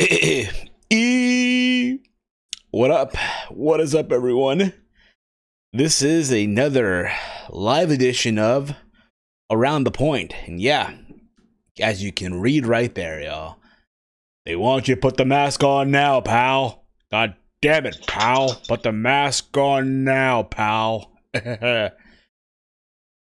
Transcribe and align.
e 0.00 1.98
what 2.70 2.92
up? 2.92 3.16
What 3.50 3.80
is 3.80 3.96
up 3.96 4.12
everyone? 4.12 4.72
This 5.72 6.02
is 6.02 6.30
another 6.30 7.10
live 7.50 7.90
edition 7.90 8.38
of 8.38 8.76
around 9.50 9.82
the 9.82 9.90
point. 9.90 10.34
And 10.46 10.60
yeah 10.60 10.94
as 11.80 12.00
you 12.00 12.12
can 12.12 12.40
read 12.40 12.64
right 12.64 12.94
there 12.94 13.20
y'all. 13.20 13.56
They 14.46 14.54
want 14.54 14.86
you 14.86 14.94
to 14.94 15.00
put 15.00 15.16
the 15.16 15.24
mask 15.24 15.64
on 15.64 15.90
now 15.90 16.20
pal. 16.20 16.84
God 17.10 17.34
damn 17.60 17.84
it 17.84 18.06
pal. 18.06 18.54
Put 18.68 18.84
the 18.84 18.92
mask 18.92 19.56
on 19.56 20.04
now 20.04 20.44
pal. 20.44 21.10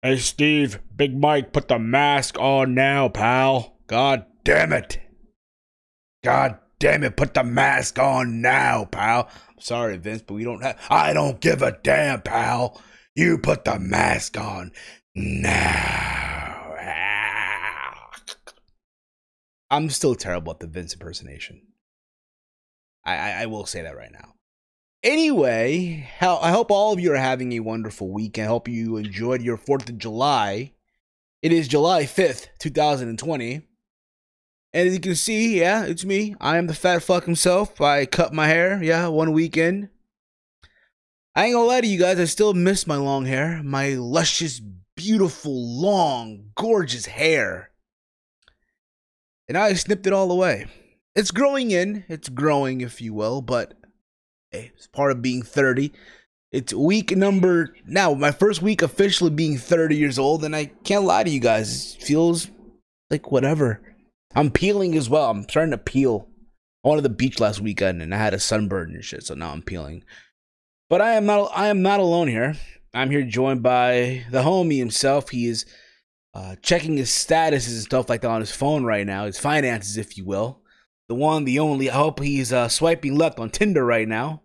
Hey 0.03 0.19
steve 0.19 0.81
big 0.95 1.17
mike 1.19 1.53
put 1.53 1.69
the 1.69 1.79
mask 1.79 2.39
on 2.41 2.75
now 2.75 3.09
pal. 3.09 3.79
God 3.87 4.27
damn 4.45 4.73
it 4.73 4.99
God 6.27 6.59
damn 6.81 7.05
it, 7.05 7.17
put 7.17 7.35
the 7.35 7.45
mask 7.45 8.01
on 8.01 8.41
now, 8.41 8.85
pal. 8.85 9.29
I'm 9.49 9.61
sorry, 9.61 9.97
Vince, 9.97 10.23
but 10.23 10.35
we 10.35 10.43
don't 10.43 10.61
have. 10.61 10.77
I 10.91 11.13
don't 11.13 11.41
give 11.41 11.63
a 11.63 11.79
damn, 11.85 12.21
pal. 12.21 12.83
You 13.15 13.39
put 13.39 13.65
the 13.65 13.79
mask 13.79 14.37
on 14.37 14.73
now. 15.15 16.75
I'm 19.71 19.89
still 19.89 20.17
terrible 20.17 20.51
at 20.51 20.59
the 20.59 20.67
Vince 20.67 20.95
impersonation. 20.95 21.63
I, 23.05 23.17
I, 23.17 23.43
I 23.43 23.47
will 23.47 23.65
say 23.65 23.83
that 23.83 23.97
right 23.97 24.11
now. 24.11 24.35
Anyway, 25.05 26.11
I 26.21 26.51
hope 26.51 26.73
all 26.73 26.93
of 26.93 26.99
you 26.99 27.13
are 27.13 27.17
having 27.17 27.53
a 27.53 27.61
wonderful 27.61 28.13
week. 28.13 28.37
I 28.41 28.47
hope 28.47 28.67
you 28.67 28.97
enjoyed 28.97 29.43
your 29.43 29.59
4th 29.59 29.91
of 29.91 29.99
July. 29.99 30.73
It 31.41 31.53
is 31.53 31.69
July 31.69 32.03
5th, 32.03 32.49
2020. 32.59 33.63
And 34.73 34.89
as 34.89 34.95
you 34.95 35.01
can 35.01 35.15
see, 35.15 35.61
yeah, 35.61 35.85
it's 35.85 36.05
me. 36.05 36.35
I 36.41 36.59
am 36.59 36.67
the 36.67 36.75
fat 36.75 37.03
fuck 37.03 37.25
himself. 37.25 37.81
I 37.81 38.07
cut 38.07 38.35
my 38.35 38.47
hair, 38.47 38.83
yeah, 38.83 39.09
one 39.09 39.33
weekend. 39.33 39.89
I 41.35 41.45
ain't 41.45 41.55
gonna 41.55 41.67
lie 41.67 41.81
to 41.83 41.87
you 41.87 41.99
guys, 41.99 42.19
I 42.19 42.25
still 42.25 42.55
miss 42.55 42.87
my 42.87 42.97
long 42.97 43.27
hair. 43.27 43.63
My 43.63 43.91
luscious, 43.91 44.61
beautiful, 44.97 45.81
long, 45.81 46.51
gorgeous 46.55 47.07
hair. 47.07 47.71
And 49.49 49.57
I 49.57 49.75
snipped 49.75 50.07
it 50.07 50.13
all 50.13 50.31
away. 50.33 50.67
It's 51.15 51.31
growing 51.31 51.71
in, 51.71 52.05
it's 52.09 52.29
growing, 52.29 52.81
if 52.81 53.01
you 53.01 53.15
will, 53.15 53.43
but 53.43 53.75
hey, 54.51 54.73
it's 54.75 54.87
part 54.87 55.13
of 55.13 55.23
being 55.23 55.43
30. 55.43 55.93
It's 56.53 56.73
week 56.73 57.15
number 57.17 57.75
now, 57.87 58.15
my 58.15 58.31
first 58.31 58.63
week 58.63 58.83
officially 58.83 59.31
being 59.31 59.59
30 59.59 59.97
years 59.97 60.19
old, 60.19 60.45
and 60.45 60.57
I 60.57 60.67
can't 60.85 61.05
lie 61.05 61.25
to 61.25 61.31
you 61.31 61.41
guys, 61.41 61.97
it 61.97 62.03
feels 62.03 62.49
like 63.11 63.31
whatever. 63.31 63.81
I'm 64.35 64.51
peeling 64.51 64.97
as 64.97 65.09
well. 65.09 65.31
I'm 65.31 65.45
starting 65.45 65.71
to 65.71 65.79
peel. 65.79 66.29
I 66.85 66.89
went 66.89 66.99
to 66.99 67.03
the 67.03 67.15
beach 67.15 67.41
last 67.41 67.61
weekend 67.61 68.03
and 68.03 68.15
I 68.15 68.19
had 68.19 68.35
a 68.35 68.39
sunburn 68.39 68.95
and 68.95 69.05
shit, 69.05 69.25
so 69.25 69.35
now 69.35 69.51
I'm 69.51 69.63
peeling. 69.63 70.05
But 70.89 71.01
I 71.01 71.15
am 71.15 71.27
not. 71.27 71.51
I 71.55 71.69
am 71.69 71.83
not 71.83 72.01
alone 72.01 72.29
here. 72.29 72.57
I'm 72.95 73.11
here 73.11 73.23
joined 73.23 73.63
by 73.63 74.25
the 74.31 74.43
homie 74.43 74.79
himself. 74.79 75.31
He 75.31 75.47
is 75.47 75.67
uh, 76.33 76.57
checking 76.63 76.97
his 76.97 77.11
statuses 77.11 77.75
and 77.75 77.83
stuff 77.83 78.09
like 78.09 78.21
that 78.21 78.31
on 78.31 78.41
his 78.41 78.53
phone 78.53 78.85
right 78.85 79.07
now, 79.07 79.27
his 79.27 79.39
finances, 79.39 79.97
if 79.97 80.17
you 80.17 80.25
will. 80.25 80.61
The 81.09 81.15
one, 81.15 81.45
the 81.45 81.59
only. 81.59 81.91
I 81.91 81.95
hope 81.95 82.21
he's 82.21 82.53
uh, 82.53 82.69
swiping 82.69 83.17
left 83.17 83.39
on 83.39 83.51
Tinder 83.51 83.85
right 83.85 84.07
now, 84.07 84.43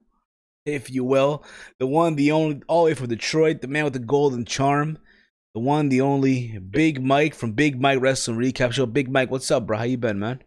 if 0.66 0.90
you 0.90 1.04
will. 1.04 1.44
The 1.80 1.88
one, 1.88 2.16
the 2.16 2.32
only, 2.32 2.62
all 2.68 2.84
the 2.84 2.92
way 2.92 2.94
from 2.94 3.10
Detroit, 3.10 3.62
the 3.62 3.68
man 3.68 3.84
with 3.84 3.94
the 3.94 4.00
golden 4.00 4.46
charm 4.46 5.00
the 5.54 5.60
one, 5.60 5.90
the 5.90 6.02
only 6.02 6.58
Big 6.60 7.04
Mike 7.04 7.36
from 7.36 7.52
Big 7.52 7.80
Mike 7.80 8.00
Wrestling 8.02 8.38
Recap 8.38 8.72
Show. 8.72 8.86
Big 8.86 9.12
Mike, 9.12 9.30
what's 9.30 9.52
up, 9.52 9.66
bro? 9.66 9.78
How 9.78 9.84
you 9.84 9.98
been, 9.98 10.20
man? 10.20 10.42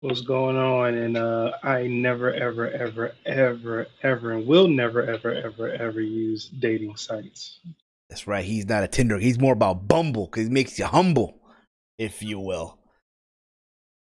What's 0.00 0.22
going 0.22 0.56
on? 0.56 0.94
And 0.94 1.16
uh, 1.16 1.52
I 1.62 1.86
never, 1.86 2.32
ever, 2.32 2.70
ever, 2.70 3.12
ever, 3.26 3.86
ever, 4.02 4.32
and 4.32 4.46
will 4.46 4.68
never, 4.68 5.02
ever, 5.02 5.34
ever, 5.34 5.68
ever 5.70 6.00
use 6.00 6.48
dating 6.48 6.96
sites. 6.96 7.60
That's 8.08 8.26
right. 8.26 8.44
He's 8.44 8.66
not 8.66 8.82
a 8.82 8.88
Tinder. 8.88 9.18
He's 9.18 9.38
more 9.38 9.52
about 9.52 9.86
Bumble 9.86 10.26
because 10.26 10.46
it 10.46 10.52
makes 10.52 10.78
you 10.78 10.86
humble, 10.86 11.38
if 11.98 12.22
you 12.22 12.40
will. 12.40 12.78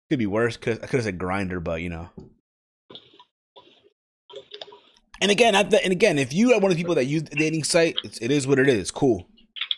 Could 0.09 0.19
be 0.19 0.25
worse. 0.25 0.57
Cause 0.57 0.79
I 0.81 0.87
could 0.87 0.97
have 0.97 1.03
said 1.03 1.17
Grindr, 1.17 1.63
but 1.63 1.81
you 1.81 1.89
know. 1.89 2.09
And 5.21 5.31
again, 5.31 5.53
and 5.53 5.91
again, 5.91 6.17
if 6.17 6.33
you 6.33 6.53
are 6.53 6.59
one 6.59 6.71
of 6.71 6.77
the 6.77 6.81
people 6.81 6.95
that 6.95 7.05
use 7.05 7.23
the 7.23 7.35
dating 7.35 7.65
site, 7.65 7.97
it's, 8.05 8.19
it 8.19 8.31
is 8.31 8.47
what 8.47 8.57
it 8.57 8.69
is. 8.69 8.89
Cool. 8.89 9.27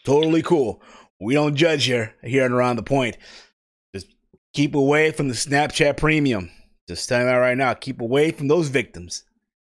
Totally 0.04 0.42
cool. 0.42 0.82
We 1.20 1.36
don't 1.36 1.56
judge 1.56 1.86
here, 1.86 2.16
here 2.24 2.46
and 2.46 2.54
around 2.54 2.78
the 2.78 2.84
point. 2.84 3.18
Just 3.94 4.08
keep 4.54 4.74
away 4.74 5.12
from 5.12 5.28
the 5.28 5.36
Snapchat 5.36 5.98
premium. 5.98 6.50
Just 6.88 7.08
telling 7.08 7.28
that 7.28 7.36
right 7.36 7.58
now. 7.58 7.74
Keep 7.74 8.02
away 8.02 8.32
from 8.32 8.48
those 8.48 8.70
victims, 8.70 9.24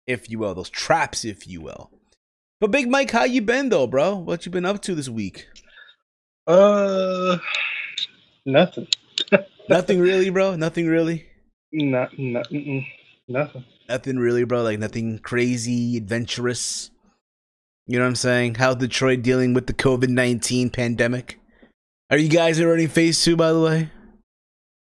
if 0.07 0.29
you 0.29 0.39
will, 0.39 0.55
those 0.55 0.69
traps, 0.69 1.23
if 1.23 1.47
you 1.47 1.61
will. 1.61 1.91
But 2.59 2.71
Big 2.71 2.89
Mike, 2.89 3.11
how 3.11 3.25
you 3.25 3.41
been 3.41 3.69
though, 3.69 3.85
bro? 3.85 4.15
What 4.15 4.45
you 4.45 4.51
been 4.51 4.65
up 4.65 4.81
to 4.83 4.95
this 4.95 5.09
week? 5.09 5.47
Uh, 6.47 7.37
nothing. 8.45 8.87
nothing 9.69 9.99
really, 9.99 10.29
bro. 10.29 10.55
Nothing 10.55 10.87
really. 10.87 11.25
Not, 11.71 12.17
not, 12.17 12.47
nothing. 13.27 13.65
Nothing 13.87 14.17
really, 14.17 14.45
bro. 14.45 14.63
Like 14.63 14.79
nothing 14.79 15.19
crazy, 15.19 15.97
adventurous. 15.97 16.89
You 17.87 17.99
know 17.99 18.05
what 18.05 18.09
I'm 18.09 18.15
saying? 18.15 18.55
How 18.55 18.73
Detroit 18.73 19.21
dealing 19.21 19.53
with 19.53 19.67
the 19.67 19.73
COVID 19.73 20.09
19 20.09 20.71
pandemic? 20.71 21.39
Are 22.09 22.17
you 22.17 22.29
guys 22.29 22.59
already 22.59 22.87
phase 22.87 23.23
two, 23.23 23.35
by 23.35 23.51
the 23.51 23.61
way? 23.61 23.89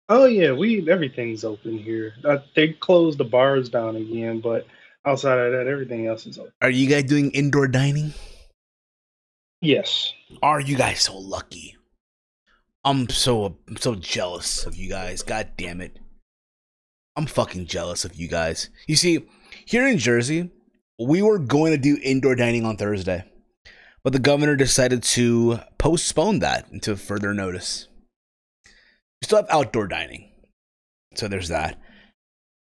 Oh 0.09 0.27
yeah, 0.27 0.53
we 0.53 0.89
everything's 0.91 1.45
open 1.45 1.79
here. 1.79 2.15
Uh, 2.25 2.39
they 2.55 2.69
closed 2.75 3.19
the 3.19 3.25
bars 3.25 3.69
down 3.69 3.97
again, 3.97 4.41
but 4.41 4.67
outside 5.05 5.39
of 5.39 5.53
that, 5.53 5.67
everything 5.67 6.07
else 6.07 6.27
is 6.27 6.39
open. 6.39 6.53
Are 6.63 6.71
you 6.71 6.89
guys 6.89 7.05
doing 7.05 7.31
indoor 7.31 7.67
dining? 7.69 8.13
Yes. 9.61 10.13
Are 10.43 10.61
you 10.61 10.77
guys 10.77 11.01
so 11.01 11.17
lucky? 11.17 11.77
I'm 12.85 13.09
so 13.09 13.57
I'm 13.67 13.79
so 13.79 13.95
jealous 13.95 14.67
of 14.67 14.77
you 14.77 14.89
guys. 14.89 15.23
God 15.23 15.49
damn 15.57 15.81
it. 15.81 15.99
I'm 17.17 17.27
fucking 17.27 17.67
jealous 17.67 18.05
of 18.05 18.15
you 18.15 18.29
guys. 18.29 18.71
You 18.87 18.97
see, 18.97 19.25
here 19.65 19.87
in 19.87 19.99
Jersey, 19.99 20.51
we 20.99 21.23
were 21.23 21.39
going 21.39 21.73
to 21.73 21.79
do 21.79 21.99
indoor 22.03 22.35
dining 22.35 22.65
on 22.65 22.77
Thursday, 22.77 23.25
but 24.03 24.13
the 24.13 24.19
governor 24.19 24.57
decided 24.57 25.03
to 25.03 25.59
postpone 25.79 26.39
that 26.41 26.71
until 26.71 26.97
further 26.97 27.35
notice. 27.35 27.89
We 28.67 29.27
still 29.27 29.39
have 29.39 29.47
outdoor 29.51 29.89
dining, 29.89 30.31
so 31.15 31.29
there's 31.29 31.49
that. 31.49 31.81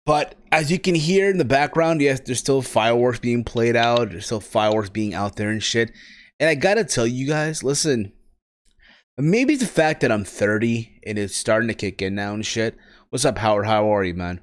But 0.07 0.37
as 0.53 0.71
you 0.71 0.79
can 0.79 0.95
hear 0.95 1.29
in 1.29 1.39
the 1.39 1.45
background, 1.45 2.01
yes, 2.01 2.21
there's 2.21 2.39
still 2.39 2.63
fireworks 2.63 3.19
being 3.19 3.43
played 3.43 3.75
out. 3.75 4.11
There's 4.11 4.27
still 4.27 4.41
fireworks 4.41 4.89
being 4.89 5.15
out 5.15 5.35
there 5.35 5.51
and 5.51 5.63
shit. 5.63 5.91
And 6.39 6.49
I 6.49 6.55
gotta 6.55 6.85
tell 6.85 7.09
you 7.09 7.27
guys, 7.27 7.65
listen, 7.65 8.13
maybe 9.19 9.57
the 9.57 9.67
fact 9.67 10.03
that 10.03 10.13
I'm 10.13 10.25
30 10.25 11.01
and 11.05 11.19
it's 11.19 11.35
starting 11.35 11.69
to 11.69 11.75
kick 11.75 12.01
in 12.01 12.15
now 12.15 12.35
and 12.35 12.47
shit. 12.47 12.77
What's 13.11 13.25
up, 13.25 13.39
Howard? 13.39 13.67
How 13.67 13.93
are 13.93 14.05
you, 14.05 14.15
man? 14.15 14.41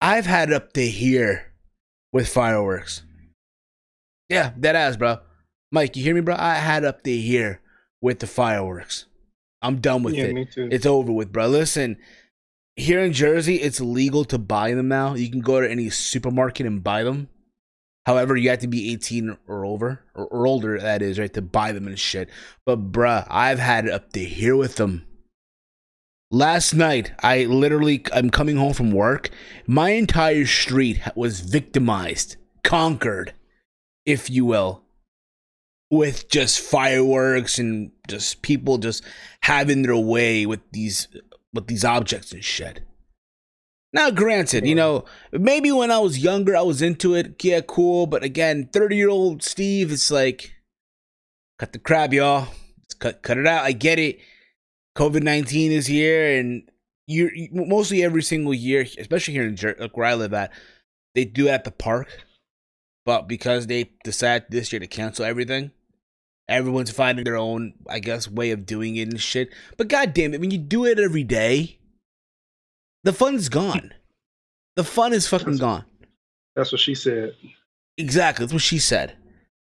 I've 0.00 0.26
had 0.26 0.52
up 0.52 0.72
to 0.72 0.86
here 0.86 1.49
with 2.12 2.28
fireworks. 2.28 3.02
Yeah, 4.28 4.52
that 4.58 4.76
ass, 4.76 4.96
bro. 4.96 5.18
Mike, 5.72 5.96
you 5.96 6.02
hear 6.02 6.14
me, 6.14 6.20
bro? 6.20 6.36
I 6.38 6.54
had 6.54 6.84
up 6.84 7.02
there 7.02 7.16
here 7.16 7.60
with 8.00 8.20
the 8.20 8.26
fireworks. 8.26 9.06
I'm 9.62 9.80
done 9.80 10.02
with 10.02 10.14
yeah, 10.14 10.24
it. 10.24 10.34
Me 10.34 10.44
too. 10.46 10.68
It's 10.70 10.86
over 10.86 11.12
with, 11.12 11.32
bro. 11.32 11.48
Listen, 11.48 11.96
here 12.76 13.00
in 13.00 13.12
Jersey, 13.12 13.56
it's 13.56 13.80
legal 13.80 14.24
to 14.26 14.38
buy 14.38 14.74
them 14.74 14.88
now. 14.88 15.14
You 15.14 15.30
can 15.30 15.40
go 15.40 15.60
to 15.60 15.70
any 15.70 15.90
supermarket 15.90 16.66
and 16.66 16.82
buy 16.82 17.04
them. 17.04 17.28
However, 18.06 18.36
you 18.36 18.48
have 18.50 18.60
to 18.60 18.66
be 18.66 18.92
18 18.92 19.36
or 19.46 19.64
over, 19.64 20.02
or, 20.14 20.26
or 20.26 20.46
older, 20.46 20.80
that 20.80 21.02
is, 21.02 21.18
right, 21.18 21.32
to 21.34 21.42
buy 21.42 21.72
them 21.72 21.86
and 21.86 21.98
shit. 21.98 22.30
But, 22.64 22.90
bruh, 22.90 23.26
I've 23.28 23.58
had 23.58 23.86
it 23.86 23.92
up 23.92 24.12
to 24.14 24.24
here 24.24 24.56
with 24.56 24.76
them. 24.76 25.06
Last 26.32 26.74
night, 26.74 27.12
I 27.24 27.44
literally, 27.44 28.04
I'm 28.12 28.30
coming 28.30 28.56
home 28.56 28.72
from 28.72 28.92
work. 28.92 29.30
My 29.66 29.90
entire 29.90 30.46
street 30.46 31.00
was 31.16 31.40
victimized, 31.40 32.36
conquered, 32.62 33.32
if 34.06 34.30
you 34.30 34.44
will, 34.44 34.84
with 35.90 36.28
just 36.28 36.60
fireworks 36.60 37.58
and 37.58 37.90
just 38.06 38.42
people 38.42 38.78
just 38.78 39.02
having 39.42 39.82
their 39.82 39.96
way 39.96 40.46
with 40.46 40.60
these 40.70 41.08
with 41.52 41.66
these 41.66 41.84
objects 41.84 42.32
and 42.32 42.44
shit. 42.44 42.80
Now, 43.92 44.10
granted, 44.10 44.64
you 44.64 44.76
know, 44.76 45.04
maybe 45.32 45.72
when 45.72 45.90
I 45.90 45.98
was 45.98 46.20
younger, 46.20 46.56
I 46.56 46.62
was 46.62 46.80
into 46.80 47.14
it. 47.14 47.42
Yeah, 47.42 47.60
cool. 47.60 48.06
But 48.06 48.22
again, 48.22 48.68
30 48.72 48.96
year 48.96 49.08
old 49.08 49.42
Steve, 49.42 49.90
it's 49.90 50.12
like, 50.12 50.54
cut 51.58 51.72
the 51.72 51.80
crap, 51.80 52.12
y'all. 52.12 52.46
cut, 53.00 53.22
cut 53.22 53.36
it 53.36 53.48
out. 53.48 53.64
I 53.64 53.72
get 53.72 53.98
it. 53.98 54.20
COVID 54.96 55.22
nineteen 55.22 55.72
is 55.72 55.86
here, 55.86 56.38
and 56.38 56.68
you 57.06 57.48
mostly 57.52 58.02
every 58.02 58.22
single 58.22 58.54
year, 58.54 58.86
especially 58.98 59.34
here 59.34 59.46
in 59.46 59.56
Jer- 59.56 59.76
like 59.78 59.96
where 59.96 60.06
I 60.06 60.14
live 60.14 60.34
at, 60.34 60.52
they 61.14 61.24
do 61.24 61.46
it 61.48 61.50
at 61.50 61.64
the 61.64 61.70
park. 61.70 62.26
But 63.06 63.26
because 63.26 63.66
they 63.66 63.90
decided 64.04 64.48
this 64.50 64.72
year 64.72 64.80
to 64.80 64.86
cancel 64.86 65.24
everything, 65.24 65.70
everyone's 66.48 66.90
finding 66.90 67.24
their 67.24 67.36
own, 67.36 67.74
I 67.88 67.98
guess, 67.98 68.28
way 68.28 68.50
of 68.50 68.66
doing 68.66 68.96
it 68.96 69.08
and 69.08 69.20
shit. 69.20 69.50
But 69.76 69.88
god 69.88 70.12
damn 70.12 70.34
it, 70.34 70.40
when 70.40 70.50
you 70.50 70.58
do 70.58 70.84
it 70.84 70.98
every 70.98 71.24
day, 71.24 71.78
the 73.04 73.12
fun's 73.12 73.48
gone. 73.48 73.94
The 74.76 74.84
fun 74.84 75.12
is 75.12 75.26
fucking 75.26 75.56
gone. 75.56 75.84
That's 76.54 76.72
what 76.72 76.80
she 76.80 76.94
said. 76.94 77.34
Exactly. 77.96 78.44
That's 78.44 78.52
what 78.52 78.62
she 78.62 78.78
said. 78.78 79.16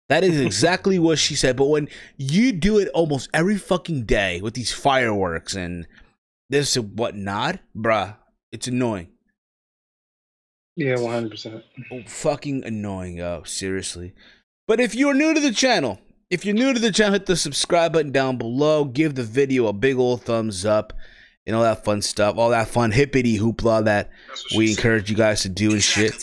That 0.09 0.25
is 0.25 0.41
exactly 0.41 0.99
what 0.99 1.19
she 1.19 1.35
said. 1.35 1.57
But 1.57 1.67
when 1.67 1.89
you 2.17 2.53
do 2.53 2.79
it 2.79 2.89
almost 2.95 3.29
every 3.35 3.59
fucking 3.59 4.05
day 4.05 4.41
with 4.41 4.55
these 4.55 4.73
fireworks 4.73 5.55
and 5.55 5.87
this 6.49 6.77
and 6.77 6.99
whatnot, 6.99 7.61
bruh, 7.77 8.17
it's 8.51 8.69
annoying. 8.69 9.09
Yeah, 10.77 10.99
one 10.99 11.13
hundred 11.13 11.33
percent. 11.33 11.63
Oh, 11.93 12.03
fucking 12.07 12.65
annoying. 12.65 13.21
Oh, 13.21 13.43
seriously. 13.45 14.15
But 14.67 14.81
if 14.81 14.95
you're 14.95 15.13
new 15.13 15.35
to 15.35 15.41
the 15.41 15.53
channel, 15.53 15.99
if 16.31 16.45
you're 16.45 16.55
new 16.55 16.73
to 16.73 16.81
the 16.81 16.93
channel, 16.93 17.15
hit 17.15 17.27
the 17.27 17.37
subscribe 17.37 17.93
button 17.93 18.13
down 18.13 18.39
below. 18.39 18.85
Give 18.85 19.15
the 19.15 19.25
video 19.25 19.67
a 19.67 19.73
big 19.73 19.97
old 19.97 20.23
thumbs 20.23 20.65
up 20.65 20.93
and 21.47 21.57
all 21.57 21.63
that 21.63 21.85
fun 21.85 22.01
stuff, 22.01 22.37
all 22.39 22.51
that 22.51 22.69
fun 22.69 22.93
hippity 22.93 23.39
hoopla 23.39 23.85
that 23.87 24.11
we 24.57 24.71
encourage 24.71 25.11
you 25.11 25.17
guys 25.17 25.43
to 25.43 25.49
do 25.49 25.73
and 25.73 25.83
shit. 25.83 26.15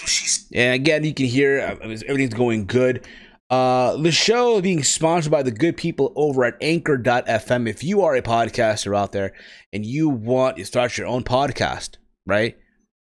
And 0.54 0.74
again, 0.74 1.04
you 1.04 1.14
can 1.14 1.26
hear 1.26 1.60
uh, 1.60 1.88
everything's 2.08 2.34
going 2.34 2.66
good. 2.66 3.06
Uh, 3.50 3.96
the 3.98 4.12
show 4.12 4.60
being 4.60 4.84
sponsored 4.84 5.32
by 5.32 5.44
the 5.44 5.52
good 5.52 5.78
people 5.78 6.12
over 6.16 6.44
at 6.46 6.58
Anchor.fm. 6.62 7.70
If 7.70 7.84
you 7.84 8.02
are 8.02 8.16
a 8.16 8.22
podcaster 8.22 8.98
out 8.98 9.12
there 9.12 9.34
and 9.72 9.86
you 9.86 10.10
want 10.10 10.58
to 10.58 10.66
start 10.66 10.98
your 10.98 11.08
own 11.08 11.24
podcast, 11.24 11.98
right? 12.26 12.58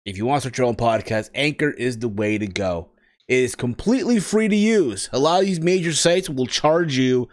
If 0.05 0.17
you 0.17 0.25
want 0.25 0.41
to 0.41 0.49
start 0.49 0.57
your 0.57 0.67
own 0.67 0.77
podcast, 0.77 1.29
Anchor 1.35 1.71
is 1.71 1.99
the 1.99 2.07
way 2.07 2.37
to 2.37 2.47
go. 2.47 2.91
It 3.27 3.39
is 3.39 3.55
completely 3.55 4.19
free 4.19 4.47
to 4.47 4.55
use. 4.55 5.09
A 5.11 5.19
lot 5.19 5.41
of 5.41 5.45
these 5.45 5.59
major 5.59 5.93
sites 5.93 6.29
will 6.29 6.47
charge 6.47 6.97
you 6.97 7.27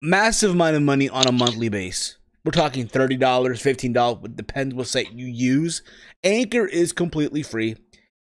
massive 0.00 0.52
amount 0.52 0.76
of 0.76 0.82
money 0.82 1.08
on 1.08 1.26
a 1.26 1.32
monthly 1.32 1.68
base. 1.68 2.16
We're 2.44 2.52
talking 2.52 2.88
$30, 2.88 3.18
$15, 3.18 4.24
it 4.24 4.36
depends 4.36 4.74
what 4.74 4.86
site 4.86 5.12
you 5.12 5.26
use. 5.26 5.82
Anchor 6.24 6.66
is 6.66 6.92
completely 6.92 7.42
free. 7.42 7.76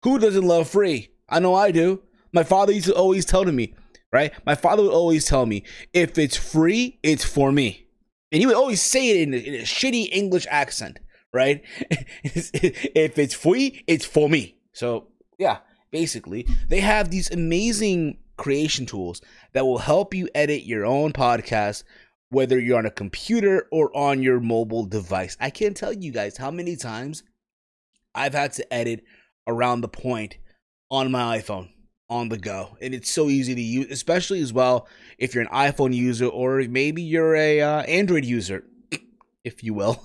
Who 0.02 0.18
doesn't 0.18 0.46
love 0.46 0.68
free? 0.68 1.10
I 1.28 1.38
know 1.38 1.54
I 1.54 1.70
do. 1.70 2.02
My 2.32 2.44
father 2.44 2.72
used 2.72 2.86
to 2.86 2.94
always 2.94 3.24
tell 3.24 3.44
to 3.44 3.52
me, 3.52 3.74
right? 4.12 4.32
My 4.46 4.54
father 4.54 4.82
would 4.82 4.92
always 4.92 5.24
tell 5.24 5.46
me, 5.46 5.64
if 5.92 6.18
it's 6.18 6.36
free, 6.36 6.98
it's 7.02 7.24
for 7.24 7.52
me. 7.52 7.86
And 8.32 8.40
he 8.40 8.46
would 8.46 8.56
always 8.56 8.80
say 8.80 9.10
it 9.10 9.28
in 9.28 9.34
a, 9.34 9.36
in 9.36 9.54
a 9.54 9.64
shitty 9.64 10.08
English 10.12 10.46
accent, 10.50 11.00
right? 11.32 11.62
if 12.22 13.18
it's 13.18 13.34
free, 13.34 13.82
it's 13.86 14.04
for 14.04 14.28
me. 14.28 14.56
So, 14.72 15.08
yeah, 15.38 15.58
basically, 15.90 16.46
they 16.68 16.80
have 16.80 17.10
these 17.10 17.30
amazing 17.30 18.18
creation 18.36 18.86
tools 18.86 19.20
that 19.52 19.66
will 19.66 19.78
help 19.78 20.14
you 20.14 20.28
edit 20.34 20.62
your 20.62 20.86
own 20.86 21.12
podcast 21.12 21.84
whether 22.30 22.60
you're 22.60 22.78
on 22.78 22.86
a 22.86 22.90
computer 22.90 23.66
or 23.72 23.94
on 23.96 24.22
your 24.22 24.38
mobile 24.40 24.86
device. 24.86 25.36
I 25.40 25.50
can't 25.50 25.76
tell 25.76 25.92
you 25.92 26.12
guys 26.12 26.36
how 26.36 26.50
many 26.50 26.76
times 26.76 27.24
I've 28.14 28.34
had 28.34 28.52
to 28.52 28.72
edit 28.72 29.02
around 29.46 29.80
the 29.80 29.88
point 29.88 30.38
on 30.90 31.10
my 31.10 31.38
iPhone 31.38 31.70
on 32.10 32.28
the 32.28 32.36
go. 32.36 32.76
And 32.82 32.92
it's 32.92 33.10
so 33.10 33.28
easy 33.28 33.54
to 33.54 33.60
use, 33.60 33.86
especially 33.90 34.42
as 34.42 34.52
well 34.52 34.88
if 35.18 35.34
you're 35.34 35.44
an 35.44 35.50
iPhone 35.50 35.94
user 35.94 36.26
or 36.26 36.60
maybe 36.68 37.00
you're 37.00 37.36
a 37.36 37.60
uh, 37.60 37.82
Android 37.82 38.24
user, 38.24 38.64
if 39.44 39.64
you 39.64 39.72
will. 39.72 40.04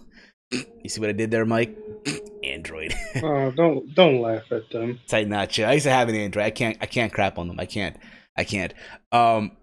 You 0.84 0.90
see 0.90 1.02
what 1.02 1.10
I 1.10 1.13
did 1.13 1.31
there, 1.31 1.48
Mike? 1.48 1.75
Android. 2.44 2.94
oh, 3.24 3.50
don't 3.50 3.94
don't 3.96 4.22
laugh 4.22 4.44
at 4.52 4.69
them. 4.69 5.00
Tight 5.07 5.28
not 5.28 5.57
you. 5.57 5.66
I 5.66 5.74
used 5.74 5.86
to 5.86 5.92
have 5.92 6.07
an 6.07 6.16
Android. 6.16 6.46
I 6.46 6.52
can't 6.52 6.78
I 6.80 6.86
can't 6.86 7.12
crap 7.12 7.40
on 7.40 7.48
them. 7.48 7.60
I 7.60 7.66
can't. 7.66 7.98
I 8.38 8.44
can't. 8.44 8.72
Um 9.12 9.57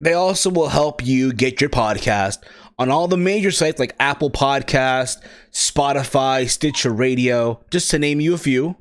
they 0.00 0.14
also 0.14 0.48
will 0.48 0.70
help 0.70 1.04
you 1.04 1.34
get 1.34 1.60
your 1.60 1.68
podcast 1.68 2.38
on 2.78 2.90
all 2.90 3.06
the 3.06 3.18
major 3.18 3.50
sites 3.50 3.78
like 3.78 3.94
Apple 4.00 4.30
Podcast, 4.30 5.18
Spotify, 5.52 6.48
Stitcher 6.48 6.90
Radio, 6.90 7.60
just 7.70 7.90
to 7.90 7.98
name 7.98 8.18
you 8.18 8.34
a 8.34 8.38
few, 8.38 8.76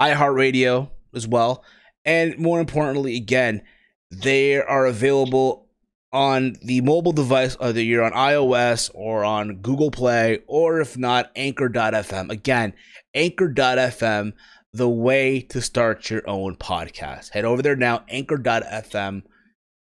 iHeartRadio 0.00 0.88
as 1.14 1.28
well. 1.28 1.62
And 2.04 2.38
more 2.38 2.60
importantly, 2.60 3.16
again, 3.16 3.62
they 4.10 4.60
are 4.60 4.86
available 4.86 5.68
on 6.12 6.56
the 6.62 6.80
mobile 6.80 7.12
device, 7.12 7.58
whether 7.58 7.80
you're 7.80 8.02
on 8.02 8.12
iOS 8.12 8.90
or 8.94 9.24
on 9.24 9.56
Google 9.56 9.90
Play, 9.90 10.40
or 10.46 10.80
if 10.80 10.98
not, 10.98 11.30
Anchor.fm. 11.36 12.30
Again, 12.30 12.72
Anchor.fm, 13.14 14.32
the 14.72 14.88
way 14.88 15.40
to 15.40 15.60
start 15.60 16.10
your 16.10 16.28
own 16.28 16.56
podcast. 16.56 17.30
Head 17.30 17.44
over 17.44 17.62
there 17.62 17.76
now, 17.76 18.04
Anchor.fm 18.08 19.22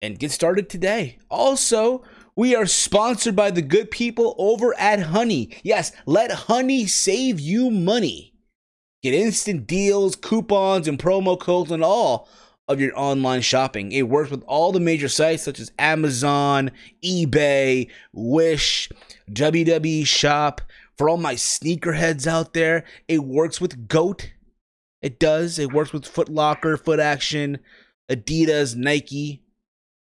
and 0.03 0.19
get 0.19 0.31
started 0.31 0.69
today. 0.69 1.19
Also, 1.31 2.03
we 2.37 2.55
are 2.55 2.67
sponsored 2.67 3.37
by 3.37 3.51
the 3.51 3.63
good 3.63 3.91
people 3.91 4.35
over 4.39 4.79
at 4.79 5.01
Honey. 5.01 5.51
Yes, 5.63 5.93
let 6.07 6.31
Honey 6.31 6.87
save 6.87 7.39
you 7.39 7.71
money. 7.71 8.30
Get 9.03 9.15
instant 9.15 9.67
deals, 9.67 10.17
coupons, 10.17 10.87
and 10.87 10.99
promo 10.99 11.39
codes 11.39 11.73
on 11.73 11.83
all 11.83 12.29
of 12.69 12.81
your 12.81 12.97
online 12.99 13.41
shopping. 13.41 13.93
It 13.93 14.09
works 14.09 14.31
with 14.31 14.45
all 14.47 14.73
the 14.73 14.81
major 14.81 15.09
sites 15.09 15.43
such 15.43 15.59
as 15.59 15.73
Amazon, 15.79 16.71
eBay, 17.05 17.89
Wish, 18.13 18.91
WWE 19.31 20.07
Shop. 20.07 20.61
For 20.99 21.09
all 21.09 21.17
my 21.17 21.35
sneakerheads 21.35 22.27
out 22.27 22.53
there, 22.53 22.85
it 23.09 23.25
works 23.25 23.61
with 23.61 23.89
GOAT. 23.89 24.33
It 25.01 25.19
does. 25.19 25.59
It 25.59 25.73
works 25.73 25.95
with 25.95 26.07
Foot 26.07 26.29
Locker, 26.29 26.77
Foot 26.77 27.01
Action, 27.01 27.59
Adidas, 28.11 28.77
Nike, 28.77 29.43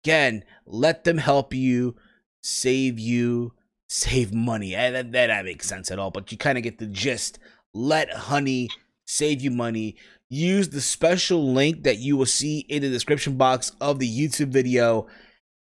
again, 0.05 0.45
let 0.67 1.05
them 1.05 1.19
help 1.19 1.53
you 1.53 1.97
save 2.43 2.99
you 2.99 3.53
save 3.89 4.33
money. 4.33 4.75
Eh, 4.75 4.91
that, 4.91 5.13
that, 5.13 5.27
that 5.29 5.45
makes 5.45 5.67
sense 5.67 5.91
at 5.91 5.99
all, 5.99 6.11
but 6.11 6.31
you 6.31 6.39
kind 6.39 6.59
of 6.59 6.65
get 6.65 6.79
the 6.79 6.87
gist. 6.87 7.39
Let 7.77 8.11
Honey 8.11 8.71
save 9.07 9.43
you 9.43 9.51
money. 9.51 9.97
Use 10.31 10.71
the 10.71 10.81
special 10.81 11.53
link 11.53 11.85
that 11.85 11.99
you 11.99 12.17
will 12.17 12.27
see 12.27 12.61
in 12.61 12.83
the 12.83 12.89
description 12.89 13.37
box 13.37 13.73
of 13.81 13.99
the 13.99 14.09
YouTube 14.09 14.49
video 14.49 15.07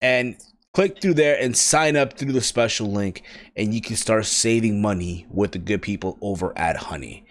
and 0.01 0.37
click 0.73 1.01
through 1.01 1.15
there 1.15 1.37
and 1.41 1.57
sign 1.57 1.97
up 1.97 2.17
through 2.17 2.31
the 2.31 2.41
special 2.41 2.91
link 2.91 3.23
and 3.55 3.73
you 3.73 3.81
can 3.81 3.95
start 3.95 4.25
saving 4.25 4.81
money 4.81 5.25
with 5.31 5.53
the 5.53 5.57
good 5.57 5.81
people 5.81 6.17
over 6.21 6.55
at 6.57 6.77
Honey. 6.77 7.25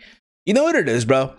You 0.44 0.54
know 0.54 0.64
what 0.64 0.74
it 0.74 0.88
is, 0.88 1.04
bro? 1.04 1.32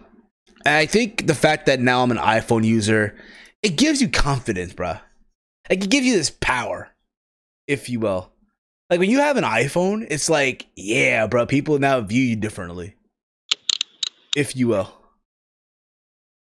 I 0.65 0.85
think 0.85 1.27
the 1.27 1.35
fact 1.35 1.65
that 1.65 1.81
now 1.81 2.01
I'm 2.01 2.11
an 2.11 2.17
iPhone 2.17 2.63
user, 2.63 3.15
it 3.61 3.75
gives 3.75 4.01
you 4.01 4.07
confidence, 4.07 4.73
bro. 4.73 4.97
Like 5.69 5.83
it 5.83 5.89
gives 5.89 6.07
you 6.07 6.15
this 6.15 6.31
power, 6.31 6.89
if 7.67 7.89
you 7.89 7.99
will. 7.99 8.31
Like 8.89 8.99
when 8.99 9.09
you 9.09 9.19
have 9.19 9.37
an 9.37 9.43
iPhone, 9.43 10.07
it's 10.09 10.29
like, 10.29 10.67
yeah, 10.75 11.27
bro, 11.27 11.45
people 11.45 11.77
now 11.79 11.99
view 12.01 12.23
you 12.23 12.35
differently. 12.35 12.94
If 14.35 14.55
you 14.55 14.67
will. 14.67 14.93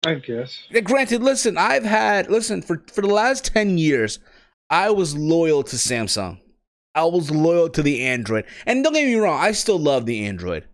I 0.05 0.15
guess. 0.15 0.63
Granted, 0.83 1.23
listen, 1.23 1.57
I've 1.57 1.83
had 1.83 2.29
listen, 2.29 2.61
for, 2.61 2.83
for 2.91 3.01
the 3.01 3.07
last 3.07 3.45
10 3.53 3.77
years, 3.77 4.19
I 4.69 4.91
was 4.91 5.15
loyal 5.15 5.63
to 5.63 5.75
Samsung. 5.75 6.39
I 6.95 7.03
was 7.03 7.31
loyal 7.31 7.69
to 7.69 7.83
the 7.83 8.05
Android. 8.05 8.45
And 8.65 8.83
don't 8.83 8.93
get 8.93 9.05
me 9.05 9.15
wrong, 9.15 9.39
I 9.39 9.51
still 9.51 9.79
love 9.79 10.05
the 10.05 10.25
Android. 10.25 10.65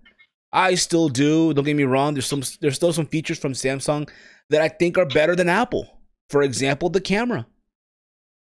I 0.51 0.75
still 0.75 1.09
do. 1.09 1.53
Don't 1.53 1.65
get 1.65 1.75
me 1.75 1.83
wrong. 1.83 2.13
There's 2.13 2.27
some 2.27 2.43
there's 2.61 2.75
still 2.75 2.93
some 2.93 3.07
features 3.07 3.37
from 3.37 3.53
Samsung 3.53 4.09
that 4.49 4.61
I 4.61 4.69
think 4.69 4.97
are 4.97 5.05
better 5.05 5.35
than 5.35 5.49
Apple. 5.49 5.99
For 6.29 6.41
example, 6.41 6.89
the 6.89 7.01
camera. 7.01 7.45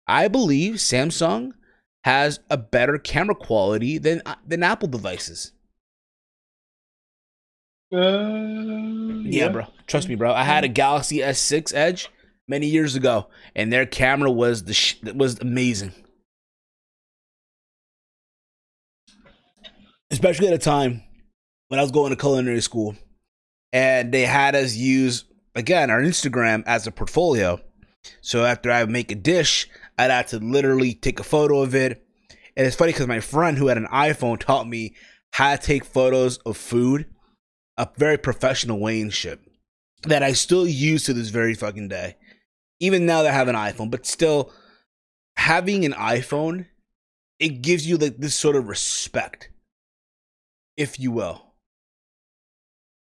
I 0.07 0.27
believe 0.27 0.75
Samsung 0.75 1.53
has 2.03 2.39
a 2.49 2.57
better 2.57 2.97
camera 2.97 3.35
quality 3.35 3.97
than 3.97 4.21
than 4.45 4.61
Apple 4.61 4.89
devices. 4.89 5.53
Uh, 7.93 7.97
yeah, 7.97 9.45
yeah, 9.45 9.49
bro. 9.49 9.65
Trust 9.87 10.07
me, 10.07 10.15
bro. 10.15 10.31
I 10.31 10.43
had 10.43 10.63
a 10.63 10.69
Galaxy 10.69 11.17
S6 11.17 11.73
Edge 11.75 12.09
many 12.47 12.67
years 12.67 12.95
ago, 12.95 13.27
and 13.55 13.71
their 13.71 13.85
camera 13.85 14.31
was 14.31 14.63
the 14.63 14.73
sh- 14.73 15.01
was 15.13 15.39
amazing. 15.39 15.91
Especially 20.09 20.47
at 20.47 20.53
a 20.53 20.57
time 20.57 21.03
when 21.67 21.79
I 21.79 21.83
was 21.83 21.91
going 21.91 22.11
to 22.11 22.15
culinary 22.15 22.61
school, 22.61 22.95
and 23.73 24.13
they 24.13 24.25
had 24.25 24.55
us 24.55 24.75
use 24.75 25.25
again 25.55 25.89
our 25.89 26.01
Instagram 26.01 26.63
as 26.65 26.87
a 26.87 26.91
portfolio. 26.91 27.59
So 28.21 28.45
after 28.45 28.71
I 28.71 28.85
make 28.85 29.11
a 29.11 29.15
dish, 29.15 29.69
I'd 29.97 30.11
have 30.11 30.27
to 30.27 30.39
literally 30.39 30.93
take 30.93 31.19
a 31.19 31.23
photo 31.23 31.61
of 31.61 31.75
it. 31.75 32.03
And 32.57 32.65
it's 32.67 32.75
funny 32.75 32.91
because 32.91 33.07
my 33.07 33.19
friend 33.19 33.57
who 33.57 33.67
had 33.67 33.77
an 33.77 33.87
iPhone 33.87 34.39
taught 34.39 34.67
me 34.67 34.95
how 35.31 35.55
to 35.55 35.61
take 35.61 35.85
photos 35.85 36.37
of 36.39 36.57
food 36.57 37.05
a 37.81 37.89
very 37.97 38.17
professional 38.17 38.79
way 38.79 39.01
and 39.01 39.11
shit 39.11 39.39
that 40.03 40.21
I 40.21 40.33
still 40.33 40.67
use 40.67 41.03
to 41.05 41.13
this 41.13 41.29
very 41.29 41.55
fucking 41.55 41.87
day. 41.87 42.15
Even 42.79 43.07
now 43.07 43.23
that 43.23 43.31
I 43.31 43.35
have 43.35 43.47
an 43.47 43.55
iPhone, 43.55 43.89
but 43.89 44.05
still 44.05 44.53
having 45.35 45.83
an 45.83 45.93
iPhone, 45.93 46.67
it 47.39 47.63
gives 47.63 47.87
you 47.87 47.97
like 47.97 48.17
this 48.17 48.35
sort 48.35 48.55
of 48.55 48.67
respect, 48.67 49.49
if 50.77 50.99
you 50.99 51.11
will. 51.11 51.53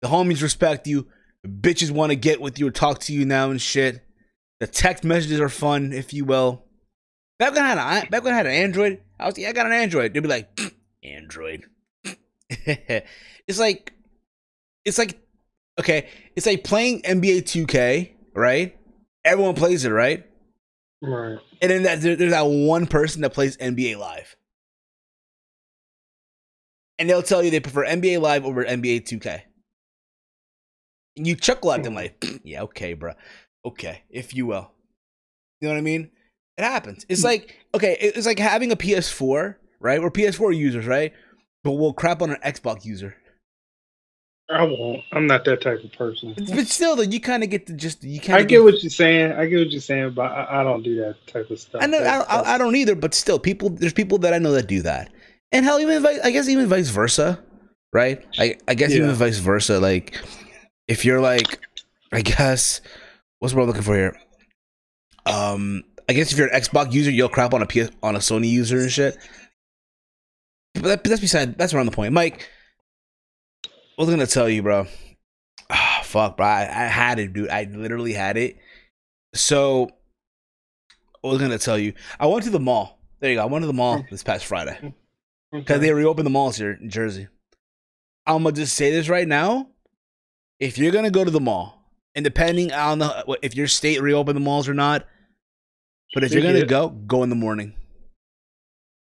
The 0.02 0.08
homies 0.08 0.42
respect 0.42 0.88
you. 0.88 1.06
The 1.44 1.48
bitches 1.48 1.92
want 1.92 2.10
to 2.10 2.16
get 2.16 2.40
with 2.40 2.58
you 2.58 2.66
or 2.66 2.72
talk 2.72 2.98
to 3.00 3.12
you 3.12 3.24
now 3.24 3.50
and 3.50 3.62
shit. 3.62 4.04
The 4.58 4.66
text 4.66 5.04
messages 5.04 5.38
are 5.38 5.48
fun, 5.48 5.92
if 5.92 6.12
you 6.12 6.24
will. 6.24 6.64
Back 7.38 7.54
when 7.54 7.62
I 7.62 7.68
had 7.68 8.06
a, 8.06 8.10
back 8.10 8.24
when 8.24 8.34
I 8.34 8.36
had 8.36 8.46
an 8.46 8.52
Android, 8.52 9.00
I 9.20 9.26
was 9.26 9.38
yeah, 9.38 9.50
I 9.50 9.52
got 9.52 9.66
an 9.66 9.72
Android. 9.72 10.14
They'd 10.14 10.20
be 10.20 10.28
like, 10.28 10.58
Android. 11.04 11.64
it's 12.48 13.58
like 13.58 13.93
it's 14.84 14.98
like 14.98 15.18
okay, 15.78 16.08
it's 16.36 16.46
like 16.46 16.64
playing 16.64 17.02
NBA 17.02 17.42
2K, 17.42 18.12
right? 18.34 18.76
Everyone 19.24 19.54
plays 19.54 19.84
it, 19.84 19.90
right? 19.90 20.24
Right. 21.02 21.38
And 21.60 21.70
then 21.70 21.82
that, 21.84 22.00
there, 22.00 22.16
there's 22.16 22.32
that 22.32 22.46
one 22.46 22.86
person 22.86 23.22
that 23.22 23.30
plays 23.32 23.56
NBA 23.56 23.98
Live. 23.98 24.36
And 26.98 27.10
they'll 27.10 27.22
tell 27.22 27.42
you 27.42 27.50
they 27.50 27.60
prefer 27.60 27.84
NBA 27.84 28.20
Live 28.20 28.44
over 28.44 28.64
NBA 28.64 29.02
2K. 29.02 29.40
And 31.16 31.26
you 31.26 31.36
chuckle 31.36 31.72
at 31.72 31.82
them 31.82 31.92
hmm. 31.92 31.98
like, 31.98 32.24
yeah, 32.44 32.62
okay, 32.62 32.94
bro. 32.94 33.12
Okay, 33.64 34.02
if 34.10 34.34
you 34.34 34.46
will. 34.46 34.70
You 35.60 35.68
know 35.68 35.74
what 35.74 35.78
I 35.78 35.82
mean? 35.82 36.10
It 36.56 36.64
happens. 36.64 37.04
It's 37.08 37.22
hmm. 37.22 37.28
like, 37.28 37.56
okay, 37.74 37.96
it's 38.00 38.26
like 38.26 38.38
having 38.38 38.72
a 38.72 38.76
PS4, 38.76 39.56
right? 39.80 40.00
We're 40.00 40.10
PS4 40.10 40.56
users, 40.56 40.86
right? 40.86 41.12
But 41.62 41.72
we'll 41.72 41.94
crap 41.94 42.20
on 42.22 42.30
an 42.30 42.38
Xbox 42.44 42.84
user. 42.84 43.16
I 44.50 44.62
won't. 44.64 45.02
I'm 45.12 45.26
not 45.26 45.44
that 45.46 45.62
type 45.62 45.82
of 45.82 45.92
person. 45.92 46.34
But 46.36 46.66
still, 46.66 46.96
though, 46.96 47.02
you 47.02 47.18
kind 47.18 47.42
of 47.42 47.48
get 47.48 47.66
to 47.66 47.72
just 47.72 48.04
you 48.04 48.20
kind 48.20 48.38
I 48.38 48.42
get 48.42 48.62
what 48.62 48.82
you're 48.82 48.90
saying. 48.90 49.32
I 49.32 49.46
get 49.46 49.58
what 49.58 49.70
you're 49.70 49.80
saying, 49.80 50.12
but 50.12 50.30
I, 50.30 50.60
I 50.60 50.62
don't 50.62 50.82
do 50.82 50.96
that 50.96 51.16
type 51.26 51.50
of 51.50 51.58
stuff. 51.58 51.82
I 51.82 51.86
know 51.86 51.98
I, 51.98 52.18
I, 52.20 52.54
I 52.54 52.58
don't 52.58 52.76
either, 52.76 52.94
but 52.94 53.14
still, 53.14 53.38
people 53.38 53.70
there's 53.70 53.94
people 53.94 54.18
that 54.18 54.34
I 54.34 54.38
know 54.38 54.52
that 54.52 54.66
do 54.66 54.82
that, 54.82 55.10
and 55.50 55.64
hell, 55.64 55.80
even 55.80 56.04
I 56.04 56.30
guess 56.30 56.48
even 56.48 56.66
vice 56.66 56.90
versa, 56.90 57.42
right? 57.92 58.22
I 58.38 58.56
I 58.68 58.74
guess 58.74 58.90
even 58.90 59.12
vice 59.12 59.38
versa. 59.38 59.80
Like, 59.80 60.20
if 60.88 61.06
you're 61.06 61.22
like, 61.22 61.58
I 62.12 62.20
guess 62.20 62.82
what's 63.38 63.54
what 63.54 63.62
I'm 63.62 63.68
looking 63.68 63.82
for 63.82 63.94
here? 63.94 64.20
Um, 65.24 65.84
I 66.06 66.12
guess 66.12 66.32
if 66.32 66.38
you're 66.38 66.48
an 66.48 66.60
Xbox 66.60 66.92
user, 66.92 67.10
you'll 67.10 67.30
crap 67.30 67.54
on 67.54 67.62
a 67.62 67.66
PS 67.66 67.90
on 68.02 68.14
a 68.14 68.18
Sony 68.18 68.50
user 68.50 68.78
and 68.78 68.92
shit. 68.92 69.16
But 70.74 70.82
that, 70.82 71.04
that's 71.04 71.20
beside 71.22 71.56
that's 71.56 71.72
around 71.72 71.86
the 71.86 71.92
point, 71.92 72.12
Mike. 72.12 72.50
Was 73.96 74.10
gonna 74.10 74.26
tell 74.26 74.48
you, 74.48 74.62
bro? 74.62 74.86
Ah, 75.70 76.00
fuck, 76.02 76.36
bro. 76.36 76.46
I, 76.46 76.62
I 76.62 76.86
had 76.86 77.18
it, 77.18 77.32
dude. 77.32 77.48
I 77.48 77.64
literally 77.64 78.12
had 78.12 78.36
it. 78.36 78.58
So, 79.34 79.88
what 81.20 81.30
was 81.30 81.40
gonna 81.40 81.58
tell 81.58 81.78
you? 81.78 81.92
I 82.18 82.26
went 82.26 82.44
to 82.44 82.50
the 82.50 82.60
mall. 82.60 82.98
There 83.20 83.30
you 83.30 83.36
go. 83.36 83.42
I 83.42 83.46
went 83.46 83.62
to 83.62 83.66
the 83.66 83.72
mall 83.72 84.04
this 84.10 84.22
past 84.22 84.44
Friday 84.44 84.94
because 85.52 85.80
they 85.80 85.92
reopened 85.92 86.26
the 86.26 86.30
malls 86.30 86.56
here 86.56 86.72
in 86.72 86.90
Jersey. 86.90 87.28
I'm 88.26 88.42
gonna 88.42 88.56
just 88.56 88.74
say 88.74 88.90
this 88.90 89.08
right 89.08 89.28
now: 89.28 89.68
if 90.58 90.76
you're 90.76 90.92
gonna 90.92 91.10
go 91.10 91.24
to 91.24 91.30
the 91.30 91.40
mall, 91.40 91.80
and 92.14 92.24
depending 92.24 92.72
on 92.72 92.98
the 92.98 93.38
if 93.42 93.54
your 93.54 93.68
state 93.68 94.02
reopened 94.02 94.36
the 94.36 94.40
malls 94.40 94.68
or 94.68 94.74
not, 94.74 95.06
but 96.14 96.24
if 96.24 96.32
you're 96.32 96.42
gonna 96.42 96.66
go, 96.66 96.88
go 96.88 97.22
in 97.22 97.28
the 97.28 97.36
morning. 97.36 97.74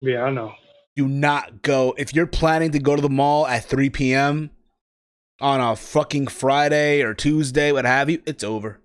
Yeah, 0.01 0.25
I 0.25 0.31
know. 0.31 0.53
Do 0.97 1.09
not 1.09 1.63
go 1.63 1.95
if 1.97 2.15
you're 2.15 2.27
planning 2.27 2.73
to 2.73 2.79
go 2.79 2.95
to 2.95 3.03
the 3.03 3.09
mall 3.09 3.47
at 3.47 3.65
3 3.65 3.89
p.m. 3.91 4.51
on 5.43 5.61
a 5.61 5.77
fucking 5.77 6.29
Friday 6.29 7.03
or 7.03 7.15
Tuesday, 7.15 7.73
what 7.73 7.85
have 7.85 8.09
you. 8.09 8.23
It's 8.27 8.45
over. 8.45 8.81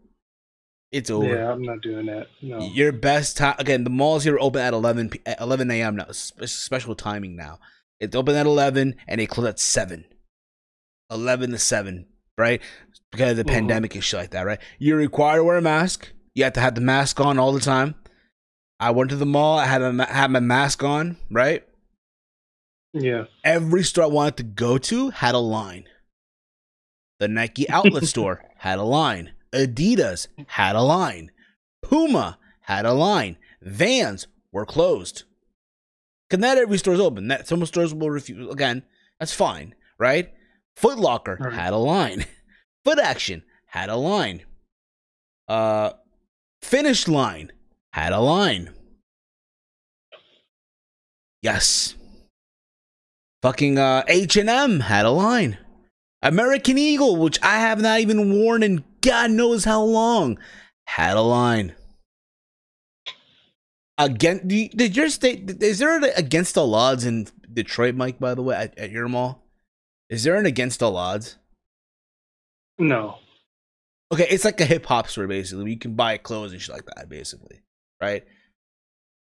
It's 0.92 1.10
over. 1.10 1.28
Yeah, 1.28 1.52
I'm 1.52 1.62
not 1.64 1.82
doing 1.82 2.06
that. 2.08 2.28
No. 2.42 2.60
Your 2.60 2.92
best 2.92 3.38
time 3.38 3.56
again. 3.60 3.84
The 3.84 3.90
malls 3.90 4.24
here 4.24 4.36
are 4.36 4.40
open 4.42 4.62
at 4.62 4.74
11 4.74 5.10
p- 5.10 5.22
at 5.26 5.40
11 5.42 5.70
a.m. 5.72 5.96
now. 5.98 6.06
It's 6.10 6.34
special 6.52 6.96
timing 6.96 7.36
now. 7.36 7.60
It's 8.00 8.16
open 8.16 8.36
at 8.36 8.46
11 8.46 8.96
and 9.08 9.20
they 9.20 9.26
close 9.28 9.48
at 9.48 9.60
seven. 9.60 10.06
11 11.12 11.52
to 11.52 11.58
seven, 11.58 12.08
right? 12.38 12.62
Because 13.12 13.32
of 13.32 13.38
the 13.38 13.44
Mhm. 13.46 13.54
pandemic 13.54 13.96
and 13.96 14.04
shit 14.04 14.20
like 14.20 14.32
that, 14.32 14.46
right? 14.46 14.60
You're 14.80 14.98
required 14.98 15.38
to 15.38 15.44
wear 15.44 15.58
a 15.58 15.62
mask. 15.62 16.12
You 16.36 16.44
have 16.46 16.54
to 16.54 16.60
have 16.62 16.76
the 16.76 16.82
mask 16.82 17.20
on 17.20 17.38
all 17.40 17.52
the 17.54 17.60
time. 17.60 17.96
I 18.80 18.92
went 18.92 19.10
to 19.10 19.16
the 19.16 19.26
mall. 19.26 19.58
I 19.58 19.66
had 19.66 19.82
a, 19.82 20.06
had 20.06 20.32
my 20.32 20.40
mask 20.40 20.84
on, 20.84 21.18
right? 21.32 21.68
Yeah. 22.94 23.26
Every 23.44 23.84
store 23.84 24.06
I 24.06 24.08
wanted 24.08 24.38
to 24.38 24.44
go 24.44 24.78
to 24.78 25.10
had 25.10 25.36
a 25.36 25.40
line. 25.40 25.86
The 27.20 27.28
Nike 27.28 27.70
outlet 27.70 28.04
store 28.08 28.44
had 28.58 28.80
a 28.80 28.84
line. 28.84 29.32
Adidas 29.54 30.28
had 30.48 30.76
a 30.76 30.82
line. 30.82 31.32
Puma 31.82 32.38
had 32.62 32.86
a 32.86 32.94
line. 32.94 33.38
Vans 33.62 34.28
were 34.52 34.66
closed. 34.66 35.24
Cause 36.30 36.40
not 36.40 36.58
every 36.58 36.78
store's 36.78 37.00
open. 37.00 37.30
That 37.30 37.48
some 37.48 37.66
stores 37.66 37.94
will 37.94 38.10
refuse. 38.10 38.52
Again, 38.52 38.84
that's 39.20 39.34
fine, 39.34 39.74
right? 39.98 40.34
Foot 40.76 41.00
Locker 41.00 41.38
Right. 41.40 41.54
had 41.54 41.74
a 41.74 41.78
line. 41.78 42.26
Foot 42.86 43.00
Action 43.00 43.44
had 43.68 43.90
a 43.90 43.96
line. 43.96 44.44
Uh, 45.48 45.92
Finish 46.62 47.08
Line 47.08 47.52
had 47.94 48.12
a 48.12 48.20
line. 48.20 48.74
Yes. 51.42 51.96
Fucking 53.42 53.78
uh 53.78 54.04
H&M 54.08 54.80
had 54.82 55.06
a 55.06 55.12
line. 55.12 55.58
American 56.28 56.78
Eagle, 56.78 57.16
which 57.16 57.42
I 57.42 57.60
have 57.60 57.80
not 57.82 58.02
even 58.02 58.34
worn 58.34 58.62
in 58.62 58.84
God 59.02 59.32
knows 59.32 59.64
how 59.64 59.82
long, 59.82 60.38
had 60.86 61.16
a 61.16 61.22
line. 61.22 61.74
Again, 63.98 64.42
you- 64.50 64.70
did 64.70 64.96
your 64.96 65.10
state? 65.10 65.64
Is 65.64 65.80
there 65.80 65.98
an 65.98 66.04
against 66.16 66.58
all 66.58 66.76
odds 66.76 67.06
in 67.06 67.28
Detroit, 67.52 67.96
Mike? 67.96 68.20
By 68.20 68.36
the 68.36 68.44
way, 68.44 68.56
at, 68.56 68.78
at 68.78 68.92
your 68.92 69.08
mall, 69.08 69.44
is 70.10 70.24
there 70.24 70.36
an 70.36 70.46
against 70.46 70.84
all 70.84 70.98
odds? 70.98 71.38
No. 72.78 73.20
Okay, 74.12 74.28
it's 74.30 74.46
like 74.46 74.62
a 74.62 74.66
hip 74.66 74.86
hop 74.86 75.08
store 75.08 75.28
basically. 75.28 75.72
You 75.72 75.80
can 75.80 75.96
buy 75.96 76.18
clothes 76.18 76.52
and 76.52 76.62
shit 76.62 76.76
like 76.76 76.86
that, 76.96 77.10
basically, 77.10 77.62
right? 78.02 78.24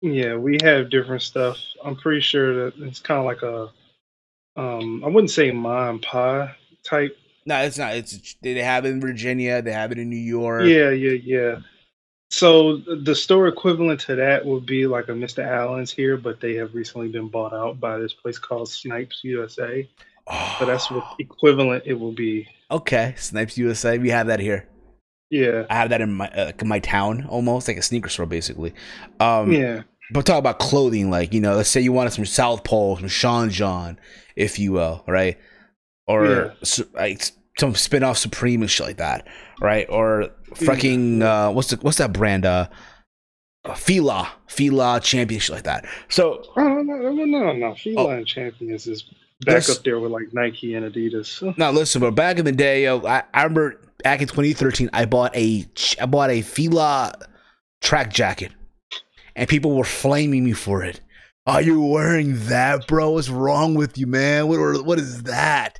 Yeah, 0.01 0.36
we 0.36 0.57
have 0.63 0.89
different 0.89 1.21
stuff. 1.21 1.57
I'm 1.83 1.95
pretty 1.95 2.21
sure 2.21 2.65
that 2.65 2.77
it's 2.79 3.00
kind 3.00 3.19
of 3.19 3.25
like 3.25 3.41
a, 3.41 3.69
um, 4.60 5.03
I 5.03 5.07
wouldn't 5.07 5.31
say 5.31 5.51
mom 5.51 6.00
pie 6.00 6.55
type. 6.83 7.17
No, 7.45 7.57
it's 7.61 7.77
not. 7.77 7.95
It's 7.95 8.35
they 8.41 8.53
have 8.55 8.85
it 8.85 8.89
in 8.89 9.01
Virginia. 9.01 9.61
They 9.61 9.71
have 9.71 9.91
it 9.91 9.97
in 9.97 10.09
New 10.09 10.15
York. 10.15 10.65
Yeah, 10.65 10.91
yeah, 10.91 11.17
yeah. 11.23 11.55
So 12.29 12.77
the 12.77 13.13
store 13.13 13.47
equivalent 13.47 14.00
to 14.01 14.15
that 14.15 14.45
would 14.45 14.65
be 14.65 14.88
like 14.88 15.09
a 15.09 15.11
Mr. 15.11 15.45
Alan's 15.45 15.91
here, 15.91 16.15
but 16.15 16.39
they 16.39 16.55
have 16.55 16.73
recently 16.73 17.09
been 17.09 17.27
bought 17.27 17.53
out 17.53 17.79
by 17.79 17.97
this 17.97 18.13
place 18.13 18.39
called 18.39 18.69
Snipes 18.69 19.19
USA. 19.23 19.88
So 20.59 20.65
that's 20.65 20.89
what 20.89 21.03
equivalent 21.19 21.83
it 21.85 21.95
will 21.95 22.13
be. 22.13 22.47
Okay, 22.69 23.15
Snipes 23.17 23.57
USA. 23.57 23.97
We 23.97 24.09
have 24.11 24.27
that 24.27 24.39
here. 24.39 24.67
Yeah, 25.29 25.65
I 25.69 25.75
have 25.75 25.89
that 25.89 26.01
in 26.01 26.13
my 26.13 26.29
uh, 26.29 26.51
my 26.63 26.79
town, 26.79 27.25
almost 27.27 27.67
like 27.67 27.77
a 27.77 27.81
sneaker 27.81 28.09
store, 28.09 28.25
basically. 28.25 28.73
Um, 29.19 29.51
yeah, 29.51 29.83
But 30.11 30.25
talk 30.25 30.39
about 30.39 30.59
clothing, 30.59 31.09
like 31.09 31.33
you 31.33 31.41
know, 31.41 31.55
let's 31.55 31.69
say 31.69 31.81
you 31.81 31.91
wanted 31.91 32.11
some 32.11 32.25
South 32.25 32.63
Pole, 32.63 32.97
some 32.97 33.07
Sean 33.07 33.50
John, 33.50 34.00
if 34.35 34.59
you 34.59 34.71
will, 34.73 35.03
right? 35.07 35.38
Or 36.12 36.25
Yeah. 36.25 36.50
su- 36.63 36.89
like 36.94 37.24
some 37.60 37.75
spin 37.75 38.03
off 38.03 38.18
Supreme 38.18 38.62
and 38.62 38.70
shit 38.72 38.88
like 38.88 38.98
that, 38.98 39.27
right? 39.62 39.86
Or 39.89 40.30
fucking 40.56 41.22
uh, 41.22 41.51
what's 41.51 41.70
the 41.70 41.77
what's 41.77 41.98
that 41.98 42.13
brand? 42.13 42.46
Uh, 42.46 42.68
Fila, 43.75 44.32
Fila 44.48 45.00
Champion, 45.01 45.39
shit 45.39 45.56
like 45.56 45.63
that. 45.63 45.86
So 46.10 46.44
Oh 46.58 46.82
no, 46.82 46.96
no, 47.12 47.25
no, 47.25 47.53
no. 47.53 47.75
Feline 47.75 48.25
Champions 48.25 48.88
is 48.88 49.03
back 49.41 49.70
up 49.70 49.84
there 49.84 50.00
with 50.00 50.12
like 50.12 50.34
Nike 50.34 50.74
and 50.74 50.91
Adidas. 50.91 51.56
now 51.58 51.72
listen, 51.72 52.01
but 52.01 52.12
back 52.12 52.39
in 52.39 52.46
the 52.46 52.51
day, 52.51 52.84
yo, 52.84 53.06
I, 53.06 53.24
I 53.34 53.44
remember 53.44 53.80
back 54.03 54.22
in 54.22 54.27
2013, 54.27 54.89
I 54.94 55.06
bought 55.06 55.36
a 55.36 55.65
I 56.01 56.06
bought 56.08 56.32
a 56.32 56.41
Fila 56.41 57.13
track 57.82 58.12
jacket, 58.12 58.51
and 59.36 59.48
people 59.48 59.75
were 59.75 59.84
flaming 59.84 60.44
me 60.44 60.53
for 60.53 60.84
it. 60.84 61.00
Are 61.46 61.62
you 61.62 61.82
wearing 61.84 62.38
that, 62.48 62.88
bro? 62.88 63.12
What's 63.12 63.30
wrong 63.30 63.75
with 63.75 63.98
you, 63.98 64.08
man? 64.08 64.48
What 64.48 64.86
what 64.86 64.98
is 65.00 65.24
that? 65.24 65.80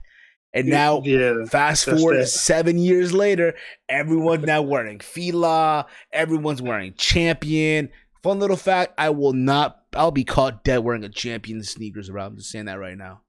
And 0.54 0.68
now, 0.68 1.02
yeah, 1.06 1.46
fast 1.46 1.86
forward 1.86 2.18
that. 2.18 2.28
seven 2.28 2.78
years 2.78 3.14
later, 3.14 3.54
everyone's 3.88 4.46
now 4.46 4.62
wearing 4.62 5.00
Fila. 5.00 5.86
Everyone's 6.12 6.62
wearing 6.62 6.94
Champion. 6.98 7.90
Fun 8.22 8.40
little 8.40 8.58
fact: 8.58 8.94
I 8.98 9.12
will 9.12 9.34
not. 9.34 9.84
I'll 9.94 10.12
be 10.12 10.26
caught 10.26 10.64
dead 10.64 10.80
wearing 10.80 11.04
a 11.06 11.10
Champion 11.10 11.64
sneakers 11.64 12.10
around. 12.10 12.32
I'm 12.32 12.38
just 12.38 12.52
saying 12.52 12.66
that 12.66 12.80
right 12.80 12.98
now. 12.98 13.22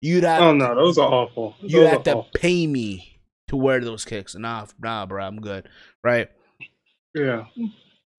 You'd 0.00 0.24
have 0.24 0.42
oh 0.42 0.54
no, 0.54 0.74
those 0.74 0.96
are 0.98 1.10
awful. 1.10 1.56
Those 1.62 1.72
you 1.72 1.82
are 1.84 1.88
have 1.88 2.02
to 2.04 2.12
awful. 2.12 2.30
pay 2.34 2.66
me 2.66 3.20
to 3.48 3.56
wear 3.56 3.80
those 3.80 4.04
kicks. 4.04 4.34
Nah, 4.36 4.66
nah, 4.80 5.06
bro, 5.06 5.24
I'm 5.24 5.40
good. 5.40 5.68
Right. 6.02 6.28
Yeah, 7.14 7.44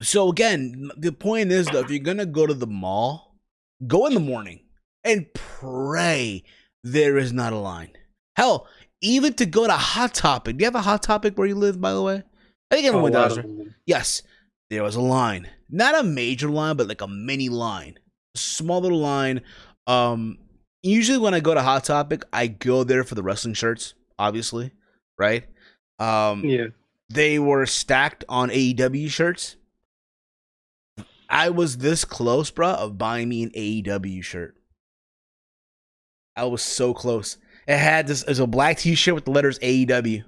So 0.02 0.30
again, 0.30 0.90
the 0.98 1.12
point 1.12 1.52
is 1.52 1.68
though, 1.68 1.82
if 1.82 1.90
you're 1.90 2.00
gonna 2.00 2.26
go 2.26 2.48
to 2.48 2.54
the 2.54 2.68
mall, 2.68 3.38
go 3.86 4.06
in 4.08 4.14
the 4.14 4.20
morning 4.20 4.62
and 5.04 5.26
pray 5.34 6.44
there 6.84 7.18
is 7.18 7.34
not 7.34 7.54
a 7.54 7.58
line. 7.58 7.92
Hell, 8.36 8.68
even 9.02 9.34
to 9.36 9.46
go 9.46 9.66
to 9.68 9.74
Hot 9.74 10.14
Topic. 10.14 10.58
Do 10.58 10.64
you 10.64 10.66
have 10.68 10.76
a 10.76 10.82
Hot 10.82 11.02
Topic 11.04 11.38
where 11.38 11.48
you 11.48 11.56
live, 11.56 11.80
by 11.80 11.94
the 11.94 12.02
way? 12.02 12.24
I 12.72 12.76
think 12.76 12.88
everyone 12.88 13.12
lot 13.14 13.30
does. 13.30 13.38
right? 13.38 13.48
Yes, 13.86 14.22
there 14.70 14.84
was 14.84 14.96
a 14.96 15.02
line. 15.02 15.48
Not 15.70 15.98
a 16.00 16.04
major 16.04 16.50
line, 16.50 16.76
but 16.76 16.88
like 16.88 17.02
a 17.02 17.08
mini 17.08 17.50
line. 17.50 17.98
A 18.36 18.38
small 18.38 18.82
little 18.82 19.00
line. 19.00 19.42
Um 19.88 20.38
usually 20.84 21.18
when 21.18 21.34
I 21.34 21.40
go 21.40 21.54
to 21.54 21.62
Hot 21.62 21.84
Topic, 21.84 22.24
I 22.34 22.48
go 22.48 22.84
there 22.84 23.04
for 23.04 23.16
the 23.16 23.24
wrestling 23.24 23.54
shirts, 23.54 23.94
obviously, 24.20 24.72
right? 25.18 25.46
Um 26.00 26.44
Yeah, 26.44 26.68
they 27.10 27.40
were 27.40 27.66
stacked 27.66 28.24
on 28.28 28.50
AEW 28.50 29.10
shirts. 29.10 29.56
I 31.30 31.50
was 31.50 31.78
this 31.78 32.06
close, 32.06 32.52
bruh, 32.52 32.76
of 32.76 32.98
buying 32.98 33.30
me 33.30 33.44
an 33.44 33.52
AEW 33.52 34.24
shirt. 34.24 34.56
I 36.36 36.46
was 36.46 36.62
so 36.62 36.94
close. 36.94 37.38
It 37.68 37.78
had 37.78 38.08
this 38.08 38.24
as 38.24 38.40
a 38.40 38.48
black 38.48 38.78
T-shirt 38.78 39.16
with 39.16 39.26
the 39.26 39.32
letters 39.32 39.58
AEW, 39.60 40.24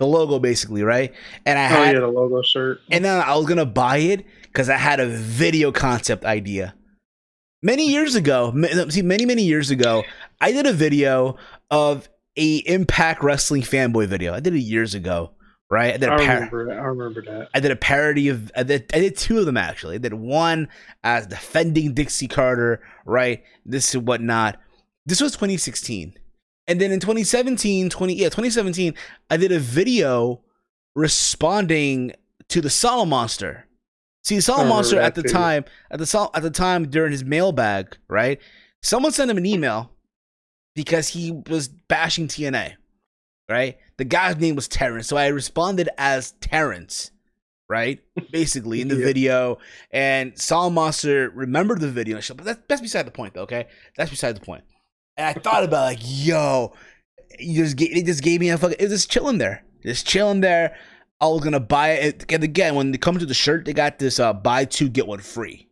the 0.00 0.06
logo 0.06 0.38
basically, 0.38 0.82
right? 0.82 1.14
And 1.46 1.58
I 1.58 1.64
Oh 1.66 1.68
had, 1.84 1.94
yeah, 1.94 2.00
the 2.00 2.08
logo 2.08 2.42
shirt. 2.42 2.80
and 2.90 3.04
then 3.04 3.20
I 3.20 3.36
was 3.36 3.46
gonna 3.46 3.66
buy 3.66 3.98
it 3.98 4.24
because 4.42 4.68
I 4.68 4.76
had 4.76 4.98
a 5.00 5.06
video 5.06 5.70
concept 5.72 6.24
idea. 6.24 6.74
Many 7.62 7.88
years 7.88 8.14
ago, 8.14 8.52
see, 8.88 9.02
many 9.02 9.24
many 9.26 9.42
years 9.42 9.70
ago, 9.70 10.04
I 10.40 10.52
did 10.52 10.66
a 10.66 10.72
video 10.72 11.36
of 11.70 12.08
a 12.36 12.56
Impact 12.58 13.22
Wrestling 13.22 13.62
fanboy 13.62 14.06
video. 14.06 14.32
I 14.32 14.38
did 14.40 14.54
it 14.54 14.60
years 14.60 14.94
ago, 14.94 15.32
right? 15.68 15.94
I 15.94 15.96
did 15.96 16.08
a 16.08 16.12
I 16.12 16.16
par- 16.24 16.34
remember 16.36 16.66
that. 16.68 16.78
I 16.78 16.82
remember 16.84 17.22
that. 17.22 17.48
I 17.54 17.58
did 17.60 17.72
a 17.72 17.76
parody 17.76 18.28
of 18.28 18.52
I 18.56 18.62
did, 18.62 18.88
I 18.94 19.00
did 19.00 19.16
two 19.16 19.38
of 19.40 19.46
them 19.46 19.56
actually. 19.56 19.96
I 19.96 19.98
did 19.98 20.14
one 20.14 20.68
as 21.02 21.26
defending 21.26 21.94
Dixie 21.94 22.28
Carter, 22.28 22.80
right? 23.04 23.42
This 23.66 23.92
and 23.94 24.06
whatnot. 24.06 24.60
This 25.06 25.20
was 25.20 25.32
2016. 25.32 26.14
And 26.68 26.80
then 26.80 26.92
in 26.92 27.00
2017, 27.00 27.88
20 27.90 28.14
yeah, 28.14 28.26
2017, 28.26 28.94
I 29.30 29.36
did 29.38 29.50
a 29.52 29.58
video 29.58 30.42
responding 30.94 32.12
to 32.48 32.60
the 32.60 32.68
Solomonster. 32.68 33.62
See, 34.24 34.36
the 34.36 34.42
Solomonster 34.42 34.98
at 34.98 35.14
the 35.14 35.22
too. 35.22 35.28
time, 35.30 35.64
at 35.90 35.98
the 35.98 36.06
Sol- 36.06 36.30
at 36.34 36.42
the 36.42 36.50
time 36.50 36.88
during 36.90 37.12
his 37.12 37.24
mailbag, 37.24 37.96
right? 38.08 38.38
Someone 38.82 39.12
sent 39.12 39.30
him 39.30 39.38
an 39.38 39.46
email 39.46 39.90
because 40.74 41.08
he 41.08 41.32
was 41.48 41.68
bashing 41.68 42.28
TNA, 42.28 42.74
right? 43.48 43.78
The 43.96 44.04
guy's 44.04 44.36
name 44.36 44.54
was 44.54 44.68
Terrence, 44.68 45.06
so 45.08 45.16
I 45.16 45.28
responded 45.28 45.88
as 45.96 46.32
Terrence, 46.40 47.10
right? 47.68 48.00
Basically 48.30 48.82
in 48.82 48.88
the 48.88 48.96
Yeah. 48.96 49.04
video, 49.06 49.58
and 49.90 50.34
Solomonster 50.34 51.30
remembered 51.34 51.80
the 51.80 51.88
video, 51.90 52.20
but 52.34 52.44
that's 52.44 52.60
that's 52.68 52.80
beside 52.82 53.06
the 53.06 53.10
point, 53.10 53.32
though. 53.34 53.42
Okay, 53.42 53.66
that's 53.96 54.10
beside 54.10 54.36
the 54.36 54.40
point. 54.44 54.64
And 55.18 55.26
I 55.26 55.32
thought 55.38 55.64
about 55.64 55.82
like, 55.84 55.98
yo, 56.00 56.72
you 57.38 57.62
just 57.64 57.76
gave, 57.76 57.94
it 57.94 58.06
just 58.06 58.22
gave 58.22 58.40
me 58.40 58.48
a 58.50 58.56
fucking, 58.56 58.76
it 58.78 58.84
was 58.84 58.92
just 58.92 59.10
chilling 59.10 59.38
there, 59.38 59.64
just 59.84 60.06
chilling 60.06 60.40
there. 60.40 60.76
I 61.20 61.26
was 61.26 61.42
gonna 61.42 61.58
buy 61.60 61.90
it 61.90 62.32
and 62.32 62.44
again 62.44 62.76
when 62.76 62.92
they 62.92 62.98
come 62.98 63.18
to 63.18 63.26
the 63.26 63.34
shirt. 63.34 63.64
They 63.64 63.72
got 63.72 63.98
this 63.98 64.20
uh, 64.20 64.32
buy 64.32 64.64
two 64.64 64.88
get 64.88 65.08
one 65.08 65.18
free 65.18 65.68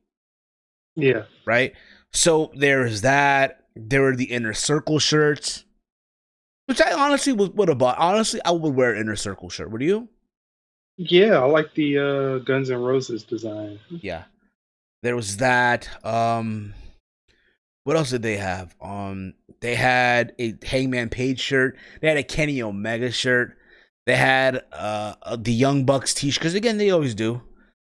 Yeah. 0.96 1.22
right? 1.46 1.72
So 2.12 2.50
there 2.56 2.84
is 2.84 3.02
that. 3.02 3.60
There 3.76 4.02
were 4.02 4.16
the 4.16 4.24
inner 4.24 4.54
circle 4.54 4.98
shirts, 4.98 5.64
which 6.64 6.80
I 6.80 6.92
honestly 6.94 7.32
would, 7.32 7.56
would 7.56 7.68
have 7.68 7.78
bought. 7.78 7.98
Honestly, 7.98 8.40
I 8.44 8.50
would 8.50 8.74
wear 8.74 8.94
an 8.94 9.00
inner 9.02 9.14
circle 9.16 9.48
shirt. 9.50 9.70
Would 9.70 9.82
you? 9.82 10.08
Yeah, 10.96 11.38
I 11.38 11.44
like 11.44 11.74
the 11.74 11.98
uh, 11.98 12.38
Guns 12.38 12.70
N' 12.70 12.80
Roses 12.80 13.22
design. 13.22 13.78
Yeah. 13.90 14.24
There 15.02 15.14
was 15.14 15.36
that. 15.36 15.88
Um, 16.04 16.72
what 17.86 17.96
else 17.96 18.10
did 18.10 18.22
they 18.22 18.36
have? 18.36 18.74
Um, 18.80 19.34
they 19.60 19.76
had 19.76 20.34
a 20.40 20.54
Hangman 20.66 21.08
Page 21.08 21.38
shirt. 21.38 21.76
They 22.00 22.08
had 22.08 22.16
a 22.16 22.24
Kenny 22.24 22.60
Omega 22.60 23.12
shirt. 23.12 23.56
They 24.06 24.16
had 24.16 24.64
uh 24.72 25.14
uh, 25.22 25.36
the 25.36 25.52
Young 25.52 25.84
Bucks 25.84 26.12
t-shirt 26.12 26.40
because 26.40 26.54
again 26.54 26.78
they 26.78 26.90
always 26.90 27.14
do. 27.14 27.42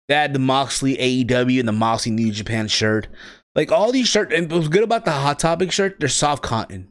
They 0.08 0.16
had 0.16 0.34
the 0.34 0.40
Moxley 0.40 0.98
AEW 0.98 1.60
and 1.60 1.68
the 1.68 1.74
Moxley 1.74 2.12
New 2.12 2.32
Japan 2.32 2.68
shirt. 2.68 3.08
Like 3.54 3.72
all 3.72 3.92
these 3.92 4.08
shirts, 4.08 4.34
and 4.36 4.52
what's 4.52 4.68
good 4.68 4.82
about 4.82 5.06
the 5.06 5.12
Hot 5.12 5.38
Topic 5.38 5.72
shirt, 5.72 6.00
they're 6.00 6.10
soft 6.10 6.42
cotton. 6.42 6.90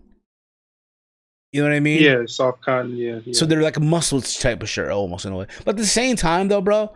You 1.51 1.63
know 1.63 1.71
what 1.71 1.75
I 1.75 1.81
mean? 1.81 2.01
Yeah, 2.01 2.23
soft 2.27 2.63
cotton. 2.65 2.97
Yeah. 2.97 3.19
yeah. 3.25 3.33
So 3.33 3.47
they're 3.47 3.63
like 3.63 3.77
a 3.77 3.81
muscle 3.81 4.23
type 4.23 4.63
of 4.63 4.69
shirt 4.69 4.93
almost 4.93 5.27
in 5.27 5.33
a 5.33 5.37
way. 5.37 5.47
But 5.65 5.71
at 5.71 5.79
the 5.79 5.87
same 5.87 6.15
time 6.15 6.47
though, 6.47 6.61
bro, 6.61 6.93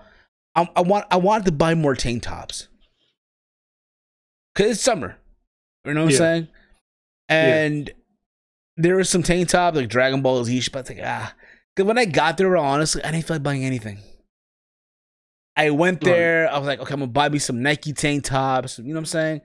I, 0.55 0.71
I 0.77 0.83
want 0.83 1.07
I 1.11 1.17
wanted 1.17 1.47
to 1.47 1.53
buy 1.53 1.75
more 1.75 1.97
tank 1.97 2.23
tops. 2.23 2.69
Cause 4.55 4.67
it's 4.67 4.81
summer. 4.81 5.19
You 5.87 5.95
know 5.95 6.05
what 6.05 6.12
I'm 6.12 6.16
saying? 6.19 6.49
And 7.28 7.90
there 8.76 8.97
was 8.97 9.09
some 9.09 9.23
tank 9.23 9.49
tops 9.49 9.76
like 9.76 9.88
Dragon 9.88 10.21
Ball 10.23 10.45
Z, 10.45 10.69
but 10.73 10.81
I 10.81 10.83
think 10.83 11.00
ah, 11.02 11.35
because 11.75 11.87
when 11.88 11.99
I 11.99 12.05
got 12.05 12.37
there, 12.37 12.57
honestly, 12.57 13.02
I 13.05 13.11
didn't 13.12 13.26
feel 13.26 13.37
like 13.37 13.43
buying 13.43 13.64
anything. 13.64 13.99
I 15.57 15.70
went 15.70 16.05
Right. 16.05 16.12
there. 16.12 16.53
I 16.53 16.59
was 16.59 16.66
like, 16.66 16.81
okay, 16.81 16.92
I'm 16.92 17.01
gonna 17.01 17.11
buy 17.12 17.29
me 17.31 17.38
some 17.38 17.62
Nike 17.62 17.92
tank 17.92 18.25
tops. 18.25 18.79
You 18.79 18.85
know 18.85 18.94
what 18.94 18.99
I'm 18.99 19.07
saying? 19.07 19.40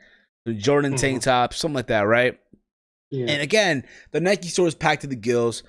The 0.45 0.53
Jordan 0.53 0.95
tank 0.95 1.21
tops, 1.21 1.57
something 1.57 1.75
like 1.75 1.87
that, 1.87 2.01
right? 2.01 2.37
yeah. 3.11 3.27
And 3.29 3.41
again, 3.41 3.85
the 4.11 4.19
Nike 4.19 4.47
store 4.49 4.65
was 4.65 4.75
packed 4.75 5.01
to 5.01 5.07
the 5.07 5.15
gills. 5.15 5.63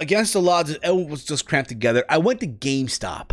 Against 0.00 0.32
the 0.32 0.42
odds, 0.42 0.76
everyone 0.82 1.10
was 1.10 1.24
just 1.24 1.46
cramped 1.46 1.68
together. 1.68 2.04
I 2.08 2.18
went 2.18 2.40
to 2.40 2.46
GameStop. 2.46 3.32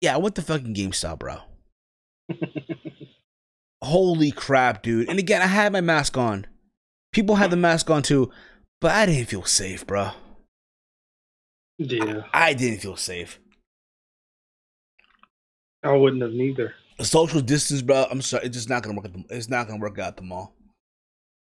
Yeah, 0.00 0.14
I 0.14 0.18
went 0.18 0.34
to 0.36 0.42
fucking 0.42 0.74
GameStop, 0.74 1.18
bro. 1.18 1.36
Holy 3.82 4.30
crap, 4.30 4.82
dude. 4.82 5.08
And 5.08 5.18
again, 5.18 5.42
I 5.42 5.46
had 5.46 5.72
my 5.72 5.80
mask 5.80 6.16
on. 6.16 6.46
People 7.12 7.36
had 7.36 7.50
the 7.50 7.56
mask 7.56 7.90
on 7.90 8.02
too, 8.02 8.30
but 8.80 8.92
I 8.92 9.06
didn't 9.06 9.28
feel 9.28 9.44
safe, 9.44 9.86
bro. 9.86 10.10
yeah. 11.78 12.22
I 12.32 12.54
didn't 12.54 12.80
feel 12.80 12.96
safe. 12.96 13.38
I 15.82 15.92
wouldn't 15.92 16.22
have 16.22 16.32
neither. 16.32 16.74
The 16.98 17.04
social 17.04 17.40
distance, 17.40 17.82
bro. 17.82 18.06
I'm 18.08 18.22
sorry, 18.22 18.46
it's 18.46 18.56
just 18.56 18.68
not 18.68 18.82
gonna 18.82 18.94
work. 18.94 19.06
At 19.06 19.14
the, 19.14 19.24
it's 19.30 19.48
not 19.48 19.66
gonna 19.66 19.80
work 19.80 19.98
out 19.98 20.08
at 20.08 20.16
the 20.16 20.22
mall. 20.22 20.54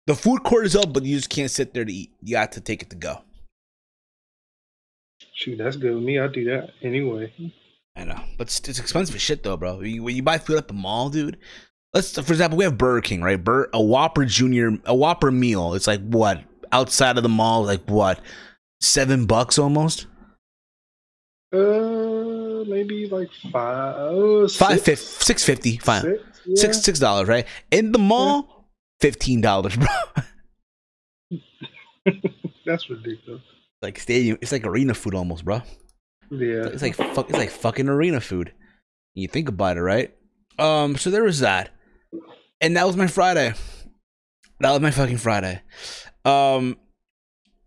The 0.08 0.16
food 0.16 0.44
court 0.44 0.66
is 0.66 0.76
up, 0.76 0.94
but 0.94 1.04
you 1.04 1.18
just 1.18 1.30
can't 1.30 1.52
sit 1.52 1.74
there 1.74 1.86
to 1.86 1.92
eat. 1.94 2.12
You 2.24 2.34
got 2.34 2.54
to 2.54 2.62
take 2.62 2.82
it 2.82 2.90
to 2.92 2.96
go. 2.96 3.22
Shoot, 5.34 5.58
that's 5.58 5.76
good 5.76 5.94
with 5.94 6.04
me. 6.04 6.20
I 6.20 6.28
do 6.28 6.46
that 6.46 6.70
anyway. 6.82 7.34
I 7.96 8.06
know, 8.06 8.20
but 8.38 8.48
it's, 8.48 8.60
it's 8.68 8.80
expensive 8.80 9.16
as 9.16 9.22
shit 9.22 9.44
though, 9.44 9.58
bro. 9.58 9.78
When 9.78 9.88
you, 9.88 10.04
when 10.04 10.16
you 10.16 10.24
buy 10.24 10.38
food 10.38 10.58
at 10.58 10.68
the 10.68 10.74
mall, 10.74 11.10
dude. 11.10 11.38
Let's, 11.94 12.12
for 12.14 12.32
example, 12.34 12.58
we 12.58 12.64
have 12.66 12.78
Burger 12.78 13.02
King, 13.02 13.22
right? 13.22 13.44
Bur- 13.44 13.70
a 13.74 13.82
Whopper 13.82 14.26
Junior, 14.26 14.78
a 14.86 14.94
Whopper 14.96 15.32
meal. 15.32 15.74
It's 15.74 15.88
like 15.88 16.02
what 16.02 16.44
outside 16.72 17.18
of 17.18 17.24
the 17.24 17.30
mall, 17.30 17.64
like 17.64 17.82
what, 17.90 18.20
seven 18.80 19.26
bucks 19.26 19.58
almost, 19.58 20.06
Uh, 21.52 22.64
maybe 22.68 23.08
like 23.12 23.30
five, 23.52 23.96
uh, 23.96 24.48
five 24.50 24.80
six? 24.82 24.84
fifty, 24.84 25.24
six 25.26 25.44
fifty, 25.44 25.78
fine, 25.78 26.02
Six, 26.04 26.22
six 26.62 26.78
yeah. 26.78 26.82
six 26.84 27.00
dollars, 27.00 27.28
right? 27.28 27.48
In 27.72 27.92
the 27.92 27.98
mall, 28.00 28.70
fifteen 29.02 29.42
dollars, 29.42 29.76
bro. 29.78 29.88
That's 32.66 32.90
ridiculous. 32.90 33.42
like 33.82 34.00
stadium, 34.00 34.38
it's 34.42 34.52
like 34.52 34.66
arena 34.66 34.94
food 34.94 35.16
almost, 35.16 35.44
bro. 35.44 35.62
Yeah. 36.30 36.68
It's 36.68 36.84
like 36.84 36.96
fuck, 36.96 37.30
it's 37.30 37.38
like 37.40 37.50
fucking 37.50 37.90
arena 37.90 38.22
food. 38.22 38.54
You 39.16 39.28
think 39.28 39.50
about 39.50 39.78
it, 39.78 39.82
right? 39.82 40.14
Um, 40.60 40.96
so 40.98 41.10
there 41.10 41.24
was 41.24 41.40
that, 41.40 41.72
and 42.62 42.76
that 42.78 42.86
was 42.88 42.96
my 42.96 43.08
Friday. 43.08 43.54
That 44.60 44.72
was 44.72 44.82
my 44.82 44.92
fucking 44.92 45.18
Friday. 45.18 45.62
Um, 46.26 46.78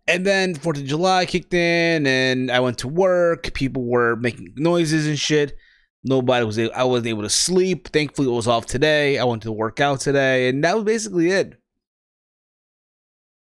and 0.07 0.25
then 0.25 0.55
Fourth 0.55 0.77
of 0.77 0.85
July 0.85 1.25
kicked 1.25 1.53
in, 1.53 2.05
and 2.05 2.51
I 2.51 2.59
went 2.59 2.79
to 2.79 2.87
work. 2.87 3.53
People 3.53 3.83
were 3.85 4.15
making 4.15 4.53
noises 4.57 5.07
and 5.07 5.17
shit. 5.17 5.55
Nobody 6.03 6.45
was. 6.45 6.59
Able, 6.59 6.73
I 6.75 6.83
wasn't 6.83 7.07
able 7.07 7.23
to 7.23 7.29
sleep. 7.29 7.87
Thankfully, 7.89 8.27
it 8.27 8.31
was 8.35 8.47
off 8.47 8.65
today. 8.65 9.17
I 9.17 9.23
went 9.23 9.43
to 9.43 9.51
work 9.51 9.79
out 9.79 10.01
today, 10.01 10.49
and 10.49 10.63
that 10.63 10.75
was 10.75 10.83
basically 10.83 11.31
it. 11.31 11.59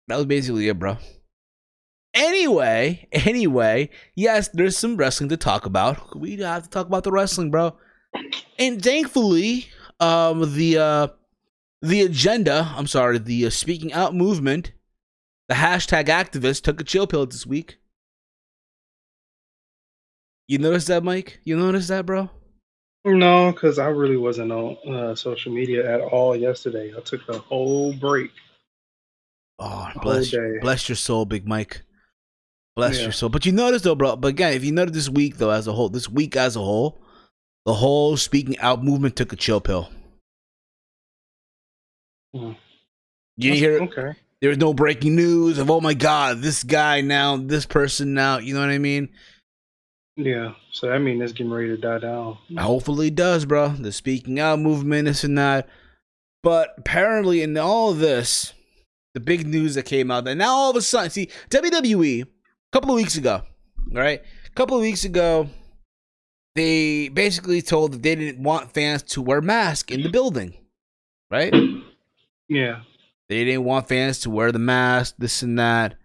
That 0.08 0.18
was 0.18 0.26
basically 0.26 0.68
it, 0.68 0.78
bro. 0.78 0.98
Anyway, 2.14 3.08
anyway, 3.12 3.90
yes, 4.16 4.50
there's 4.54 4.78
some 4.78 4.96
wrestling 4.96 5.30
to 5.30 5.38
talk 5.38 5.66
about. 5.66 6.18
We 6.18 6.38
have 6.38 6.64
to 6.64 6.70
talk 6.70 6.88
about 6.88 7.04
the 7.04 7.12
wrestling, 7.12 7.52
bro. 7.52 7.76
And 8.58 8.82
thankfully, 8.82 9.68
um, 10.00 10.56
the 10.56 10.78
uh, 10.78 11.08
the 11.86 12.02
agenda. 12.02 12.74
I'm 12.76 12.88
sorry, 12.88 13.18
the 13.18 13.46
uh, 13.46 13.50
speaking 13.50 13.94
out 13.94 14.16
movement, 14.16 14.72
the 15.48 15.56
hashtag 15.56 16.06
activists 16.06 16.62
took 16.62 16.82
a 16.82 16.84
chill 16.84 17.08
pill 17.08 17.26
this 17.26 17.46
week. 17.46 17.78
You 20.48 20.58
notice 20.60 20.86
that, 20.86 21.04
Mike? 21.04 21.40
You 21.44 21.58
notice 21.58 21.88
that, 21.88 22.06
bro? 22.06 22.30
No, 23.04 23.52
because 23.52 23.78
I 23.78 23.88
really 23.88 24.18
wasn't 24.18 24.52
on 24.52 24.78
uh, 24.88 25.16
social 25.16 25.52
media 25.52 25.92
at 25.94 26.02
all 26.02 26.36
yesterday. 26.36 26.92
I 26.96 27.02
took 27.02 27.28
a 27.30 27.38
whole 27.38 27.94
break. 27.94 28.32
Oh, 29.60 29.90
bless, 30.02 30.32
whole 30.32 30.60
bless 30.62 30.90
your 30.90 30.96
soul, 30.96 31.26
Big 31.26 31.48
Mike. 31.48 31.84
Bless 32.76 32.98
Yeah. 32.98 33.04
your 33.04 33.12
soul. 33.12 33.30
But 33.30 33.46
you 33.46 33.52
notice 33.52 33.84
though, 33.84 33.96
bro. 33.96 34.16
But 34.16 34.30
again, 34.30 34.54
if 34.54 34.64
you 34.66 34.72
notice 34.72 34.96
this 34.96 35.10
week 35.10 35.38
though, 35.38 35.52
as 35.52 35.68
a 35.68 35.72
whole, 35.74 35.90
this 35.90 36.10
week 36.10 36.36
as 36.36 36.56
a 36.56 36.60
whole, 36.60 37.00
the 37.66 37.74
whole 37.74 38.18
speaking 38.18 38.58
out 38.60 38.84
movement 38.84 39.16
took 39.16 39.32
a 39.32 39.36
chill 39.36 39.62
pill. 39.62 39.90
Hmm. 42.36 42.52
You 43.38 43.54
hear? 43.54 43.82
Okay. 43.84 44.18
There 44.42 44.50
was 44.50 44.58
no 44.58 44.74
breaking 44.74 45.16
news 45.16 45.58
of 45.58 45.72
oh 45.72 45.80
my 45.80 45.94
god, 45.94 46.42
this 46.42 46.64
guy 46.64 47.02
now, 47.02 47.38
this 47.38 47.66
person 47.66 48.14
now. 48.14 48.40
You 48.40 48.54
know 48.54 48.60
what 48.60 48.70
I 48.70 48.78
mean? 48.78 49.10
Yeah. 50.18 50.54
So 50.72 50.92
I 50.92 51.00
mean, 51.00 51.22
it's 51.22 51.32
getting 51.32 51.52
ready 51.52 51.70
to 51.70 51.78
die 51.78 52.00
down. 52.00 52.38
Hopefully 52.58 53.08
it 53.08 53.16
does, 53.16 53.46
bro. 53.46 53.70
The 53.70 53.92
speaking 53.92 54.40
out 54.40 54.60
movement, 54.60 55.06
this 55.06 55.24
and 55.24 55.38
that. 55.38 55.70
But 56.44 56.76
apparently, 56.78 57.42
in 57.42 57.58
all 57.58 57.92
of 57.92 58.00
this, 58.00 58.54
the 59.14 59.20
big 59.20 59.48
news 59.48 59.76
that 59.76 59.84
came 59.84 60.12
out, 60.12 60.28
and 60.28 60.38
now 60.38 60.54
all 60.54 60.70
of 60.70 60.76
a 60.76 60.82
sudden, 60.82 61.10
see, 61.10 61.30
WWE, 61.50 62.24
a 62.24 62.28
couple 62.72 62.92
of 62.92 62.98
weeks 62.98 63.16
ago, 63.16 63.42
right? 63.92 64.22
A 64.46 64.50
couple 64.52 64.76
of 64.76 64.82
weeks 64.82 65.06
ago, 65.06 65.50
they 66.54 67.10
basically 67.10 67.62
told 67.62 67.94
that 67.94 68.04
they 68.04 68.16
didn't 68.16 68.44
want 68.44 68.74
fans 68.74 69.02
to 69.04 69.22
wear 69.22 69.42
masks 69.42 69.92
in 69.92 70.04
the 70.04 70.10
building, 70.10 70.54
right? 71.32 71.54
Yeah. 72.50 72.82
They 73.30 73.44
didn't 73.44 73.64
want 73.64 73.88
fans 73.88 74.20
to 74.22 74.30
wear 74.30 74.52
the 74.52 74.60
mask, 74.60 75.16
this 75.18 75.42
and 75.42 75.58
that. 75.58 75.96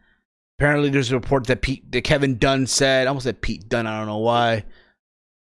Apparently, 0.58 0.90
there's 0.90 1.10
a 1.10 1.14
report 1.14 1.46
that 1.46 1.62
Pete, 1.62 1.90
that 1.92 2.04
Kevin 2.04 2.38
Dunn 2.38 2.66
said. 2.66 3.06
I 3.06 3.08
almost 3.08 3.24
said 3.24 3.40
Pete 3.40 3.68
Dunn. 3.68 3.86
I 3.86 3.98
don't 3.98 4.06
know 4.06 4.18
why, 4.18 4.64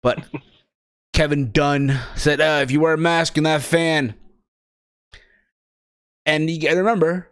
but 0.02 0.22
Kevin 1.12 1.50
Dunn 1.50 1.98
said, 2.14 2.40
uh, 2.40 2.60
"If 2.62 2.70
you 2.70 2.80
wear 2.80 2.94
a 2.94 2.98
mask, 2.98 3.36
in 3.36 3.44
that 3.44 3.62
fan." 3.62 4.14
And 6.26 6.50
you 6.50 6.60
got 6.60 6.70
to 6.70 6.76
remember, 6.76 7.30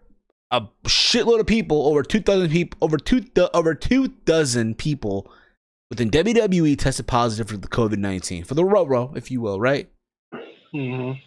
a 0.51 0.63
shitload 0.85 1.41
of 1.41 1.47
people, 1.47 1.87
over 1.87 2.03
two 2.03 2.21
thousand 2.21 2.51
people, 2.51 2.79
over 2.81 2.97
two 2.97 3.25
over 3.53 3.75
two 3.75 4.09
dozen 4.25 4.75
people 4.75 5.31
within 5.91 6.11
WWE 6.11 6.79
tested 6.79 7.07
positive 7.07 7.49
for 7.49 7.59
the 7.59 7.69
COVID 7.69 7.99
nineteen 7.99 8.45
for 8.45 8.55
the 8.55 8.63
Roro, 8.63 9.15
if 9.17 9.31
you 9.31 9.41
will, 9.41 9.61
right? 9.61 9.91
Mm-hmm. 10.75 11.21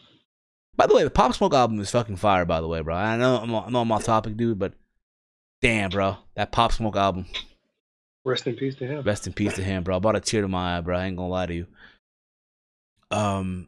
By 0.80 0.88
the 0.88 0.96
way, 0.96 1.04
the 1.04 1.10
Pop 1.10 1.34
Smoke 1.34 1.54
album 1.54 1.78
is 1.82 1.92
fucking 1.92 2.16
fire. 2.16 2.46
By 2.46 2.62
the 2.62 2.68
way, 2.70 2.80
bro, 2.80 2.96
I 2.96 3.18
know 3.18 3.36
I'm, 3.36 3.54
I'm 3.54 3.76
on 3.76 3.88
my 3.90 4.00
topic, 4.00 4.38
dude, 4.38 4.58
but 4.58 4.72
damn, 5.62 5.90
bro, 5.90 6.16
that 6.36 6.54
Pop 6.54 6.72
Smoke 6.72 6.96
album. 6.96 7.26
Rest 8.24 8.48
in 8.48 8.56
peace 8.56 8.76
to 8.76 8.88
him. 8.88 9.04
Rest 9.04 9.28
in 9.28 9.34
peace 9.34 9.56
to 9.56 9.62
him, 9.62 9.84
bro. 9.84 9.98
I 9.98 10.00
brought 10.00 10.16
a 10.16 10.22
tear 10.22 10.42
to 10.42 10.48
my 10.48 10.78
eye, 10.78 10.82
bro. 10.82 10.98
I 10.98 11.06
ain't 11.08 11.18
gonna 11.18 11.28
lie 11.28 11.48
to 11.48 11.54
you. 11.54 11.68
Um. 13.12 13.68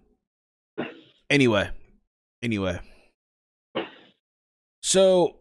Anyway, 1.29 1.69
anyway. 2.41 2.79
So, 4.81 5.35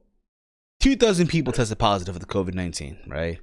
two 0.80 0.96
thousand 0.96 1.28
people 1.28 1.52
tested 1.52 1.78
positive 1.78 2.16
for 2.16 2.18
the 2.18 2.26
COVID 2.26 2.54
nineteen, 2.54 2.98
right? 3.06 3.38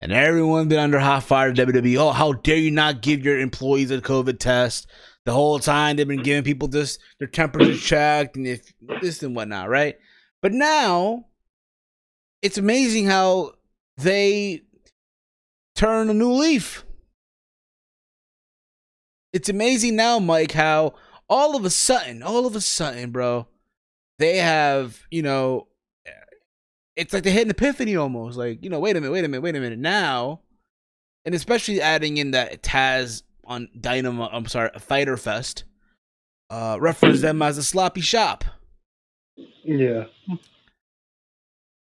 And 0.00 0.10
everyone's 0.10 0.66
been 0.66 0.80
under 0.80 0.98
hot 0.98 1.22
fire. 1.22 1.52
WWE. 1.52 1.96
Oh, 1.96 2.10
how 2.10 2.32
dare 2.32 2.56
you 2.56 2.72
not 2.72 3.02
give 3.02 3.24
your 3.24 3.38
employees 3.38 3.92
a 3.92 4.00
COVID 4.00 4.40
test? 4.40 4.88
The 5.28 5.34
whole 5.34 5.58
time 5.58 5.94
they've 5.94 6.08
been 6.08 6.16
mm-hmm. 6.16 6.24
giving 6.24 6.42
people 6.42 6.68
just 6.68 7.00
their 7.18 7.28
temperature 7.28 7.76
checked 7.76 8.36
and 8.36 8.46
if 8.46 8.72
this 9.02 9.22
and 9.22 9.36
whatnot, 9.36 9.68
right? 9.68 9.98
But 10.40 10.54
now 10.54 11.26
it's 12.40 12.56
amazing 12.56 13.04
how 13.04 13.52
they 13.98 14.62
turn 15.76 16.08
a 16.08 16.14
new 16.14 16.32
leaf. 16.32 16.82
It's 19.34 19.50
amazing 19.50 19.96
now, 19.96 20.18
Mike, 20.18 20.52
how 20.52 20.94
all 21.28 21.54
of 21.56 21.66
a 21.66 21.70
sudden, 21.70 22.22
all 22.22 22.46
of 22.46 22.56
a 22.56 22.62
sudden, 22.62 23.10
bro, 23.10 23.48
they 24.18 24.38
have, 24.38 24.98
you 25.10 25.20
know, 25.20 25.68
it's 26.96 27.12
like 27.12 27.22
they 27.22 27.32
hit 27.32 27.44
an 27.44 27.50
epiphany 27.50 27.96
almost. 27.96 28.38
Like, 28.38 28.64
you 28.64 28.70
know, 28.70 28.80
wait 28.80 28.96
a 28.96 29.00
minute, 29.02 29.12
wait 29.12 29.26
a 29.26 29.28
minute, 29.28 29.42
wait 29.42 29.56
a 29.56 29.60
minute. 29.60 29.78
Now, 29.78 30.40
and 31.26 31.34
especially 31.34 31.82
adding 31.82 32.16
in 32.16 32.30
that 32.30 32.62
Taz 32.62 33.24
on 33.48 33.68
Dynamite. 33.78 34.30
I'm 34.32 34.46
sorry, 34.46 34.70
Fyter 34.78 35.16
Fest. 35.16 35.64
Uh, 36.50 36.78
reference 36.80 37.20
them 37.20 37.42
as 37.42 37.58
a 37.58 37.62
sloppy 37.62 38.00
shop. 38.00 38.44
Yeah. 39.64 40.04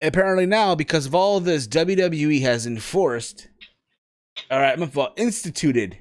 Apparently 0.01 0.45
now, 0.45 0.75
because 0.75 1.05
of 1.05 1.13
all 1.13 1.39
this, 1.39 1.67
WWE 1.67 2.41
has 2.41 2.65
enforced, 2.65 3.49
all 4.49 4.59
right, 4.59 4.79
I'm 4.79 5.07
instituted 5.17 5.97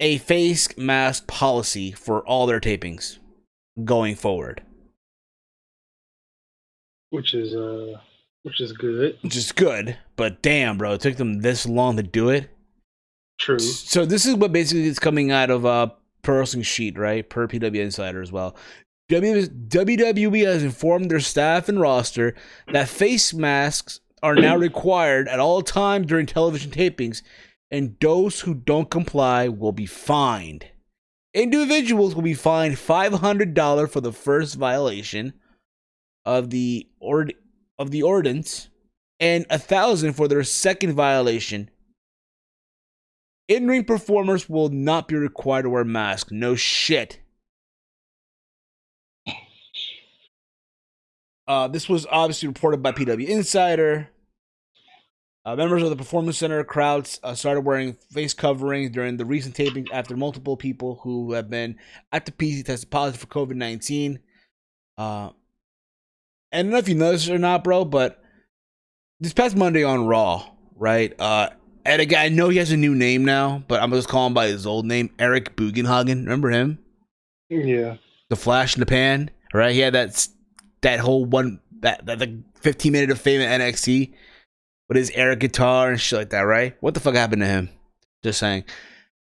a 0.00 0.18
face 0.18 0.76
mask 0.76 1.26
policy 1.26 1.92
for 1.92 2.24
all 2.26 2.46
their 2.46 2.60
tapings 2.60 3.18
going 3.84 4.14
forward. 4.14 4.62
Which 7.10 7.32
is 7.34 7.54
uh, 7.54 8.00
which 8.42 8.60
is 8.60 8.72
good. 8.72 9.18
Which 9.22 9.36
is 9.36 9.50
good, 9.50 9.96
but 10.14 10.42
damn, 10.42 10.78
bro, 10.78 10.92
it 10.92 11.00
took 11.00 11.16
them 11.16 11.40
this 11.40 11.66
long 11.66 11.96
to 11.96 12.02
do 12.02 12.28
it. 12.28 12.50
True. 13.38 13.58
So 13.58 14.04
this 14.04 14.26
is 14.26 14.34
what 14.34 14.52
basically 14.52 14.86
is 14.86 14.98
coming 14.98 15.30
out 15.30 15.50
of 15.50 15.64
uh 15.64 15.90
Pro 16.22 16.38
Wrestling 16.38 16.62
Sheet, 16.62 16.98
right? 16.98 17.28
Per 17.28 17.46
PW 17.46 17.76
Insider 17.76 18.20
as 18.20 18.32
well. 18.32 18.56
WWE 19.10 20.44
has 20.44 20.62
informed 20.62 21.10
their 21.10 21.20
staff 21.20 21.68
and 21.68 21.80
roster 21.80 22.34
that 22.72 22.88
face 22.88 23.32
masks 23.32 24.00
are 24.22 24.34
now 24.34 24.56
required 24.68 25.28
at 25.28 25.40
all 25.40 25.62
times 25.62 26.06
during 26.06 26.26
television 26.26 26.70
tapings, 26.70 27.22
and 27.70 27.96
those 28.00 28.40
who 28.40 28.52
don't 28.54 28.90
comply 28.90 29.48
will 29.48 29.72
be 29.72 29.86
fined. 29.86 30.66
Individuals 31.32 32.14
will 32.14 32.22
be 32.22 32.34
fined 32.34 32.74
$500 32.76 33.90
for 33.90 34.00
the 34.00 34.12
first 34.12 34.56
violation 34.56 35.32
of 36.26 36.50
the 36.50 36.86
ord- 37.00 37.34
of 37.78 37.90
the 37.90 38.02
ordinance 38.02 38.68
and 39.20 39.46
a 39.48 39.58
thousand 39.58 40.14
for 40.14 40.28
their 40.28 40.44
second 40.44 40.92
violation 40.92 41.70
in 43.48 43.66
ring 43.66 43.84
performers 43.84 44.48
will 44.48 44.68
not 44.68 45.08
be 45.08 45.16
required 45.16 45.62
to 45.62 45.70
wear 45.70 45.84
masks. 45.84 46.30
No 46.30 46.54
shit. 46.54 47.20
Uh, 51.46 51.66
this 51.66 51.88
was 51.88 52.06
obviously 52.10 52.46
reported 52.46 52.82
by 52.82 52.92
PW 52.92 53.26
Insider. 53.26 54.10
Uh, 55.46 55.56
members 55.56 55.82
of 55.82 55.88
the 55.88 55.96
Performance 55.96 56.36
Center 56.36 56.62
crowds 56.62 57.18
uh, 57.22 57.34
started 57.34 57.62
wearing 57.62 57.96
face 58.12 58.34
coverings 58.34 58.90
during 58.90 59.16
the 59.16 59.24
recent 59.24 59.56
tapings 59.56 59.88
after 59.90 60.14
multiple 60.14 60.58
people 60.58 61.00
who 61.02 61.32
have 61.32 61.48
been 61.48 61.76
at 62.12 62.26
the 62.26 62.32
PC 62.32 62.66
tested 62.66 62.90
positive 62.90 63.22
for 63.22 63.28
COVID 63.28 63.54
19. 63.54 64.18
Uh, 64.98 65.30
I 66.52 66.62
don't 66.62 66.68
know 66.68 66.76
if 66.76 66.88
you 66.88 66.96
noticed 66.96 67.30
or 67.30 67.38
not, 67.38 67.64
bro, 67.64 67.86
but 67.86 68.22
this 69.20 69.32
past 69.32 69.56
Monday 69.56 69.84
on 69.84 70.06
Raw, 70.06 70.50
right? 70.74 71.18
Uh, 71.18 71.48
and 71.84 72.02
again, 72.02 72.24
I 72.24 72.28
know 72.28 72.48
he 72.48 72.58
has 72.58 72.72
a 72.72 72.76
new 72.76 72.94
name 72.94 73.24
now, 73.24 73.62
but 73.68 73.82
I'm 73.82 73.90
just 73.90 74.08
calling 74.08 74.34
by 74.34 74.48
his 74.48 74.66
old 74.66 74.86
name, 74.86 75.10
Eric 75.18 75.56
Bugenhagen. 75.56 76.24
Remember 76.24 76.50
him? 76.50 76.78
Yeah. 77.48 77.96
The 78.28 78.36
Flash 78.36 78.74
in 78.74 78.80
the 78.80 78.86
Pan, 78.86 79.30
right? 79.54 79.72
He 79.72 79.80
had 79.80 79.94
that 79.94 80.28
that 80.82 81.00
whole 81.00 81.24
one 81.24 81.60
that 81.80 82.06
that 82.06 82.18
the 82.18 82.42
15 82.60 82.92
minute 82.92 83.10
of 83.10 83.20
fame 83.20 83.40
at 83.40 83.60
NXT 83.60 84.12
with 84.88 84.96
his 84.96 85.10
air 85.10 85.34
guitar 85.36 85.90
and 85.90 86.00
shit 86.00 86.18
like 86.18 86.30
that, 86.30 86.42
right? 86.42 86.76
What 86.80 86.94
the 86.94 87.00
fuck 87.00 87.14
happened 87.14 87.42
to 87.42 87.48
him? 87.48 87.70
Just 88.22 88.38
saying. 88.38 88.64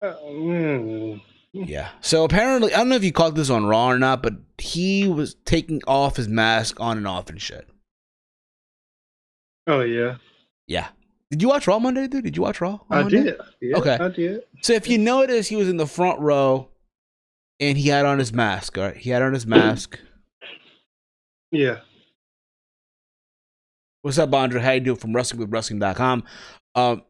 Uh, 0.01 0.13
mm. 0.23 1.21
Yeah. 1.53 1.89
So 2.01 2.23
apparently, 2.25 2.73
I 2.73 2.77
don't 2.77 2.89
know 2.89 2.95
if 2.95 3.03
you 3.03 3.11
caught 3.11 3.35
this 3.35 3.49
on 3.49 3.65
Raw 3.65 3.87
or 3.87 3.97
not, 3.97 4.21
but 4.21 4.33
he 4.57 5.07
was 5.07 5.35
taking 5.45 5.81
off 5.87 6.17
his 6.17 6.27
mask 6.27 6.79
on 6.79 6.97
and 6.97 7.07
off 7.07 7.29
and 7.29 7.41
shit. 7.41 7.67
Oh 9.67 9.81
yeah. 9.81 10.17
Yeah. 10.67 10.89
Did 11.31 11.41
you 11.41 11.47
watch 11.49 11.67
Raw 11.67 11.79
Monday, 11.79 12.07
dude? 12.07 12.23
Did 12.23 12.35
you 12.37 12.43
watch 12.43 12.61
Raw? 12.61 12.79
I 12.89 13.01
Monday? 13.01 13.23
did. 13.23 13.37
Yeah, 13.61 13.77
Okay. 13.77 13.97
I 13.99 14.09
did. 14.09 14.41
So 14.61 14.73
if 14.73 14.87
you 14.87 14.97
notice, 14.97 15.47
he 15.47 15.55
was 15.55 15.67
in 15.67 15.77
the 15.77 15.87
front 15.87 16.19
row, 16.19 16.69
and 17.59 17.77
he 17.77 17.89
had 17.89 18.05
on 18.05 18.19
his 18.19 18.31
mask. 18.31 18.77
All 18.77 18.83
right, 18.85 18.97
he 18.97 19.09
had 19.09 19.21
on 19.21 19.33
his 19.33 19.45
mask. 19.47 19.99
Yeah. 21.51 21.79
What's 24.01 24.19
up, 24.19 24.33
Andre? 24.33 24.61
How 24.61 24.71
you 24.73 24.81
doing? 24.81 24.97
From 24.97 25.13
WrestlingWithWrestling.com. 25.13 26.23
Um, 26.75 27.01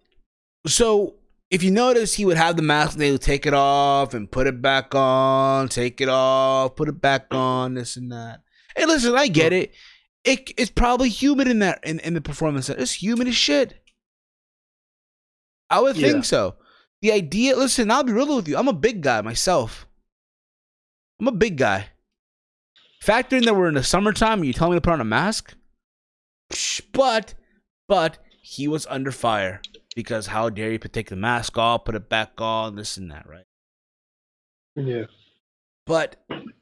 so 0.65 1.15
if 1.51 1.61
you 1.61 1.71
notice, 1.71 2.13
he 2.13 2.25
would 2.25 2.37
have 2.37 2.55
the 2.55 2.61
mask, 2.61 2.93
and 2.93 3.01
they 3.01 3.11
would 3.11 3.21
take 3.21 3.45
it 3.45 3.53
off 3.53 4.13
and 4.13 4.31
put 4.31 4.47
it 4.47 4.61
back 4.61 4.95
on, 4.95 5.67
take 5.67 5.99
it 5.99 6.07
off, 6.09 6.75
put 6.75 6.87
it 6.87 7.01
back 7.01 7.27
on, 7.33 7.73
this 7.73 7.97
and 7.97 8.11
that. 8.11 8.41
Hey, 8.77 8.85
listen, 8.85 9.15
I 9.15 9.27
get 9.27 9.51
it. 9.51 9.73
It 10.23 10.51
it's 10.57 10.71
probably 10.71 11.09
humid 11.09 11.47
in 11.47 11.59
that 11.59 11.83
in, 11.83 11.99
in 11.99 12.13
the 12.13 12.21
performance 12.21 12.67
center. 12.67 12.81
It's 12.81 13.01
humid 13.01 13.27
as 13.27 13.35
shit. 13.35 13.75
I 15.69 15.79
would 15.81 15.95
Yeah. 15.97 16.11
think 16.11 16.25
so. 16.25 16.55
The 17.01 17.11
idea, 17.11 17.55
listen, 17.55 17.91
I'll 17.91 18.03
be 18.03 18.13
real 18.13 18.35
with 18.35 18.47
you. 18.47 18.57
I'm 18.57 18.67
a 18.67 18.73
big 18.73 19.01
guy 19.01 19.21
myself. 19.21 19.87
I'm 21.19 21.27
a 21.27 21.31
big 21.31 21.57
guy. 21.57 21.89
Factor 23.01 23.37
in 23.37 23.43
that 23.45 23.55
we're 23.55 23.67
in 23.67 23.75
the 23.75 23.83
summertime 23.83 24.39
and 24.39 24.47
you 24.47 24.53
tell 24.53 24.69
me 24.69 24.75
to 24.75 24.81
put 24.81 24.93
on 24.93 25.01
a 25.01 25.05
mask. 25.05 25.55
But, 26.93 27.35
but 27.87 28.17
he 28.41 28.67
was 28.67 28.87
under 28.87 29.11
fire 29.11 29.61
because 29.95 30.27
how 30.27 30.49
dare 30.49 30.71
you 30.71 30.79
put 30.79 30.93
take 30.93 31.09
the 31.09 31.15
mask 31.15 31.57
off, 31.57 31.85
put 31.85 31.95
it 31.95 32.09
back 32.09 32.33
on, 32.39 32.75
this 32.75 32.97
and 32.97 33.11
that, 33.11 33.27
right? 33.27 33.45
Yeah. 34.75 35.05
But 35.85 36.15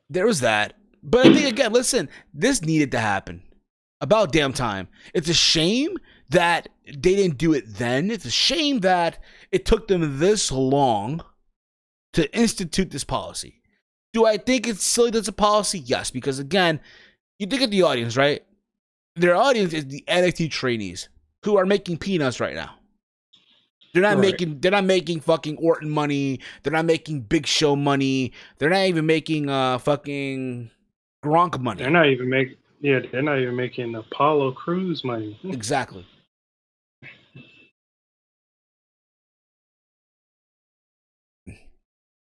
there 0.10 0.26
was 0.26 0.42
that. 0.42 0.74
But 1.02 1.28
I 1.28 1.34
think 1.34 1.48
again, 1.48 1.74
listen, 1.74 2.10
this 2.34 2.62
needed 2.62 2.92
to 2.92 3.00
happen. 3.00 3.44
About 4.02 4.32
damn 4.34 4.54
time. 4.54 4.89
It's 5.13 5.30
a 5.30 5.34
shame 5.34 5.98
that 6.30 6.68
they 6.86 7.15
didn't 7.15 7.38
do 7.38 7.54
it 7.54 7.63
then. 7.67 8.12
It's 8.12 8.26
a 8.26 8.32
shame 8.32 8.80
that 8.82 9.19
it 9.52 9.65
took 9.65 9.88
them 9.88 10.19
this 10.19 10.52
long 10.52 11.24
to 12.13 12.34
institute 12.38 12.91
this 12.91 13.04
policy. 13.04 13.62
Do 14.13 14.26
I 14.26 14.38
think 14.38 14.67
it's 14.67 14.84
silly 14.84 15.10
that's 15.10 15.28
a 15.28 15.34
policy? 15.34 15.80
Yes, 15.80 16.12
because 16.12 16.39
again, 16.39 16.80
you 17.39 17.48
think 17.48 17.62
of 17.63 17.72
the 17.72 17.82
audience, 17.82 18.15
right? 18.15 18.43
Their 19.15 19.36
audience 19.36 19.74
is 19.74 19.88
the 19.88 20.04
NXT 20.08 20.52
trainees 20.52 21.10
who 21.43 21.58
are 21.58 21.65
making 21.65 21.98
peanuts 21.98 22.39
right 22.39 22.54
now. 22.56 22.76
They're 23.93 24.02
not 24.02 24.15
Right. 24.15 24.22
making 24.32 24.60
they're 24.60 24.72
not 24.72 24.86
making 24.86 25.19
fucking 25.19 25.58
Orton 25.58 25.89
money. 25.89 26.39
They're 26.63 26.74
not 26.74 26.86
making 26.86 27.22
Big 27.22 27.46
Show 27.46 27.76
money. 27.76 28.34
They're 28.58 28.69
not 28.72 28.86
even 28.86 29.06
making 29.06 29.50
uh 29.50 29.78
fucking 29.78 30.72
Gronk 31.24 31.60
money. 31.60 31.82
They're 31.84 31.91
not 31.91 32.08
even 32.08 32.30
making. 32.30 32.56
Yeah, 32.82 33.00
they're 33.12 33.22
not 33.22 33.39
even 33.39 33.56
making 33.56 33.96
Apollo 33.96 34.54
Crews 34.54 35.04
money. 35.04 35.39
Exactly. 35.43 36.06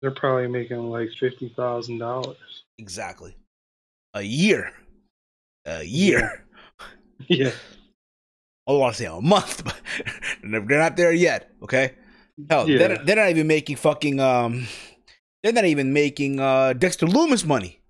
They're 0.02 0.10
probably 0.10 0.48
making 0.48 0.90
like 0.90 1.10
fifty 1.18 1.48
thousand 1.56 1.98
dollars. 1.98 2.36
Exactly. 2.78 3.36
A 4.14 4.22
year. 4.22 4.72
a 5.64 5.84
year. 5.84 6.44
Yeah. 7.28 7.52
I 8.68 8.72
want 8.72 8.94
to 8.94 9.02
say 9.02 9.06
a 9.06 9.20
month, 9.20 9.64
but 9.64 9.80
they're 10.42 10.60
not 10.78 10.96
there 10.96 11.12
yet. 11.12 11.50
Okay. 11.62 11.94
Hell, 12.50 12.68
Yeah. 12.68 12.78
they're, 12.78 12.98
they're 12.98 13.16
not 13.16 13.30
even 13.30 13.46
making 13.46 13.76
fucking 13.76 14.18
um. 14.20 14.66
They're 15.42 15.52
not 15.52 15.64
even 15.64 15.92
making 15.92 16.40
uh 16.40 16.72
Dexter 16.72 17.06
Lumis 17.06 17.44
money. 17.46 17.80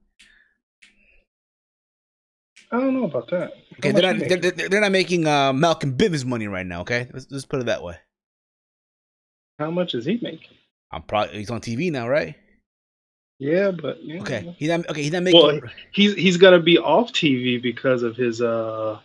I 2.70 2.80
don't 2.80 2.94
know 2.94 3.04
about 3.04 3.28
that. 3.30 3.52
Okay, 3.78 3.92
they're 3.92 4.00
he 4.14 4.18
not 4.18 4.18
making? 4.18 4.40
they're, 4.40 4.68
they're 4.68 4.80
not 4.80 4.92
making 4.92 5.26
uh 5.26 5.52
Malcolm 5.52 5.96
Bivens 5.96 6.24
money 6.24 6.46
right 6.48 6.66
now. 6.66 6.80
Okay, 6.82 7.08
let's, 7.12 7.26
let's 7.30 7.44
put 7.46 7.60
it 7.60 7.66
that 7.66 7.82
way. 7.82 7.96
How 9.58 9.70
much 9.70 9.94
is 9.94 10.04
he 10.06 10.18
making? 10.22 10.56
I'm 10.92 11.02
probably 11.02 11.38
he's 11.38 11.50
on 11.50 11.60
TV 11.60 11.90
now, 11.90 12.08
right? 12.08 12.34
Yeah, 13.38 13.70
but 13.72 14.02
yeah. 14.04 14.20
Okay, 14.20 14.54
he's 14.58 14.68
not 14.68 14.88
okay. 14.90 15.02
He's 15.02 15.12
not 15.12 15.22
making. 15.22 15.40
Well, 15.42 15.60
he's 15.92 16.14
he's 16.14 16.36
got 16.36 16.50
to 16.50 16.60
be 16.60 16.78
off 16.78 17.12
TV 17.12 17.60
because 17.60 18.02
of 18.02 18.14
his 18.16 18.40
uh 18.40 18.98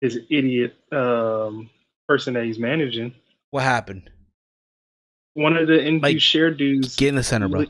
his 0.00 0.18
idiot 0.30 0.74
um 0.92 1.70
person 2.08 2.34
that 2.34 2.44
he's 2.44 2.58
managing. 2.58 3.14
what 3.50 3.62
happened? 3.62 4.10
One 5.34 5.56
of 5.56 5.66
the 5.68 5.74
Indu 5.74 6.02
Like, 6.02 6.20
share 6.20 6.50
dudes. 6.50 6.96
Get 6.96 7.08
in 7.08 7.14
the 7.14 7.22
center, 7.22 7.48
bro. 7.48 7.66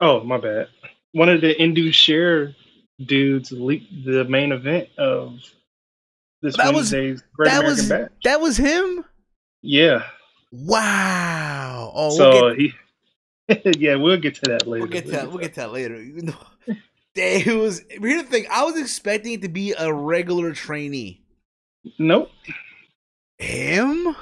Oh, 0.00 0.22
my 0.24 0.38
bad. 0.38 0.68
One 1.12 1.28
of 1.28 1.40
the 1.40 1.58
Indus 1.60 1.94
Sher 1.94 2.54
dudes 3.06 3.52
leaked 3.52 4.04
the 4.04 4.24
main 4.24 4.52
event 4.52 4.88
of 4.98 5.38
this 6.42 6.56
That 6.56 6.74
was- 6.74 6.90
Great 6.90 7.20
That 7.38 7.60
American 7.60 7.66
was 7.70 7.88
Bash. 7.88 8.08
that 8.24 8.40
was 8.40 8.56
him. 8.58 9.04
Yeah. 9.62 10.02
Wow. 10.52 11.53
Oh, 11.94 12.08
we'll 12.08 12.16
so 12.16 12.54
get, 12.54 12.58
he. 12.58 12.72
yeah, 13.78 13.94
we'll 13.94 14.16
get 14.18 14.34
to 14.36 14.40
that 14.50 14.66
later. 14.66 14.82
we'll 14.84 14.92
get 14.92 15.04
to 15.06 15.10
that. 15.12 15.28
We'll 15.28 15.38
get 15.38 15.54
to 15.54 15.60
that 15.60 15.72
later. 15.72 16.04
Though 16.22 16.74
it 17.14 17.56
was. 17.56 17.82
Here's 17.88 18.22
the 18.22 18.28
thing. 18.28 18.46
I 18.50 18.64
was 18.64 18.76
expecting 18.78 19.34
it 19.34 19.42
to 19.42 19.48
be 19.48 19.72
a 19.78 19.92
regular 19.92 20.52
trainee. 20.52 21.22
Nope. 21.98 22.30
Him? 23.38 24.16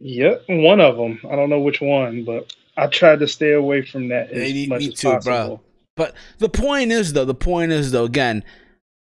Yep, 0.00 0.44
one 0.48 0.80
of 0.80 0.96
them. 0.96 1.20
I 1.30 1.36
don't 1.36 1.48
know 1.48 1.60
which 1.60 1.80
one, 1.80 2.24
but 2.24 2.54
I 2.76 2.86
tried 2.88 3.20
to 3.20 3.28
stay 3.28 3.52
away 3.52 3.82
from 3.82 4.08
that 4.08 4.30
as 4.30 4.52
me- 4.52 4.66
much 4.66 4.80
me 4.80 4.88
as 4.88 4.94
too, 4.94 5.08
bro. 5.08 5.18
possible. 5.18 5.62
But 5.96 6.14
the 6.38 6.48
point 6.50 6.92
is, 6.92 7.12
though, 7.14 7.24
the 7.24 7.34
point 7.34 7.72
is, 7.72 7.92
though, 7.92 8.04
again, 8.04 8.44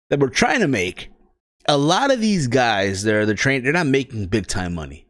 that 0.10 0.20
we're 0.20 0.30
trying 0.30 0.62
to 0.62 0.68
make 0.68 1.10
a 1.68 1.78
lot 1.78 2.12
of 2.12 2.20
these 2.20 2.48
guys. 2.48 3.04
They're 3.04 3.28
the 3.28 3.36
train. 3.36 3.64
They're 3.64 3.74
not 3.74 3.86
making 3.86 4.26
big 4.28 4.48
time 4.48 4.74
money. 4.74 5.06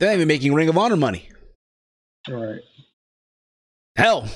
They're 0.00 0.08
not 0.08 0.16
even 0.16 0.28
making 0.28 0.54
Ring 0.54 0.68
of 0.68 0.76
Honor 0.76 0.96
money. 0.96 1.28
Right. 2.28 2.60
Hell, 3.96 4.28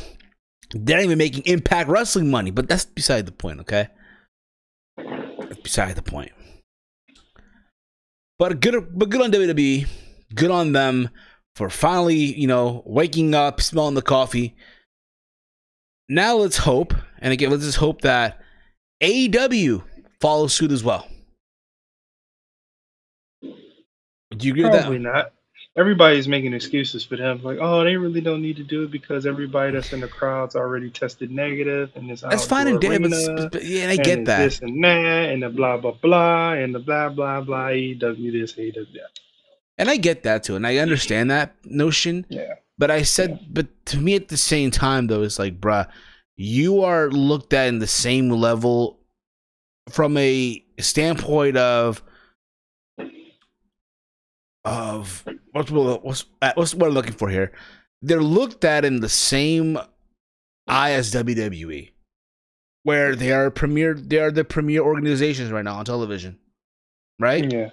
they're 0.73 0.99
not 0.99 1.05
even 1.05 1.19
making 1.19 1.45
Impact 1.47 1.89
Wrestling 1.89 2.31
money. 2.31 2.51
But 2.51 2.69
that's 2.69 2.85
beside 2.85 3.27
the 3.27 3.33
point. 3.33 3.61
Okay, 3.61 3.89
that's 4.97 5.61
beside 5.63 5.97
the 5.97 6.03
point. 6.03 6.33
But 8.39 8.61
good, 8.61 8.89
but 8.97 9.09
good 9.09 9.23
on 9.23 9.33
WWE. 9.33 9.89
Good 10.35 10.51
on 10.51 10.73
them 10.73 11.09
for 11.57 11.71
finally, 11.71 12.15
you 12.15 12.47
know, 12.47 12.83
waking 12.87 13.35
up, 13.35 13.61
smelling 13.61 13.95
the 13.95 14.03
coffee. 14.03 14.55
Now 16.09 16.37
let's 16.37 16.59
hope, 16.59 16.95
and 17.19 17.33
again, 17.33 17.51
let's 17.51 17.65
just 17.65 17.79
hope 17.79 18.03
that 18.03 18.41
AEW 19.03 19.83
follows 20.21 20.55
suit 20.55 20.73
as 20.73 20.85
well. 20.85 21.09
Do 23.43 24.47
you 24.47 24.53
agree 24.53 24.65
with 24.65 24.73
that? 24.73 24.83
Probably 24.83 24.99
not. 24.99 25.33
Everybody's 25.79 26.27
making 26.27 26.55
excuses 26.55 27.05
for 27.05 27.17
them, 27.17 27.41
like, 27.45 27.59
oh, 27.61 27.85
they 27.85 27.97
really 27.97 28.21
don't 28.21 28.43
need 28.43 28.57
to 28.57 28.65
do 28.65 28.83
it 28.83 28.91
because 28.91 29.27
everybody 29.27 29.73
that's 29.73 29.93
in 29.93 30.01
the 30.01 30.09
crowd's 30.09 30.57
already 30.57 30.91
tested 30.91 31.31
negative, 31.31 31.93
and 31.95 32.11
it's 32.11 32.23
That's 32.23 32.45
fine 32.45 32.67
and 32.67 32.81
damn, 32.81 33.03
but, 33.03 33.53
but 33.53 33.65
yeah, 33.65 33.89
I 33.89 33.97
get 33.97 34.25
that. 34.25 34.39
This 34.39 34.61
and 34.61 34.83
that, 34.83 35.31
and 35.31 35.43
the 35.43 35.49
blah 35.49 35.77
blah 35.77 35.93
blah, 35.93 36.55
and 36.55 36.75
the 36.75 36.81
blah 36.81 37.11
blah 37.11 37.41
blah. 37.43 37.69
AEW 37.69 38.33
this, 38.33 38.55
AEW 38.55 38.75
that. 38.75 39.21
And 39.79 39.89
I 39.89 39.97
get 39.97 40.25
that 40.25 40.43
too, 40.43 40.57
and 40.57 40.67
I 40.67 40.79
understand 40.79 41.31
that 41.31 41.55
notion. 41.65 42.27
Yeah. 42.29 42.55
But 42.77 42.91
I 42.91 43.03
said, 43.03 43.39
but 43.49 43.67
to 43.87 43.99
me 43.99 44.17
at 44.17 44.29
the 44.29 44.37
same 44.37 44.73
time, 44.73 45.07
though, 45.07 45.23
it's 45.23 45.39
like, 45.39 45.61
bruh, 45.61 45.89
you 46.37 46.83
are 46.83 47.09
looked 47.09 47.53
at 47.53 47.69
in 47.69 47.79
the 47.79 47.87
same 47.87 48.31
level 48.31 48.99
from 49.89 50.17
a 50.17 50.65
standpoint 50.81 51.57
of 51.57 52.03
of 54.69 55.25
what's 55.53 55.71
what's 55.71 56.25
uh, 56.43 56.53
what's 56.55 56.75
what 56.75 56.89
I'm 56.89 56.95
looking 56.95 57.13
for 57.13 57.29
here. 57.29 57.53
They're 58.03 58.23
looked 58.23 58.65
at 58.65 58.85
in 58.85 59.01
the 59.01 59.09
same 59.09 59.79
eye 60.67 60.93
as 60.93 61.13
WWE, 61.13 61.91
where 62.85 63.17
they 63.17 63.33
are 63.33 63.51
premier. 63.51 63.95
They 63.95 64.19
are 64.19 64.31
the 64.31 64.45
premier 64.45 64.83
organizations 64.83 65.51
right 65.51 65.65
now 65.65 65.77
on 65.77 65.85
television, 65.85 66.39
right? 67.19 67.51
Yeah. 67.51 67.71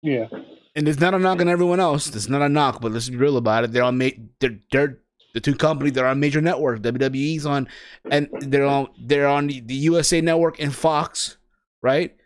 Yeah. 0.00 0.28
and 0.76 0.86
it's 0.86 1.00
not 1.00 1.12
a 1.12 1.18
knock 1.18 1.40
on 1.40 1.48
everyone 1.48 1.80
else. 1.80 2.06
It's 2.14 2.28
not 2.28 2.40
a 2.40 2.48
knock, 2.48 2.80
but 2.80 2.92
let's 2.92 3.08
be 3.08 3.16
real 3.16 3.36
about 3.36 3.64
it. 3.64 3.72
They're 3.72 3.82
on 3.82 3.98
ma- 3.98 4.10
they're, 4.38 4.58
they're 4.70 4.98
the 5.34 5.40
two 5.40 5.54
companies 5.54 5.94
that 5.94 6.04
are 6.04 6.08
on 6.08 6.20
major 6.20 6.40
network. 6.40 6.80
WWE's 6.82 7.44
on, 7.44 7.68
and 8.10 8.28
they're 8.40 8.64
on 8.64 8.88
they're 8.98 9.28
on 9.28 9.48
the 9.48 9.74
USA 9.74 10.20
Network 10.20 10.60
and 10.60 10.74
Fox, 10.74 11.36
right? 11.82 12.16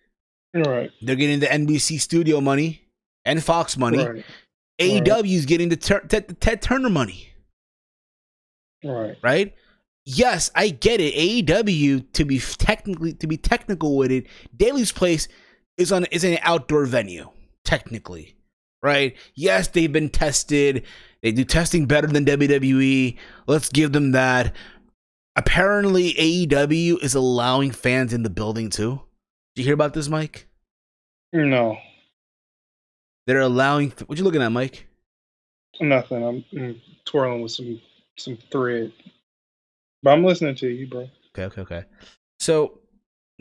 You're 0.54 0.64
right. 0.64 0.90
They're 1.00 1.16
getting 1.16 1.40
the 1.40 1.46
NBC 1.46 2.00
studio 2.00 2.40
money 2.40 2.81
and 3.24 3.42
Fox 3.42 3.76
money. 3.76 3.98
Right. 3.98 4.24
AEW's 4.80 5.46
getting 5.46 5.68
the, 5.68 5.76
Ted, 5.76 6.40
Ted 6.40 6.62
Turner 6.62 6.90
money, 6.90 7.28
Right. 8.84 9.16
right? 9.22 9.54
Yes, 10.04 10.50
I 10.54 10.70
get 10.70 11.00
it. 11.00 11.14
AEW 11.14 12.12
to 12.14 12.24
be 12.24 12.40
technically 12.40 13.12
to 13.14 13.26
be 13.28 13.36
technical 13.36 13.96
with 13.96 14.10
it, 14.10 14.26
Daily's 14.56 14.90
Place 14.90 15.28
is 15.76 15.92
on 15.92 16.04
is 16.06 16.24
an 16.24 16.38
outdoor 16.42 16.86
venue 16.86 17.28
technically, 17.64 18.34
right? 18.82 19.16
Yes, 19.36 19.68
they've 19.68 19.92
been 19.92 20.08
tested. 20.08 20.84
They 21.22 21.30
do 21.30 21.44
testing 21.44 21.86
better 21.86 22.08
than 22.08 22.24
WWE. 22.24 23.16
Let's 23.46 23.68
give 23.68 23.92
them 23.92 24.10
that. 24.12 24.52
Apparently, 25.36 26.14
AEW 26.14 26.98
is 27.00 27.14
allowing 27.14 27.70
fans 27.70 28.12
in 28.12 28.24
the 28.24 28.30
building 28.30 28.68
too. 28.70 29.02
Did 29.54 29.62
you 29.62 29.64
hear 29.66 29.74
about 29.74 29.94
this, 29.94 30.08
Mike? 30.08 30.48
No. 31.32 31.78
They're 33.26 33.40
allowing. 33.40 33.92
What 34.06 34.18
you 34.18 34.24
looking 34.24 34.42
at, 34.42 34.50
Mike? 34.50 34.88
Nothing. 35.80 36.24
I'm, 36.24 36.44
mm, 36.52 36.80
twirling 37.04 37.42
with 37.42 37.52
some 37.52 37.80
some 38.18 38.38
thread. 38.50 38.92
But 40.02 40.10
I'm 40.10 40.24
listening 40.24 40.54
to 40.56 40.68
you, 40.68 40.86
bro. 40.86 41.08
Okay, 41.36 41.44
okay, 41.44 41.60
okay. 41.62 41.84
So 42.40 42.80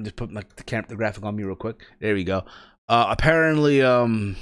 just 0.02 0.15
put 0.15 0.34
like 0.34 0.56
the 0.56 0.63
camp 0.63 0.88
the 0.88 0.96
graphic 0.96 1.24
on 1.24 1.36
me 1.36 1.44
real 1.44 1.56
quick. 1.56 1.86
There 2.00 2.13
we 2.13 2.24
go. 2.24 2.44
Uh 2.88 3.08
apparently 3.10 3.82
um 3.82 4.36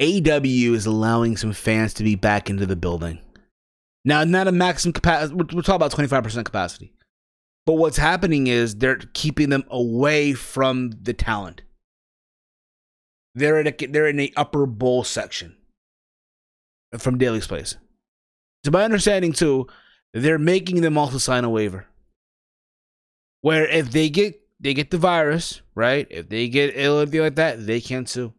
AEW 0.00 0.72
is 0.72 0.86
allowing 0.86 1.36
some 1.36 1.52
fans 1.52 1.94
to 1.94 2.04
be 2.04 2.14
back 2.14 2.48
into 2.50 2.66
the 2.66 2.76
building. 2.76 3.18
Now 4.04 4.24
not 4.24 4.48
a 4.48 4.52
maximum 4.52 4.92
capacity 4.92 5.34
we're, 5.34 5.46
we're 5.52 5.62
talking 5.62 5.76
about 5.76 5.92
25% 5.92 6.44
capacity. 6.44 6.92
But 7.66 7.74
what's 7.74 7.96
happening 7.96 8.48
is 8.48 8.76
they're 8.76 8.98
keeping 9.14 9.50
them 9.50 9.64
away 9.70 10.32
from 10.32 10.90
the 11.00 11.12
talent. 11.12 11.62
They're 13.34 13.58
in 13.58 13.66
a, 13.66 13.86
they're 13.86 14.08
in 14.08 14.16
the 14.16 14.32
upper 14.36 14.66
bowl 14.66 15.04
section 15.04 15.56
from 16.98 17.18
Daily's 17.18 17.46
place. 17.46 17.76
To 18.64 18.70
my 18.70 18.84
understanding 18.84 19.32
too, 19.32 19.66
they're 20.12 20.38
making 20.38 20.82
them 20.82 20.98
also 20.98 21.18
sign 21.18 21.44
a 21.44 21.50
waiver. 21.50 21.86
Where 23.40 23.66
if 23.66 23.90
they 23.90 24.08
get 24.08 24.40
they 24.60 24.74
get 24.74 24.90
the 24.90 24.98
virus, 24.98 25.62
right? 25.74 26.06
If 26.10 26.28
they 26.28 26.48
get 26.48 26.74
ill 26.76 26.98
or 26.98 27.02
anything 27.02 27.20
like 27.20 27.34
that, 27.36 27.66
they 27.66 27.80
can 27.80 28.06
sue. 28.06 28.32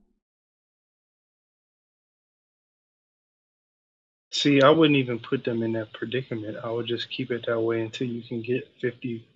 See, 4.32 4.62
I 4.62 4.70
wouldn't 4.70 4.98
even 4.98 5.20
put 5.20 5.44
them 5.44 5.62
in 5.62 5.74
that 5.74 5.94
predicament. 5.94 6.58
I 6.64 6.72
would 6.72 6.88
just 6.88 7.10
keep 7.10 7.30
it 7.30 7.46
that 7.46 7.60
way 7.60 7.82
until 7.82 8.08
you 8.08 8.24
can 8.24 8.42
get 8.42 8.68
fifty 8.80 9.28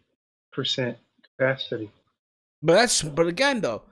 percent 0.51 0.97
capacity. 1.23 1.91
But 2.63 2.73
that's 2.73 3.03
but 3.03 3.27
again 3.27 3.61
though, 3.61 3.83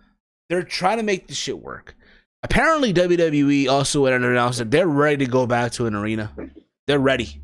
they're 0.49 0.63
trying 0.63 0.97
to 0.97 1.03
make 1.03 1.27
this 1.27 1.37
shit 1.37 1.59
work. 1.59 1.95
Apparently 2.43 2.93
WWE 2.93 3.67
also 3.67 4.03
went 4.03 4.15
and 4.15 4.23
announced 4.25 4.59
that 4.59 4.69
they're 4.71 4.87
ready 4.87 5.25
to 5.25 5.31
go 5.31 5.47
back 5.47 5.71
to 5.73 5.87
an 5.87 5.95
arena. 5.95 6.31
They're 6.87 6.99
ready. 6.99 7.41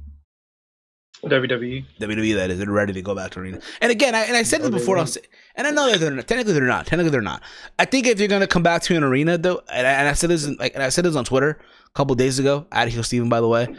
WWE. 1.23 1.85
WWE 1.99 2.35
that 2.35 2.49
is, 2.49 2.57
they're 2.57 2.69
ready 2.71 2.93
to 2.93 3.01
go 3.01 3.13
back 3.13 3.31
to 3.31 3.39
arena. 3.39 3.59
And 3.79 3.91
again, 3.91 4.15
I, 4.15 4.21
and 4.23 4.35
I 4.35 4.43
said 4.43 4.61
this 4.61 4.71
before, 4.71 4.97
I'll 4.97 5.05
say, 5.05 5.21
and 5.55 5.67
I 5.67 5.71
know 5.71 5.91
that 5.91 5.99
they're 5.99 6.11
not, 6.11 6.27
technically 6.27 6.53
they're 6.53 6.63
not. 6.63 6.87
Technically 6.87 7.11
they're 7.11 7.21
not. 7.21 7.43
I 7.77 7.85
think 7.85 8.07
if 8.07 8.19
you're 8.19 8.27
gonna 8.27 8.47
come 8.47 8.63
back 8.63 8.81
to 8.83 8.95
an 8.95 9.03
arena 9.03 9.37
though, 9.37 9.61
and 9.71 9.85
I, 9.85 9.91
and 9.91 10.07
I 10.07 10.13
said 10.13 10.29
this, 10.31 10.45
in, 10.45 10.55
like, 10.59 10.73
and 10.73 10.81
I 10.83 10.89
said 10.89 11.05
this 11.05 11.15
on 11.15 11.25
Twitter 11.25 11.59
a 11.59 11.89
couple 11.93 12.15
days 12.15 12.39
ago. 12.39 12.65
Adios, 12.71 13.07
Steven, 13.07 13.29
by 13.29 13.39
the 13.39 13.47
way. 13.47 13.75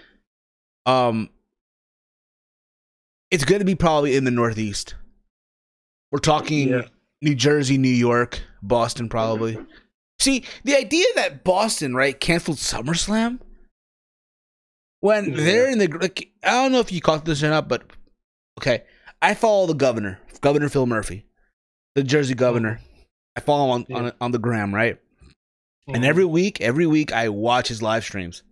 Um, 0.87 1.31
it's 3.31 3.45
gonna 3.45 3.65
be 3.65 3.75
probably 3.75 4.15
in 4.17 4.25
the 4.25 4.31
Northeast. 4.31 4.95
We're 6.13 6.19
talking 6.21 6.69
Yeah. 6.69 6.83
New 7.23 7.35
Jersey, 7.35 7.79
New 7.79 7.89
York, 7.89 8.43
Boston, 8.63 9.09
probably. 9.09 9.57
See, 10.19 10.45
the 10.65 10.77
idea 10.77 11.07
that 11.15 11.45
Boston, 11.45 11.95
right, 11.95 12.19
canceled 12.19 12.59
SummerSlam 12.59 13.39
when 15.01 15.33
they're 15.35 15.71
in 15.71 15.79
the 15.79 15.89
like, 15.89 16.31
I 16.45 16.51
don't 16.51 16.73
know 16.73 16.81
if 16.81 16.93
you 16.93 17.01
caught 17.01 17.25
this 17.25 17.43
or 17.43 17.49
not, 17.51 17.69
but 17.69 17.85
okay, 18.61 18.85
I 19.21 19.35
follow 19.35 19.67
the 19.67 19.75
governor, 19.75 20.19
Governor 20.41 20.69
Phil 20.69 20.87
Murphy. 20.87 21.25
the 21.95 22.03
Jersey 22.03 22.35
Governor. 22.35 22.81
I 23.37 23.41
follow 23.41 23.67
him 23.67 23.71
on, 23.71 23.87
Yeah. 23.87 23.97
on 23.97 24.13
on 24.23 24.31
the 24.33 24.39
gram, 24.39 24.75
right? 24.75 24.99
And 25.89 26.03
Mhm. 26.05 26.07
every 26.07 26.25
week, 26.25 26.59
every 26.63 26.87
week, 26.87 27.13
I 27.13 27.29
watch 27.29 27.69
his 27.69 27.83
live 27.83 28.03
streams 28.03 28.43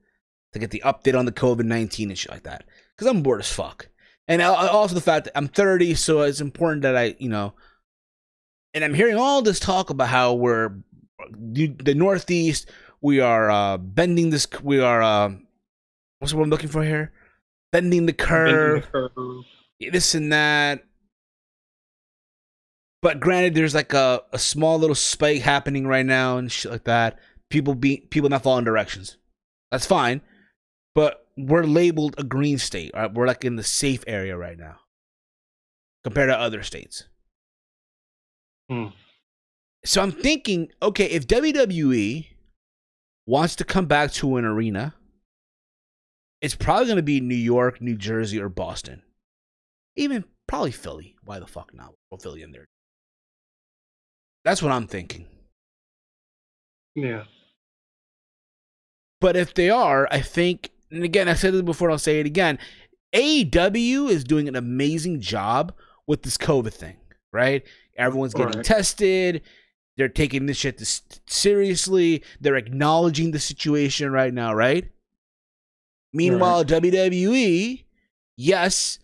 to 0.53 0.59
get 0.59 0.71
the 0.73 0.83
update 0.85 1.19
on 1.19 1.25
the 1.25 1.33
COVID 1.33 1.65
nineteen 1.65 2.11
and 2.11 2.19
shit 2.19 2.31
like 2.31 2.43
that. 2.43 2.65
Because 2.95 3.07
I'm 3.07 3.23
bored 3.23 3.41
as 3.41 3.51
fuck, 3.51 3.89
and 4.29 4.43
also 4.43 4.95
the 4.95 5.01
fact 5.01 5.25
that 5.25 5.39
I'm 5.39 5.49
30, 5.49 5.95
so 5.95 6.21
it's 6.21 6.43
important 6.43 6.83
that 6.83 6.97
I, 6.99 7.17
you 7.19 7.31
know, 7.31 7.55
and 8.75 8.85
I'm 8.85 8.95
hearing 8.95 9.17
all 9.17 9.43
this 9.43 9.61
talk 9.61 9.91
about 9.91 10.09
how 10.09 10.35
we're 10.35 10.73
the 11.37 11.69
the 11.69 11.95
Northeast. 11.95 12.71
We 13.01 13.21
are 13.21 13.51
uh, 13.51 13.79
bending 13.79 14.31
this. 14.31 14.47
We 14.63 14.81
are 14.81 15.03
uh, 15.03 15.31
what's 16.19 16.33
the 16.33 16.39
word 16.39 16.45
I'm 16.45 16.51
looking 16.51 16.69
for 16.69 16.83
here? 16.83 17.13
Bending 17.73 18.07
the 18.07 18.13
Bending 18.13 18.27
curve 18.27 18.83
the 18.93 19.11
curve. 19.15 19.93
this 19.93 20.15
and 20.15 20.33
that. 20.33 20.85
But 23.03 23.19
granted, 23.21 23.55
there's 23.55 23.75
like 23.75 23.95
a, 23.95 24.23
a 24.33 24.39
small 24.39 24.79
little 24.79 24.95
spike 24.95 25.41
happening 25.41 25.87
right 25.87 26.05
now 26.05 26.37
and 26.37 26.53
shit 26.53 26.71
like 26.71 26.85
that. 26.85 27.19
People 27.49 27.75
be 27.75 27.99
people 28.11 28.29
not 28.29 28.43
following 28.43 28.65
directions. 28.65 29.17
That's 29.71 29.87
fine. 29.87 30.21
But 30.95 31.27
we're 31.37 31.65
labeled 31.65 32.17
a 32.19 32.25
green 32.25 32.59
state. 32.59 32.93
Right? 32.95 33.13
We're 33.13 33.27
like 33.27 33.45
in 33.45 33.57
the 33.57 33.63
safe 33.63 34.05
area 34.07 34.37
right 34.37 34.59
now. 34.59 34.77
Compared 36.05 36.29
to 36.29 36.39
other 36.39 36.63
states. 36.63 37.05
Hmm. 38.71 38.87
So 39.85 40.03
I'm 40.03 40.13
thinking, 40.13 40.69
okay, 40.83 41.07
if 41.07 41.27
WWE 41.27 42.27
wants 43.27 43.57
to 43.57 43.65
come 43.65 43.87
back 43.87 44.13
to 44.13 44.37
an 44.37 44.45
arena, 44.45 44.95
it's 46.41 46.55
probably 46.55 46.87
gonna 46.87 47.03
be 47.03 47.21
New 47.21 47.35
York, 47.35 47.81
New 47.81 47.97
Jersey, 47.97 48.41
or 48.41 48.49
Boston. 48.49 49.03
Even 49.97 50.25
probably 50.47 50.71
Philly. 50.71 51.17
Why 51.25 51.39
the 51.39 51.47
fuck 51.47 51.75
not? 51.75 51.95
We'll 52.11 52.19
Philly 52.19 52.43
in 52.43 52.53
there. 52.53 52.67
That's 54.45 54.63
what 54.63 54.73
I'm 54.73 54.87
thinking. 54.87 55.27
Yeah. 56.95 57.25
But 59.21 59.37
if 59.37 59.55
they 59.55 59.69
are, 59.71 60.09
I 60.11 60.21
think, 60.21 60.71
and 60.91 61.05
again, 61.05 61.29
I 61.29 61.35
said 61.35 61.53
this 61.53 61.63
before, 61.63 61.91
I'll 61.91 61.99
say 61.99 62.21
it 62.21 62.27
again. 62.27 62.59
AEW 63.15 64.09
is 64.09 64.25
doing 64.25 64.49
an 64.49 64.57
amazing 64.57 65.21
job 65.21 65.75
with 66.07 66.23
this 66.23 66.39
COVID 66.39 66.73
thing, 66.73 66.97
right? 67.33 67.63
Everyone's 67.97 68.35
getting 68.35 68.57
Right. 68.57 68.65
tested. 68.65 69.43
They're 69.97 70.09
taking 70.09 70.47
this 70.47 70.57
shit 70.57 70.79
this 70.79 71.03
seriously. 71.27 72.23
They're 72.41 72.57
acknowledging 72.57 73.33
the 73.33 73.39
situation 73.39 74.11
right 74.11 74.33
now, 74.33 74.55
right? 74.55 74.91
Meanwhile, 76.13 76.65
WWE, 76.65 77.85
yes, 78.37 78.99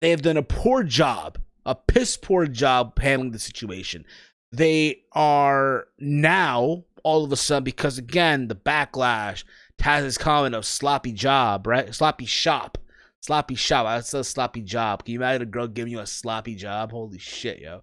they 0.00 0.10
have 0.10 0.22
done 0.22 0.36
a 0.36 0.42
poor 0.42 0.82
job, 0.82 1.38
a 1.66 1.74
piss 1.74 2.16
poor 2.16 2.46
job 2.46 2.98
handling 2.98 3.32
the 3.32 3.38
situation. 3.38 4.04
They 4.52 5.02
are 5.12 5.86
now 5.98 6.84
all 7.04 7.24
of 7.24 7.32
a 7.32 7.36
sudden 7.36 7.64
because 7.64 7.98
again 7.98 8.48
the 8.48 8.54
backlash. 8.56 9.44
Taz's 9.78 10.18
comment 10.18 10.54
of 10.54 10.66
sloppy 10.66 11.12
job, 11.12 11.66
right? 11.66 11.94
Sloppy 11.94 12.26
shop, 12.26 12.76
sloppy 13.20 13.54
shop. 13.54 13.86
That's 13.86 14.12
a 14.12 14.24
sloppy 14.24 14.60
job. 14.62 15.04
Can 15.04 15.12
you 15.14 15.20
imagine 15.20 15.42
a 15.42 15.46
girl 15.46 15.68
giving 15.68 15.92
you 15.92 16.00
a 16.00 16.06
sloppy 16.06 16.54
job? 16.54 16.90
Holy 16.90 17.18
shit, 17.18 17.60
yo! 17.60 17.82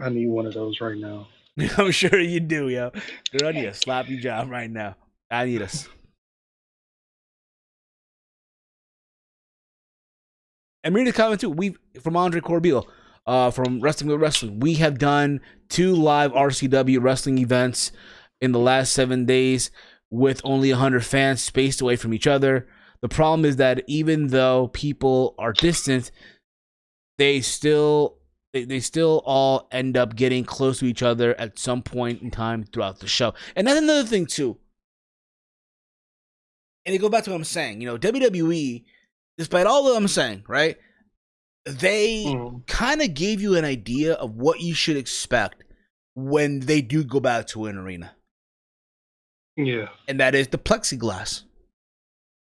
I 0.00 0.08
need 0.08 0.28
one 0.28 0.46
of 0.46 0.54
those 0.54 0.80
right 0.80 0.96
now. 0.96 1.28
I'm 1.78 1.90
sure 1.90 2.18
you 2.18 2.40
do, 2.40 2.68
yo. 2.68 2.90
Girl, 3.32 3.48
I 3.48 3.52
need 3.52 3.66
a 3.66 3.74
sloppy 3.74 4.18
job 4.18 4.50
right 4.50 4.70
now. 4.70 4.96
I 5.30 5.44
need 5.44 5.62
us. 5.62 5.88
And 10.82 10.94
read 10.94 11.06
the 11.06 11.12
comment 11.12 11.40
too. 11.40 11.50
We 11.50 11.76
from 12.00 12.16
Andre 12.16 12.40
Corbeil, 12.40 12.88
uh, 13.26 13.50
from 13.50 13.80
Wrestling 13.80 14.10
with 14.10 14.20
Wrestling. 14.20 14.60
We 14.60 14.74
have 14.74 14.98
done 14.98 15.40
two 15.68 15.94
live 15.94 16.32
RCW 16.32 17.02
wrestling 17.02 17.38
events 17.38 17.92
in 18.40 18.52
the 18.52 18.58
last 18.58 18.92
seven 18.92 19.26
days 19.26 19.70
with 20.10 20.40
only 20.42 20.70
100 20.70 21.04
fans 21.04 21.42
spaced 21.42 21.80
away 21.80 21.96
from 21.96 22.14
each 22.14 22.26
other. 22.26 22.66
The 23.02 23.08
problem 23.08 23.44
is 23.44 23.56
that 23.56 23.82
even 23.86 24.28
though 24.28 24.68
people 24.68 25.34
are 25.38 25.52
distant, 25.52 26.10
they 27.18 27.40
still 27.42 28.16
they, 28.52 28.64
they 28.64 28.80
still 28.80 29.22
all 29.24 29.68
end 29.70 29.96
up 29.96 30.16
getting 30.16 30.44
close 30.44 30.78
to 30.80 30.86
each 30.86 31.02
other 31.02 31.38
at 31.40 31.58
some 31.58 31.82
point 31.82 32.22
in 32.22 32.30
time 32.30 32.64
throughout 32.64 33.00
the 33.00 33.06
show. 33.06 33.34
And 33.54 33.66
that's 33.66 33.78
another 33.80 34.04
thing 34.06 34.26
too. 34.26 34.58
And 36.86 36.94
to 36.94 36.98
go 36.98 37.08
back 37.08 37.24
to 37.24 37.30
what 37.30 37.36
I'm 37.36 37.44
saying, 37.44 37.80
you 37.80 37.86
know, 37.86 37.98
WWE, 37.98 38.84
despite 39.38 39.66
all 39.66 39.84
that 39.84 39.96
I'm 39.96 40.08
saying, 40.08 40.44
right? 40.48 40.78
They 41.66 42.24
Mhm. 42.24 42.66
kind 42.66 43.02
of 43.02 43.12
gave 43.14 43.40
you 43.40 43.54
an 43.56 43.64
idea 43.64 44.14
of 44.14 44.34
what 44.34 44.60
you 44.60 44.74
should 44.74 44.96
expect 44.96 45.62
when 46.14 46.60
they 46.60 46.80
do 46.80 47.04
go 47.04 47.20
back 47.20 47.46
to 47.48 47.66
an 47.66 47.76
arena. 47.76 48.16
Yeah. 49.56 49.90
And 50.08 50.18
that 50.20 50.34
is 50.34 50.48
the 50.48 50.58
plexiglass. 50.58 51.42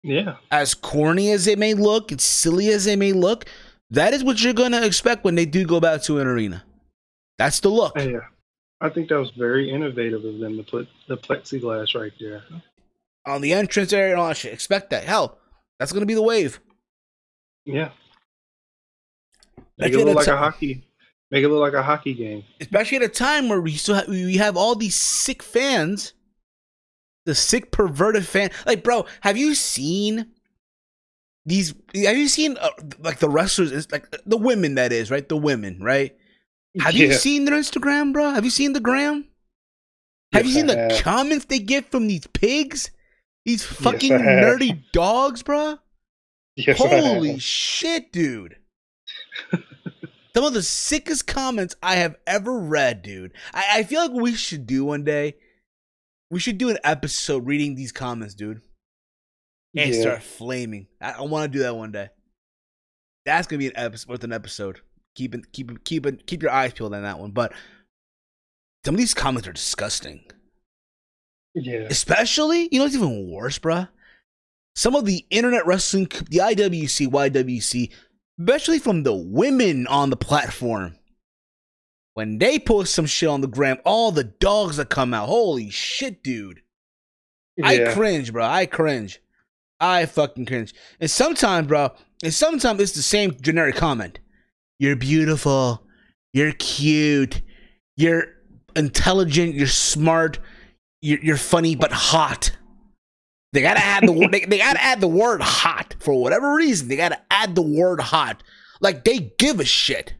Yeah. 0.04 0.38
As 0.52 0.74
corny 0.74 1.32
as 1.32 1.48
it 1.48 1.60
may 1.60 1.74
look, 1.74 2.12
as 2.12 2.24
silly 2.24 2.70
as 2.70 2.88
it 2.88 2.98
may 2.98 3.12
look, 3.12 3.46
that 3.92 4.14
is 4.14 4.24
what 4.24 4.42
you're 4.44 4.54
going 4.54 4.72
to 4.72 4.86
expect 4.86 5.24
when 5.24 5.36
they 5.36 5.46
do 5.46 5.66
go 5.66 5.80
back 5.80 6.02
to 6.04 6.20
an 6.20 6.28
arena. 6.28 6.64
That's 7.38 7.60
the 7.60 7.70
look. 7.70 7.94
Yeah. 7.98 8.20
I 8.82 8.90
think 8.90 9.10
that 9.10 9.20
was 9.20 9.32
very 9.32 9.70
innovative 9.70 10.26
of 10.26 10.40
them 10.40 10.58
to 10.58 10.64
put 10.64 10.88
the 11.08 11.18
plexiglass 11.18 11.96
right 12.00 12.12
there. 12.20 12.44
On 13.26 13.42
the 13.42 13.54
entrance 13.54 13.94
area 13.94 14.12
and 14.12 14.20
all 14.22 14.28
that 14.28 14.38
shit. 14.38 14.54
Expect 14.54 14.90
that. 14.90 15.06
Hell, 15.06 15.38
that's 15.80 15.92
going 15.92 16.02
to 16.02 16.06
be 16.08 16.14
the 16.16 16.22
wave. 16.22 16.60
Yeah. 17.66 17.90
Make 19.78 19.94
it 19.94 20.00
it, 20.00 20.06
look 20.06 20.16
like 20.16 20.28
a- 20.28 20.38
hockey. 20.38 20.86
Make 21.32 21.44
it 21.44 21.50
look 21.50 21.62
like 21.62 21.74
a 21.74 21.82
hockey 21.82 22.14
game. 22.14 22.44
especially 22.62 22.98
at 22.98 23.04
a 23.04 23.08
time 23.08 23.50
where 23.50 23.60
we 23.60 23.72
still 23.72 23.96
have, 23.96 24.08
we 24.08 24.38
have 24.38 24.56
all 24.56 24.76
these 24.76 24.96
sick 24.96 25.42
fans, 25.42 26.14
the 27.26 27.34
sick 27.34 27.72
perverted 27.72 28.28
fan. 28.28 28.52
Like, 28.68 28.84
bro, 28.84 29.06
have 29.22 29.36
you 29.36 29.56
seen 29.56 30.28
these? 31.46 31.74
Have 31.96 32.18
you 32.18 32.28
seen 32.28 32.58
uh, 32.60 32.70
like 33.00 33.20
the 33.20 33.30
wrestlers? 33.30 33.72
It's 33.72 33.92
like 33.92 34.10
the 34.26 34.38
women 34.38 34.76
that 34.76 34.92
is 34.92 35.12
right. 35.12 35.28
The 35.28 35.38
women, 35.38 35.80
right? 35.82 36.16
Have 36.80 36.96
you 36.96 37.14
seen 37.14 37.46
their 37.46 37.56
Instagram, 37.60 38.14
bro? 38.14 38.32
Have 38.32 38.46
you 38.46 38.52
seen 38.52 38.74
the 38.74 38.80
gram? 38.80 39.26
Have 40.32 40.46
you 40.46 40.52
seen 40.52 40.70
I 40.70 40.74
the 40.74 40.94
have. 40.94 41.04
comments 41.04 41.46
they 41.46 41.60
get 41.60 41.92
from 41.92 42.08
these 42.08 42.26
pigs? 42.28 42.90
These 43.46 43.64
fucking 43.64 44.12
have. 44.12 44.22
nerdy 44.22 44.82
dogs, 44.92 45.44
bro. 45.44 45.78
Yes, 46.56 46.78
Holy 46.78 47.38
shit, 47.40 48.12
dude. 48.12 48.58
Some 50.36 50.46
of 50.46 50.54
the 50.54 50.64
sickest 50.64 51.28
comments 51.28 51.76
I 51.84 51.96
have 51.96 52.16
ever 52.26 52.58
read, 52.58 53.04
dude. 53.04 53.34
I, 53.54 53.66
I 53.72 53.84
feel 53.84 54.02
like 54.02 54.12
we 54.12 54.34
should 54.34 54.66
do 54.66 54.86
one 54.86 55.04
day. 55.04 55.36
We 56.32 56.40
should 56.40 56.58
do 56.58 56.70
an 56.70 56.80
episode 56.84 57.46
reading 57.46 57.76
these 57.76 57.92
comments, 57.92 58.34
dude. 58.34 58.62
And 59.76 59.94
Yeah. 59.94 60.02
start 60.02 60.24
flaming. 60.24 60.88
I, 61.02 61.12
I 61.14 61.22
want 61.22 61.52
to 61.52 61.58
do 61.58 61.64
that 61.64 61.76
one 61.76 61.92
day. 61.92 62.10
That's 63.26 63.48
gonna 63.48 63.60
be 63.60 63.68
an 63.68 63.74
episode 63.78 64.10
worth 64.10 64.24
an 64.24 64.34
episode. 64.34 64.82
Keep 65.16 65.36
it, 65.36 65.52
keep 65.54 65.72
it, 65.72 65.86
keep 65.86 66.06
it, 66.06 66.28
keep 66.28 66.42
your 66.42 66.52
eyes 66.52 66.74
peeled 66.74 66.94
on 66.94 67.04
that 67.04 67.20
one. 67.20 67.32
But 67.32 67.54
some 68.86 68.96
of 68.96 69.00
these 69.00 69.14
comments 69.14 69.48
are 69.48 69.54
disgusting. 69.54 70.26
Yeah. 71.56 71.88
Especially, 71.90 72.68
you 72.72 72.80
know 72.80 72.86
what's 72.86 72.96
even 72.96 73.30
worse, 73.32 73.60
bruh? 73.60 73.88
Some 74.76 74.96
of 74.96 75.06
the 75.06 75.26
internet 75.30 75.66
wrestling, 75.68 76.08
the 76.30 76.40
IWC, 76.40 77.08
YWC, 77.08 77.92
especially 78.40 78.80
from 78.80 79.04
the 79.04 79.14
women 79.14 79.86
on 79.88 80.10
the 80.10 80.18
platform. 80.18 80.96
When 82.16 82.40
they 82.40 82.60
post 82.60 82.94
some 82.94 83.06
shit 83.06 83.30
on 83.30 83.42
the 83.42 83.48
gram, 83.48 83.78
all 83.86 84.12
the 84.12 84.24
dogs 84.24 84.78
that 84.78 84.90
come 84.90 85.14
out. 85.14 85.28
Holy 85.30 85.70
shit, 85.70 86.24
dude. 86.24 86.62
I 87.64 87.92
cringe, 87.94 88.34
bro. 88.34 88.44
I 88.44 88.66
cringe. 88.66 89.20
I 89.84 90.06
fucking 90.06 90.46
cringe. 90.46 90.74
And 91.02 91.12
sometimes, 91.12 91.68
bro, 91.68 91.92
and 92.24 92.34
sometimes 92.34 92.80
it's 92.80 92.94
the 92.94 93.02
same 93.02 93.36
generic 93.42 93.76
comment. 93.76 94.20
You're 94.80 94.96
beautiful. 94.96 95.86
You're 96.32 96.54
cute. 96.54 97.42
You're 97.98 98.28
intelligent. 98.78 99.56
You're 99.56 99.68
smart. 99.68 100.40
You're, 101.02 101.20
you're 101.20 101.38
funny 101.38 101.76
but 101.76 101.92
hot. 101.92 102.56
They 103.52 103.62
gotta 103.62 103.84
add 103.84 104.08
the. 104.08 104.14
They, 104.32 104.46
they 104.46 104.58
gotta 104.58 104.82
add 104.82 105.02
the 105.02 105.08
word 105.08 105.42
hot 105.42 105.96
for 106.00 106.20
whatever 106.20 106.56
reason. 106.56 106.88
They 106.88 106.96
gotta 106.96 107.22
add 107.30 107.54
the 107.54 107.62
word 107.62 108.00
hot. 108.00 108.42
Like 108.80 109.04
they 109.04 109.34
give 109.38 109.60
a 109.60 109.66
shit. 109.66 110.14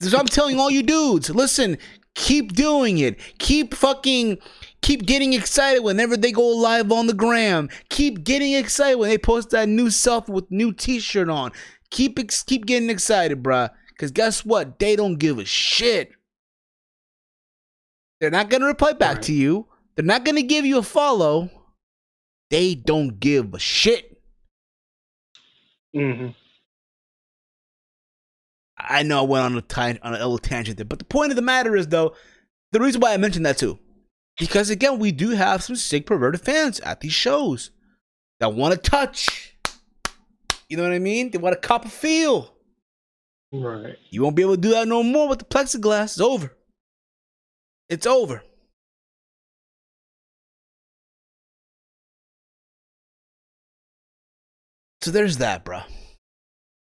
So 0.00 0.18
I'm 0.18 0.26
telling 0.26 0.58
all 0.58 0.70
you 0.70 0.82
dudes, 0.82 1.30
listen, 1.30 1.78
keep 2.14 2.54
doing 2.54 2.98
it. 2.98 3.18
Keep 3.38 3.74
fucking 3.74 4.38
keep 4.86 5.04
getting 5.04 5.32
excited 5.32 5.80
whenever 5.82 6.16
they 6.16 6.30
go 6.30 6.46
live 6.46 6.92
on 6.92 7.08
the 7.08 7.12
gram. 7.12 7.68
Keep 7.88 8.22
getting 8.22 8.52
excited 8.52 8.96
when 8.96 9.08
they 9.10 9.18
post 9.18 9.50
that 9.50 9.68
new 9.68 9.86
selfie 9.88 10.28
with 10.28 10.48
new 10.48 10.72
t-shirt 10.72 11.28
on. 11.28 11.50
Keep 11.90 12.20
ex- 12.20 12.44
keep 12.44 12.66
getting 12.66 12.88
excited, 12.88 13.42
bruh. 13.42 13.70
Cause 13.98 14.12
guess 14.12 14.44
what? 14.44 14.78
They 14.78 14.94
don't 14.94 15.16
give 15.16 15.38
a 15.40 15.44
shit. 15.44 16.12
They're 18.20 18.30
not 18.30 18.48
gonna 18.48 18.66
reply 18.66 18.92
back 18.92 19.16
Right. 19.16 19.22
to 19.24 19.32
you. 19.32 19.66
They're 19.96 20.04
not 20.04 20.24
gonna 20.24 20.42
give 20.42 20.64
you 20.64 20.78
a 20.78 20.82
follow. 20.82 21.50
They 22.50 22.76
don't 22.76 23.18
give 23.18 23.54
a 23.54 23.58
shit. 23.58 24.22
Mm-hmm. 25.96 26.28
I 28.78 29.02
know 29.02 29.20
I 29.20 29.22
went 29.22 29.44
on 29.46 29.56
a 29.56 29.62
time 29.62 29.98
on 30.02 30.12
a 30.12 30.18
little 30.18 30.38
tangent 30.38 30.76
there, 30.76 30.84
but 30.84 31.00
the 31.00 31.04
point 31.06 31.32
of 31.32 31.36
the 31.36 31.42
matter 31.42 31.74
is 31.74 31.88
though, 31.88 32.14
the 32.70 32.78
reason 32.80 33.00
why 33.00 33.14
I 33.14 33.16
mentioned 33.16 33.46
that 33.46 33.58
too, 33.58 33.78
because 34.38 34.70
again, 34.70 34.98
we 34.98 35.12
do 35.12 35.30
have 35.30 35.62
some 35.62 35.76
sick 35.76 36.06
perverted 36.06 36.40
fans 36.40 36.80
at 36.80 37.00
these 37.00 37.12
shows 37.12 37.70
that 38.40 38.54
want 38.54 38.74
to 38.74 38.90
touch. 38.90 39.56
You 40.68 40.76
know 40.76 40.82
what 40.82 40.92
I 40.92 40.98
mean? 40.98 41.30
They 41.30 41.38
want 41.38 41.60
to 41.60 41.66
cop 41.66 41.84
a 41.84 41.88
feel. 41.88 42.52
Right. 43.52 43.96
You 44.10 44.22
won't 44.22 44.36
be 44.36 44.42
able 44.42 44.56
to 44.56 44.60
do 44.60 44.70
that 44.70 44.88
no 44.88 45.02
more 45.02 45.28
with 45.28 45.38
the 45.38 45.44
plexiglass. 45.44 46.04
It's 46.04 46.20
over. 46.20 46.52
It's 47.88 48.06
over. 48.06 48.42
So 55.02 55.12
there's 55.12 55.36
that, 55.38 55.64
bro. 55.64 55.82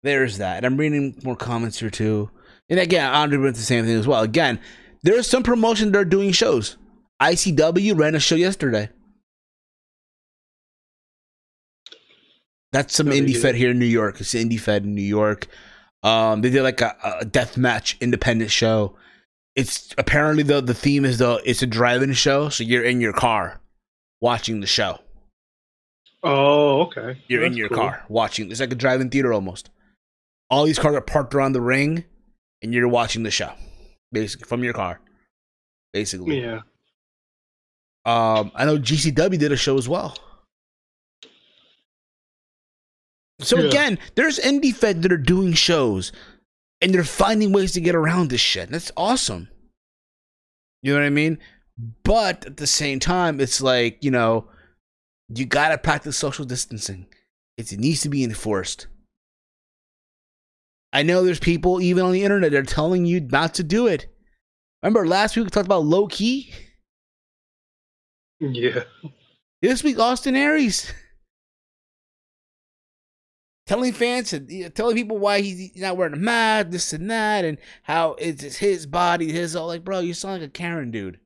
There's 0.03 0.38
that. 0.38 0.57
And 0.57 0.66
I'm 0.66 0.76
reading 0.76 1.20
more 1.22 1.36
comments 1.36 1.78
here 1.78 1.91
too. 1.91 2.30
And 2.68 2.80
again, 2.80 3.12
Andre 3.12 3.38
went 3.38 3.57
the 3.57 3.62
same 3.62 3.84
thing 3.84 3.97
as 3.97 4.07
well. 4.07 4.22
Again, 4.22 4.59
there's 5.03 5.28
some 5.28 5.45
promotion 5.45 5.93
they're 5.93 6.05
doing 6.05 6.32
shows. 6.32 6.76
ICW 7.20 7.98
ran 7.98 8.14
a 8.14 8.20
show 8.20 8.34
yesterday. 8.34 8.88
That's 12.72 12.94
some 12.94 13.08
No, 13.08 13.12
indie 13.12 13.36
fed 13.36 13.56
here 13.56 13.70
in 13.70 13.78
New 13.78 13.86
York. 13.86 14.20
It's 14.20 14.32
indie 14.34 14.60
fed 14.60 14.84
in 14.84 14.94
New 14.94 15.02
York. 15.02 15.48
Um, 16.02 16.40
they 16.40 16.50
did 16.50 16.62
like 16.62 16.80
a, 16.80 16.96
a 17.20 17.24
death 17.24 17.56
match 17.56 17.96
independent 18.00 18.50
show. 18.50 18.96
It's 19.56 19.92
apparently 19.98 20.44
the 20.44 20.60
the 20.60 20.74
theme 20.74 21.04
is 21.04 21.18
the 21.18 21.42
it's 21.44 21.62
a 21.62 21.66
drive-in 21.66 22.12
show, 22.12 22.48
so 22.48 22.62
you're 22.64 22.84
in 22.84 23.00
your 23.00 23.12
car 23.12 23.60
watching 24.20 24.60
the 24.60 24.66
show. 24.66 25.00
Oh, 26.22 26.82
okay. 26.82 27.18
You're 27.28 27.44
in 27.44 27.54
your 27.54 27.68
cool. 27.68 27.78
car 27.78 28.04
watching. 28.08 28.50
It's 28.50 28.60
like 28.60 28.72
a 28.72 28.76
drive-in 28.76 29.10
theater 29.10 29.32
almost. 29.32 29.70
All 30.48 30.64
these 30.64 30.78
cars 30.78 30.94
are 30.94 31.00
parked 31.00 31.34
around 31.34 31.52
the 31.52 31.60
ring, 31.60 32.04
and 32.62 32.72
you're 32.72 32.88
watching 32.88 33.22
the 33.24 33.30
show, 33.30 33.52
basically 34.12 34.46
from 34.46 34.62
your 34.62 34.72
car. 34.74 35.00
Basically, 35.92 36.40
Yeah. 36.40 36.60
Um, 38.05 38.51
I 38.55 38.64
know 38.64 38.78
GCW 38.78 39.38
did 39.38 39.53
a 39.53 39.57
show 39.57 39.76
as 39.78 39.88
well. 39.88 40.16
So 43.40 43.59
Yeah. 43.59 43.68
again, 43.68 43.98
there's 44.16 44.38
indie 44.38 44.74
fed 44.74 45.03
that 45.03 45.12
are 45.12 45.16
doing 45.16 45.53
shows, 45.55 46.12
and 46.82 46.92
they're 46.94 47.05
finding 47.05 47.53
ways 47.53 47.72
to 47.72 47.80
get 47.80 47.94
around 47.94 48.28
this 48.28 48.40
shit. 48.40 48.70
That's 48.70 48.92
awesome. 48.96 49.48
You 50.82 50.92
know 50.92 51.01
what 51.01 51.07
I 51.07 51.11
mean? 51.11 51.38
But 52.05 52.44
at 52.46 52.57
the 52.59 52.66
same 52.66 53.01
time, 53.01 53.40
it's 53.40 53.61
like 53.61 54.03
you 54.05 54.11
know, 54.11 54.48
you 55.28 55.46
gotta 55.46 55.78
practice 55.78 56.16
social 56.16 56.44
distancing. 56.44 57.07
It 57.57 57.72
needs 57.78 58.01
to 58.03 58.09
be 58.09 58.24
enforced. 58.24 58.86
I 60.92 61.03
know 61.03 61.22
there's 61.22 61.38
people 61.38 61.80
even 61.80 62.05
on 62.05 62.12
the 62.12 62.24
internet 62.24 62.51
that 62.53 62.59
are 62.59 62.62
telling 62.62 63.05
you 63.07 63.20
not 63.20 63.55
to 63.55 63.62
do 63.62 63.86
it. 63.86 64.07
Remember 64.82 65.07
last 65.07 65.36
week 65.36 65.44
we 65.44 65.51
talked 65.51 65.66
about 65.66 65.84
low 65.84 66.07
key. 66.09 66.53
Yeah. 68.41 68.84
This 69.62 69.84
week, 69.84 69.99
Austin 69.99 70.34
Aries. 70.34 70.93
Telling 73.66 73.93
fans, 73.93 74.32
and 74.32 74.74
telling 74.74 74.97
people 74.97 75.18
why 75.18 75.43
he's 75.43 75.76
not 75.76 75.97
wearing 75.97 76.14
a 76.14 76.16
mask, 76.16 76.70
this 76.70 76.93
and 76.93 77.09
that, 77.11 77.45
and 77.45 77.59
how 77.84 78.16
it's, 78.18 78.57
his 78.57 78.86
body, 78.86 79.30
his 79.30 79.55
all. 79.55 79.68
Like, 79.68 79.84
bro, 79.84 80.01
you 80.01 80.14
sound 80.14 80.41
like 80.41 80.49
a 80.49 80.53
Karen, 80.53 80.91
dude. 80.91 81.20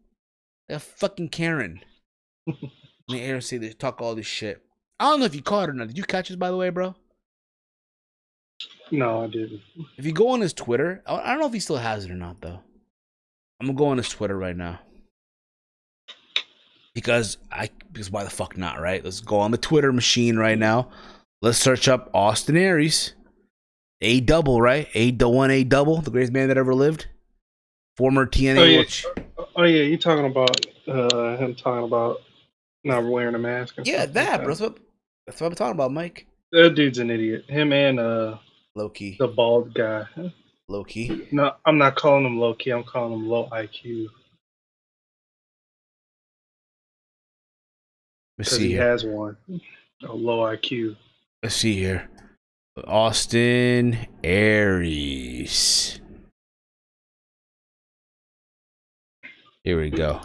Like 0.69 0.77
a 0.77 0.81
fucking 0.81 1.31
Karen. 1.31 1.81
the 2.47 3.21
air 3.21 3.41
say 3.41 3.57
they 3.57 3.71
talk 3.71 4.03
all 4.03 4.15
this 4.15 4.27
shit. 4.27 4.63
I 5.01 5.05
don't 5.11 5.21
know 5.21 5.27
if 5.27 5.35
you 5.35 5.43
caught 5.43 5.69
it 5.69 5.73
or 5.73 5.75
not. 5.75 5.89
Did 5.89 5.97
you 5.97 6.05
catch 6.05 6.29
this, 6.29 6.37
by 6.37 6.51
the 6.51 6.57
way, 6.57 6.69
bro? 6.69 6.95
No, 8.91 9.25
I 9.25 9.27
didn't. 9.29 9.61
If 9.97 10.05
you 10.05 10.13
go 10.13 10.29
on 10.29 10.41
his 10.41 10.53
Twitter, 10.53 11.03
I 11.07 11.15
I 11.17 11.31
don't 11.31 11.41
know 11.41 11.47
if 11.47 11.55
he 11.55 11.61
still 11.61 11.77
has 11.77 12.05
it 12.05 12.11
or 12.11 12.17
not, 12.17 12.41
though. 12.41 12.61
I'm 13.61 13.69
gonna 13.69 13.79
go 13.79 13.87
on 13.87 13.97
his 13.97 14.09
Twitter 14.09 14.37
right 14.37 14.57
now. 14.57 14.81
Because 16.95 17.39
I 17.51 17.71
because 17.93 18.11
why 18.11 18.25
the 18.25 18.31
fuck 18.31 18.57
not, 18.57 18.81
right? 18.81 19.03
Let's 19.03 19.21
go 19.21 19.39
on 19.39 19.51
the 19.51 19.59
Twitter 19.59 19.93
machine 19.93 20.37
right 20.37 20.59
now. 20.59 20.91
Let's 21.43 21.59
search 21.59 21.89
up 21.89 22.11
Austin 22.15 22.57
Aries. 22.57 23.15
A 24.01 24.21
double, 24.21 24.61
right? 24.61 24.89
A 24.95 25.11
the 25.11 25.29
one 25.29 25.51
A 25.51 25.65
double, 25.65 26.01
the 26.01 26.11
greatest 26.11 26.33
man 26.33 26.49
that 26.49 26.59
ever 26.59 26.75
lived. 26.75 27.07
Former 27.97 28.27
TNA 28.27 28.59
Oh, 28.59 28.65
yeah. 28.65 29.45
Oh 29.57 29.63
yeah, 29.65 29.83
you 29.83 29.97
talking 29.97 30.27
about 30.27 30.67
uh 30.87 31.37
him 31.37 31.55
talking 31.55 31.85
about 31.85 32.21
not 32.85 33.05
wearing 33.05 33.35
a 33.35 33.39
mask? 33.39 33.75
Yeah, 33.79 33.83
stuff 33.83 33.99
like 34.07 34.13
that, 34.15 34.37
bro. 34.39 34.49
That's 34.49 34.61
what, 34.61 34.79
that's 35.27 35.41
what 35.41 35.47
I'm 35.49 35.55
talking 35.55 35.75
about, 35.75 35.93
Mike. 35.93 36.27
That 36.53 36.75
dude's 36.75 36.99
an 36.99 37.11
idiot. 37.11 37.45
Him 37.49 37.73
and 37.73 37.99
uh 37.99 38.37
Low 38.77 38.89
key. 38.89 39.17
the 39.19 39.29
bald 39.29 39.75
guy. 39.75 40.05
Low 40.69 40.85
key. 40.85 41.29
No, 41.31 41.53
I'm 41.65 41.79
not 41.79 41.95
calling 41.97 42.25
him 42.25 42.39
low 42.39 42.55
key. 42.55 42.71
I'm 42.71 42.85
calling 42.85 43.13
him 43.13 43.29
low 43.29 43.49
IQ 43.53 44.07
Let's 48.39 48.51
see 48.51 48.69
he 48.69 48.73
here. 48.73 48.83
has 48.91 49.05
one. 49.05 49.37
A 50.03 50.13
low 50.13 50.41
IQ. 50.41 50.97
Let's 51.43 51.55
see 51.55 51.75
here. 51.75 52.09
Austin 52.87 54.07
Aries. 54.25 56.01
Here 59.63 59.81
we 59.81 59.91
go. 59.91 60.21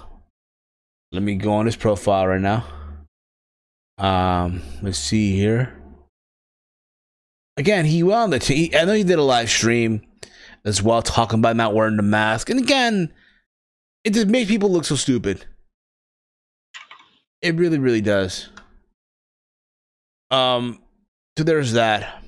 Let 1.12 1.24
me 1.24 1.36
go 1.36 1.54
on 1.54 1.66
his 1.66 1.76
profile 1.76 2.28
right 2.28 2.42
now. 2.42 2.66
Um, 3.98 4.62
let's 4.82 4.98
see 4.98 5.36
here. 5.36 5.76
Again, 7.58 7.86
he 7.86 8.04
well 8.04 8.24
on 8.24 8.30
the 8.30 8.40
t- 8.40 8.76
I 8.76 8.86
know 8.86 8.94
he 8.94 9.04
did 9.04 9.20
a 9.20 9.24
live 9.24 9.50
stream 9.50 10.02
as 10.66 10.82
well, 10.82 11.02
talking 11.02 11.40
about 11.40 11.56
not 11.56 11.74
wearing 11.74 11.98
the 11.98 12.04
mask. 12.04 12.50
And 12.50 12.60
again, 12.60 13.14
it 14.04 14.14
just 14.14 14.28
makes 14.28 14.50
people 14.50 14.72
look 14.72 14.86
so 14.86 14.96
stupid. 14.96 15.46
It 17.42 17.56
really, 17.56 17.80
really 17.80 18.02
does. 18.02 18.50
Um, 20.32 20.80
so 21.38 21.44
there's 21.44 21.74
that. 21.74 22.24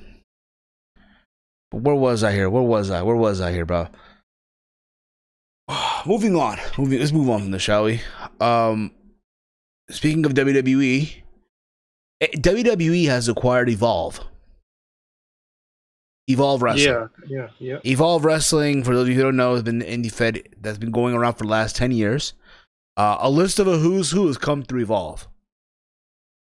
But 1.70 1.82
where 1.82 1.95
was 1.95 2.24
I 2.24 2.32
here? 2.34 2.49
Where 2.49 2.64
was 2.64 2.89
I? 2.89 3.01
Where 3.01 3.16
was 3.16 3.41
I 3.41 3.51
here, 3.51 3.66
bro? 3.66 3.88
Moving 6.05 6.36
on. 6.36 6.59
Moving. 6.78 6.99
Let's 6.99 7.12
move 7.12 7.30
on 7.30 7.41
from 7.41 7.51
this, 7.51 7.62
shall 7.62 7.86
we? 7.86 8.01
Um, 8.39 8.91
speaking 9.89 10.26
of 10.26 10.34
WWE, 10.34 11.14
eh, 12.22 12.28
WWE 12.36 13.07
has 13.07 13.28
acquired 13.28 13.70
Evolve. 13.70 14.20
Evolve 16.28 16.62
Wrestling. 16.62 16.86
Yeah, 16.86 17.07
yeah, 17.28 17.47
yeah. 17.59 17.78
Evolve 17.84 18.24
Wrestling, 18.24 18.84
for 18.84 18.93
those 18.93 19.03
of 19.03 19.09
you 19.09 19.16
who 19.16 19.24
don't 19.24 19.36
know, 19.36 19.53
has 19.53 19.64
been 19.64 19.82
indie 19.82 20.12
fed 20.12 20.41
that's 20.59 20.78
been 20.78 20.91
going 20.91 21.14
around 21.14 21.34
for 21.34 21.43
the 21.43 21.49
last 21.49 21.76
10 21.76 21.91
years. 21.91 22.34
Uh, 22.97 23.17
a 23.19 23.29
list 23.29 23.59
of 23.59 23.67
a 23.67 23.77
who's 23.77 24.11
who 24.11 24.27
has 24.27 24.37
come 24.37 24.63
through 24.63 24.81
Evolve 24.81 25.27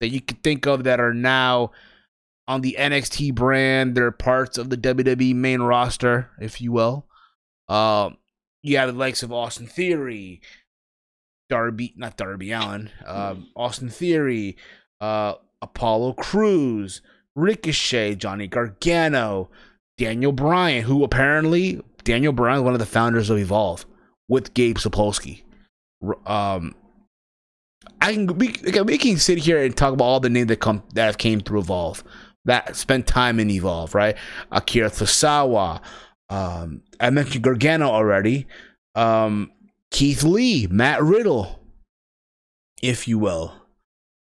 that 0.01 0.09
you 0.09 0.21
could 0.21 0.43
think 0.43 0.65
of 0.65 0.83
that 0.83 0.99
are 0.99 1.13
now 1.13 1.71
on 2.47 2.61
the 2.61 2.75
NXT 2.77 3.33
brand. 3.33 3.95
They're 3.95 4.11
parts 4.11 4.57
of 4.57 4.69
the 4.69 4.77
WWE 4.77 5.35
main 5.35 5.61
roster, 5.61 6.29
if 6.39 6.61
you 6.61 6.71
will. 6.71 7.07
Um, 7.67 8.17
you 8.61 8.77
have 8.77 8.91
the 8.91 8.99
likes 8.99 9.23
of 9.23 9.31
Austin 9.31 9.67
Theory, 9.67 10.41
Darby, 11.49 11.93
not 11.95 12.17
Darby 12.17 12.51
Allin, 12.51 12.89
um, 13.05 13.49
Austin 13.55 13.89
Theory, 13.89 14.57
uh, 14.99 15.35
Apollo 15.61 16.13
Crews, 16.13 17.01
Ricochet, 17.35 18.15
Johnny 18.15 18.47
Gargano, 18.47 19.49
Daniel 19.97 20.31
Bryan, 20.31 20.83
who 20.83 21.03
apparently 21.03 21.81
Daniel 22.03 22.33
Bryan 22.33 22.59
is 22.59 22.63
one 22.63 22.73
of 22.73 22.79
the 22.79 22.85
founders 22.85 23.29
of 23.29 23.37
Evolve 23.37 23.85
with 24.27 24.53
Gabe 24.53 24.77
Sapolsky. 24.77 25.41
Um, 26.25 26.75
I 28.01 28.13
can 28.13 28.27
we, 28.37 28.55
we 28.83 28.97
can 28.97 29.17
sit 29.17 29.37
here 29.39 29.63
and 29.63 29.75
talk 29.75 29.93
about 29.93 30.05
all 30.05 30.19
the 30.19 30.29
names 30.29 30.47
that 30.47 30.59
come 30.59 30.83
that 30.93 31.05
have 31.05 31.17
came 31.17 31.39
through 31.39 31.59
Evolve 31.59 32.03
that 32.45 32.75
spent 32.75 33.07
time 33.07 33.39
in 33.39 33.49
Evolve, 33.49 33.93
right? 33.93 34.15
Akira 34.51 34.89
Tozawa, 34.89 35.81
um, 36.29 36.81
I 36.99 37.09
mentioned 37.09 37.43
Gargano 37.43 37.87
already, 37.87 38.47
um, 38.93 39.51
Keith 39.91 40.23
Lee, 40.23 40.67
Matt 40.67 41.01
Riddle, 41.01 41.59
if 42.81 43.07
you 43.07 43.19
will. 43.19 43.53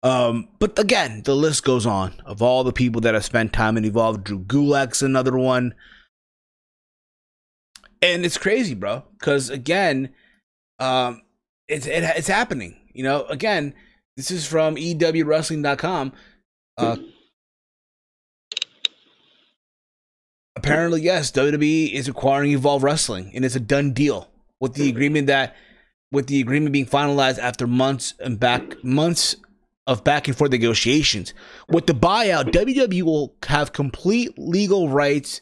Um, 0.03 0.49
but 0.59 0.77
again, 0.79 1.21
the 1.23 1.35
list 1.35 1.63
goes 1.63 1.85
on 1.85 2.21
of 2.25 2.41
all 2.41 2.63
the 2.63 2.73
people 2.73 3.01
that 3.01 3.13
have 3.13 3.25
spent 3.25 3.53
time 3.53 3.77
in 3.77 3.85
Evolve. 3.85 4.23
Drew 4.23 4.39
Gulak's 4.39 5.01
another 5.01 5.37
one. 5.37 5.75
And 8.01 8.25
it's 8.25 8.37
crazy, 8.37 8.73
bro. 8.73 9.03
Because 9.19 9.51
again, 9.51 10.09
um, 10.79 11.21
it's 11.67 11.85
it, 11.85 12.03
it's 12.03 12.27
happening. 12.27 12.77
You 12.93 13.03
know, 13.03 13.25
again, 13.25 13.73
this 14.17 14.31
is 14.31 14.45
from 14.45 14.75
EWWrestling.com. 14.75 16.13
Uh, 16.77 16.97
apparently, 20.55 21.01
yes, 21.01 21.31
WWE 21.31 21.93
is 21.93 22.07
acquiring 22.07 22.51
Evolve 22.51 22.83
Wrestling, 22.83 23.31
and 23.33 23.45
it's 23.45 23.55
a 23.55 23.59
done 23.59 23.93
deal 23.93 24.29
with 24.59 24.73
the 24.73 24.89
agreement 24.89 25.27
that 25.27 25.55
with 26.11 26.27
the 26.27 26.41
agreement 26.41 26.73
being 26.73 26.85
finalized 26.85 27.39
after 27.39 27.65
months 27.65 28.13
and 28.19 28.39
back 28.39 28.83
months 28.83 29.35
of 29.87 30.03
back 30.03 30.27
and 30.27 30.37
forth 30.37 30.51
negotiations. 30.51 31.33
With 31.69 31.87
the 31.87 31.93
buyout, 31.93 32.51
WWE 32.51 33.01
will 33.03 33.35
have 33.47 33.73
complete 33.73 34.33
legal 34.37 34.89
rights 34.89 35.41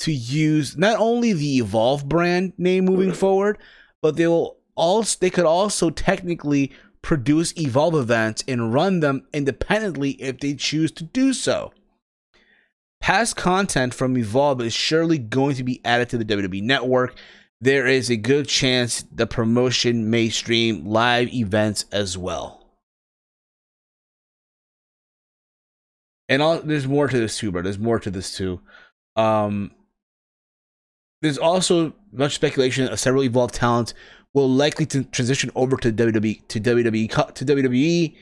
to 0.00 0.12
use 0.12 0.76
not 0.76 0.98
only 0.98 1.32
the 1.32 1.58
Evolve 1.58 2.08
brand 2.08 2.52
name 2.58 2.84
moving 2.84 3.12
forward, 3.12 3.58
but 4.02 4.16
they'll 4.16 4.57
also 4.78 5.16
they 5.20 5.30
could 5.30 5.44
also 5.44 5.90
technically 5.90 6.72
produce 7.02 7.56
Evolve 7.56 7.94
events 7.94 8.44
and 8.48 8.72
run 8.72 9.00
them 9.00 9.26
independently 9.32 10.12
if 10.12 10.40
they 10.40 10.54
choose 10.54 10.90
to 10.92 11.04
do 11.04 11.32
so. 11.32 11.72
Past 13.00 13.36
content 13.36 13.94
from 13.94 14.16
Evolve 14.16 14.60
is 14.60 14.72
surely 14.72 15.18
going 15.18 15.54
to 15.56 15.64
be 15.64 15.80
added 15.84 16.08
to 16.10 16.18
the 16.18 16.24
WWE 16.24 16.62
network. 16.62 17.16
There 17.60 17.86
is 17.86 18.10
a 18.10 18.16
good 18.16 18.48
chance 18.48 19.04
the 19.12 19.26
promotion 19.26 20.10
may 20.10 20.28
stream 20.28 20.86
live 20.86 21.32
events 21.32 21.84
as 21.92 22.18
well. 22.18 22.66
And 26.28 26.42
all, 26.42 26.60
there's 26.60 26.86
more 26.86 27.08
to 27.08 27.18
this 27.18 27.38
too, 27.38 27.50
bro. 27.50 27.62
There's 27.62 27.78
more 27.78 27.98
to 28.00 28.10
this 28.10 28.36
too. 28.36 28.60
Um, 29.16 29.70
there's 31.22 31.38
also 31.38 31.94
much 32.12 32.34
speculation 32.34 32.86
of 32.88 33.00
several 33.00 33.24
Evolve 33.24 33.52
talents 33.52 33.94
will 34.34 34.48
likely 34.48 34.86
to 34.86 35.04
transition 35.04 35.50
over 35.54 35.76
to 35.76 35.92
WWE 35.92 36.46
to 36.48 36.60
WWE 36.60 37.34
to 37.34 37.44
WWE, 37.44 38.16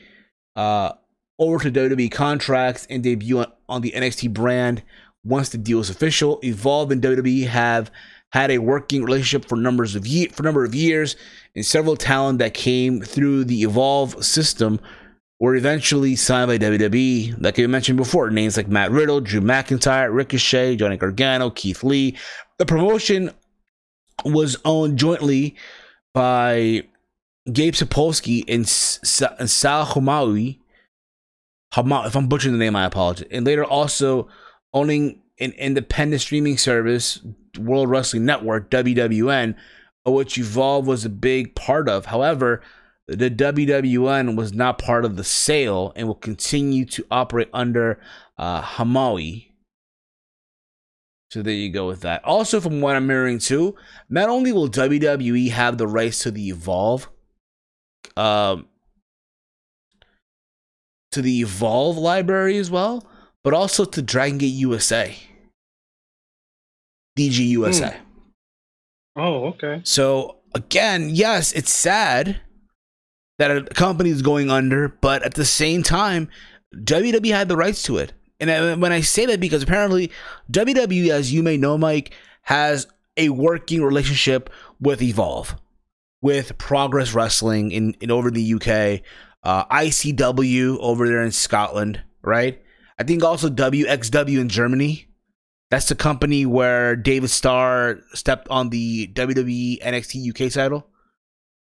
uh, 0.55 0.93
over 1.39 1.63
to 1.63 1.71
WWE 1.71 2.11
contracts 2.11 2.87
and 2.89 3.03
debut 3.03 3.39
on, 3.39 3.51
on 3.69 3.81
the 3.81 3.91
NXT 3.91 4.33
brand 4.33 4.83
once 5.23 5.49
the 5.49 5.57
deal 5.57 5.79
is 5.79 5.89
official. 5.89 6.39
Evolve 6.43 6.91
and 6.91 7.01
WWE 7.01 7.47
have 7.47 7.91
had 8.31 8.51
a 8.51 8.57
working 8.57 9.03
relationship 9.03 9.47
for 9.47 9.55
numbers 9.55 9.95
of 9.95 10.05
year 10.05 10.29
for 10.31 10.43
number 10.43 10.63
of 10.63 10.75
years, 10.75 11.15
and 11.55 11.65
several 11.65 11.95
talent 11.95 12.39
that 12.39 12.53
came 12.53 13.01
through 13.01 13.43
the 13.45 13.63
Evolve 13.63 14.23
system 14.23 14.79
were 15.39 15.55
eventually 15.55 16.15
signed 16.15 16.47
by 16.47 16.57
WWE. 16.57 17.41
Like 17.41 17.59
I 17.59 17.67
mentioned 17.67 17.97
before, 17.97 18.29
names 18.31 18.57
like 18.57 18.67
Matt 18.67 18.91
Riddle, 18.91 19.21
Drew 19.21 19.41
McIntyre, 19.41 20.13
Ricochet, 20.13 20.77
Johnny 20.77 20.97
Gargano, 20.97 21.51
Keith 21.51 21.83
Lee. 21.83 22.17
The 22.57 22.65
promotion 22.65 23.31
was 24.25 24.57
owned 24.65 24.97
jointly 24.97 25.55
by 26.17 26.81
Gabe 27.53 27.75
Sapolsky 27.75 28.43
and, 28.47 28.67
Sal 28.67 29.85
Hamaoui. 29.85 30.57
If 31.77 32.15
I'm 32.15 32.27
butchering 32.27 32.53
the 32.53 32.57
name, 32.57 32.75
I 32.75 32.85
apologize. 32.85 33.27
And 33.29 33.45
later 33.45 33.63
also 33.63 34.27
owning 34.73 35.21
an 35.39 35.51
independent 35.51 36.23
streaming 36.23 36.57
service, 36.57 37.19
World 37.59 37.91
Wrestling 37.91 38.25
Network, 38.25 38.71
WWN, 38.71 39.53
which 40.07 40.39
Evolve 40.39 40.87
was 40.87 41.05
a 41.05 41.09
big 41.09 41.53
part 41.53 41.87
of. 41.87 42.07
However, 42.07 42.63
the 43.07 43.29
WWN 43.29 44.35
was 44.35 44.53
not 44.53 44.79
part 44.79 45.05
of 45.05 45.17
the 45.17 45.23
sale 45.23 45.93
and 45.95 46.07
will 46.07 46.15
continue 46.15 46.85
to 46.85 47.05
operate 47.11 47.49
under 47.53 47.99
uh, 48.39 48.63
Hamaoui. 48.63 49.46
So 51.29 51.41
there 51.41 51.53
you 51.53 51.69
go 51.69 51.87
with 51.87 52.01
that. 52.01 52.23
Also, 52.23 52.61
from 52.61 52.79
what 52.79 52.95
I'm 52.95 53.09
hearing 53.09 53.39
too, 53.39 53.75
not 54.09 54.29
only 54.29 54.51
will 54.51 54.69
WWE 54.69 55.51
have 55.51 55.77
the 55.77 55.87
rights 55.87 56.23
to 56.23 56.31
the 56.31 56.49
Evolve, 56.49 57.09
um, 58.15 58.67
to 61.11 61.21
the 61.21 61.41
Evolve 61.41 61.97
library 61.97 62.57
as 62.57 62.71
well, 62.71 63.05
but 63.43 63.53
also 63.53 63.83
to 63.83 64.01
Dragon 64.01 64.37
Gate 64.37 64.53
USA, 64.53 65.15
DG 67.17 67.45
USA. 67.49 67.89
Hmm. 67.89 68.03
Oh, 69.19 69.45
okay. 69.47 69.81
So 69.83 70.37
again, 70.55 71.09
yes, 71.09 71.51
it's 71.51 71.71
sad 71.71 72.39
that 73.39 73.51
a 73.51 73.63
company 73.63 74.11
is 74.11 74.21
going 74.21 74.49
under, 74.49 74.87
but 74.87 75.23
at 75.23 75.33
the 75.33 75.45
same 75.45 75.83
time, 75.83 76.29
WWE 76.75 77.31
had 77.31 77.49
the 77.49 77.57
rights 77.57 77.83
to 77.83 77.97
it. 77.97 78.13
And 78.39 78.81
when 78.81 78.91
I 78.91 79.01
say 79.01 79.25
that, 79.25 79.39
because 79.39 79.63
apparently 79.63 80.11
WWE, 80.51 81.09
as 81.09 81.33
you 81.33 81.41
may 81.41 81.57
know, 81.57 81.77
Mike, 81.77 82.13
has 82.43 82.87
a 83.15 83.29
working 83.29 83.83
relationship 83.83 84.49
with 84.79 85.01
Evolve, 85.01 85.55
with 86.21 86.57
Progress 86.57 87.13
Wrestling 87.13 87.71
in, 87.71 87.95
in 87.99 88.11
over 88.11 88.29
the 88.29 88.53
UK, 88.53 89.01
uh, 89.43 89.65
ICW 89.65 90.77
over 90.79 91.07
there 91.07 91.23
in 91.23 91.31
Scotland, 91.31 92.03
right? 92.21 92.61
I 92.99 93.03
think 93.03 93.23
also 93.23 93.49
WXW 93.49 94.39
in 94.39 94.49
Germany. 94.49 95.07
That's 95.69 95.89
the 95.89 95.95
company 95.95 96.45
where 96.45 96.95
David 96.95 97.29
Starr 97.29 97.99
stepped 98.13 98.47
on 98.49 98.69
the 98.69 99.07
WWE 99.07 99.81
NXT 99.81 100.29
UK 100.29 100.51
title. 100.51 100.87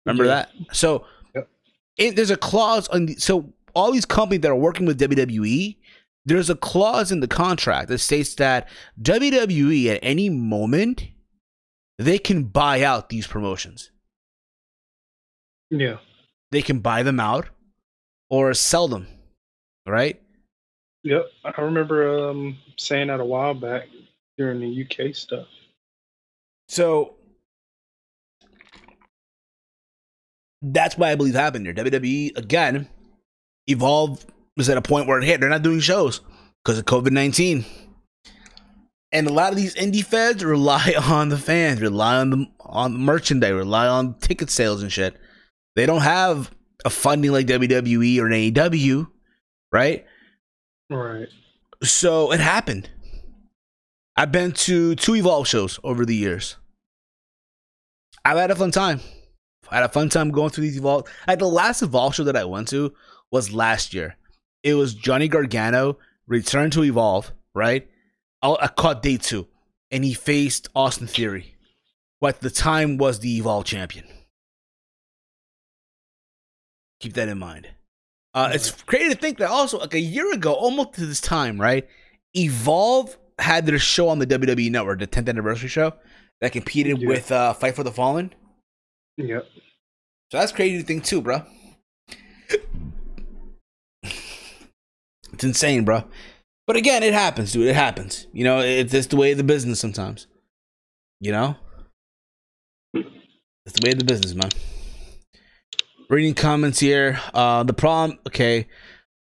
Remember 0.06 0.26
yeah. 0.26 0.30
that? 0.30 0.52
So 0.72 1.06
yep. 1.36 1.50
it, 1.98 2.16
there's 2.16 2.32
a 2.32 2.38
clause 2.38 2.88
on 2.88 3.06
the, 3.08 3.16
so 3.16 3.54
all 3.76 3.92
these 3.92 4.06
companies 4.06 4.42
that 4.42 4.52
are 4.52 4.56
working 4.56 4.86
with 4.86 5.00
WWE 5.00 5.78
there's 6.26 6.50
a 6.50 6.56
clause 6.56 7.12
in 7.12 7.20
the 7.20 7.28
contract 7.28 7.88
that 7.90 7.98
states 7.98 8.36
that 8.36 8.68
WWE 9.02 9.88
at 9.88 10.00
any 10.02 10.30
moment 10.30 11.08
they 11.98 12.18
can 12.18 12.46
buy 12.46 12.82
out 12.84 13.10
these 13.10 13.28
promotions. 13.28 13.92
Yeah. 15.70 15.98
They 16.52 16.62
can 16.62 16.80
buy 16.80 17.04
them 17.04 17.20
out 17.20 17.50
or 18.30 18.54
sell 18.54 18.88
them. 18.88 19.08
Right? 19.86 20.22
Yep. 21.04 21.26
I 21.44 21.62
remember 21.62 22.30
um, 22.30 22.58
saying 22.78 23.08
that 23.08 23.20
a 23.20 23.26
while 23.26 23.54
back 23.54 23.84
during 24.38 24.60
the 24.60 24.86
UK 24.86 25.16
stuff. 25.16 25.48
So 26.70 27.16
that's 30.62 30.98
why 30.98 31.12
I 31.12 31.16
believe 31.16 31.34
happened 31.34 31.66
here. 31.66 31.74
WWE 31.74 32.38
again 32.38 32.88
evolved 33.68 34.26
was 34.58 34.70
at 34.70 34.78
a 34.78 34.82
point 34.82 35.08
where 35.08 35.22
hey, 35.22 35.38
they're 35.38 35.50
not 35.50 35.62
doing 35.64 35.80
shows 35.80 36.22
because 36.64 36.80
of 36.80 36.86
COVID 36.86 37.12
nineteen. 37.12 37.66
And 39.14 39.28
a 39.28 39.34
lot 39.34 39.52
of 39.52 39.58
these 39.58 39.76
indie 39.76 40.06
feds 40.06 40.44
rely 40.46 40.94
on 41.10 41.30
the 41.30 41.38
fans, 41.38 41.82
rely 41.82 42.18
on 42.18 42.30
the 42.30 42.46
on 42.60 42.94
the 42.94 43.00
merchandise, 43.00 43.54
rely 43.54 43.88
on 43.88 44.16
ticket 44.20 44.50
sales 44.50 44.82
and 44.82 44.92
shit. 44.92 45.18
They 45.76 45.86
don't 45.86 46.02
have 46.02 46.52
a 46.84 46.90
funding 46.90 47.32
like 47.32 47.48
WWE 47.48 48.20
or 48.20 48.28
an 48.28 48.34
AEW, 48.34 49.08
right? 49.72 50.06
Right. 50.90 51.30
So 51.84 52.32
it 52.32 52.40
happened. 52.40 52.90
I've 54.16 54.32
been 54.32 54.52
to 54.52 54.96
two 54.96 55.16
Evolve 55.16 55.48
shows 55.48 55.80
over 55.84 56.06
the 56.06 56.16
years. 56.16 56.58
I've 58.26 58.38
had 58.38 58.52
a 58.52 58.56
fun 58.56 58.72
time. 58.72 59.00
I 59.70 59.76
had 59.76 59.86
a 59.86 59.90
fun 59.90 60.10
time 60.10 60.32
going 60.32 60.50
through 60.50 60.66
these 60.66 60.78
Evolve. 60.78 61.08
Like 61.28 61.40
the 61.40 61.48
last 61.48 61.82
Evolve 61.82 62.16
show 62.16 62.26
that 62.26 62.36
I 62.36 62.44
went 62.44 62.68
to 62.70 62.94
was 63.32 63.54
last 63.54 63.94
year 63.94 64.18
it 64.64 64.76
was 64.76 64.94
Johnny 64.94 65.28
Gargano 65.28 65.98
return 66.28 66.70
to 66.72 66.84
Evolve, 66.84 67.32
right? 67.54 67.88
I 68.42 68.68
caught 68.68 69.04
day 69.04 69.18
two, 69.18 69.48
and 69.92 70.04
he 70.04 70.14
faced 70.14 70.70
Austin 70.76 71.08
Theory, 71.08 71.56
who 72.20 72.28
at 72.28 72.42
the 72.42 72.50
time 72.50 72.98
was 72.98 73.20
the 73.20 73.38
Evolve 73.38 73.66
champion. 73.66 74.06
Keep 77.00 77.14
that 77.14 77.30
in 77.30 77.38
mind. 77.38 77.68
Uh, 78.34 78.52
it's 78.54 78.72
crazy 78.84 79.10
to 79.10 79.20
think 79.20 79.38
that 79.40 79.50
also, 79.50 79.80
like 79.80 79.94
a 79.94 80.00
year 80.00 80.32
ago, 80.34 80.54
almost 80.54 80.94
to 80.94 81.06
this 81.06 81.22
time, 81.22 81.60
right? 81.60 81.88
Evolve 82.34 83.18
had 83.38 83.66
their 83.66 83.80
show 83.80 84.08
on 84.08 84.20
the 84.20 84.28
WWE 84.28 84.72
Network, 84.72 85.00
the 85.00 85.08
10th 85.08 85.28
anniversary 85.28 85.68
show, 85.68 85.94
that 86.40 86.52
competed 86.52 87.06
with 87.06 87.32
uh, 87.32 87.54
Fight 87.54 87.76
for 87.76 87.84
the 87.84 87.92
Fallen. 87.92 88.34
Yep. 89.18 89.46
So 90.32 90.38
that's 90.38 90.52
crazy 90.52 90.78
to 90.80 90.84
think 90.84 91.04
too, 91.04 91.22
bro. 91.22 91.44
It's 95.34 95.44
insane, 95.44 95.86
bro. 95.86 96.04
But 96.68 96.76
again, 96.76 97.04
it 97.04 97.14
happens, 97.14 97.52
dude. 97.52 97.68
It 97.68 97.76
happens. 97.76 98.28
You 98.34 98.44
know, 98.44 98.60
it's 98.60 98.92
just 98.92 99.10
the 99.10 99.18
way 99.18 99.32
of 99.32 99.38
the 99.38 99.44
business 99.44 99.80
sometimes. 99.80 100.28
You 101.20 101.32
know? 101.32 101.56
It's 102.94 103.80
the 103.80 103.86
way 103.86 103.92
of 103.92 104.00
the 104.00 104.06
business, 104.06 104.34
man. 104.34 104.50
Reading 106.10 106.34
comments 106.34 106.80
here. 106.80 107.20
Uh 107.34 107.64
the 107.64 107.74
problem, 107.74 108.20
okay. 108.28 108.68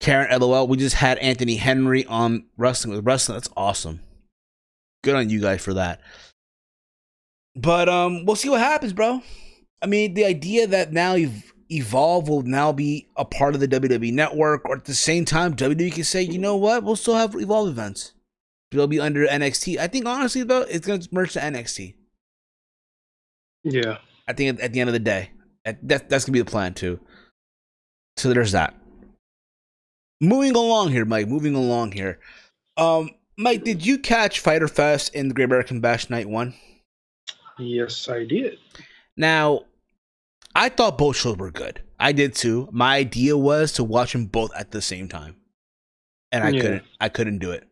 Karen 0.00 0.36
LOL, 0.40 0.66
we 0.66 0.76
just 0.76 0.96
had 0.96 1.18
Anthony 1.18 1.54
Henry 1.54 2.04
on 2.06 2.46
wrestling 2.56 2.94
with 2.94 3.06
wrestling. 3.06 3.36
That's 3.36 3.50
awesome. 3.56 4.00
Good 5.04 5.14
on 5.14 5.30
you 5.30 5.40
guys 5.40 5.62
for 5.62 5.74
that. 5.74 6.00
But 7.54 7.88
um, 7.88 8.24
we'll 8.24 8.36
see 8.36 8.48
what 8.48 8.60
happens, 8.60 8.92
bro. 8.92 9.22
I 9.80 9.86
mean, 9.86 10.14
the 10.14 10.24
idea 10.24 10.66
that 10.66 10.92
now 10.92 11.14
you've 11.14 11.51
Evolve 11.72 12.28
will 12.28 12.42
now 12.42 12.72
be 12.72 13.08
a 13.16 13.24
part 13.24 13.54
of 13.54 13.60
the 13.60 13.68
WWE 13.68 14.12
network, 14.12 14.64
or 14.68 14.76
at 14.76 14.84
the 14.84 14.94
same 14.94 15.24
time, 15.24 15.54
WWE 15.56 15.92
can 15.92 16.04
say, 16.04 16.22
you 16.22 16.38
know 16.38 16.56
what, 16.56 16.82
we'll 16.82 16.96
still 16.96 17.16
have 17.16 17.34
Evolve 17.34 17.68
events. 17.68 18.12
They'll 18.70 18.86
be 18.86 19.00
under 19.00 19.26
NXT. 19.26 19.78
I 19.78 19.86
think 19.86 20.06
honestly 20.06 20.42
though, 20.42 20.62
it's 20.62 20.86
gonna 20.86 21.02
merge 21.10 21.34
to 21.34 21.40
NXT. 21.40 21.94
Yeah. 23.64 23.98
I 24.26 24.32
think 24.32 24.62
at, 24.62 24.72
the 24.72 24.80
end 24.80 24.88
of 24.88 24.94
the 24.94 25.00
day, 25.00 25.30
that 25.64 26.08
that's 26.08 26.24
gonna 26.24 26.32
be 26.32 26.40
the 26.40 26.50
plan 26.50 26.74
too. 26.74 26.98
So 28.16 28.32
there's 28.32 28.52
that. 28.52 28.74
Moving 30.20 30.54
along 30.54 30.90
here, 30.90 31.04
Mike. 31.04 31.28
Moving 31.28 31.54
along 31.54 31.92
here. 31.92 32.18
Um, 32.76 33.10
Mike, 33.36 33.64
did 33.64 33.84
you 33.84 33.98
catch 33.98 34.40
Fyter 34.40 34.68
Fest 34.68 35.14
in 35.14 35.28
the 35.28 35.34
Great 35.34 35.46
American 35.46 35.80
Bash 35.80 36.08
Night 36.08 36.28
One? 36.28 36.54
Yes, 37.58 38.08
I 38.08 38.24
did. 38.24 38.58
Now, 39.16 39.64
I 40.54 40.68
thought 40.68 40.98
both 40.98 41.16
shows 41.16 41.36
were 41.36 41.50
good. 41.50 41.82
I 41.98 42.12
did 42.12 42.34
too. 42.34 42.68
My 42.72 42.96
idea 42.96 43.36
was 43.36 43.72
to 43.74 43.84
watch 43.84 44.12
them 44.12 44.26
both 44.26 44.50
at 44.56 44.70
the 44.70 44.82
same 44.82 45.08
time, 45.08 45.36
and 46.30 46.44
I 46.44 46.50
yeah. 46.50 46.60
couldn't. 46.60 46.82
I 47.00 47.08
couldn't 47.08 47.38
do 47.38 47.52
it. 47.52 47.68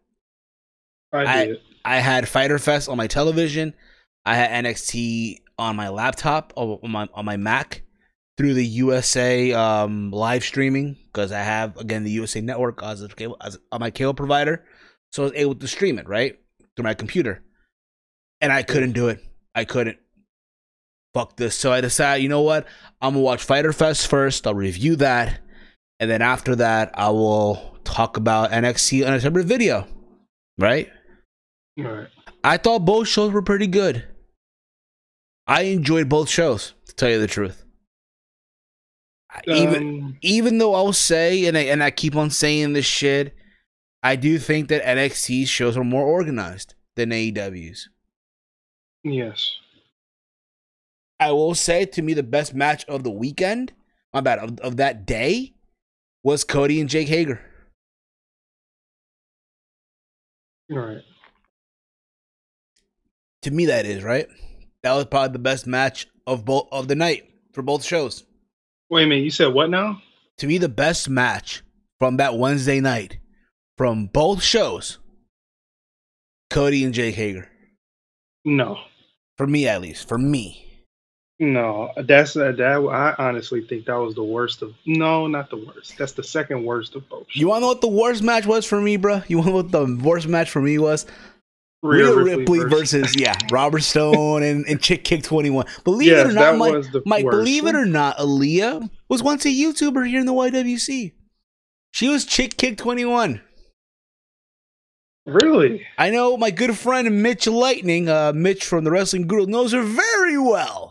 I 1.12 1.46
did. 1.46 1.58
I 1.84 1.96
had 1.96 2.28
Fyter 2.28 2.58
Fest 2.58 2.88
on 2.88 2.96
my 2.96 3.06
television. 3.06 3.74
I 4.24 4.34
had 4.36 4.64
NXT 4.64 5.38
on 5.58 5.76
my 5.76 5.88
laptop 5.88 6.52
on 6.56 6.78
my 6.90 7.08
on 7.12 7.24
my 7.24 7.36
Mac 7.36 7.82
through 8.36 8.54
the 8.54 8.64
USA 8.64 9.52
um, 9.52 10.10
live 10.10 10.42
streaming 10.42 10.96
because 11.12 11.32
I 11.32 11.40
have 11.40 11.76
again 11.76 12.04
the 12.04 12.10
USA 12.12 12.40
Network 12.40 12.82
as 12.82 13.02
a 13.02 13.08
cable 13.08 13.36
as 13.40 13.58
on 13.72 13.80
my 13.80 13.90
cable 13.90 14.14
provider, 14.14 14.64
so 15.12 15.22
I 15.22 15.26
was 15.26 15.34
able 15.34 15.54
to 15.56 15.68
stream 15.68 15.98
it 15.98 16.08
right 16.08 16.38
through 16.76 16.84
my 16.84 16.94
computer, 16.94 17.42
and 18.40 18.52
I 18.52 18.62
couldn't 18.62 18.92
do 18.92 19.08
it. 19.08 19.22
I 19.54 19.64
couldn't. 19.64 19.98
Fuck 21.14 21.36
this. 21.36 21.56
So 21.56 21.72
I 21.72 21.80
decided, 21.80 22.22
you 22.22 22.28
know 22.28 22.42
what? 22.42 22.66
I'm 23.00 23.14
gonna 23.14 23.22
watch 23.22 23.42
Fyter 23.42 23.72
Fest 23.72 24.06
first. 24.06 24.46
I'll 24.46 24.54
review 24.54 24.96
that, 24.96 25.40
and 25.98 26.11
then 26.11 26.22
after 26.22 26.54
that, 26.56 26.90
I 26.94 27.11
will 27.11 27.78
talk 27.84 28.16
about 28.16 28.50
NXT 28.52 29.06
on 29.06 29.14
a 29.14 29.20
separate 29.20 29.46
video. 29.46 29.86
Right? 30.58 30.90
Right. 31.76 32.08
I 32.44 32.56
thought 32.58 32.84
both 32.84 33.08
shows 33.08 33.32
were 33.32 33.42
pretty 33.42 33.66
good. 33.66 34.04
I 35.46 35.62
enjoyed 35.62 36.08
both 36.08 36.28
shows, 36.28 36.74
to 36.86 36.94
tell 36.94 37.11
you 37.11 37.18
the 37.18 37.26
truth. 37.26 37.64
Even 39.46 39.82
Um, 40.04 40.18
even 40.22 40.58
though 40.58 40.74
I'll 40.74 40.92
say 40.92 41.46
and 41.46 41.56
I, 41.56 41.62
and 41.62 41.82
I 41.82 41.90
keep 41.90 42.16
on 42.16 42.30
saying 42.30 42.72
this 42.72 42.84
shit, 42.86 43.34
I 44.02 44.16
do 44.16 44.38
think 44.38 44.68
that 44.68 44.82
NXT's 44.84 45.48
shows 45.48 45.76
are 45.76 45.84
more 45.84 46.04
organized 46.04 46.74
than 46.96 47.11
AEW's. 47.11 47.88
yes. 49.04 49.56
I 51.20 51.32
will 51.32 51.54
say 51.54 51.84
to 51.84 52.02
me 52.02 52.14
the 52.14 52.22
best 52.22 52.54
match 52.54 52.86
of 52.86 53.04
the 53.04 53.10
weekend, 53.10 53.72
my 54.14 54.22
bad, 54.22 54.38
of, 54.38 54.58
of 54.60 54.78
that 54.78 55.06
day 55.06 55.52
was 56.24 56.44
Cody 56.44 56.80
and 56.80 56.88
Jake 56.88 57.08
Hager. 57.08 57.40
Right. 60.70 61.02
To 63.42 63.50
me 63.50 63.66
that 63.66 63.84
is, 63.84 64.02
right? 64.02 64.26
That 64.82 64.94
was 64.94 65.04
probably 65.04 65.34
the 65.34 65.40
best 65.40 65.66
match 65.66 66.06
of 66.26 66.46
both 66.46 66.68
of 66.72 66.88
the 66.88 66.94
night 66.94 67.30
for 67.52 67.60
both 67.60 67.84
shows. 67.84 68.24
Wait 68.88 69.04
a 69.04 69.06
minute. 69.06 69.24
You 69.24 69.30
said 69.30 69.52
what 69.52 69.68
now? 69.68 70.00
To 70.38 70.46
me 70.46 70.56
the 70.56 70.68
best 70.68 71.08
match 71.08 71.62
from 71.98 72.16
that 72.16 72.38
Wednesday 72.38 72.80
night 72.80 73.18
from 73.76 74.06
both 74.06 74.42
shows 74.42 74.98
Cody 76.48 76.82
and 76.84 76.94
Jake 76.94 77.14
Hager. 77.14 77.48
No. 78.44 78.78
For 79.36 79.46
me 79.46 79.68
at 79.68 79.82
least, 79.82 80.08
for 80.08 80.16
me. 80.16 80.69
No. 81.41 81.91
That's 81.97 82.36
uh, 82.36 82.53
that. 82.53 82.76
I 82.93 83.14
honestly 83.18 83.62
think 83.62 83.86
that 83.86 83.95
was 83.95 84.14
the 84.14 84.22
worst 84.22 84.62
of. 84.62 84.74
No, 84.86 85.26
not 85.26 85.51
the 85.51 85.57
worst. 85.57 85.99
That's 85.99 86.12
the 86.12 86.22
second 86.22 86.64
worst 86.64 86.95
of 86.95 87.09
both. 87.09 87.26
You 87.32 87.49
want 87.49 87.59
to 87.59 87.61
know 87.62 87.68
what 87.68 87.80
the 87.80 87.88
worst 87.88 88.22
match 88.22 88.47
was 88.47 88.64
for 88.66 88.80
me, 88.80 88.97
bro? 88.97 89.22
You 89.26 89.38
want 89.38 89.47
to 89.47 89.51
know 89.51 89.57
what 89.57 89.72
the 89.72 90.01
worst 90.05 90.28
match 90.28 90.51
for 90.51 90.61
me 90.61 90.78
was? 90.78 91.07
Rhea 91.82 92.14
Real 92.14 92.38
Ripley, 92.38 92.59
versus, 92.61 93.14
yeah, 93.18 93.34
Robert 93.51 93.82
Stone 93.82 94.43
and, 94.43 94.66
and 94.66 94.80
Chick 94.82 95.03
Kick 95.03 95.22
21. 95.22 95.64
Believe 95.82 96.12
it 96.12 96.26
or 96.26 96.32
not, 96.32 96.59
Mike, 96.59 96.84
Mike 97.07 97.24
believe 97.24 97.66
it 97.66 97.74
or 97.74 97.86
not, 97.86 98.18
Aaliyah 98.18 98.91
was 99.09 99.22
once 99.22 99.47
a 99.47 99.49
YouTuber 99.49 100.07
here 100.07 100.20
in 100.20 100.26
the 100.26 100.34
YWC. 100.34 101.12
She 101.93 102.09
was 102.09 102.26
Chick 102.26 102.59
Kick 102.59 102.76
21. 102.76 103.41
Really? 105.24 105.86
I 105.97 106.11
know 106.11 106.36
my 106.36 106.51
good 106.51 106.76
friend 106.76 107.22
Mitch 107.22 107.47
Lightning, 107.47 108.09
uh, 108.09 108.32
Mitch 108.34 108.64
from 108.64 108.84
the 108.84 108.91
Wrestling 108.91 109.26
Guru, 109.26 109.47
knows 109.47 109.72
her 109.72 109.82
very 109.82 110.36
well, 110.36 110.89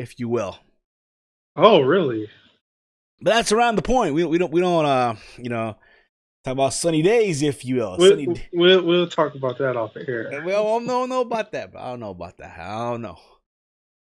if 0.00 0.18
you 0.18 0.28
will. 0.28 0.58
Oh, 1.56 1.80
really? 1.82 2.28
But 3.20 3.34
that's 3.34 3.52
around 3.52 3.76
the 3.76 3.82
point. 3.82 4.14
We, 4.14 4.24
we 4.24 4.38
don't 4.38 4.52
we 4.52 4.60
don't 4.60 4.84
uh 4.84 5.14
you 5.36 5.50
know 5.50 5.76
talk 6.44 6.52
about 6.52 6.72
sunny 6.72 7.02
days, 7.02 7.42
if 7.42 7.64
you 7.64 7.76
will. 7.76 7.96
We'll, 7.98 8.10
Sunny 8.10 8.48
we'll 8.52 8.82
we'll 8.82 9.08
talk 9.08 9.34
about 9.34 9.58
that 9.58 9.76
off 9.76 9.92
the 9.94 10.08
air. 10.08 10.42
Well, 10.44 10.66
I 10.66 10.84
don't 10.86 11.08
know 11.08 11.20
about 11.20 11.52
that, 11.52 11.72
bro. 11.72 11.80
I 11.80 11.90
don't 11.90 12.00
know 12.00 12.10
about 12.10 12.38
that. 12.38 12.58
I 12.58 12.90
don't 12.90 13.02
know. 13.02 13.18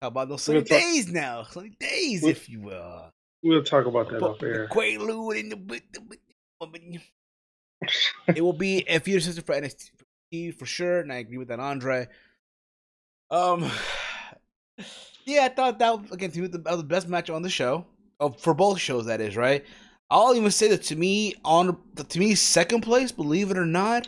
How 0.01 0.09
about 0.09 0.29
those 0.29 0.43
sunny 0.43 0.59
We'll 0.59 0.65
talk- 0.65 0.79
days 0.79 1.11
now? 1.11 1.43
Sunny 1.43 1.75
days, 1.79 2.21
We'll- 2.21 2.31
if 2.31 2.47
you 2.47 2.61
will. 2.61 3.09
We'll 3.43 3.63
talk 3.63 3.85
about 3.85 4.09
that 4.11 4.21
off 4.21 4.39
the 4.39 4.47
air. 4.47 4.67
Quaalude 4.67 5.39
in 5.39 5.49
the, 5.49 5.79
it 8.35 8.41
will 8.41 8.53
be 8.53 8.79
if 8.87 9.07
you're 9.07 9.19
sister 9.19 9.41
for 9.43 9.53
NXT 9.55 10.57
for 10.57 10.65
sure, 10.65 10.99
and 10.99 11.13
I 11.13 11.17
agree 11.17 11.37
with 11.37 11.47
that, 11.49 11.59
Andre. 11.59 12.07
Um, 13.29 13.69
yeah, 15.27 15.45
I 15.45 15.49
thought 15.49 15.79
that 15.79 16.01
was, 16.01 16.11
again 16.11 16.31
to 16.31 16.39
me 16.41 16.47
that 16.47 16.65
was 16.65 16.77
the 16.77 16.83
best 16.83 17.07
match 17.07 17.29
on 17.29 17.41
the 17.41 17.49
show, 17.49 17.85
oh, 18.19 18.29
for 18.31 18.53
both 18.53 18.79
shows. 18.79 19.05
That 19.05 19.21
is 19.21 19.35
right. 19.35 19.63
I'll 20.09 20.33
even 20.35 20.51
say 20.51 20.69
that 20.69 20.83
to 20.83 20.95
me 20.95 21.35
on 21.43 21.77
to 21.95 22.19
me 22.19 22.33
second 22.35 22.81
place, 22.81 23.11
believe 23.11 23.51
it 23.51 23.57
or 23.57 23.65
not, 23.65 24.07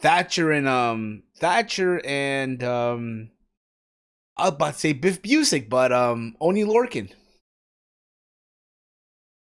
Thatcher 0.00 0.52
and 0.52 0.68
um 0.68 1.22
Thatcher 1.38 2.00
and 2.04 2.62
um 2.62 3.30
I 4.36 4.44
was 4.44 4.52
about 4.52 4.74
to 4.74 4.78
say 4.78 4.92
Biff 4.92 5.22
Busick, 5.22 5.68
but 5.68 5.92
um 5.92 6.36
Oni 6.40 6.64
Lorcan, 6.64 7.10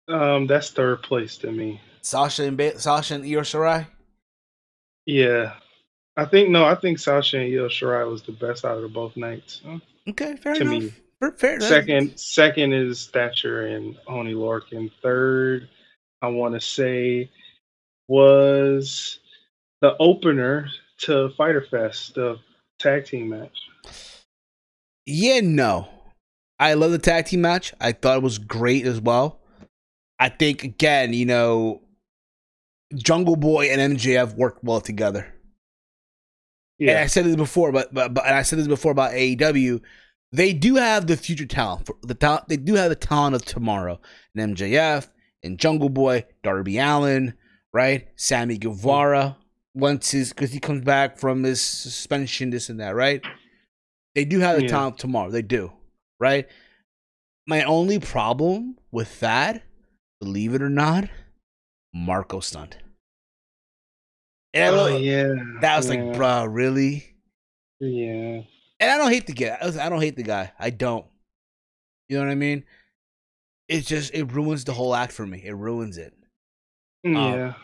Um, 0.08 0.46
that's 0.46 0.70
third 0.70 1.02
place 1.02 1.36
to 1.38 1.50
me. 1.52 1.80
Sasha 2.02 2.42
and 2.44 2.56
ba- 2.56 2.78
Sasha 2.78 3.14
and 3.14 3.24
Io 3.24 3.40
Shirai. 3.40 3.86
Yeah, 5.06 5.54
I 6.16 6.24
think 6.26 6.50
no. 6.50 6.64
I 6.64 6.74
think 6.74 6.98
Sasha 6.98 7.38
and 7.38 7.52
Io 7.54 7.68
Shirai 7.68 8.10
was 8.10 8.22
the 8.22 8.32
best 8.32 8.64
out 8.64 8.76
of 8.76 8.82
the 8.82 8.88
both 8.88 9.16
nights. 9.16 9.62
Huh? 9.64 9.78
Okay, 10.08 10.36
fair 10.36 10.54
enough. 10.54 10.82
me. 10.82 10.92
Fair, 11.20 11.32
fair 11.32 11.54
enough. 11.56 11.68
Second, 11.68 12.18
second 12.18 12.72
is 12.72 13.06
Thatcher 13.06 13.66
and 13.66 13.96
Oni 14.06 14.34
Lorcan. 14.34 14.90
Third, 15.02 15.68
I 16.20 16.28
want 16.28 16.54
to 16.54 16.60
say, 16.60 17.30
was 18.08 19.18
the 19.80 19.96
opener 19.98 20.68
to 20.98 21.30
Fyter 21.30 21.62
Fest, 21.62 22.14
the 22.14 22.38
tag 22.78 23.06
team 23.06 23.30
match. 23.30 23.68
Yeah, 25.06 25.40
no. 25.42 25.88
I 26.58 26.74
love 26.74 26.92
the 26.92 26.98
tag 26.98 27.26
team 27.26 27.40
match. 27.40 27.72
I 27.80 27.92
thought 27.92 28.18
it 28.18 28.22
was 28.22 28.38
great 28.38 28.86
as 28.86 29.00
well. 29.00 29.40
I 30.18 30.28
think 30.28 30.64
again, 30.64 31.12
you 31.12 31.26
know, 31.26 31.82
Jungle 32.94 33.36
Boy 33.36 33.66
and 33.66 33.98
MJF 33.98 34.36
worked 34.36 34.62
well 34.62 34.80
together. 34.80 35.33
And 36.80 36.98
I 36.98 37.06
said 37.06 37.24
this 37.24 37.36
before, 37.36 37.72
but 37.72 37.92
but, 37.94 38.14
but 38.14 38.26
and 38.26 38.34
I 38.34 38.42
said 38.42 38.58
this 38.58 38.68
before 38.68 38.92
about 38.92 39.12
AEW. 39.12 39.80
They 40.32 40.52
do 40.52 40.74
have 40.74 41.06
the 41.06 41.16
future 41.16 41.46
talent. 41.46 41.86
For 41.86 41.96
the 42.02 42.14
talent, 42.14 42.48
they 42.48 42.56
do 42.56 42.74
have 42.74 42.88
the 42.88 42.96
talent 42.96 43.36
of 43.36 43.44
tomorrow. 43.44 44.00
And 44.34 44.56
MJF 44.56 45.08
and 45.44 45.58
Jungle 45.58 45.88
Boy, 45.88 46.24
Darby 46.42 46.78
Allin, 46.78 47.34
right? 47.72 48.08
Sammy 48.16 48.58
Guevara 48.58 49.36
once 49.74 50.10
his 50.10 50.32
because 50.32 50.52
he 50.52 50.58
comes 50.60 50.82
back 50.82 51.18
from 51.18 51.44
his 51.44 51.60
suspension, 51.60 52.50
this 52.50 52.68
and 52.68 52.80
that, 52.80 52.94
right? 52.96 53.22
They 54.16 54.24
do 54.24 54.40
have 54.40 54.56
the 54.56 54.62
Yeah. 54.64 54.70
talent 54.70 54.94
of 54.94 55.00
tomorrow. 55.00 55.30
They 55.30 55.42
do, 55.42 55.72
right? 56.18 56.48
My 57.46 57.62
only 57.62 57.98
problem 57.98 58.78
with 58.90 59.20
that, 59.20 59.62
believe 60.20 60.54
it 60.54 60.62
or 60.62 60.70
not, 60.70 61.08
Marko 61.92 62.40
Stunt. 62.40 62.78
And 64.54 64.64
I 64.64 64.68
oh, 64.68 64.96
yeah. 64.96 65.34
that 65.60 65.76
was 65.76 65.90
yeah, 65.90 66.04
like, 66.04 66.16
bruh, 66.16 66.46
really? 66.48 67.04
yeah. 67.80 68.42
And 68.80 68.90
I 68.90 68.98
don't 68.98 69.10
hate 69.12 69.26
the 69.26 69.32
guy. 69.32 69.58
I 69.60 69.88
don't 69.88 70.00
hate 70.00 70.16
the 70.16 70.22
guy. 70.22 70.52
I 70.58 70.70
don't. 70.70 71.04
You 72.08 72.18
know 72.18 72.24
what 72.24 72.30
I 72.30 72.36
mean? 72.36 72.64
It 73.68 73.86
just 73.86 74.14
it 74.14 74.24
ruins 74.32 74.64
the 74.64 74.72
whole 74.72 74.94
act 74.94 75.12
for 75.12 75.26
me. 75.26 75.42
It 75.44 75.54
ruins 75.54 75.98
it. 75.98 76.14
Mm, 77.04 77.16
um, 77.16 77.32
yeah. 77.34 77.54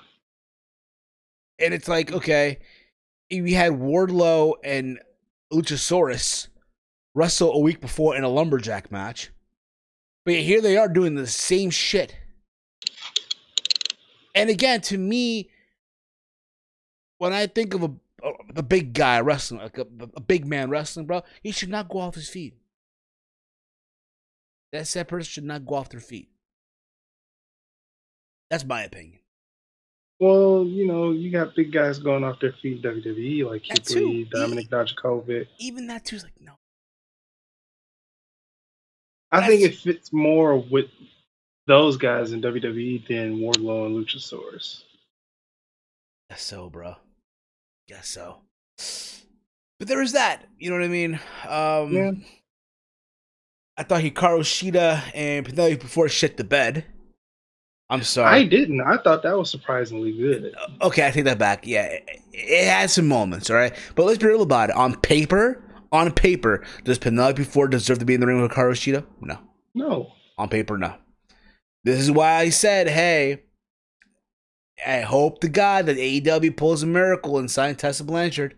And 1.60 1.74
it's 1.74 1.88
like, 1.88 2.10
okay, 2.12 2.58
we 3.30 3.52
had 3.52 3.72
Wardlow 3.72 4.54
and 4.64 4.98
Luchasaurus 5.52 6.48
wrestle 7.14 7.52
a 7.52 7.60
week 7.60 7.80
before 7.80 8.16
in 8.16 8.24
a 8.24 8.28
lumberjack 8.28 8.90
match. 8.90 9.30
But 10.24 10.34
here 10.34 10.60
they 10.60 10.76
are 10.76 10.88
doing 10.88 11.14
the 11.14 11.26
same 11.26 11.70
shit. 11.70 12.16
And 14.34 14.48
again, 14.48 14.80
to 14.82 14.98
me, 14.98 15.50
when 17.20 17.34
I 17.34 17.46
think 17.46 17.74
of 17.74 17.82
a 17.82 17.92
a, 18.56 18.62
big 18.62 18.92
guy 18.92 19.20
wrestling, 19.20 19.60
like 19.60 19.78
a, 19.78 19.86
a 20.14 20.20
big 20.20 20.46
man 20.46 20.70
wrestling, 20.70 21.06
bro, 21.06 21.22
he 21.42 21.52
should 21.52 21.68
not 21.68 21.88
go 21.88 21.98
off 21.98 22.14
his 22.14 22.28
feet. 22.28 22.54
That 24.72 24.86
said 24.86 25.08
person 25.08 25.28
should 25.30 25.44
not 25.44 25.66
go 25.66 25.76
off 25.76 25.90
their 25.90 26.00
feet. 26.00 26.28
That's 28.50 28.64
my 28.64 28.82
opinion. 28.82 29.20
Well, 30.18 30.64
you 30.64 30.86
know, 30.86 31.12
you 31.12 31.30
got 31.30 31.54
big 31.54 31.72
guys 31.72 31.98
going 31.98 32.24
off 32.24 32.40
their 32.40 32.54
feet 32.60 32.82
WWE 32.82 33.46
like 33.50 33.66
That 33.68 33.86
Keith 33.86 33.96
Lee, 33.96 34.24
too. 34.24 34.36
Dominik 34.36 34.68
Dijakovic. 34.68 35.46
Even 35.58 35.86
that 35.88 36.04
too 36.04 36.16
is 36.16 36.24
like, 36.24 36.40
no. 36.40 36.52
I 39.32 39.46
think 39.46 39.62
it 39.62 39.76
fits 39.76 40.12
more 40.12 40.58
with 40.58 40.90
those 41.66 41.96
guys 41.96 42.32
in 42.32 42.42
WWE 42.42 43.06
than 43.08 43.38
Wardlow 43.38 43.86
and 43.86 43.96
Luchasaurus. 43.96 44.82
That's 46.28 46.42
so, 46.42 46.68
bro. 46.68 46.96
Guess 47.90 48.08
so. 48.08 48.36
But 49.80 49.88
there 49.88 50.02
is 50.02 50.12
that. 50.12 50.44
You 50.58 50.68
know 50.68 50.76
what 50.76 50.84
I 50.84 50.88
mean? 50.88 51.14
Um, 51.48 51.90
Yeah. 51.94 52.10
I 53.78 53.82
thought 53.82 54.02
Hikaru 54.02 54.40
Shida 54.40 55.10
and 55.14 55.46
Penelope 55.46 55.86
Ford 55.86 56.10
shit 56.10 56.36
the 56.36 56.44
bed. 56.44 56.84
I'm 57.88 58.02
sorry. 58.02 58.28
I 58.40 58.44
didn't. 58.44 58.82
I 58.82 58.98
thought 58.98 59.22
that 59.22 59.38
was 59.38 59.50
surprisingly 59.50 60.12
good. 60.12 60.54
Okay, 60.82 61.06
I 61.06 61.10
take 61.10 61.24
that 61.24 61.38
back. 61.38 61.66
Yeah, 61.66 61.84
it, 61.84 62.06
it 62.30 62.68
had 62.68 62.90
some 62.90 63.08
moments, 63.08 63.48
all 63.48 63.56
right. 63.56 63.74
But 63.94 64.04
let's 64.04 64.18
be 64.18 64.26
real 64.26 64.42
about 64.42 64.68
it. 64.68 64.76
On 64.76 65.00
paper, 65.00 65.62
on 65.92 66.12
paper, 66.12 66.62
does 66.84 66.98
Penelope 66.98 67.42
Ford 67.44 67.70
deserve 67.70 68.00
to 68.00 68.04
be 68.04 68.12
in 68.12 68.20
the 68.20 68.26
ring 68.26 68.42
with 68.42 68.50
Hikaru 68.50 68.72
Shida? 68.72 69.06
No. 69.22 69.38
No. 69.74 70.12
On 70.36 70.50
paper, 70.50 70.76
no. 70.76 70.94
This 71.84 71.98
is 71.98 72.10
why 72.10 72.34
I 72.36 72.50
said, 72.50 72.86
hey, 72.86 73.44
I 74.86 75.00
hope 75.00 75.40
to 75.40 75.48
God 75.48 75.86
that 75.86 75.96
AEW 75.96 76.56
pulls 76.56 76.82
a 76.82 76.86
miracle 76.86 77.38
and 77.38 77.50
signs 77.50 77.76
Tessa 77.78 78.04
Blanchard. 78.04 78.54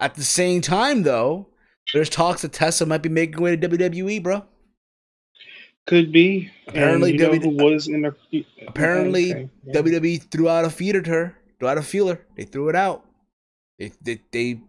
At 0.00 0.14
the 0.14 0.22
same 0.24 0.60
time, 0.60 1.02
though, 1.02 1.46
there's 1.92 2.10
talks 2.10 2.42
that 2.42 2.52
Tessa 2.52 2.84
might 2.86 3.02
be 3.02 3.08
making 3.08 3.40
way 3.40 3.56
to 3.56 3.68
WWE, 3.68 4.22
bro. 4.22 4.44
Could 5.86 6.12
be. 6.12 6.50
Apparently, 6.66 7.10
and 7.10 7.20
you 7.20 7.26
know 7.26 7.32
W- 7.34 7.58
who 7.58 7.64
was 7.64 7.88
in 7.88 8.02
the 8.02 8.44
Apparently, 8.66 9.32
Okay, 9.32 9.48
yeah. 9.66 9.74
WWE 9.74 10.30
threw 10.30 10.48
out 10.48 10.64
a 10.64 10.70
feed 10.70 10.96
at 10.96 11.06
her, 11.06 11.36
threw 11.58 11.68
out 11.68 11.76
a 11.78 11.82
feeler. 11.82 12.20
They 12.36 12.44
threw 12.44 12.68
it 12.70 12.76
out. 12.76 13.04
They 13.78 13.92
they 14.02 14.20
they, 14.30 14.60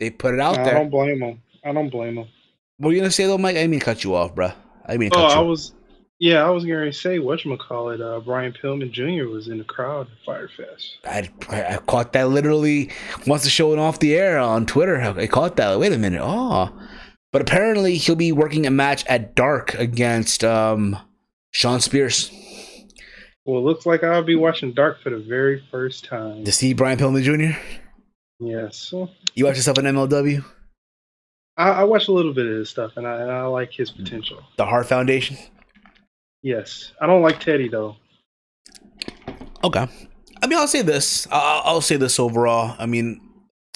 they 0.00 0.10
put 0.10 0.32
it 0.34 0.40
out 0.40 0.58
I 0.58 0.64
there. 0.64 0.74
don't 0.74 0.90
blame 0.90 1.20
them. 1.20 1.42
I 1.64 1.72
don't 1.72 1.90
blame 1.90 2.14
them. 2.16 2.28
What 2.78 2.88
were 2.88 2.92
you 2.94 3.00
gonna 3.00 3.10
say 3.10 3.26
though, 3.26 3.36
Mike? 3.36 3.56
I 3.56 3.60
didn't 3.60 3.72
mean 3.72 3.80
to 3.80 3.84
cut 3.86 4.04
you 4.04 4.14
off, 4.14 4.34
bro. 4.34 4.52
I 4.86 4.96
mean 4.96 5.10
to 5.10 5.18
Oh, 5.18 5.28
cut 5.28 5.36
I 5.36 5.40
was. 5.40 5.72
Yeah, 6.18 6.44
I 6.46 6.50
was 6.50 6.64
going 6.64 6.90
to 6.90 6.92
say 6.96 7.18
whatchamacallit, 7.18 8.00
uh 8.00 8.20
Brian 8.20 8.52
Pillman 8.52 8.90
Jr. 8.90 9.28
was 9.28 9.48
in 9.48 9.58
the 9.58 9.64
crowd 9.64 10.06
at 10.10 10.26
Firefest. 10.26 10.96
I, 11.04 11.28
I, 11.50 11.74
I 11.74 11.76
caught 11.78 12.12
that 12.14 12.30
literally 12.30 12.90
once 13.26 13.42
the 13.44 13.50
show 13.50 13.68
went 13.68 13.80
off 13.80 13.98
the 13.98 14.14
air 14.14 14.38
on 14.38 14.64
Twitter. 14.66 14.98
I 15.00 15.26
caught 15.26 15.56
that. 15.56 15.78
Wait 15.78 15.92
a 15.92 15.98
minute. 15.98 16.22
Oh, 16.22 16.72
but 17.32 17.42
apparently 17.42 17.96
he'll 17.96 18.16
be 18.16 18.32
working 18.32 18.66
a 18.66 18.70
match 18.70 19.04
at 19.06 19.34
Dark 19.34 19.74
against 19.74 20.42
um 20.42 20.96
Shawn 21.52 21.80
Spears 21.80 22.30
Well, 23.44 23.58
it 23.58 23.64
looks 23.64 23.84
like 23.84 24.02
I'll 24.02 24.22
be 24.22 24.36
watching 24.36 24.72
Dark 24.72 25.02
for 25.02 25.10
the 25.10 25.18
very 25.18 25.62
first 25.70 26.04
time. 26.06 26.44
to 26.44 26.52
see 26.52 26.72
Brian 26.72 26.98
Pillman 26.98 27.22
Jr. 27.22 27.58
Yes. 28.40 28.90
You 29.34 29.44
watch 29.44 29.56
yourself 29.56 29.78
on 29.78 29.84
MLW, 29.84 30.44
I, 31.58 31.70
I 31.70 31.84
watch 31.84 32.08
a 32.08 32.12
little 32.12 32.32
bit 32.34 32.46
of 32.46 32.52
his 32.56 32.68
stuff, 32.70 32.92
and 32.96 33.06
I, 33.06 33.20
and 33.22 33.30
I 33.30 33.44
like 33.46 33.72
his 33.72 33.90
potential. 33.90 34.42
the 34.56 34.64
Heart 34.66 34.86
Foundation. 34.86 35.36
Yes. 36.46 36.92
I 37.00 37.08
don't 37.08 37.22
like 37.22 37.40
Teddy, 37.40 37.66
though. 37.66 37.96
Okay. 39.64 39.88
I 40.40 40.46
mean, 40.46 40.56
I'll 40.56 40.68
say 40.68 40.82
this. 40.82 41.26
I'll, 41.32 41.62
I'll 41.64 41.80
say 41.80 41.96
this 41.96 42.20
overall. 42.20 42.76
I 42.78 42.86
mean, 42.86 43.20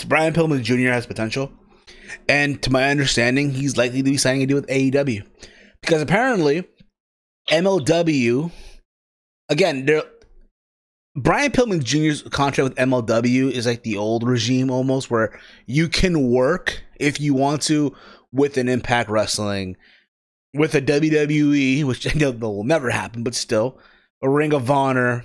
Brian 0.06 0.32
Pillman 0.32 0.62
Jr. 0.62 0.92
has 0.92 1.04
potential, 1.04 1.50
and 2.28 2.62
to 2.62 2.70
my 2.70 2.88
understanding, 2.88 3.50
he's 3.50 3.76
likely 3.76 4.04
to 4.04 4.10
be 4.12 4.16
signing 4.16 4.42
a 4.42 4.46
deal 4.46 4.54
with 4.54 4.68
AEW 4.68 5.26
because 5.80 6.00
apparently 6.00 6.64
MLW. 7.50 8.52
Again, 9.48 9.86
there. 9.86 10.04
Brian 11.16 11.50
Pillman 11.50 11.82
Jr.'s 11.82 12.22
contract 12.22 12.70
with 12.70 12.78
MLW 12.78 13.50
is 13.50 13.66
like 13.66 13.82
the 13.82 13.96
old 13.96 14.22
regime 14.22 14.70
almost, 14.70 15.10
where 15.10 15.36
you 15.66 15.88
can 15.88 16.30
work 16.30 16.84
if 17.00 17.20
you 17.20 17.34
want 17.34 17.62
to 17.62 17.96
with 18.32 18.56
an 18.58 18.68
Impact 18.68 19.10
Wrestling, 19.10 19.76
with 20.54 20.74
a 20.74 20.82
WWE, 20.82 21.84
which 21.84 22.06
I 22.14 22.18
know 22.18 22.30
will 22.30 22.64
never 22.64 22.90
happen, 22.90 23.22
but 23.22 23.34
still, 23.34 23.78
a 24.22 24.28
Ring 24.28 24.52
of 24.52 24.70
Honor, 24.70 25.24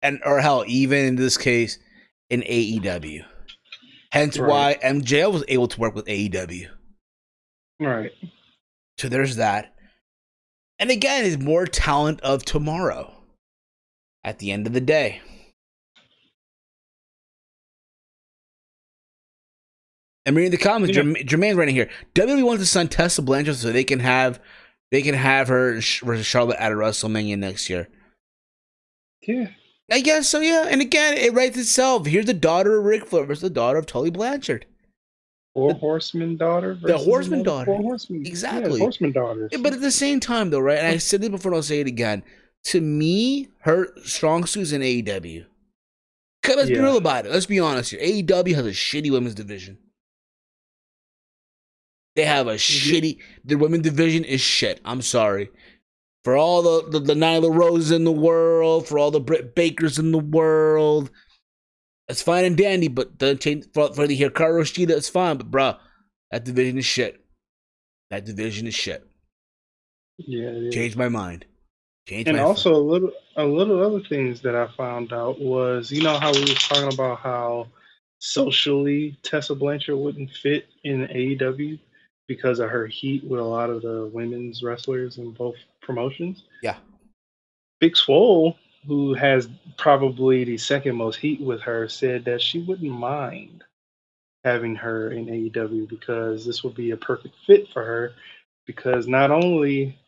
and 0.00 0.20
or 0.24 0.40
hell, 0.40 0.64
even 0.66 1.04
in 1.04 1.16
this 1.16 1.36
case, 1.36 1.78
in 2.30 2.42
AEW. 2.42 3.24
Hence 4.10 4.38
why 4.38 4.46
Right. 4.46 4.80
MJL 4.82 5.32
was 5.32 5.44
able 5.48 5.68
to 5.68 5.80
work 5.80 5.94
with 5.94 6.06
AEW. 6.06 6.68
Right. 7.80 8.12
So 8.98 9.08
there's 9.08 9.36
that. 9.36 9.74
And 10.78 10.90
again, 10.90 11.24
is 11.24 11.38
more 11.38 11.66
talent 11.66 12.20
of 12.20 12.44
tomorrow. 12.44 13.14
At 14.24 14.38
the 14.38 14.52
end 14.52 14.66
of 14.66 14.72
the 14.72 14.80
day. 14.80 15.20
And 20.24 20.36
reading 20.36 20.50
the 20.52 20.56
comments, 20.58 20.96
Yeah. 20.96 21.02
Jerm- 21.02 21.26
Jermaine's 21.26 21.56
writing 21.56 21.74
here. 21.74 21.88
WWE 22.14 22.44
wants 22.44 22.62
to 22.62 22.66
sign 22.66 22.88
Tessa 22.88 23.22
Blanchard 23.22 23.56
so 23.56 23.72
they 23.72 23.84
can 23.84 23.98
have 24.00 24.40
they 24.90 25.02
can 25.02 25.14
have 25.14 25.48
her 25.48 25.74
versus 26.02 26.26
Charlotte 26.26 26.58
at 26.60 26.70
a 26.70 26.74
WrestleMania 26.74 27.38
next 27.38 27.70
year. 27.70 27.88
Yeah. 29.26 29.48
I 29.90 30.00
guess 30.00 30.28
so, 30.28 30.40
yeah. 30.40 30.66
And 30.68 30.80
again, 30.80 31.14
it 31.16 31.32
writes 31.32 31.56
itself. 31.56 32.06
Here's 32.06 32.26
the 32.26 32.34
daughter 32.34 32.78
of 32.78 32.84
Ric 32.84 33.06
Flair 33.06 33.24
versus 33.24 33.42
the 33.42 33.50
daughter 33.50 33.78
of 33.78 33.86
Tully 33.86 34.10
Blanchard. 34.10 34.66
Four 35.54 35.74
horseman 35.74 36.36
daughter. 36.36 36.78
The 36.82 36.96
horseman 36.96 37.42
daughter. 37.42 37.66
Four 37.66 37.82
horsemen. 37.82 38.24
Exactly. 38.26 38.72
Yeah, 38.78 38.84
horseman 38.84 39.12
daughter. 39.12 39.48
Yeah, 39.52 39.58
But 39.58 39.74
at 39.74 39.80
the 39.82 39.90
same 39.90 40.18
time, 40.20 40.50
though, 40.50 40.60
right? 40.60 40.78
And 40.78 40.86
I 40.86 40.96
said 40.96 41.20
this 41.20 41.28
before, 41.28 41.52
and 41.52 41.56
I'll 41.56 41.62
say 41.62 41.80
it 41.80 41.86
again. 41.86 42.22
To 42.66 42.80
me, 42.80 43.48
her 43.60 43.88
strong 44.04 44.46
suit's 44.46 44.72
in 44.72 44.80
AEW. 44.82 45.44
let's 46.48 46.68
be 46.70 46.76
Yeah. 46.76 46.82
real 46.82 46.96
about 46.96 47.26
it. 47.26 47.32
Let's 47.32 47.46
be 47.46 47.60
honest 47.60 47.90
here. 47.90 48.00
AEW 48.00 48.54
has 48.54 48.66
a 48.66 48.70
shitty 48.70 49.10
women's 49.10 49.34
division. 49.34 49.78
They 52.14 52.24
have 52.24 52.46
a 52.46 52.54
mm-hmm. 52.54 52.94
shitty. 52.94 53.18
The 53.44 53.54
women's 53.56 53.84
division 53.84 54.24
is 54.24 54.40
shit. 54.40 54.80
I'm 54.84 55.02
sorry. 55.02 55.50
For 56.24 56.36
all 56.36 56.62
the, 56.62 56.90
the, 56.90 57.00
the 57.00 57.14
Nyla 57.14 57.54
Rose 57.54 57.90
in 57.90 58.04
the 58.04 58.12
world, 58.12 58.86
for 58.86 58.98
all 58.98 59.10
the 59.10 59.20
Britt 59.20 59.54
Bakers 59.54 59.98
in 59.98 60.12
the 60.12 60.18
world, 60.18 61.10
that's 62.06 62.22
fine 62.22 62.44
and 62.44 62.56
dandy, 62.56 62.88
but 62.88 63.18
the 63.18 63.34
change 63.34 63.66
for, 63.74 63.92
for 63.92 64.06
the 64.06 64.18
Hikaru 64.18 64.62
Shida, 64.62 64.90
it's 64.90 65.08
fine. 65.08 65.36
But, 65.36 65.50
bruh, 65.50 65.78
that 66.30 66.44
division 66.44 66.78
is 66.78 66.84
shit. 66.84 67.24
That 68.10 68.24
division 68.24 68.66
is 68.66 68.74
shit. 68.74 69.04
yeah. 70.18 70.48
is. 70.50 70.74
Change 70.74 70.96
my 70.96 71.08
mind. 71.08 71.46
Change 72.06 72.28
And 72.28 72.36
my 72.36 72.42
also 72.42 72.74
a 72.74 72.76
little, 72.76 73.12
a 73.36 73.44
little 73.44 73.82
other 73.82 74.04
things 74.08 74.42
that 74.42 74.54
I 74.54 74.68
found 74.76 75.12
out 75.12 75.40
was, 75.40 75.90
you 75.90 76.02
know 76.02 76.18
how 76.18 76.32
we 76.32 76.40
was 76.40 76.54
talking 76.54 76.92
about 76.92 77.20
how 77.20 77.68
socially 78.18 79.16
Tessa 79.22 79.54
Blanchard 79.54 79.96
wouldn't 79.96 80.30
fit 80.30 80.66
in 80.84 81.06
AEW 81.08 81.78
because 82.28 82.60
of 82.60 82.70
her 82.70 82.86
heat 82.86 83.24
with 83.24 83.40
a 83.40 83.44
lot 83.44 83.70
of 83.70 83.82
the 83.82 84.10
women's 84.12 84.62
wrestlers 84.62 85.18
in 85.18 85.32
both 85.32 85.56
promotions. 85.80 86.44
Yeah. 86.62 86.76
Big 87.80 87.96
Swole, 87.96 88.56
who 88.86 89.14
has 89.14 89.48
probably 89.76 90.44
the 90.44 90.56
second 90.56 90.96
most 90.96 91.16
heat 91.16 91.40
with 91.40 91.60
her, 91.62 91.88
said 91.88 92.24
that 92.26 92.40
she 92.40 92.60
wouldn't 92.60 92.90
mind 92.90 93.64
having 94.44 94.74
her 94.76 95.10
in 95.10 95.26
AEW 95.26 95.88
because 95.88 96.44
this 96.44 96.64
would 96.64 96.74
be 96.74 96.90
a 96.90 96.96
perfect 96.96 97.34
fit 97.46 97.68
for 97.72 97.84
her 97.84 98.12
because 98.66 99.06
not 99.06 99.30
only 99.30 99.98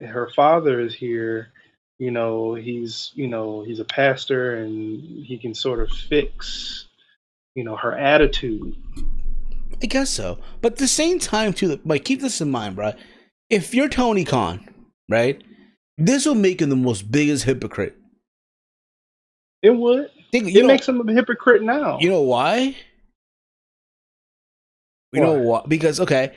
her 0.00 0.30
father 0.34 0.80
is 0.80 0.94
here 0.94 1.52
you 1.98 2.10
know 2.10 2.54
he's 2.54 3.12
you 3.14 3.26
know 3.26 3.62
he's 3.62 3.80
a 3.80 3.84
pastor 3.84 4.56
and 4.56 5.24
he 5.24 5.38
can 5.38 5.54
sort 5.54 5.80
of 5.80 5.90
fix 5.90 6.86
you 7.54 7.64
know 7.64 7.76
her 7.76 7.92
attitude 7.92 8.76
I 9.82 9.86
guess 9.86 10.10
so. 10.10 10.38
But 10.60 10.72
at 10.72 10.78
the 10.78 10.88
same 10.88 11.18
time, 11.18 11.52
too, 11.52 11.80
like 11.84 12.04
keep 12.04 12.20
this 12.20 12.40
in 12.40 12.50
mind, 12.50 12.76
bro. 12.76 12.92
If 13.50 13.74
you're 13.74 13.88
Tony 13.88 14.24
Khan, 14.24 14.68
right, 15.08 15.42
this 15.96 16.26
will 16.26 16.34
make 16.34 16.60
him 16.60 16.70
the 16.70 16.76
most 16.76 17.10
biggest 17.10 17.44
hypocrite. 17.44 17.96
it 19.62 19.70
would 19.70 20.10
Think, 20.30 20.48
it 20.54 20.60
know, 20.60 20.68
makes 20.68 20.86
him 20.88 21.06
a 21.08 21.12
hypocrite 21.12 21.62
now 21.62 21.98
you 22.00 22.10
know 22.10 22.20
why? 22.22 22.76
You 25.12 25.22
know 25.22 25.32
Why? 25.34 25.40
what? 25.40 25.68
Because 25.68 26.00
okay, 26.00 26.34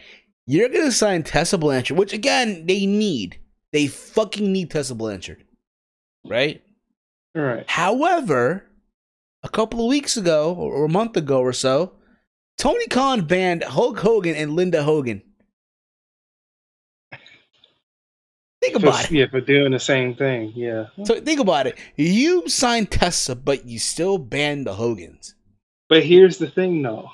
you're 0.48 0.70
gonna 0.70 0.92
sign 0.94 1.24
Tessa 1.24 1.58
Blanchard, 1.58 1.98
which 1.98 2.14
again 2.14 2.66
they 2.68 2.86
need. 2.86 3.38
They 3.74 3.88
fucking 3.88 4.50
need 4.52 4.72
Tessa 4.72 4.96
Blanchard, 4.96 5.44
right? 6.26 6.62
right 7.36 7.70
However, 7.70 8.66
a 9.44 9.50
couple 9.50 9.82
of 9.82 9.88
weeks 9.90 10.16
ago 10.18 10.54
or 10.54 10.86
a 10.86 10.90
month 10.90 11.18
ago 11.18 11.40
or 11.42 11.52
so, 11.54 11.94
Tony 12.62 12.86
Khan 12.86 13.22
banned 13.22 13.64
Hulk 13.64 13.98
Hogan 13.98 14.36
and 14.36 14.56
Linda 14.56 14.84
Hogan. 14.84 15.24
Think 18.62 18.74
For- 18.74 18.88
about 18.88 19.06
it. 19.06 19.12
yeah 19.12 19.26
for 19.32 19.42
doing 19.42 19.72
the 19.72 19.80
same 19.80 20.14
thing 20.14 20.54
yeah 20.56 20.86
So 21.04 21.20
think 21.20 21.40
about 21.40 21.66
it. 21.66 21.80
You 21.96 22.48
signed 22.48 22.92
Tessa, 22.92 23.36
but 23.36 23.66
you 23.66 23.80
still 23.80 24.20
banned 24.20 24.68
the 24.68 24.76
Hogans. 24.76 25.34
but 25.90 26.04
here's 26.04 26.38
the 26.38 26.52
thing 26.52 26.84
though 26.84 27.10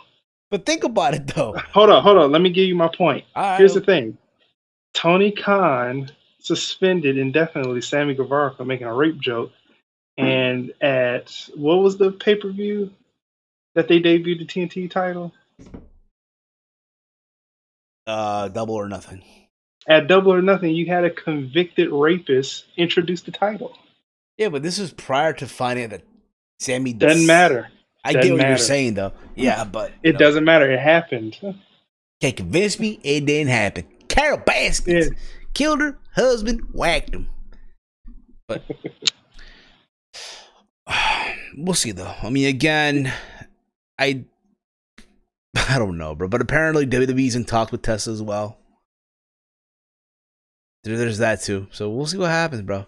But 0.51 0.65
think 0.65 0.83
about 0.83 1.13
it 1.13 1.27
though. 1.27 1.53
hold 1.71 1.91
on 1.91 2.03
hold 2.03 2.17
on 2.17 2.29
let 2.29 2.41
me 2.41 2.49
give 2.49 2.67
you 2.67 2.75
my 2.75 2.89
point 2.89 3.23
right. 3.33 3.57
here's 3.57 3.73
the 3.73 3.79
thing 3.79 4.17
tony 4.93 5.31
khan 5.31 6.11
suspended 6.39 7.17
indefinitely 7.17 7.79
sammy 7.79 8.15
guevara 8.15 8.53
for 8.53 8.65
making 8.65 8.87
a 8.87 8.93
rape 8.93 9.21
joke 9.21 9.51
hmm. 10.19 10.25
and 10.25 10.73
at 10.81 11.31
what 11.55 11.75
was 11.75 11.97
the 11.97 12.11
pay-per-view 12.11 12.91
that 13.77 13.87
they 13.87 13.99
debuted 14.01 14.39
the 14.39 14.45
tnt 14.45 14.89
title 14.89 15.31
uh, 18.07 18.47
double 18.47 18.73
or 18.73 18.89
nothing. 18.89 19.21
at 19.87 20.07
Double 20.07 20.33
or 20.33 20.41
Nothing, 20.41 20.73
you 20.73 20.85
had 20.87 21.03
a 21.03 21.09
convicted 21.11 21.89
rapist 21.91 22.65
introduce 22.77 23.21
the 23.21 23.31
title. 23.31 23.77
Yeah, 24.37 24.49
but 24.49 24.63
this 24.63 24.79
was 24.79 24.91
prior 24.93 25.33
to 25.33 25.45
finding 25.47 25.89
that 25.89 26.03
Sammy 26.59 26.93
Doesn't 26.93 27.27
matter. 27.27 27.67
I 28.05 28.13
get 28.13 28.21
Doesn't 28.21 28.37
what 28.37 28.47
you're 28.47 28.57
saying 28.57 28.93
though. 28.95 29.11
Yeah, 29.35 29.63
but 29.65 29.91
It 30.03 30.17
doesn't 30.17 30.43
matter. 30.45 30.71
It 30.71 30.79
happened. 30.79 31.37
Can't 32.21 32.35
convince 32.37 32.79
me 32.79 32.99
it 33.03 33.25
didn't 33.25 33.51
happen. 33.51 33.85
Carol 34.07 34.37
Baskins 34.39 35.07
Yeah. 35.09 35.17
killed 35.53 35.81
her 35.81 35.99
husband, 36.15 36.61
whacked 36.71 37.13
him. 37.13 37.27
But 38.47 38.63
we'll 41.57 41.73
see 41.75 41.91
though. 41.91 42.13
I 42.23 42.29
mean, 42.29 42.47
again, 42.47 43.11
I 43.99 44.25
I 45.69 45.79
don't 45.79 45.97
know, 45.97 46.15
bro. 46.15 46.27
But 46.27 46.41
apparently 46.41 46.85
WWE's 46.85 47.35
in 47.35 47.45
talks 47.45 47.71
with 47.71 47.81
Tessa 47.81 48.11
as 48.11 48.21
well. 48.21 48.57
There, 50.83 50.97
there's 50.97 51.17
that 51.17 51.41
too. 51.41 51.67
So 51.71 51.89
we'll 51.89 52.05
see 52.07 52.17
what 52.17 52.29
happens, 52.29 52.61
bro. 52.61 52.85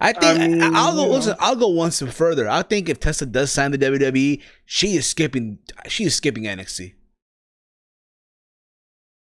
I 0.00 0.12
think 0.12 0.40
I 0.40 0.48
mean, 0.48 0.58
will 0.72 0.94
go. 0.94 1.06
Listen, 1.08 1.36
I'll 1.38 1.56
go 1.56 1.68
one 1.68 1.90
step 1.90 2.10
further. 2.10 2.48
I 2.48 2.62
think 2.62 2.88
if 2.88 3.00
Tessa 3.00 3.24
does 3.26 3.50
sign 3.50 3.70
the 3.70 3.78
WWE, 3.78 4.42
she 4.66 4.96
is 4.96 5.06
skipping. 5.06 5.58
She 5.86 6.04
is 6.04 6.14
skipping 6.14 6.44
NXT. 6.44 6.94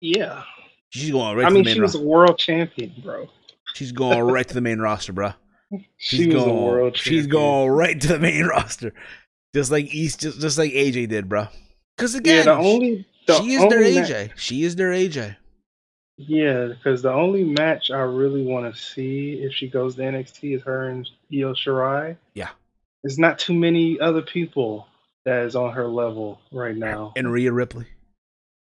Yeah. 0.01 0.43
She's 0.89 1.11
going 1.11 1.35
right 1.37 1.45
I 1.45 1.49
to 1.49 1.53
mean, 1.55 1.63
the 1.63 1.67
main 1.69 1.75
she 1.75 1.81
was 1.81 1.93
roster. 1.95 2.05
a 2.05 2.09
world 2.09 2.37
champion, 2.37 2.93
bro. 3.03 3.27
She's 3.75 3.91
going 3.91 4.19
right 4.21 4.47
to 4.47 4.53
the 4.53 4.61
main 4.61 4.79
roster, 4.79 5.13
bro. 5.13 5.33
She 5.97 6.27
was 6.27 6.35
going. 6.35 6.49
a 6.49 6.53
world 6.53 6.95
champion. 6.95 7.21
she's 7.23 7.27
going 7.27 7.69
right 7.71 7.99
to 7.99 8.07
the 8.07 8.19
main 8.19 8.45
roster, 8.47 8.93
just 9.53 9.71
like 9.71 9.93
East, 9.93 10.21
just, 10.21 10.39
just 10.39 10.57
like 10.57 10.71
AJ 10.71 11.09
did, 11.09 11.29
bro. 11.29 11.47
Because 11.95 12.15
again, 12.15 12.45
Yeah, 12.45 12.55
the 12.55 12.59
only 12.59 13.07
the 13.25 13.41
she 13.41 13.53
is 13.53 13.61
their 13.69 13.81
AJ. 13.81 14.31
She 14.37 14.63
is 14.63 14.75
their 14.75 14.91
AJ. 14.91 15.35
Yeah, 16.17 16.67
because 16.67 17.03
the 17.03 17.13
only 17.13 17.43
match 17.43 17.91
I 17.91 17.99
really 17.99 18.43
want 18.43 18.73
to 18.73 18.79
see 18.79 19.33
if 19.33 19.53
she 19.53 19.67
goes 19.67 19.95
to 19.95 20.01
NXT 20.01 20.55
is 20.55 20.63
her 20.63 20.89
and 20.89 21.07
Io 21.31 21.53
Shirai. 21.53 22.17
Yeah. 22.33 22.49
There's 23.03 23.19
not 23.19 23.37
too 23.37 23.53
many 23.53 23.99
other 23.99 24.23
people 24.23 24.87
that 25.25 25.43
is 25.43 25.55
on 25.55 25.73
her 25.73 25.87
level 25.87 26.39
right 26.51 26.75
now. 26.75 27.13
And 27.15 27.31
Rhea 27.31 27.51
Ripley. 27.51 27.85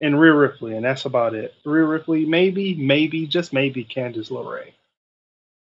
And 0.01 0.20
Rhea 0.20 0.35
Ripley, 0.35 0.74
and 0.74 0.85
that's 0.85 1.05
about 1.05 1.35
it. 1.35 1.55
Rhea 1.64 1.85
Ripley, 1.85 2.27
maybe, 2.27 2.74
maybe, 2.74 3.27
just 3.27 3.53
maybe 3.53 3.85
Candice 3.85 4.31
LeRae. 4.31 4.72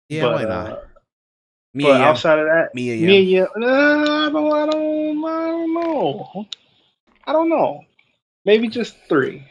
Yeah, 0.10 0.24
but, 0.24 0.34
why 0.34 0.44
not? 0.44 0.72
Uh, 0.72 0.82
Mia 1.74 1.88
but 1.88 1.94
Yim. 1.94 2.02
outside 2.02 2.40
of 2.40 2.46
that, 2.46 2.70
Mia 2.74 2.96
Yim. 2.96 3.06
Mia, 3.08 3.20
Yim, 3.20 3.48
nah, 3.58 4.28
I 4.28 4.30
don't, 4.32 4.52
I 4.54 4.66
don't, 4.66 5.26
I 5.26 5.48
don't 5.50 5.74
know. 5.74 6.46
I 7.26 7.32
don't 7.32 7.50
know. 7.50 7.82
Maybe 8.46 8.68
just 8.70 8.96
three, 9.08 9.46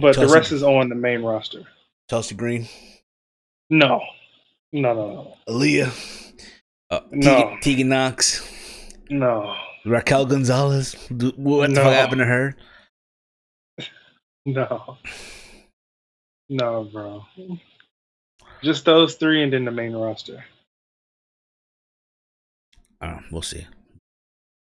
but 0.00 0.14
the 0.16 0.28
rest 0.28 0.52
is 0.52 0.62
on 0.62 0.88
the 0.88 0.94
main 0.94 1.22
roster. 1.22 1.62
Chelsea 2.08 2.34
Green, 2.36 2.68
No, 3.70 4.00
no, 4.72 4.94
no, 4.94 5.12
no. 5.14 5.34
Aaliyah, 5.48 6.32
uh, 6.90 7.00
No. 7.10 7.36
Tegan, 7.36 7.60
Tegan 7.60 7.88
Nox, 7.88 8.48
No, 9.10 9.56
Raquel 9.84 10.26
Gonzalez. 10.26 10.94
What 11.10 11.36
the 11.70 11.74
No. 11.74 11.82
fuck 11.82 11.92
happened 11.92 12.20
to 12.20 12.24
her? 12.26 12.54
no, 14.46 14.98
no, 16.48 16.84
bro. 16.84 17.24
Just 18.62 18.84
those 18.84 19.14
three, 19.14 19.42
and 19.42 19.52
then 19.52 19.64
the 19.64 19.70
main 19.70 19.94
roster. 19.94 20.44
Uh, 23.00 23.18
we'll 23.30 23.42
see. 23.42 23.66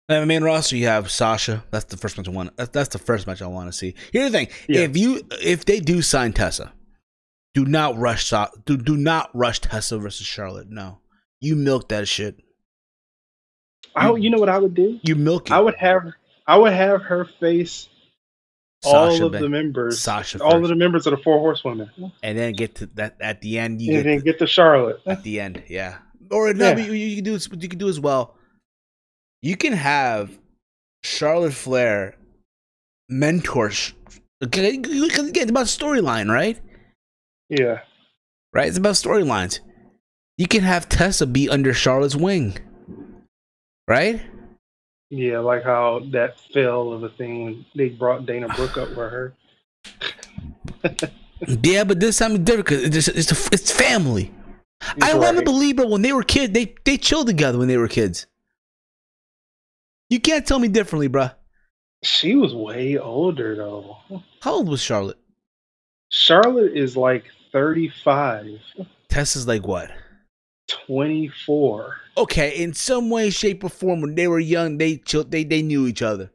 The 0.09 0.25
main 0.25 0.43
roster, 0.43 0.77
you 0.77 0.87
have 0.87 1.11
Sasha. 1.11 1.63
That's 1.71 1.85
the 1.85 1.97
first 1.97 2.17
match 2.17 2.27
I 2.27 2.31
want. 2.31 2.55
That's, 2.55 2.89
the 2.89 2.99
first 2.99 3.27
match 3.27 3.41
I 3.41 3.47
want 3.47 3.67
to 3.69 3.73
see. 3.73 3.93
Here's 4.13 4.31
the 4.31 4.37
thing: 4.37 4.47
Yeah. 4.67 4.81
if 4.81 4.97
you 4.97 5.21
if 5.41 5.65
they 5.65 5.79
do 5.79 6.01
sign 6.01 6.33
Tessa, 6.33 6.73
do 7.53 7.65
not 7.65 7.97
rush. 7.97 8.33
Do 8.65 8.77
do 8.77 8.95
not 8.95 9.29
rush 9.33 9.59
Tessa 9.59 9.97
versus 9.97 10.25
Charlotte. 10.25 10.69
No, 10.69 10.99
you 11.41 11.55
milk 11.55 11.89
that 11.89 12.07
shit. 12.07 12.41
I, 13.95 14.13
you 14.13 14.29
know 14.29 14.37
what 14.37 14.49
I 14.49 14.59
would 14.59 14.75
do? 14.75 14.99
You 15.03 15.15
milk 15.15 15.49
it. 15.49 15.53
I 15.53 15.59
would 15.59 15.75
have, 15.75 16.03
I 16.45 16.57
would 16.57 16.73
have 16.73 17.01
her 17.01 17.25
face 17.39 17.89
all 18.85 19.11
Sasha 19.11 19.25
of 19.25 19.31
ba- 19.33 19.39
the 19.39 19.49
members, 19.49 19.99
Sasha 19.99 20.41
all 20.43 20.61
of 20.61 20.67
the 20.69 20.75
members 20.75 21.07
of 21.07 21.11
the 21.11 21.17
Four 21.23 21.39
Horsewomen, 21.39 21.89
and 22.23 22.37
then 22.37 22.53
get 22.53 22.75
to 22.75 22.85
that 22.95 23.17
at 23.19 23.41
the 23.41 23.57
end. 23.59 23.81
You 23.81 23.95
and 23.95 24.03
get 24.03 24.09
then 24.09 24.19
get 24.21 24.39
to 24.39 24.47
Charlotte. 24.47 25.01
at 25.05 25.23
the 25.23 25.39
end, 25.39 25.63
yeah. 25.67 25.97
Or 26.29 26.53
no, 26.53 26.67
Yeah. 26.69 26.73
but 26.75 26.83
you, 26.85 26.91
you 26.93 27.15
can 27.15 27.23
do. 27.23 27.39
You 27.59 27.69
can 27.69 27.79
do 27.79 27.89
as 27.89 27.99
well. 27.99 28.35
You 29.41 29.55
can 29.57 29.73
have 29.73 30.37
Charlotte 31.03 31.53
Flair 31.53 32.15
mentor. 33.09 33.71
Okay, 34.43 34.69
again, 34.75 34.83
it's 34.85 35.49
about 35.49 35.65
storyline, 35.65 36.31
right? 36.31 36.59
Yeah, 37.49 37.79
Right, 38.53 38.67
it's 38.67 38.77
about 38.77 38.93
storylines. 38.95 39.59
You 40.37 40.47
can 40.47 40.61
have 40.63 40.87
Tessa 40.89 41.25
be 41.25 41.49
under 41.49 41.73
Charlotte's 41.73 42.15
wing, 42.15 42.57
right? 43.87 44.21
Yeah, 45.09 45.39
like 45.39 45.63
how 45.63 46.01
that 46.11 46.39
fell 46.53 46.91
of 46.93 47.03
a 47.03 47.09
thing 47.09 47.43
when 47.45 47.65
they 47.75 47.89
brought 47.89 48.25
Dana 48.25 48.47
Brooke 48.49 48.77
up 48.77 48.89
with 48.89 48.97
her. 48.97 49.33
Yeah, 51.63 51.83
but 51.83 51.99
this 51.99 52.17
time 52.17 52.31
it's 52.33 52.43
different 52.45 52.65
because 52.67 52.83
it's, 52.83 52.95
just- 53.05 53.09
it's, 53.15 53.31
a- 53.31 53.49
it's 53.53 53.71
family. 53.71 54.31
I 55.03 55.13
want 55.13 55.33
to 55.33 55.37
Right. 55.37 55.45
believe, 55.45 55.75
bro. 55.75 55.87
When 55.87 56.01
they 56.01 56.11
were 56.11 56.23
kids, 56.23 56.51
they 56.53 56.73
they 56.83 56.97
chilled 56.97 57.27
together 57.27 57.59
when 57.59 57.67
they 57.67 57.77
were 57.77 57.87
kids. 57.87 58.25
You 60.09 60.19
can't 60.19 60.47
tell 60.47 60.57
me 60.57 60.67
differently, 60.67 61.09
bruh. 61.09 61.33
She 62.03 62.35
was 62.35 62.55
way 62.55 62.97
older 62.97 63.55
though. 63.55 63.97
How 64.41 64.53
old 64.53 64.67
was 64.67 64.81
Charlotte? 64.81 65.19
Charlotte 66.09 66.73
is 66.75 66.97
like 66.97 67.25
35, 67.51 68.59
Tessa's 69.09 69.47
like 69.47 69.67
what? 69.67 69.91
24. 70.87 71.97
Okay, 72.17 72.61
in 72.63 72.73
some 72.73 73.09
way, 73.09 73.29
shape, 73.29 73.63
or 73.63 73.69
form, 73.69 74.01
when 74.01 74.15
they 74.15 74.27
were 74.27 74.39
young, 74.39 74.77
they 74.77 75.01
they 75.29 75.43
they 75.43 75.61
knew 75.61 75.85
each 75.87 76.01
other. 76.01 76.31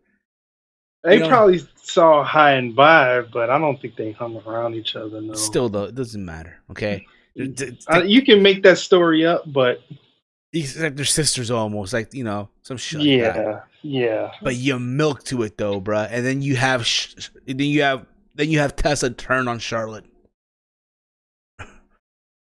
They 1.04 1.14
You 1.14 1.20
know- 1.20 1.28
probably 1.28 1.60
saw 1.74 2.22
high 2.22 2.52
and 2.52 2.76
by, 2.76 3.22
but 3.22 3.50
I 3.50 3.58
don't 3.58 3.80
think 3.80 3.96
they 3.96 4.12
hung 4.12 4.40
around 4.46 4.74
each 4.74 4.94
other. 4.94 5.20
No, 5.20 5.34
Still, 5.34 5.68
though, 5.68 5.84
it 5.84 5.96
doesn't 5.96 6.24
matter. 6.24 6.58
Okay, 6.70 7.04
you 7.34 8.22
can 8.22 8.42
make 8.42 8.62
that 8.62 8.78
story 8.78 9.26
up, 9.26 9.42
but 9.52 9.80
it's 10.52 10.78
like 10.78 10.94
they're 10.94 11.04
sisters 11.04 11.50
almost, 11.50 11.92
like 11.92 12.14
you 12.14 12.22
know, 12.24 12.48
some 12.62 12.76
shit. 12.76 13.00
like 13.00 13.34
that. 13.34 13.66
yeah, 13.82 14.08
yeah, 14.08 14.30
but 14.42 14.54
you 14.54 14.78
milk 14.78 15.24
to 15.24 15.42
it 15.42 15.58
though, 15.58 15.80
bruh. 15.80 16.06
And 16.10 16.24
then 16.24 16.42
you 16.42 16.54
have, 16.56 16.86
sh- 16.86 17.14
then 17.46 17.58
you 17.58 17.82
have, 17.82 18.06
then 18.36 18.50
you 18.50 18.60
have 18.60 18.76
Tessa 18.76 19.10
turn 19.10 19.48
on 19.48 19.58
Charlotte. 19.58 20.04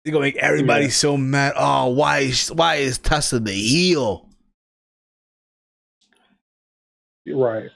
They're 0.06 0.12
gonna 0.12 0.24
make 0.26 0.36
everybody 0.36 0.84
Yeah. 0.84 0.90
so 0.92 1.16
mad. 1.16 1.54
Oh, 1.56 1.88
why 1.88 2.20
is 2.20 2.52
why 2.52 2.76
is 2.76 2.96
Tessa 2.96 3.40
the 3.40 3.50
heel? 3.50 4.28
right. 7.28 7.70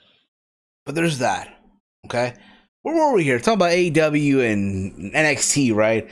But 0.85 0.95
there's 0.95 1.17
that. 1.19 1.53
Okay, 2.05 2.33
where 2.83 2.95
were 2.95 3.13
we 3.13 3.25
here? 3.25 3.37
Talking 3.37 3.55
about 3.55 3.71
AEW 3.71 4.39
and 4.49 5.13
NXT, 5.13 5.75
right? 5.75 6.05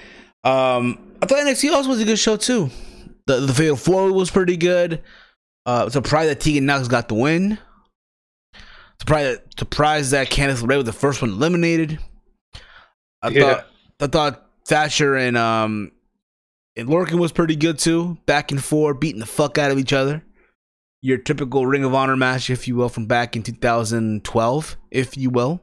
Um, 0.44 1.00
I 1.22 1.26
thought 1.26 1.40
NXT 1.40 1.74
also 1.74 1.88
was 1.88 2.02
a 2.02 2.06
good 2.06 2.20
show 2.20 2.36
too. 2.36 2.70
The 3.26 3.38
the 3.40 3.54
Fatal 3.54 3.78
Four 3.78 4.12
was 4.12 4.30
pretty 4.30 4.58
good. 4.58 5.02
Uh, 5.66 5.90
surprised 5.90 6.30
that 6.32 6.42
Tegan 6.42 6.66
Nox 6.66 6.90
got 6.90 7.08
the 7.08 7.16
win. 7.16 7.58
Surprised 9.00 9.40
surprised 9.58 10.12
that 10.12 10.30
Candice 10.30 10.62
LeRae 10.62 10.76
was 10.78 10.86
the 10.86 10.92
first 10.92 11.22
one 11.22 11.32
eliminated. 11.32 11.98
I 13.22 13.30
Yeah. 13.30 13.42
thought 13.42 13.66
I 14.02 14.08
thought 14.08 14.50
Thatcher 14.68 15.16
and 15.16 15.38
um 15.38 15.92
and 16.80 16.90
Lorcan 16.90 17.20
was 17.20 17.32
pretty 17.32 17.56
good 17.56 17.78
too. 17.78 18.18
Back 18.26 18.52
and 18.52 18.64
forth, 18.64 19.00
beating 19.00 19.20
the 19.20 19.26
fuck 19.26 19.58
out 19.58 19.72
of 19.72 19.78
each 19.78 19.94
other. 19.94 20.24
Your 21.02 21.18
typical 21.18 21.66
Ring 21.66 21.84
of 21.84 21.94
Honor 21.94 22.16
match, 22.16 22.50
if 22.50 22.68
you 22.68 22.76
will, 22.76 22.90
from 22.90 23.06
back 23.06 23.36
in 23.36 23.44
2012, 23.44 24.78
if 24.92 25.18
you 25.18 25.30
will. 25.30 25.62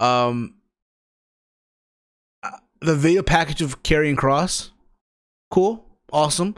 Um, 0.00 0.54
uh, 2.42 2.50
the 2.80 2.94
video 2.94 3.22
package 3.22 3.62
of 3.62 3.82
Karrion 3.82 4.16
Kross, 4.16 4.70
cool, 5.50 5.84
awesome. 6.12 6.54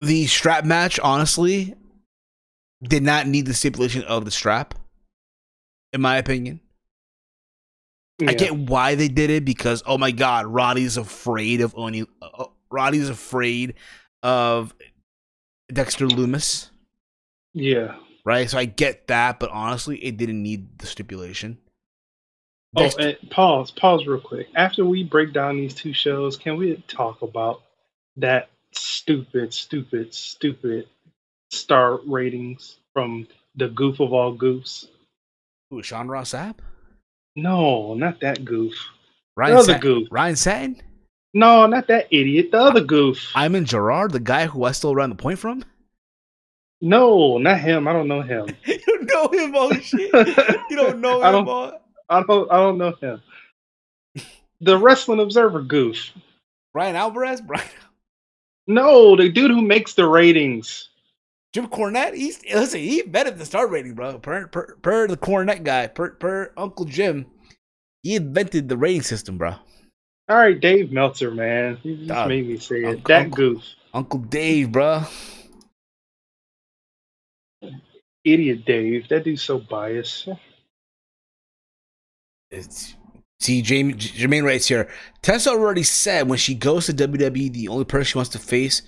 The 0.00 0.26
strap 0.26 0.64
match, 0.64 0.98
honestly, 1.00 1.74
did 2.82 3.02
not 3.02 3.26
need 3.26 3.46
the 3.46 3.54
stipulation 3.54 4.04
of 4.04 4.24
the 4.24 4.30
strap, 4.30 4.74
in 5.92 6.00
my 6.00 6.16
opinion. 6.16 6.60
I 8.20 8.34
get 8.34 8.54
why 8.56 8.94
they 8.96 9.08
did 9.08 9.30
it 9.30 9.44
because 9.44 9.82
oh 9.86 9.96
my 9.98 10.10
god, 10.10 10.46
Roddy's 10.46 10.96
afraid 10.96 11.60
of 11.60 11.74
Oni. 11.76 12.04
Uh, 12.20 12.46
Roddy's 12.70 13.08
afraid 13.08 13.74
of 14.22 14.74
Dexter 15.72 16.06
Lumis, 16.06 16.70
Yeah. 17.54 17.96
right? 18.24 18.50
So 18.50 18.58
I 18.58 18.64
get 18.64 19.06
that, 19.06 19.38
but 19.38 19.50
honestly, 19.50 19.98
it 20.04 20.16
didn't 20.16 20.42
need 20.42 20.78
the 20.78 20.86
stipulation. 20.86 21.58
Oh, 22.76 22.82
Dexter- 22.82 23.16
and 23.20 23.30
pause, 23.30 23.70
pause 23.70 24.06
real 24.06 24.20
quick. 24.20 24.48
After 24.54 24.84
we 24.84 25.04
break 25.04 25.32
down 25.32 25.56
these 25.56 25.74
two 25.74 25.92
shows, 25.92 26.36
can 26.36 26.56
we 26.56 26.76
talk 26.88 27.22
about 27.22 27.62
that 28.16 28.50
stupid, 28.72 29.54
stupid, 29.54 30.12
stupid 30.12 30.88
star 31.50 32.00
ratings 32.06 32.78
from 32.92 33.26
the 33.54 33.68
goof 33.68 34.00
of 34.00 34.12
all 34.12 34.36
goofs? 34.36 34.86
Who, 35.70 35.82
Sean 35.82 36.08
Ross 36.08 36.32
Sapp? 36.32 36.56
No, 37.38 37.94
not 37.94 38.20
that 38.20 38.44
goof. 38.44 38.74
Ryan 39.36 39.54
The 39.54 39.58
other 39.60 39.72
Sat- 39.74 39.80
goof. 39.80 40.08
Ryan 40.10 40.36
Satin? 40.36 40.82
No, 41.34 41.66
not 41.66 41.86
that 41.86 42.08
idiot. 42.10 42.50
The 42.50 42.58
other 42.58 42.80
goof. 42.80 43.30
i 43.36 43.44
Iman 43.44 43.64
Gerard, 43.64 44.10
the 44.12 44.18
guy 44.20 44.46
who 44.46 44.64
I 44.64 44.72
still 44.72 44.94
ran 44.94 45.10
the 45.10 45.14
point 45.14 45.38
from? 45.38 45.64
No, 46.80 47.38
not 47.38 47.60
him. 47.60 47.86
I 47.86 47.92
don't 47.92 48.08
know 48.08 48.22
him. 48.22 48.48
you 48.64 48.78
don't 48.80 49.04
know 49.06 49.28
him, 49.28 49.52
oh 49.54 49.72
shit. 49.80 50.12
You 50.70 50.76
don't 50.76 51.00
know 51.00 51.22
I 51.22 51.28
him, 51.28 51.44
don't- 51.44 51.48
oh. 51.48 51.80
I 52.10 52.22
don't. 52.22 52.50
I 52.50 52.56
don't 52.56 52.78
know 52.78 52.92
him. 53.00 53.22
The 54.62 54.78
Wrestling 54.78 55.20
Observer 55.20 55.60
goof. 55.62 56.10
Bryan 56.72 56.96
Alvarez, 56.96 57.40
Brian. 57.42 57.68
No, 58.66 59.14
the 59.14 59.28
dude 59.28 59.50
who 59.50 59.60
makes 59.62 59.94
the 59.94 60.06
ratings. 60.08 60.87
Jim 61.58 61.68
Cornette. 61.68 62.14
He's 62.14 62.40
listen. 62.54 62.78
He 62.80 63.00
invented 63.00 63.36
the 63.36 63.44
star 63.44 63.66
rating, 63.66 63.94
bro. 63.94 64.18
Per 64.20 64.46
per, 64.46 64.76
per 64.80 65.08
the 65.08 65.16
Cornette 65.16 65.64
guy. 65.64 65.88
Per 65.88 66.12
per 66.12 66.52
Uncle 66.56 66.84
Jim. 66.84 67.26
He 68.04 68.14
invented 68.14 68.68
the 68.68 68.76
rating 68.76 69.02
system, 69.02 69.38
bro. 69.38 69.54
All 70.28 70.36
right, 70.36 70.58
Dave 70.60 70.92
Meltzer, 70.92 71.32
man. 71.32 71.78
You 71.82 71.96
just 71.96 72.08
Dog. 72.08 72.28
made 72.28 72.46
me 72.46 72.58
say 72.58 72.82
it. 72.82 72.86
Uncle- 72.86 73.02
that 73.08 73.22
Uncle- 73.22 73.36
goof. 73.54 73.64
Uncle 73.92 74.20
Dave, 74.20 74.70
bro. 74.70 75.02
Idiot 78.24 78.64
Dave. 78.64 79.08
That 79.08 79.24
dude's 79.24 79.42
so 79.42 79.58
biased. 79.58 80.28
It's 82.52 82.94
see, 83.40 83.62
Jamie 83.62 83.94
Jermaine 83.94 84.44
writes 84.44 84.68
here. 84.68 84.88
Tessa 85.22 85.50
already 85.50 85.82
said 85.82 86.28
when 86.28 86.38
she 86.38 86.54
goes 86.54 86.86
to 86.86 86.92
WWE, 86.92 87.52
the 87.52 87.66
only 87.68 87.84
person 87.84 88.04
she 88.04 88.18
wants 88.18 88.30
to 88.30 88.38
face 88.38 88.82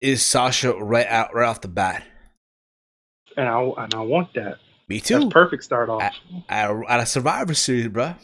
is 0.00 0.22
Sasha 0.24 0.72
right 0.74 1.06
out 1.06 1.34
right 1.34 1.48
off 1.48 1.60
the 1.60 1.68
bat. 1.68 2.04
And 3.36 3.48
I 3.48 3.60
and 3.78 3.94
I 3.94 4.00
want 4.00 4.34
that. 4.34 4.58
Me 4.88 4.98
That's 4.98 5.08
too. 5.08 5.30
perfect 5.30 5.62
start 5.62 5.88
off. 5.88 6.02
At, 6.48 6.70
a- 6.70 6.82
at 6.88 7.00
a 7.00 7.06
Survivor 7.06 7.54
Series, 7.54 7.88
bro. 7.88 8.14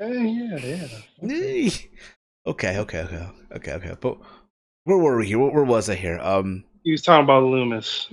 Eh, 0.00 0.06
yeah, 0.08 0.56
yeah. 0.56 0.86
Okay. 1.22 1.70
Okay, 2.44 2.78
okay, 2.78 2.98
okay, 3.02 3.28
okay, 3.54 3.72
okay. 3.74 3.94
But 4.00 4.18
where 4.84 4.98
were 4.98 5.16
we 5.18 5.28
here? 5.28 5.38
Where, 5.38 5.50
where 5.52 5.64
was 5.64 5.88
I 5.88 5.94
here? 5.94 6.18
Um, 6.20 6.64
He 6.82 6.90
was 6.90 7.02
talking 7.02 7.22
about 7.22 7.44
Lumis. 7.44 8.08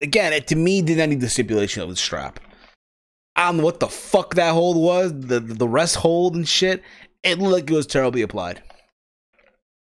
again, 0.00 0.32
it, 0.32 0.46
to 0.46 0.56
me, 0.56 0.80
did 0.80 0.96
not 0.98 1.10
need 1.10 1.20
the 1.20 1.28
stipulation 1.28 1.82
of 1.82 1.90
the 1.90 1.96
strap. 1.96 2.40
I 3.36 3.48
don't 3.48 3.58
know 3.58 3.64
what 3.64 3.80
the 3.80 3.88
fuck 3.88 4.34
that 4.36 4.52
hold 4.52 4.76
was, 4.78 5.12
the 5.12 5.40
the 5.40 5.68
rest 5.68 5.96
hold 5.96 6.36
and 6.36 6.48
shit. 6.48 6.82
It 7.22 7.38
looked 7.38 7.52
like 7.52 7.70
it 7.70 7.74
was 7.74 7.86
terribly 7.86 8.22
applied. 8.22 8.62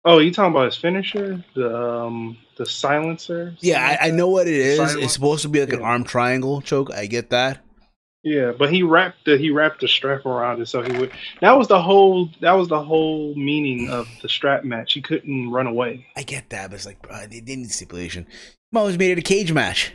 Oh, 0.10 0.18
you 0.18 0.34
talking 0.34 0.52
about 0.52 0.66
his 0.66 0.76
finisher? 0.76 1.44
The 1.54 1.78
um 1.78 2.36
the 2.58 2.66
silencer? 2.66 3.56
Yeah, 3.60 3.98
I, 4.02 4.08
I 4.08 4.12
know 4.12 4.28
what 4.28 4.48
it 4.48 4.56
is. 4.56 4.78
Silent? 4.78 5.04
It's 5.04 5.14
supposed 5.14 5.44
to 5.44 5.50
be 5.50 5.60
like 5.60 5.72
an 5.72 5.84
arm 5.84 6.04
triangle 6.04 6.62
choke. 6.62 6.92
I 6.92 7.06
get 7.06 7.30
that. 7.30 7.64
Yeah, 8.24 8.54
but 8.58 8.74
he 8.74 8.82
wrapped 8.82 9.26
the 9.26 9.38
he 9.38 9.52
wrapped 9.52 9.82
the 9.82 9.88
strap 9.88 10.26
around 10.26 10.62
it 10.62 10.66
so 10.68 10.82
he 10.82 10.98
would. 10.98 11.12
That 11.42 11.52
was 11.52 11.68
the 11.68 11.80
whole 11.80 12.32
that 12.42 12.54
was 12.54 12.68
the 12.70 12.84
whole 12.84 13.36
meaning 13.36 13.92
of 13.92 14.08
the 14.24 14.30
strap 14.30 14.64
match. 14.64 14.94
He 14.94 15.02
couldn't 15.02 15.52
run 15.52 15.68
away. 15.68 16.08
I 16.18 16.24
get 16.24 16.50
that, 16.50 16.72
but 16.72 16.78
it's 16.78 16.88
like, 16.88 17.02
bro, 17.04 17.16
they 17.28 17.40
didn't 17.40 17.62
need 17.64 17.72
stipulation. 17.72 18.26
You 18.72 18.80
always 18.80 18.98
made 18.98 19.12
it 19.12 19.20
a 19.20 19.22
cage 19.22 19.54
match. 19.54 19.94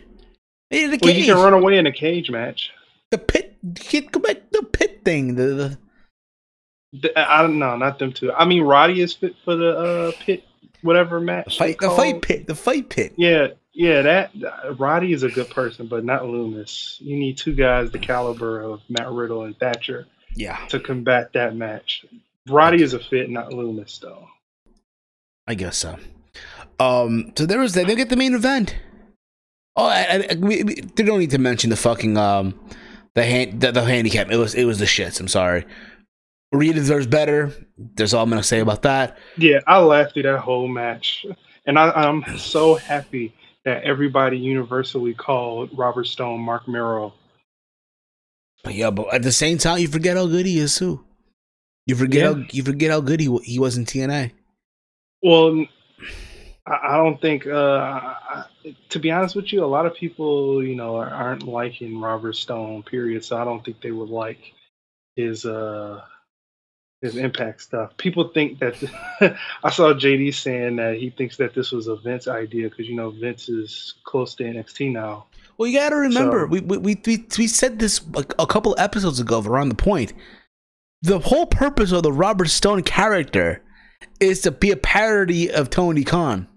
Made 0.70 0.84
it 0.84 0.94
a 0.94 0.98
cage. 0.98 1.02
Well, 1.02 1.14
you 1.14 1.24
can 1.24 1.42
run 1.42 1.54
away 1.54 1.76
in 1.76 1.86
a 1.86 1.92
cage 1.92 2.30
match. 2.30 2.70
the 3.10 3.18
pit, 3.18 3.56
back, 3.62 4.50
the 4.52 4.62
pit 4.72 5.00
thing. 5.04 5.34
The 5.34 5.44
The- 5.46 5.78
I 7.16 7.42
don't 7.42 7.58
know, 7.58 7.76
not 7.76 7.98
them 7.98 8.12
two. 8.12 8.32
I 8.32 8.44
mean, 8.44 8.62
Roddy 8.62 9.00
is 9.00 9.12
fit 9.12 9.34
for 9.44 9.56
the 9.56 9.76
uh, 9.76 10.12
pit 10.20 10.44
whatever 10.84 11.18
the 11.18 11.24
match. 11.24 11.58
fight, 11.58 11.78
the 11.80 11.90
fight 11.90 12.22
pit, 12.22 12.46
the 12.46 12.54
fight 12.54 12.88
pit. 12.90 13.14
Yeah, 13.16 13.48
yeah. 13.72 14.02
That 14.02 14.30
Roddy 14.78 15.12
is 15.12 15.22
a 15.22 15.30
good 15.30 15.50
person, 15.50 15.86
but 15.86 16.04
not 16.04 16.22
Lumis. 16.22 17.00
You 17.00 17.16
need 17.16 17.38
two 17.38 17.54
guys 17.54 17.90
the 17.90 17.98
caliber 17.98 18.60
of 18.60 18.82
Matt 18.88 19.10
Riddle 19.10 19.44
and 19.44 19.58
Thatcher 19.58 20.06
Yeah, 20.36 20.56
to 20.68 20.78
combat 20.78 21.32
that 21.32 21.56
match. 21.56 22.04
Roddy 22.48 22.82
is 22.82 22.92
a 22.92 22.98
fit, 22.98 23.30
not 23.30 23.50
Lumis, 23.50 23.98
though. 24.00 24.28
I 25.46 25.54
guess 25.54 25.78
so. 25.78 25.96
Um, 26.78 27.32
so 27.36 27.46
there 27.46 27.58
was 27.58 27.72
that. 27.74 27.86
They 27.86 27.96
get 27.96 28.10
the 28.10 28.16
main 28.16 28.34
event. 28.34 28.76
Oh, 29.76 29.86
I, 29.86 30.26
I, 30.30 30.34
we, 30.36 30.62
we, 30.62 30.74
they 30.74 31.02
don't 31.02 31.18
need 31.18 31.30
to 31.30 31.38
mention 31.38 31.70
the 31.70 31.76
fucking 31.76 32.16
um, 32.16 32.58
the 33.14 33.24
hand, 33.24 33.60
the, 33.60 33.72
the 33.72 33.82
handicap. 33.82 34.30
It 34.30 34.36
was 34.36 34.54
it 34.54 34.64
was 34.64 34.78
the 34.78 34.84
shits. 34.84 35.18
I'm 35.18 35.28
sorry. 35.28 35.64
Rita 36.54 36.74
deserves 36.74 37.06
better. 37.06 37.52
There's 37.76 38.14
all 38.14 38.22
I'm 38.22 38.30
gonna 38.30 38.42
say 38.42 38.60
about 38.60 38.82
that. 38.82 39.18
Yeah, 39.36 39.60
I 39.66 39.78
laughed 39.80 40.14
through 40.14 40.22
that 40.24 40.38
whole 40.40 40.68
match, 40.68 41.26
and 41.66 41.78
I, 41.78 41.90
I'm 41.90 42.24
so 42.38 42.74
happy 42.76 43.34
that 43.64 43.82
everybody 43.82 44.38
universally 44.38 45.14
called 45.14 45.70
Robert 45.76 46.04
Stone 46.06 46.40
Marc 46.40 46.68
Mero. 46.68 47.12
Yeah, 48.68 48.90
but 48.90 49.12
at 49.12 49.22
the 49.22 49.32
same 49.32 49.58
time, 49.58 49.78
you 49.78 49.88
forget 49.88 50.16
how 50.16 50.26
good 50.26 50.46
he 50.46 50.58
is 50.58 50.76
too. 50.76 51.04
You 51.86 51.96
forget 51.96 52.22
Yeah. 52.22 52.32
how 52.34 52.46
you 52.50 52.62
forget 52.62 52.90
how 52.90 53.00
good 53.00 53.20
he 53.20 53.36
he 53.44 53.58
was 53.58 53.76
in 53.76 53.84
TNA. 53.84 54.32
Well, 55.22 55.66
I, 56.66 56.96
don't 56.96 57.20
think. 57.20 57.46
Uh, 57.46 57.52
I- 57.60 58.44
to 58.88 58.98
be 58.98 59.10
honest 59.10 59.36
with 59.36 59.52
you, 59.52 59.62
a 59.62 59.66
lot 59.66 59.84
of 59.84 59.94
people, 59.94 60.64
you 60.64 60.74
know, 60.74 60.96
aren't 60.96 61.42
liking 61.42 62.00
Robert 62.00 62.34
Stone. 62.34 62.82
Period. 62.84 63.22
So 63.22 63.36
I 63.36 63.44
don't 63.44 63.62
think 63.62 63.82
they 63.82 63.90
would 63.90 64.08
like 64.08 64.38
his 65.16 65.44
uh 65.44 66.00
his 67.04 67.16
impact 67.16 67.62
stuff. 67.62 67.96
People 67.96 68.28
think 68.28 68.58
that 68.58 68.74
I 69.62 69.70
saw 69.70 69.92
JD 69.94 70.34
saying 70.34 70.76
that 70.76 70.96
he 70.96 71.10
thinks 71.10 71.36
that 71.36 71.54
this 71.54 71.70
was 71.70 71.86
a 71.86 71.96
Vince 71.96 72.26
idea 72.26 72.68
because 72.68 72.88
you 72.88 72.96
know 72.96 73.10
Vince 73.10 73.48
is 73.48 73.94
close 74.04 74.34
to 74.36 74.44
NXT 74.44 74.92
now. 74.92 75.26
Well, 75.56 75.68
you 75.68 75.78
got 75.78 75.90
to 75.90 75.96
remember, 75.96 76.40
So- 76.40 76.46
we, 76.46 76.60
we 76.60 76.78
we 76.78 77.26
we 77.38 77.46
said 77.46 77.78
this 77.78 78.04
like 78.12 78.32
a 78.38 78.46
couple 78.46 78.74
episodes 78.78 79.20
ago 79.20 79.40
around 79.44 79.68
the 79.68 79.74
point. 79.76 80.12
The 81.02 81.18
whole 81.18 81.46
purpose 81.46 81.92
of 81.92 82.02
the 82.02 82.12
Robert 82.12 82.48
Stone 82.48 82.82
character 82.82 83.62
is 84.20 84.40
to 84.42 84.50
be 84.50 84.70
a 84.70 84.76
parody 84.76 85.50
of 85.50 85.68
Tony 85.70 86.02
Khan. 86.02 86.48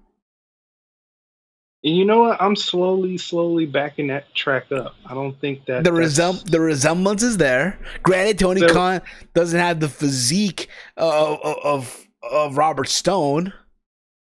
And 1.84 1.96
you 1.96 2.06
know 2.06 2.20
what? 2.22 2.42
I'm 2.42 2.56
slowly, 2.56 3.18
slowly 3.18 3.66
backing 3.66 4.08
that 4.08 4.34
track 4.34 4.72
up. 4.72 4.96
I 5.06 5.14
don't 5.14 5.40
think 5.40 5.66
that 5.68 5.84
The 5.84 5.92
resem- 5.92 6.44
the 6.50 6.60
resemblance 6.60 7.24
is 7.24 7.38
there. 7.38 7.80
Granted, 8.04 8.40
Tony 8.40 8.66
Khan 8.68 9.02
doesn't 9.34 9.60
have 9.60 9.80
the 9.80 9.88
physique 9.90 10.70
of 10.98 11.40
of, 11.64 12.08
of 12.24 12.58
Robert 12.58 12.88
Stone, 12.90 13.54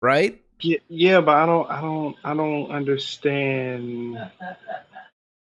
right? 0.00 0.40
Yeah, 0.61 0.78
yeah, 0.88 1.20
but 1.20 1.34
I 1.36 1.44
don't, 1.46 1.70
I 1.70 1.80
don't, 1.80 2.16
I 2.24 2.34
don't 2.34 2.70
understand. 2.70 4.16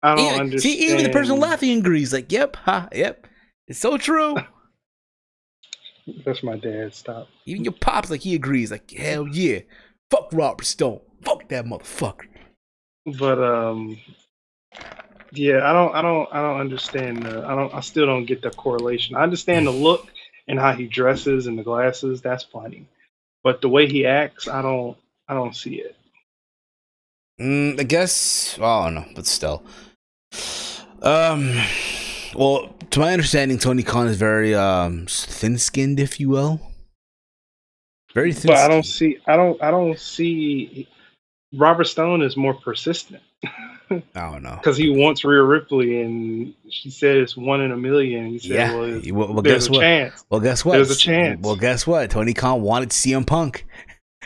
I 0.03 0.15
don't 0.17 0.25
Even- 0.27 0.41
understand. 0.41 0.63
See, 0.63 0.87
even 0.91 1.03
the 1.05 1.11
person 1.11 1.39
laughing 1.39 1.79
agrees. 1.79 2.13
Like, 2.13 2.31
yep, 2.33 2.57
ha, 2.57 2.89
yep, 2.93 3.27
it's 3.69 3.79
so 3.81 3.99
true. 3.99 4.37
That's 6.25 6.43
my 6.43 6.57
dad. 6.57 6.95
Stop. 6.95 7.29
Even 7.47 7.65
your 7.65 7.73
pops, 7.75 8.11
like, 8.11 8.21
he 8.23 8.35
agrees. 8.35 8.71
Like, 8.71 8.91
hell 8.91 9.29
yeah, 9.29 9.61
fuck 10.11 10.31
Robert 10.33 10.65
Stone, 10.65 11.01
fuck 11.23 11.49
that 11.49 11.65
motherfucker. 11.65 12.27
But 13.19 13.43
um, 13.43 13.99
yeah, 15.33 15.69
I 15.69 15.73
don't, 15.73 15.95
I 15.95 16.03
don't, 16.03 16.29
I 16.33 16.43
don't 16.43 16.61
understand. 16.61 17.25
The, 17.25 17.45
I 17.47 17.55
don't, 17.55 17.75
I 17.75 17.81
still 17.81 18.07
don't 18.07 18.27
get 18.27 18.43
the 18.43 18.51
correlation. 18.51 19.17
I 19.17 19.23
understand 19.23 19.67
the 19.67 19.73
look 19.73 20.09
and 20.49 20.59
how 20.59 20.73
he 20.73 20.87
dresses 20.87 21.47
and 21.47 21.59
the 21.59 21.63
glasses. 21.63 22.21
That's 22.21 22.45
funny, 22.45 22.87
but 23.43 23.61
the 23.61 23.69
way 23.69 23.87
he 23.87 24.07
acts, 24.07 24.49
I 24.49 24.63
don't, 24.63 24.97
I 25.29 25.35
don't 25.35 25.57
see 25.57 25.77
it. 25.77 25.97
Mm, 27.41 27.81
I 27.81 27.85
guess. 27.85 28.59
Well, 28.59 28.81
I 28.81 28.85
don't 28.91 28.95
know, 28.95 29.13
but 29.15 29.27
still. 29.27 29.63
Um. 31.03 31.61
Well, 32.33 32.73
to 32.91 33.01
my 33.01 33.13
understanding, 33.13 33.59
Tony 33.59 33.83
Khan 33.83 34.07
is 34.07 34.17
very 34.17 34.55
um 34.55 35.07
thin-skinned, 35.09 35.99
if 35.99 36.21
you 36.21 36.29
will. 36.29 36.61
Very 38.15 38.33
thin. 38.33 38.51
But 38.51 38.59
I 38.59 38.69
don't 38.69 38.85
see, 38.85 39.19
I 39.27 39.35
don't, 39.35 39.61
I 39.61 39.73
don't 39.73 39.99
see. 39.99 40.89
Robert 41.55 41.85
Stone 41.85 42.23
is 42.23 42.37
more 42.37 42.55
persistent. 42.55 43.23
I 43.91 44.01
don't 44.15 44.43
know. 44.45 44.55
because 44.57 44.77
he 44.77 44.89
wants 44.91 45.25
Rhea 45.25 45.43
Ripley, 45.43 46.01
and 46.01 46.55
she 46.71 46.91
said 46.91 47.17
it's 47.17 47.37
one 47.37 47.61
in 47.61 47.73
a 47.73 47.77
million. 47.77 48.27
He 48.27 48.39
said, 48.39 48.51
Yeah. 48.51 48.75
"Well, 48.75 49.01
Well, 49.27 49.33
well, 49.35 49.43
there's 49.43 49.65
guess 49.65 49.69
a 49.69 49.73
what? 49.73 49.81
chance." 49.81 50.25
Well, 50.31 50.41
guess 50.41 50.65
what? 50.65 50.73
There's 50.75 50.91
a 50.93 50.97
chance. 50.97 51.41
Well, 51.43 51.57
guess 51.57 51.87
what? 51.89 52.09
Tony 52.11 52.33
Khan 52.33 52.63
wanted 52.63 52.91
CM 52.91 53.27
Punk. 53.27 53.67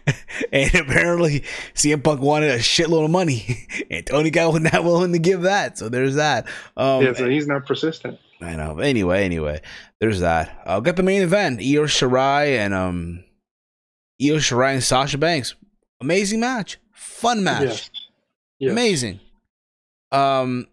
and 0.53 0.75
apparently 0.75 1.45
CM 1.75 2.03
Punk 2.05 2.20
wanted 2.20 2.51
a 2.51 2.59
shitload 2.59 3.05
of 3.07 3.11
money. 3.11 3.66
And 3.91 4.07
Tony 4.07 4.31
Khan 4.31 4.53
was 4.53 4.62
not 4.62 4.85
willing 4.85 5.12
to 5.12 5.18
give 5.18 5.43
that. 5.43 5.79
So 5.79 5.89
there's 5.89 6.16
that. 6.16 6.47
Um, 6.77 7.03
yeah, 7.05 7.12
so 7.14 7.29
he's 7.29 7.47
not 7.47 7.64
persistent. 7.66 8.18
I 8.41 8.57
know. 8.57 8.79
Anyway, 8.81 9.25
anyway, 9.25 9.61
there's 10.01 10.20
that. 10.20 10.61
I'll 10.66 10.81
get 10.81 10.97
the 10.97 11.03
main 11.03 11.22
event. 11.22 11.61
Io 11.61 11.85
Shirai 11.85 12.59
and 12.59 12.75
um 12.75 13.25
Io 14.22 14.37
Shirai 14.37 14.75
and 14.75 14.83
Sasha 14.83 15.16
Banks. 15.16 15.55
Amazing 16.01 16.41
match. 16.41 16.79
Fun 17.05 17.44
match. 17.44 17.62
Yes. 17.62 17.90
Yes. 18.59 18.72
Amazing. 18.72 19.20
Um, 20.12 20.66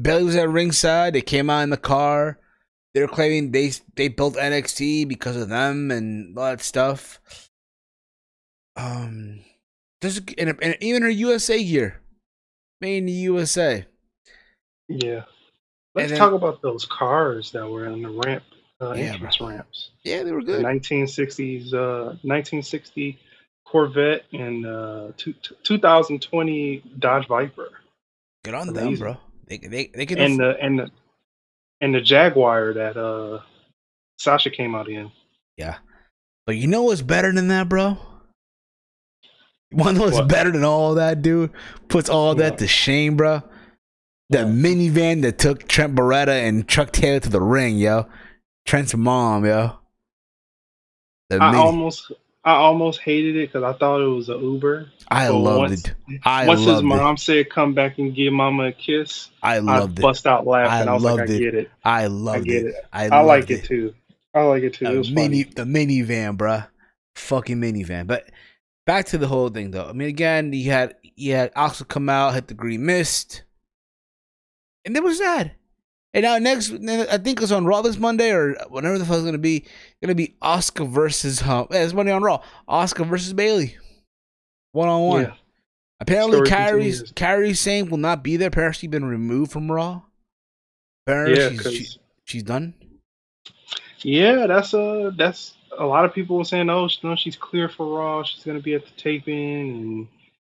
Bayley 0.00 0.24
was 0.24 0.36
at 0.36 0.48
ringside. 0.48 1.12
They 1.14 1.20
came 1.22 1.48
out 1.50 1.60
in 1.62 1.70
the 1.70 1.76
car. 1.76 2.38
They 2.94 3.00
were 3.00 3.08
claiming 3.08 3.50
they 3.52 3.72
they 3.96 4.08
built 4.08 4.34
NXT 4.36 5.06
because 5.08 5.36
of 5.36 5.48
them 5.48 5.90
and 5.90 6.36
all 6.38 6.44
that 6.44 6.60
stuff. 6.62 7.20
Um, 8.76 9.40
there's 10.00 10.18
a- 10.18 10.38
and, 10.40 10.56
and 10.62 10.76
even 10.80 11.02
her 11.02 11.08
USA 11.10 11.62
gear, 11.62 12.00
made 12.80 12.98
in 12.98 13.06
the 13.06 13.12
USA. 13.12 13.86
Yeah. 14.88 15.24
Let's 15.94 16.10
then- 16.10 16.18
talk 16.18 16.32
about 16.32 16.62
those 16.62 16.84
cars 16.84 17.52
that 17.52 17.68
were 17.68 17.86
in 17.86 18.02
the 18.02 18.10
ramp, 18.10 18.42
uh, 18.80 18.94
Yeah, 18.96 19.12
entrance 19.12 19.40
ramps. 19.40 19.90
Yeah, 20.02 20.22
they 20.24 20.32
were 20.32 20.40
The 20.42 20.54
good. 20.54 20.64
1960s, 20.64 21.72
uh, 21.72 22.16
1960 22.22 23.18
Corvette 23.66 24.24
and 24.32 24.66
uh, 24.66 25.08
two, 25.16 25.34
2020 25.64 26.82
Dodge 26.98 27.26
Viper, 27.26 27.68
Good 28.44 28.54
on 28.54 28.72
them, 28.72 28.94
bro. 28.96 29.16
They 29.46 29.58
they 29.58 29.90
they 29.94 30.06
can 30.06 30.18
and 30.18 30.38
the 30.38 30.56
and 30.60 30.78
the 30.78 30.90
and 31.80 31.94
the 31.94 32.00
Jaguar 32.00 32.72
that 32.74 32.96
uh 32.96 33.40
Sasha 34.18 34.50
came 34.50 34.74
out 34.74 34.88
in. 34.88 35.10
Yeah. 35.56 35.76
But 36.46 36.56
you 36.56 36.66
know 36.66 36.82
what's 36.84 37.02
better 37.02 37.32
than 37.32 37.48
that, 37.48 37.68
bro? 37.68 37.96
One 39.70 39.98
what's 39.98 40.16
What? 40.16 40.28
better 40.28 40.50
than 40.52 40.64
all 40.64 40.94
that, 40.94 41.22
dude? 41.22 41.50
Puts 41.88 42.08
all 42.08 42.34
that 42.36 42.58
to 42.58 42.66
shame, 42.68 43.16
bro. 43.16 43.42
The 44.30 44.38
minivan 44.38 45.22
that 45.22 45.38
took 45.38 45.66
Trent 45.68 45.94
Beretta 45.94 46.28
and 46.48 46.68
Chuck 46.68 46.92
Taylor 46.92 47.20
to 47.20 47.28
the 47.28 47.40
ring, 47.40 47.76
yo. 47.78 48.06
Trent's 48.66 48.94
mom, 48.94 49.44
yo. 49.44 49.78
The 51.30 51.38
I 51.42 51.50
mini- 51.50 51.62
almost 51.62 52.12
I 52.46 52.52
almost 52.56 53.00
hated 53.00 53.36
it 53.36 53.48
because 53.52 53.62
I 53.62 53.72
thought 53.78 54.02
it 54.02 54.06
was 54.08 54.28
an 54.28 54.38
Uber. 54.42 54.90
I 55.08 55.28
but 55.28 55.34
loved 55.38 55.58
once- 55.58 55.84
it. 55.88 55.94
I 56.24 56.46
Once 56.46 56.60
his 56.60 56.66
loved 56.68 56.84
it. 56.84 56.88
mom 56.88 57.16
said, 57.16 57.48
"Come 57.50 57.72
back 57.74 57.98
and 57.98 58.14
give 58.14 58.32
Mama 58.34 58.64
a 58.64 58.72
kiss," 58.72 59.30
I 59.42 59.56
I 59.56 59.58
loved 59.60 59.98
it. 59.98 60.02
bust 60.02 60.26
out 60.26 60.46
laughing. 60.46 60.88
I 60.88 60.90
I, 60.90 60.94
was 60.94 61.02
like, 61.02 61.18
loved 61.18 61.30
"I 61.30 61.34
it. 61.34 61.38
get 61.38 61.54
it. 61.54 61.70
I 61.84 62.02
I 62.02 62.06
loved 62.06 62.44
get 62.44 62.62
it. 62.64 62.66
it. 62.66 62.74
I, 62.92 63.06
I 63.08 63.20
like 63.20 63.50
it 63.50 63.64
too. 63.64 63.94
I 64.34 64.42
like 64.42 64.62
it 64.62 64.74
too. 64.74 64.84
It 64.86 64.98
was 64.98 65.10
mini, 65.10 65.44
funny. 65.44 65.54
the 65.54 65.64
minivan, 65.64 66.36
bruh. 66.36 66.66
Fucking 67.14 67.56
minivan. 67.58 68.06
But 68.06 68.28
back 68.84 69.06
to 69.06 69.18
the 69.18 69.28
whole 69.28 69.48
thing, 69.48 69.70
though. 69.70 69.88
I 69.88 69.92
mean, 69.92 70.08
again, 70.08 70.52
you 70.52 70.70
had 70.70 70.96
you 71.16 71.32
had 71.34 71.54
Asuka 71.54 71.88
come 71.88 72.08
out, 72.08 72.34
hit 72.34 72.48
the 72.48 72.54
green 72.54 72.84
mist, 72.84 73.42
and 74.84 74.94
there 74.94 75.02
was 75.02 75.18
that. 75.20 75.52
And 76.14 76.22
now 76.22 76.38
next, 76.38 76.72
I 76.72 77.18
think 77.18 77.42
it's 77.42 77.50
on 77.50 77.66
Raw 77.66 77.82
this 77.82 77.98
Monday 77.98 78.30
or 78.30 78.54
whenever 78.70 78.98
the 78.98 79.04
fuck 79.04 79.16
it's 79.16 79.24
gonna 79.24 79.36
be. 79.38 79.64
Gonna 80.02 80.14
be 80.14 80.36
Asuka 80.42 80.88
versus 80.88 81.42
yeah, 81.42 81.64
it's 81.70 81.92
Monday 81.92 82.12
on 82.12 82.22
Raw. 82.22 82.40
Asuka 82.68 83.06
versus 83.06 83.32
Bayley, 83.32 83.76
one 84.72 84.88
on 84.88 85.02
one. 85.02 85.32
Apparently, 86.00 86.36
Story 86.36 86.48
Kairi's 86.50 87.12
continues. 87.12 87.60
Sane 87.60 87.90
will 87.90 87.98
not 87.98 88.22
be 88.22 88.36
there. 88.36 88.48
Apparently, 88.48 88.78
she's 88.78 88.90
been 88.90 89.04
removed 89.04 89.50
from 89.52 89.70
Raw. 89.70 90.02
Apparently, 91.06 91.38
Yeah, 91.40 91.48
she's, 91.50 91.60
'cause- 91.60 91.74
she, 91.74 91.86
she's 92.24 92.42
done. 92.42 92.74
Yeah, 94.02 94.46
that's 94.46 94.72
uh 94.74 95.10
that's 95.16 95.54
a 95.78 95.84
lot 95.86 96.04
of 96.04 96.14
people 96.14 96.36
were 96.36 96.44
saying, 96.44 96.70
oh, 96.70 96.88
no, 97.02 97.16
she's 97.16 97.36
clear 97.36 97.68
for 97.68 97.98
Raw. 97.98 98.22
She's 98.22 98.44
gonna 98.44 98.60
be 98.60 98.74
at 98.74 98.84
the 98.84 98.90
taping, 98.96 99.70
and 99.70 100.08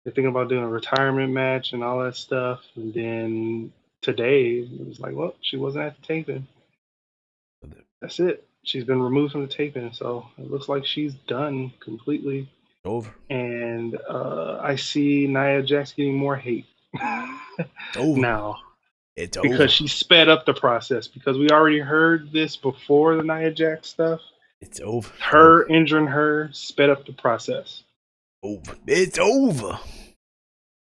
they're 0.05 0.13
thinking 0.13 0.27
about 0.31 0.47
doing 0.49 0.63
a 0.63 0.69
retirement 0.69 1.33
match 1.33 1.73
and 1.73 1.83
all 1.83 1.99
that 2.03 2.15
stuff. 2.15 2.61
And 2.75 2.93
then 2.93 3.73
today 4.01 4.59
it 4.59 4.87
was 4.87 4.99
like, 4.99 5.15
well, 5.15 5.35
she 5.41 5.57
wasn't 5.57 5.85
at 5.85 5.95
the 5.99 6.05
taping. 6.07 6.47
That's 8.01 8.19
it. 8.19 8.45
She's 8.63 8.83
been 8.83 9.01
removed 9.01 9.31
from 9.33 9.41
the 9.41 9.47
taping, 9.47 9.91
so 9.93 10.25
it 10.37 10.49
looks 10.49 10.69
like 10.69 10.85
she's 10.85 11.13
done 11.27 11.71
completely. 11.79 12.49
Over. 12.85 13.13
And 13.29 13.97
uh, 14.09 14.59
I 14.61 14.75
see 14.75 15.27
Nia 15.27 15.63
Jax 15.63 15.91
getting 15.93 16.15
more 16.15 16.35
hate 16.35 16.65
over. 17.97 18.19
now 18.19 18.57
It's 19.15 19.37
over. 19.37 19.49
because 19.49 19.71
she 19.71 19.87
sped 19.87 20.29
up 20.29 20.45
the 20.45 20.53
process. 20.53 21.07
Because 21.07 21.37
we 21.37 21.49
already 21.49 21.79
heard 21.79 22.31
this 22.31 22.55
before 22.55 23.15
the 23.15 23.23
Nia 23.23 23.51
Jax 23.51 23.89
stuff. 23.89 24.21
It's 24.61 24.79
over. 24.81 25.09
her 25.21 25.65
injuring 25.67 26.07
her 26.07 26.49
sped 26.53 26.89
up 26.89 27.05
the 27.05 27.13
process. 27.13 27.83
over. 28.43 28.75
It's 28.87 29.17
over. 29.19 29.79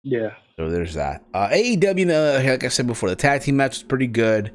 Yeah. 0.05 0.35
So 0.55 0.69
there's 0.69 0.93
that. 0.93 1.23
Uh, 1.33 1.49
AEW, 1.49 2.47
like 2.47 2.63
I 2.63 2.67
said 2.69 2.87
before, 2.87 3.09
the 3.09 3.15
tag 3.15 3.41
team 3.41 3.57
match 3.57 3.71
was 3.71 3.83
pretty 3.83 4.07
good, 4.07 4.51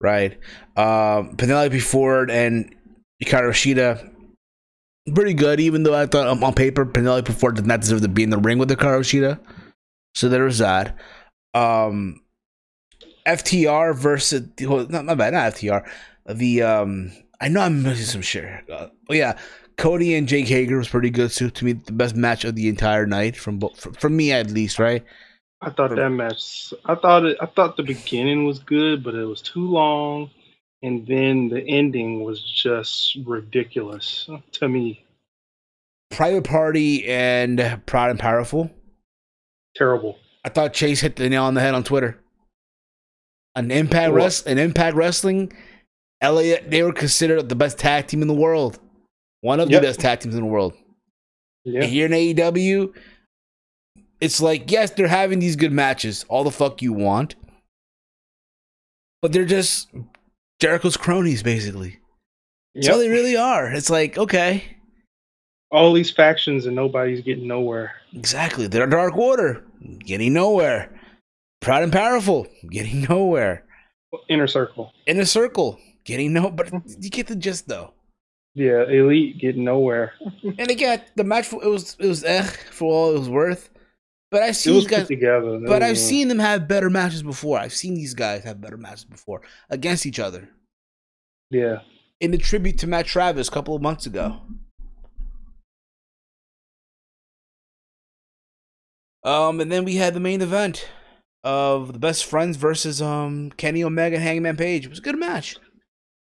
right? 0.00 0.38
Um, 0.76 1.36
Penelope 1.36 1.80
Ford 1.80 2.30
and 2.30 2.72
Hikaru 3.22 3.50
Shida, 3.50 4.10
pretty 5.12 5.34
good. 5.34 5.58
Even 5.60 5.82
though 5.82 5.94
I 5.94 6.06
thought 6.06 6.28
um, 6.28 6.42
on 6.44 6.54
paper 6.54 6.86
Penelope 6.86 7.32
Ford 7.32 7.56
did 7.56 7.66
not 7.66 7.80
deserve 7.80 8.02
to 8.02 8.08
be 8.08 8.22
in 8.22 8.30
the 8.30 8.38
ring 8.38 8.56
with 8.56 8.70
Hikaru 8.70 9.00
Shida. 9.00 9.38
So 10.14 10.28
there 10.28 10.44
was 10.44 10.58
that. 10.58 10.96
Um, 11.54 12.22
FTR 13.26 13.96
versus 13.96 14.48
well, 14.62 14.86
not 14.88 15.04
my 15.04 15.14
bad, 15.14 15.34
not 15.34 15.54
FTR. 15.54 15.86
The 16.26 16.62
um, 16.62 17.12
I 17.40 17.48
know 17.48 17.60
I'm 17.60 17.82
missing 17.82 18.06
some 18.06 18.22
shit. 18.22 18.70
Uh, 18.70 18.88
oh 19.10 19.14
yeah, 19.14 19.38
Cody 19.76 20.14
and 20.14 20.28
Jake 20.28 20.48
Hager 20.48 20.78
was 20.78 20.88
pretty 20.88 21.10
good 21.10 21.30
too. 21.30 21.50
To 21.50 21.64
me, 21.64 21.72
the 21.72 21.92
best 21.92 22.14
match 22.16 22.44
of 22.44 22.54
the 22.54 22.68
entire 22.68 23.06
night 23.06 23.36
from 23.36 23.58
both, 23.58 23.80
for, 23.80 23.92
for 23.94 24.08
me 24.08 24.32
at 24.32 24.50
least, 24.50 24.78
right? 24.78 25.04
I 25.60 25.70
thought 25.70 25.94
that 25.94 26.10
match 26.10 26.74
I 26.84 26.94
thought 26.94 27.24
it 27.24 27.38
I 27.40 27.46
thought 27.46 27.76
the 27.76 27.82
beginning 27.82 28.44
was 28.44 28.58
good, 28.58 29.02
but 29.02 29.14
it 29.14 29.24
was 29.24 29.40
too 29.40 29.66
long 29.66 30.30
and 30.84 31.06
then 31.06 31.48
the 31.48 31.62
ending 31.66 32.22
was 32.22 32.42
just 32.42 33.16
ridiculous 33.24 34.28
to 34.52 34.68
me. 34.68 35.02
Private 36.10 36.44
Party 36.44 37.08
and 37.08 37.80
Proud 37.86 38.10
and 38.10 38.20
Powerful. 38.20 38.70
Terrible. 39.74 40.18
I 40.44 40.50
thought 40.50 40.74
Chase 40.74 41.00
hit 41.00 41.16
the 41.16 41.30
nail 41.30 41.44
on 41.44 41.54
the 41.54 41.62
head 41.62 41.74
on 41.74 41.84
Twitter. 41.84 42.20
An 43.56 43.70
Impact 43.70 44.12
Wrest, 44.12 44.46
an 44.46 44.58
Impact 44.58 44.94
Wrestling, 44.94 45.52
Elliot, 46.20 46.70
they 46.70 46.82
were 46.82 46.92
considered 46.92 47.48
the 47.48 47.54
best 47.54 47.78
tag 47.78 48.06
team 48.06 48.20
in 48.20 48.28
the 48.28 48.34
world. 48.34 48.78
One 49.44 49.60
of 49.60 49.70
Yep. 49.70 49.82
the 49.82 49.88
best 49.88 50.00
tag 50.00 50.20
teams 50.20 50.34
in 50.34 50.40
the 50.40 50.46
world. 50.46 50.72
And 51.66 51.84
here 51.84 52.06
in 52.06 52.12
AEW, 52.12 52.94
it's 54.18 54.40
like, 54.40 54.70
yes, 54.70 54.90
they're 54.92 55.06
having 55.06 55.38
these 55.38 55.54
good 55.54 55.70
matches, 55.72 56.24
all 56.30 56.44
the 56.44 56.50
fuck 56.50 56.80
you 56.80 56.94
want. 56.94 57.34
But 59.20 59.32
they're 59.32 59.44
just 59.44 59.88
Jericho's 60.60 60.96
cronies, 60.96 61.42
basically. 61.42 61.98
That's 62.74 62.88
all 62.88 62.96
they 62.98 63.10
really 63.10 63.36
are. 63.36 63.70
It's 63.70 63.90
like, 63.90 64.16
okay, 64.16 64.64
All 65.70 65.92
these 65.92 66.10
factions 66.10 66.64
and 66.64 66.74
nobody's 66.74 67.20
getting 67.20 67.46
nowhere. 67.46 67.92
exactly. 68.14 68.66
They're 68.66 68.86
Dark 68.86 69.14
Order, 69.14 69.62
getting 69.98 70.32
nowhere. 70.32 70.90
Proud 71.60 71.82
and 71.82 71.92
Powerful, 71.92 72.46
getting 72.70 73.02
nowhere. 73.10 73.64
Inner 74.30 74.46
circle. 74.46 74.90
Inner 75.06 75.26
circle, 75.26 75.78
getting 76.04 76.32
no, 76.32 76.50
but 76.50 76.70
you 76.98 77.10
get 77.10 77.26
the 77.26 77.36
gist 77.36 77.68
though. 77.68 77.92
Yeah, 78.54 78.84
elite 78.88 79.38
getting 79.40 79.64
nowhere. 79.64 80.12
And 80.58 80.70
again, 80.70 81.02
the 81.16 81.24
match 81.24 81.52
it 81.52 81.56
was 81.68 81.96
it 81.98 82.06
was 82.06 82.22
eh 82.24 82.42
for 82.70 82.92
all 82.92 83.14
it 83.16 83.18
was 83.18 83.28
worth. 83.28 83.70
But 84.30 84.42
I've 84.42 84.56
seen 84.56 84.74
these 84.74 84.86
guys, 84.88 85.06
together. 85.06 85.60
but 85.64 85.82
I've 85.82 85.92
Uh, 85.92 85.94
seen 86.10 86.26
them 86.28 86.40
have 86.40 86.66
better 86.66 86.90
matches 86.90 87.22
before. 87.22 87.58
I've 87.58 87.72
seen 87.72 87.94
these 87.94 88.14
guys 88.14 88.42
have 88.44 88.60
better 88.60 88.76
matches 88.76 89.04
before 89.04 89.42
against 89.70 90.06
each 90.06 90.18
other. 90.18 90.48
Yeah. 91.50 91.80
In 92.20 92.30
the 92.32 92.38
tribute 92.38 92.78
to 92.78 92.86
Matt 92.88 93.06
Travis 93.06 93.48
a 93.48 93.50
couple 93.52 93.76
of 93.76 93.82
months 93.82 94.06
ago. 94.06 94.40
Um, 99.22 99.60
and 99.60 99.70
then 99.72 99.84
we 99.84 99.96
had 99.96 100.14
the 100.14 100.20
main 100.20 100.42
event 100.42 100.88
of 101.42 101.92
the 101.92 101.98
best 101.98 102.24
friends 102.24 102.56
versus 102.56 103.00
um 103.02 103.50
Kenny 103.56 103.82
Omega 103.84 104.16
and 104.16 104.24
Hangman 104.24 104.56
Page. 104.56 104.84
It 104.86 104.90
was 104.90 104.98
a 104.98 105.02
good 105.02 105.18
match. 105.18 105.56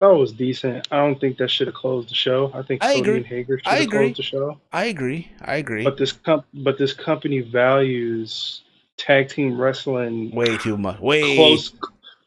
That 0.00 0.08
was 0.14 0.32
decent. 0.32 0.88
I 0.90 0.96
don't 0.96 1.20
think 1.20 1.36
that 1.38 1.48
should 1.50 1.66
have 1.66 1.74
closed 1.74 2.08
the 2.08 2.14
show. 2.14 2.50
I 2.54 2.62
think 2.62 2.82
I 2.82 2.94
Cody 2.94 3.00
agree. 3.00 3.16
and 3.18 3.26
Hager 3.26 3.58
should 3.58 3.66
I 3.68 3.74
have 3.76 3.82
agree. 3.82 3.98
closed 3.98 4.18
the 4.18 4.22
show. 4.22 4.60
I 4.72 4.84
agree. 4.86 5.30
I 5.42 5.56
agree. 5.56 5.84
But 5.84 5.98
this 5.98 6.12
comp- 6.12 6.46
but 6.54 6.78
this 6.78 6.94
company 6.94 7.40
values 7.40 8.62
tag 8.96 9.28
team 9.28 9.60
wrestling 9.60 10.30
way 10.30 10.56
too 10.56 10.78
much. 10.78 11.00
Way 11.00 11.36
close. 11.36 11.72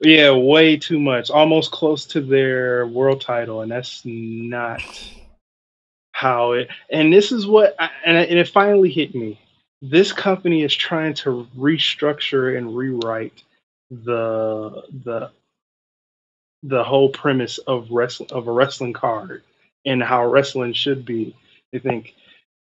Yeah, 0.01 0.31
way 0.33 0.77
too 0.77 0.99
much. 0.99 1.31
Almost 1.31 1.71
close 1.71 2.05
to 2.07 2.21
their 2.21 2.85
world 2.87 3.21
title, 3.21 3.61
and 3.61 3.71
that's 3.71 4.01
not 4.05 4.81
how 6.11 6.51
it. 6.51 6.67
And 6.91 7.11
this 7.11 7.31
is 7.31 7.47
what, 7.47 7.75
I, 7.79 7.89
and, 8.05 8.17
and 8.17 8.37
it 8.37 8.49
finally 8.49 8.91
hit 8.91 9.15
me. 9.15 9.39
This 9.81 10.11
company 10.11 10.63
is 10.63 10.75
trying 10.75 11.13
to 11.15 11.47
restructure 11.57 12.55
and 12.57 12.75
rewrite 12.75 13.43
the 13.89 14.83
the 15.03 15.31
the 16.63 16.83
whole 16.83 17.09
premise 17.09 17.59
of 17.59 17.91
wrestling 17.91 18.29
of 18.33 18.47
a 18.47 18.53
wrestling 18.53 18.93
card 18.93 19.43
and 19.85 20.03
how 20.03 20.25
wrestling 20.25 20.73
should 20.73 21.05
be. 21.05 21.35
They 21.73 21.79
think 21.79 22.15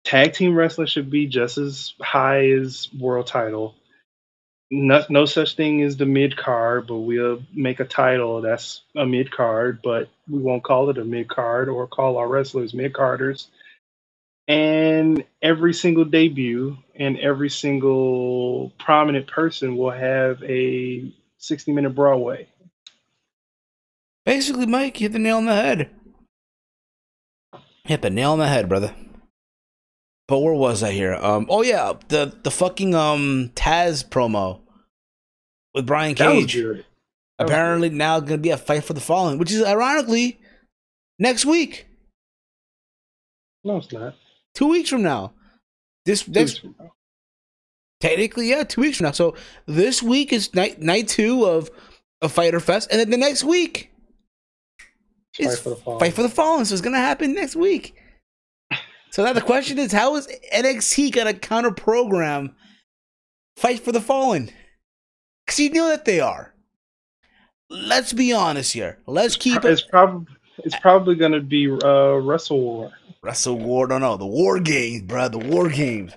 tag 0.04 0.34
team 0.34 0.56
wrestling 0.56 0.88
should 0.88 1.10
be 1.10 1.26
just 1.26 1.58
as 1.58 1.94
high 2.00 2.50
as 2.50 2.88
world 2.98 3.26
title. 3.28 3.74
No, 4.70 5.04
no 5.10 5.26
such 5.26 5.56
thing 5.56 5.82
as 5.82 5.96
the 5.96 6.06
mid 6.06 6.36
card, 6.36 6.86
but 6.88 6.98
we'll 6.98 7.42
make 7.54 7.80
a 7.80 7.84
title 7.86 8.42
that's 8.42 8.82
a 8.96 9.06
mid 9.06 9.30
card, 9.30 9.80
but 9.82 10.08
we 10.28 10.40
won't 10.40 10.64
call 10.64 10.90
it 10.90 10.98
a 10.98 11.04
mid 11.04 11.28
card 11.28 11.68
or 11.68 11.86
call 11.86 12.18
our 12.18 12.28
wrestlers 12.28 12.74
mid 12.74 12.92
carders. 12.94 13.48
And 14.48 15.24
every 15.42 15.74
single 15.74 16.04
debut 16.04 16.76
and 16.96 17.18
every 17.18 17.50
single 17.50 18.72
prominent 18.78 19.26
person 19.26 19.76
will 19.76 19.90
have 19.92 20.42
a 20.44 21.12
60 21.38 21.72
minute 21.72 21.90
Broadway. 21.94 22.48
Basically, 24.26 24.66
Mike, 24.66 25.00
you 25.00 25.06
hit 25.06 25.12
the 25.12 25.18
nail 25.18 25.36
on 25.38 25.46
the 25.46 25.54
head. 25.54 25.90
Hit 27.84 28.02
the 28.02 28.10
nail 28.10 28.32
on 28.32 28.38
the 28.38 28.48
head, 28.48 28.68
brother. 28.68 28.94
But 30.26 30.38
where 30.38 30.54
was 30.54 30.82
I 30.82 30.92
here? 30.92 31.14
Um, 31.14 31.46
oh 31.50 31.62
yeah, 31.62 31.92
the 32.08 32.34
the 32.42 32.50
fucking 32.50 32.94
um 32.94 33.50
Taz 33.54 34.08
promo 34.08 34.60
with 35.74 35.86
Brian 35.86 36.14
Cage. 36.14 36.56
Apparently 37.38 37.90
now 37.90 38.20
gonna 38.20 38.38
be 38.38 38.48
a 38.50 38.56
fight 38.56 38.84
for 38.84 38.94
the 38.94 39.00
fallen, 39.00 39.36
which 39.38 39.52
is 39.52 39.62
ironically 39.62 40.40
next 41.18 41.44
week, 41.44 41.86
No, 43.64 43.76
it's 43.76 43.92
not. 43.92 44.14
two 44.54 44.68
weeks 44.68 44.88
from 44.88 45.02
now. 45.02 45.34
This 46.06 46.22
this 46.22 46.60
technically 48.00 48.48
yeah, 48.48 48.62
two 48.64 48.80
weeks 48.80 48.96
from 48.96 49.04
now. 49.06 49.12
So 49.12 49.36
this 49.66 50.02
week 50.02 50.32
is 50.32 50.54
night 50.54 50.80
night 50.80 51.08
two 51.08 51.44
of 51.44 51.70
a 52.22 52.30
Fyter 52.30 52.60
Fest, 52.60 52.88
and 52.90 52.98
then 52.98 53.10
the 53.10 53.18
next 53.18 53.44
week 53.44 53.90
Fight 55.36 55.58
for 55.58 55.70
the 55.70 55.76
Fallen. 55.76 56.00
Fight 56.00 56.12
for 56.14 56.22
the 56.22 56.28
Fallen. 56.28 56.64
So 56.64 56.74
it's 56.74 56.82
gonna 56.82 56.98
happen 56.98 57.34
next 57.34 57.56
week. 57.56 57.96
So 59.10 59.24
now 59.24 59.32
the 59.32 59.40
question 59.52 59.78
is, 59.78 59.92
how 59.92 60.16
is 60.16 60.28
NXT 60.54 61.12
gonna 61.12 61.34
counter 61.34 61.70
program 61.70 62.54
Fight 63.56 63.80
for 63.80 63.92
the 63.92 64.00
Fallen? 64.00 64.50
Because 65.46 65.60
you 65.60 65.70
know 65.70 65.88
that 65.88 66.04
they 66.04 66.20
are. 66.20 66.54
Let's 67.70 68.12
be 68.12 68.32
honest 68.32 68.72
here. 68.72 68.98
Let's 69.06 69.36
keep 69.36 69.64
It's 69.64 69.82
it. 69.82 69.88
probably 69.90 70.26
it's 70.58 70.76
probably 70.78 71.16
gonna 71.16 71.40
be 71.40 71.68
uh, 71.70 72.14
Wrestle 72.16 72.60
War. 72.60 72.92
Wrestle 73.22 73.58
War. 73.58 73.86
No, 73.88 73.98
no, 73.98 74.16
the 74.16 74.26
War 74.26 74.60
Games, 74.60 75.02
bro. 75.02 75.28
The 75.28 75.38
War 75.38 75.68
Games. 75.68 76.12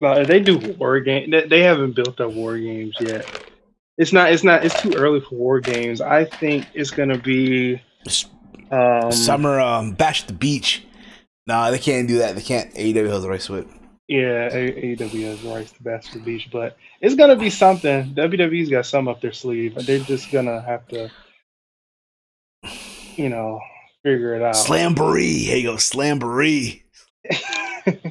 No, 0.00 0.24
they 0.24 0.40
do 0.40 0.58
war 0.78 1.00
Games. 1.00 1.30
They, 1.30 1.46
they 1.46 1.60
haven't 1.62 1.96
built 1.96 2.20
up 2.20 2.32
war 2.32 2.58
games 2.58 2.94
yet. 3.00 3.24
It's 3.98 4.12
not. 4.12 4.32
It's 4.32 4.44
not. 4.44 4.64
It's 4.64 4.80
too 4.80 4.94
early 4.94 5.20
for 5.20 5.34
war 5.34 5.60
games. 5.60 6.00
I 6.00 6.24
think 6.24 6.66
it's 6.74 6.90
gonna 6.90 7.18
be 7.18 7.80
um, 8.70 9.10
Summer 9.10 9.58
um, 9.60 9.92
Bash 9.92 10.24
the 10.24 10.32
Beach. 10.32 10.84
Nah, 11.46 11.70
they 11.70 11.78
can't 11.78 12.08
do 12.08 12.18
that. 12.18 12.34
They 12.34 12.42
can't. 12.42 12.72
AEW 12.74 13.08
has 13.08 13.22
the 13.22 13.28
rights 13.28 13.46
to 13.46 13.54
it. 13.56 13.68
Yeah, 14.08 14.50
AEW 14.50 15.24
has 15.24 15.42
the 15.42 15.48
rights 15.48 15.72
to 15.72 15.82
bash 15.82 16.12
the 16.12 16.20
Beach, 16.20 16.48
but 16.52 16.76
it's 17.00 17.14
gonna 17.14 17.36
be 17.36 17.50
something. 17.50 18.14
WWE's 18.14 18.68
got 18.68 18.86
some 18.86 19.08
up 19.08 19.20
their 19.20 19.32
sleeve. 19.32 19.74
They're 19.74 19.98
just 19.98 20.30
gonna 20.30 20.60
have 20.60 20.86
to, 20.88 21.10
you 23.16 23.28
know, 23.28 23.60
figure 24.04 24.34
it 24.34 24.42
out. 24.42 24.54
Slamboree. 24.54 25.44
Here 25.44 25.56
you 25.56 25.70
go, 25.70 25.74
Slamboree. 25.74 26.82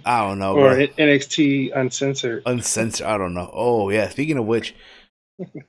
I 0.06 0.22
don't 0.22 0.40
know, 0.40 0.56
or 0.58 0.76
bro. 0.76 0.88
NXT 0.88 1.76
Uncensored. 1.76 2.44
Uncensored. 2.46 3.08
I 3.08 3.18
don't 3.18 3.34
know. 3.34 3.50
Oh 3.54 3.90
yeah. 3.90 4.10
Speaking 4.10 4.38
of 4.38 4.46
which, 4.46 4.76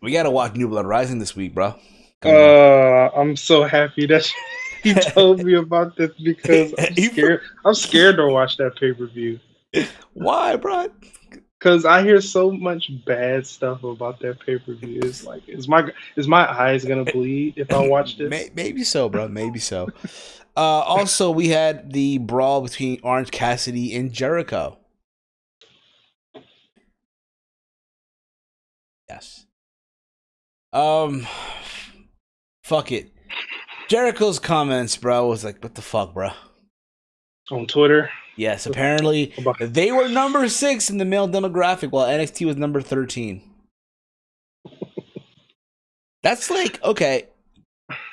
we 0.02 0.12
gotta 0.12 0.30
watch 0.30 0.55
New 0.55 0.68
Blood 0.68 0.86
Rising 0.86 1.18
this 1.18 1.34
week, 1.36 1.55
bro. 1.55 1.74
Come 2.20 2.32
on. 2.32 2.36
Uh, 2.36 3.10
I'm 3.16 3.36
so 3.36 3.64
happy 3.64 4.06
that 4.06 4.30
you 4.84 4.94
told 4.94 5.43
me 5.43 5.55
about 5.55 5.97
this 5.97 6.10
because 6.22 6.74
I'm 6.78 6.94
scared. 6.97 7.40
I'm 7.64 7.74
scared 7.74 8.16
to 8.16 8.28
watch 8.28 8.56
that 8.59 8.76
pay 8.76 8.93
per 8.93 9.06
view 9.06 9.40
Why, 10.14 10.56
bro? 10.56 10.88
because 11.59 11.84
I 11.84 12.02
hear 12.02 12.20
so 12.20 12.51
much 12.51 12.90
bad 13.05 13.47
stuff 13.47 13.82
about 13.82 14.20
that 14.20 14.38
pay 14.44 14.59
per 14.59 14.74
view. 14.74 15.01
It's 15.02 15.24
like, 15.24 15.48
is 15.48 15.68
my 15.68 15.90
is 16.16 16.28
my 16.28 16.48
eyes 16.48 16.84
gonna 16.84 17.05
bleed 17.05 17.55
if 17.56 17.72
I 17.72 17.86
watch 17.86 18.18
this? 18.18 18.52
Maybe 18.55 18.84
so, 18.84 19.09
bro. 19.09 19.28
Maybe 19.28 19.59
so. 19.59 19.88
Uh, 20.56 20.60
also, 20.60 21.30
we 21.30 21.48
had 21.48 21.93
the 21.93 22.18
brawl 22.18 22.62
between 22.62 23.01
Orange 23.02 23.30
Cassidy 23.30 23.94
and 23.94 24.12
Jericho. 24.12 24.78
Yes. 29.09 29.45
Um, 30.77 31.27
fuck 32.65 32.93
it. 32.93 33.11
Jericho's 33.89 34.39
comments, 34.39 34.97
bro, 34.97 35.28
was 35.28 35.44
like, 35.44 35.62
"What 35.62 35.74
the 35.74 35.82
fuck, 35.82 36.12
bro?" 36.12 36.31
On 37.51 37.66
Twitter, 37.66 38.11
Yes, 38.36 38.66
apparently 38.66 39.32
they 39.59 39.90
were 39.90 40.09
number 40.09 40.48
six 40.48 40.90
in 40.90 40.98
the 40.98 41.07
male 41.07 41.27
demographic, 41.27 41.90
while 41.90 42.07
NXT 42.07 42.47
was 42.47 42.57
number 42.57 42.82
thirteen. 42.82 43.43
That's 46.23 46.51
like 46.51 46.82
okay. 46.85 47.28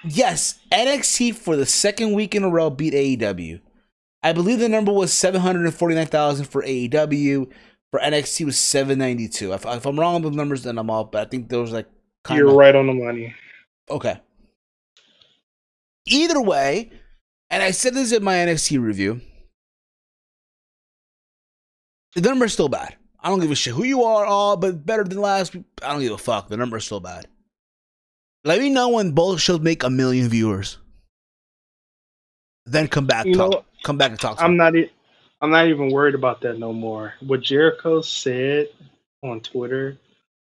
Yes, 0.05 0.59
NXT 0.71 1.35
for 1.35 1.57
the 1.57 1.65
second 1.65 2.13
week 2.13 2.35
in 2.35 2.43
a 2.43 2.49
row 2.49 2.69
beat 2.69 2.93
AEW. 2.93 3.59
I 4.21 4.31
believe 4.31 4.59
the 4.59 4.69
number 4.69 4.93
was 4.93 5.11
seven 5.11 5.41
hundred 5.41 5.65
and 5.65 5.75
forty 5.75 5.95
nine 5.95 6.07
thousand 6.07 6.45
for 6.45 6.63
AEW. 6.63 7.51
For 7.91 7.99
NXT 7.99 8.45
was 8.45 8.57
seven 8.57 8.99
ninety 8.99 9.27
two. 9.27 9.51
If, 9.51 9.65
if 9.65 9.85
I'm 9.85 9.99
wrong 9.99 10.21
with 10.21 10.33
numbers, 10.33 10.63
then 10.63 10.77
I'm 10.77 10.89
off. 10.89 11.11
But 11.11 11.27
I 11.27 11.29
think 11.29 11.49
those 11.49 11.73
like 11.73 11.87
kind 12.23 12.37
you're 12.39 12.53
right 12.53 12.75
on 12.75 12.87
the 12.87 12.93
money. 12.93 13.33
Okay. 13.89 14.19
Either 16.05 16.41
way, 16.41 16.91
and 17.49 17.63
I 17.63 17.71
said 17.71 17.93
this 17.93 18.11
in 18.11 18.23
my 18.23 18.33
NXT 18.35 18.81
review, 18.81 19.21
the 22.15 22.21
number's 22.21 22.53
still 22.53 22.69
bad. 22.69 22.95
I 23.19 23.29
don't 23.29 23.39
give 23.39 23.51
a 23.51 23.55
shit 23.55 23.73
who 23.73 23.83
you 23.85 24.03
are, 24.03 24.25
all 24.25 24.57
but 24.57 24.85
better 24.85 25.03
than 25.03 25.19
last. 25.19 25.55
I 25.81 25.91
don't 25.93 26.01
give 26.01 26.11
a 26.11 26.17
fuck. 26.17 26.49
The 26.49 26.57
number's 26.57 26.85
still 26.85 26.99
bad. 26.99 27.27
Let 28.43 28.59
me 28.59 28.69
know 28.69 28.89
when 28.89 29.11
both 29.11 29.39
shows 29.39 29.61
make 29.61 29.83
a 29.83 29.89
million 29.89 30.27
viewers. 30.27 30.77
Then 32.65 32.87
come 32.89 33.05
back, 33.07 33.25
You 33.25 33.33
know 33.35 33.49
talk. 33.49 33.51
what? 33.51 33.65
Come 33.83 33.97
back 33.97 34.11
and 34.11 34.19
talk. 34.19 34.37
To 34.37 34.43
I'm 34.43 34.51
me. 34.51 34.57
not. 34.57 34.75
e- 34.75 34.91
I'm 35.41 35.49
not 35.51 35.67
even 35.67 35.91
worried 35.91 36.15
about 36.15 36.41
that 36.41 36.57
no 36.59 36.71
more. 36.71 37.13
What 37.19 37.41
Jericho 37.41 38.01
said 38.01 38.69
on 39.23 39.41
Twitter 39.41 39.97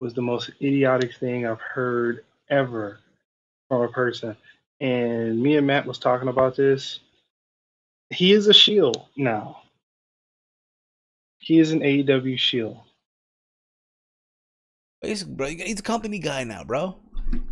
was 0.00 0.14
the 0.14 0.22
most 0.22 0.50
idiotic 0.60 1.14
thing 1.14 1.46
I've 1.46 1.60
heard 1.60 2.24
ever 2.48 2.98
from 3.68 3.82
a 3.82 3.88
person. 3.88 4.36
And 4.80 5.40
me 5.40 5.56
and 5.56 5.66
Matt 5.66 5.86
was 5.86 5.98
talking 5.98 6.28
about 6.28 6.56
this. 6.56 7.00
He 8.08 8.32
is 8.32 8.46
a 8.48 8.54
shield 8.54 9.06
now. 9.16 9.62
He 11.38 11.58
is 11.58 11.72
an 11.72 11.80
AEW 11.80 12.38
shield. 12.38 12.78
He's, 15.02 15.24
bro, 15.24 15.48
he's 15.48 15.80
a 15.80 15.82
company 15.82 16.18
guy 16.18 16.44
now, 16.44 16.64
bro. 16.64 16.96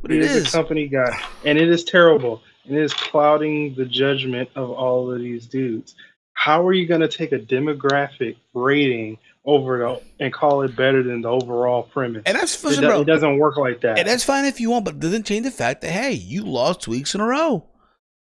He 0.06 0.16
it 0.16 0.22
is, 0.22 0.36
is? 0.36 0.48
a 0.48 0.56
company 0.56 0.88
guy, 0.88 1.18
and 1.44 1.58
it 1.58 1.68
is 1.68 1.84
terrible. 1.84 2.42
And 2.66 2.76
it 2.76 2.82
is 2.82 2.92
clouding 2.92 3.74
the 3.74 3.86
judgment 3.86 4.50
of 4.56 4.70
all 4.70 5.10
of 5.10 5.20
these 5.20 5.46
dudes. 5.46 5.94
How 6.34 6.66
are 6.66 6.72
you 6.72 6.86
going 6.86 7.00
to 7.00 7.08
take 7.08 7.32
a 7.32 7.38
demographic 7.38 8.36
rating 8.52 9.18
over 9.48 9.78
the, 9.78 10.24
and 10.24 10.32
call 10.32 10.62
it 10.62 10.76
better 10.76 11.02
than 11.02 11.22
the 11.22 11.28
overall 11.28 11.82
premise? 11.84 12.22
and 12.26 12.36
that's 12.36 12.62
It, 12.62 12.66
listen, 12.68 12.82
do- 12.82 12.88
bro. 12.88 13.00
it 13.00 13.04
doesn't 13.06 13.38
work 13.38 13.56
like 13.56 13.80
that. 13.80 13.98
And 13.98 14.06
that's 14.06 14.22
fine 14.24 14.44
if 14.44 14.60
you 14.60 14.70
want, 14.70 14.84
but 14.84 14.94
it 14.94 15.00
doesn't 15.00 15.24
change 15.26 15.44
the 15.44 15.50
fact 15.50 15.80
that 15.80 15.90
hey, 15.90 16.12
you 16.12 16.42
lost 16.44 16.82
two 16.82 16.90
weeks 16.90 17.14
in 17.14 17.20
a 17.20 17.26
row. 17.26 17.64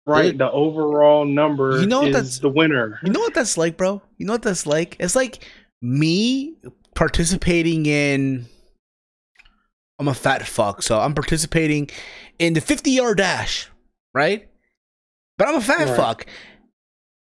right? 0.05 0.37
The 0.37 0.51
overall 0.51 1.25
number 1.25 1.79
You 1.79 1.87
know 1.87 2.01
what 2.01 2.11
that's- 2.13 2.37
the 2.39 2.49
winner. 2.49 2.99
You 3.03 3.11
know 3.11 3.19
what 3.21 3.33
that's 3.33 3.57
like, 3.57 3.75
bro? 3.75 4.01
You 4.17 4.25
know 4.27 4.33
what 4.33 4.43
that's 4.43 4.67
like? 4.67 4.95
It's 4.99 5.15
like 5.15 5.43
me 5.81 6.55
participating 6.93 7.85
in. 7.87 8.45
I'm 9.97 10.07
a 10.09 10.13
fat 10.13 10.45
fuck, 10.45 10.83
so 10.83 10.99
I'm 10.99 11.13
participating 11.15 11.89
in 12.37 12.53
the 12.53 12.61
50 12.61 12.91
yard 12.91 13.17
dash, 13.17 13.69
right? 14.13 14.47
But 15.37 15.47
I'm 15.47 15.55
a 15.55 15.61
fat 15.61 15.87
Right. 15.87 15.95
fuck. 15.97 16.25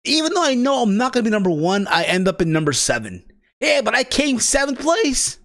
Even 0.05 0.35
though 0.35 0.45
I 0.45 0.55
know 0.55 0.83
I'm 0.83 0.97
not 0.97 1.13
gonna 1.13 1.25
be 1.25 1.31
number 1.31 1.51
one, 1.51 1.87
I 1.89 2.05
end 2.05 2.27
up 2.27 2.43
in 2.43 2.53
number 2.53 2.73
seven. 2.73 3.23
Yeah, 3.65 3.81
but 3.81 3.95
I 3.95 4.05
came 4.05 4.41
seventh 4.41 4.81
place. 4.81 5.39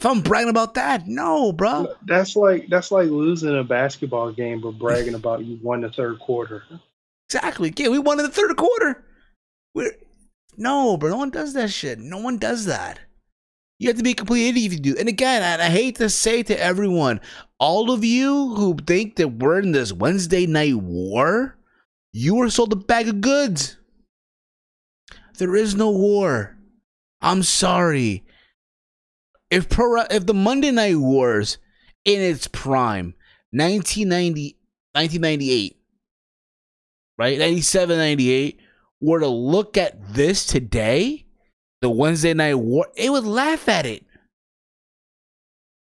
If 0.00 0.06
I'm 0.06 0.22
bragging 0.22 0.50
about 0.50 0.74
that, 0.74 1.06
no, 1.06 1.52
bro. 1.52 1.94
That's 2.04 2.34
like 2.34 2.68
that's 2.68 2.90
like 2.90 3.10
losing 3.10 3.56
a 3.56 3.62
basketball 3.62 4.32
game 4.32 4.60
but 4.60 4.72
bragging 4.72 5.14
about 5.14 5.44
you 5.44 5.58
won 5.62 5.82
the 5.82 5.90
third 5.90 6.18
quarter. 6.18 6.64
Exactly. 7.28 7.72
Yeah, 7.76 7.88
we 7.88 7.98
won 8.00 8.18
in 8.18 8.26
the 8.26 8.32
third 8.32 8.56
quarter. 8.56 9.04
We're 9.74 9.92
no, 10.56 10.96
bro. 10.96 11.10
No 11.10 11.16
one 11.16 11.30
does 11.30 11.54
that 11.54 11.70
shit. 11.70 12.00
No 12.00 12.18
one 12.18 12.38
does 12.38 12.64
that. 12.64 12.98
You 13.78 13.88
have 13.88 13.96
to 13.98 14.02
be 14.02 14.10
a 14.10 14.14
complete 14.14 14.48
idiot 14.48 14.72
if 14.72 14.72
you 14.72 14.80
do. 14.80 14.96
And 14.98 15.08
again, 15.08 15.42
and 15.42 15.62
I 15.62 15.70
hate 15.70 15.96
to 15.96 16.10
say 16.10 16.42
to 16.42 16.60
everyone, 16.60 17.20
all 17.60 17.92
of 17.92 18.04
you 18.04 18.54
who 18.56 18.76
think 18.84 19.14
that 19.16 19.28
we're 19.28 19.60
in 19.60 19.70
this 19.70 19.92
Wednesday 19.92 20.46
night 20.46 20.74
war, 20.74 21.56
you 22.12 22.34
were 22.34 22.50
sold 22.50 22.72
a 22.72 22.76
bag 22.76 23.08
of 23.08 23.20
goods. 23.20 23.76
There 25.36 25.54
is 25.54 25.76
no 25.76 25.90
war. 25.90 26.57
I'm 27.20 27.42
sorry. 27.42 28.24
If 29.50 29.68
pro, 29.68 30.02
if 30.10 30.26
the 30.26 30.34
Monday 30.34 30.70
Night 30.70 30.96
Wars 30.96 31.58
in 32.04 32.20
its 32.20 32.48
prime, 32.48 33.14
1990, 33.50 34.56
1998, 34.92 35.76
right? 37.18 37.38
97, 37.38 37.96
98, 37.96 38.60
were 39.00 39.20
to 39.20 39.28
look 39.28 39.76
at 39.76 40.14
this 40.14 40.44
today, 40.44 41.24
the 41.80 41.90
Wednesday 41.90 42.34
night 42.34 42.54
war, 42.54 42.88
it 42.96 43.10
would 43.10 43.24
laugh 43.24 43.68
at 43.68 43.86
it. 43.86 44.04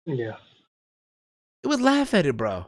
Yeah. 0.05 0.37
It 1.63 1.69
would 1.69 1.81
laugh 1.81 2.15
at 2.15 2.27
it, 2.27 2.37
bro. 2.37 2.67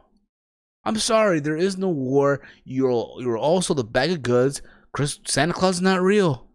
I'm 0.84 0.96
sorry, 0.96 1.40
there 1.40 1.56
is 1.56 1.76
no 1.76 1.88
war. 1.88 2.40
You're 2.64 3.16
you're 3.18 3.38
also 3.38 3.74
the 3.74 3.84
bag 3.84 4.10
of 4.10 4.22
goods. 4.22 4.62
Chris 4.92 5.20
Santa 5.26 5.52
Claus 5.52 5.76
is 5.76 5.82
not 5.82 6.00
real. 6.02 6.49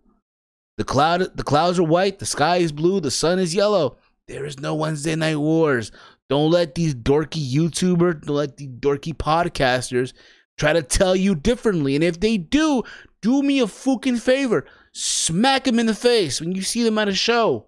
The 0.78 0.84
cloud 0.84 1.38
the 1.38 1.44
clouds 1.44 1.80
are 1.80 1.84
white, 1.84 2.20
the 2.20 2.26
sky 2.26 2.58
is 2.58 2.72
blue, 2.72 3.00
the 3.00 3.12
sun 3.12 3.40
is 3.40 3.56
yellow. 3.56 3.98
There 4.28 4.46
is 4.46 4.60
no 4.60 4.76
Wednesday 4.76 5.16
night 5.16 5.38
wars. 5.38 5.92
Don't 6.30 6.52
let 6.52 6.76
these 6.76 6.96
dorky 6.96 7.54
YouTubers, 7.54 8.26
don't 8.26 8.36
let 8.36 8.58
these 8.58 8.70
dorky 8.70 9.14
podcasters 9.14 10.14
try 10.58 10.74
to 10.74 10.82
tell 10.82 11.16
you 11.16 11.36
differently. 11.36 11.96
And 11.96 12.04
if 12.04 12.20
they 12.20 12.38
do, 12.38 12.84
do 13.22 13.42
me 13.44 13.60
a 13.60 13.68
fucking 13.68 14.18
favor. 14.18 14.66
Smack 14.92 15.66
them 15.66 15.80
in 15.80 15.86
the 15.86 15.94
face 15.94 16.40
when 16.40 16.54
you 16.54 16.62
see 16.62 16.84
them 16.84 16.98
at 16.98 17.08
a 17.08 17.14
show. 17.14 17.66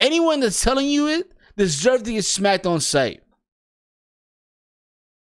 Anyone 0.00 0.40
that's 0.40 0.62
telling 0.62 0.88
you 0.88 1.08
it 1.08 1.32
deserves 1.56 2.02
to 2.02 2.12
get 2.12 2.24
smacked 2.24 2.66
on 2.66 2.80
sight. 2.80 3.22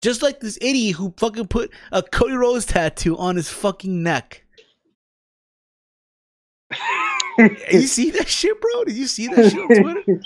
Just 0.02 0.22
like 0.22 0.40
this 0.40 0.58
idiot 0.60 0.96
who 0.96 1.14
fucking 1.16 1.48
put 1.48 1.72
a 1.90 2.02
Cody 2.02 2.34
Rhodes 2.34 2.66
tattoo 2.66 3.16
on 3.16 3.36
his 3.36 3.48
fucking 3.48 4.02
neck. 4.02 4.44
You 7.38 7.86
see 7.86 8.10
that 8.12 8.28
shit, 8.28 8.60
bro? 8.60 8.84
Did 8.84 8.96
you 8.96 9.06
see 9.06 9.28
that 9.28 9.50
shit 9.50 9.58
on 9.58 9.82
Twitter? 9.82 10.22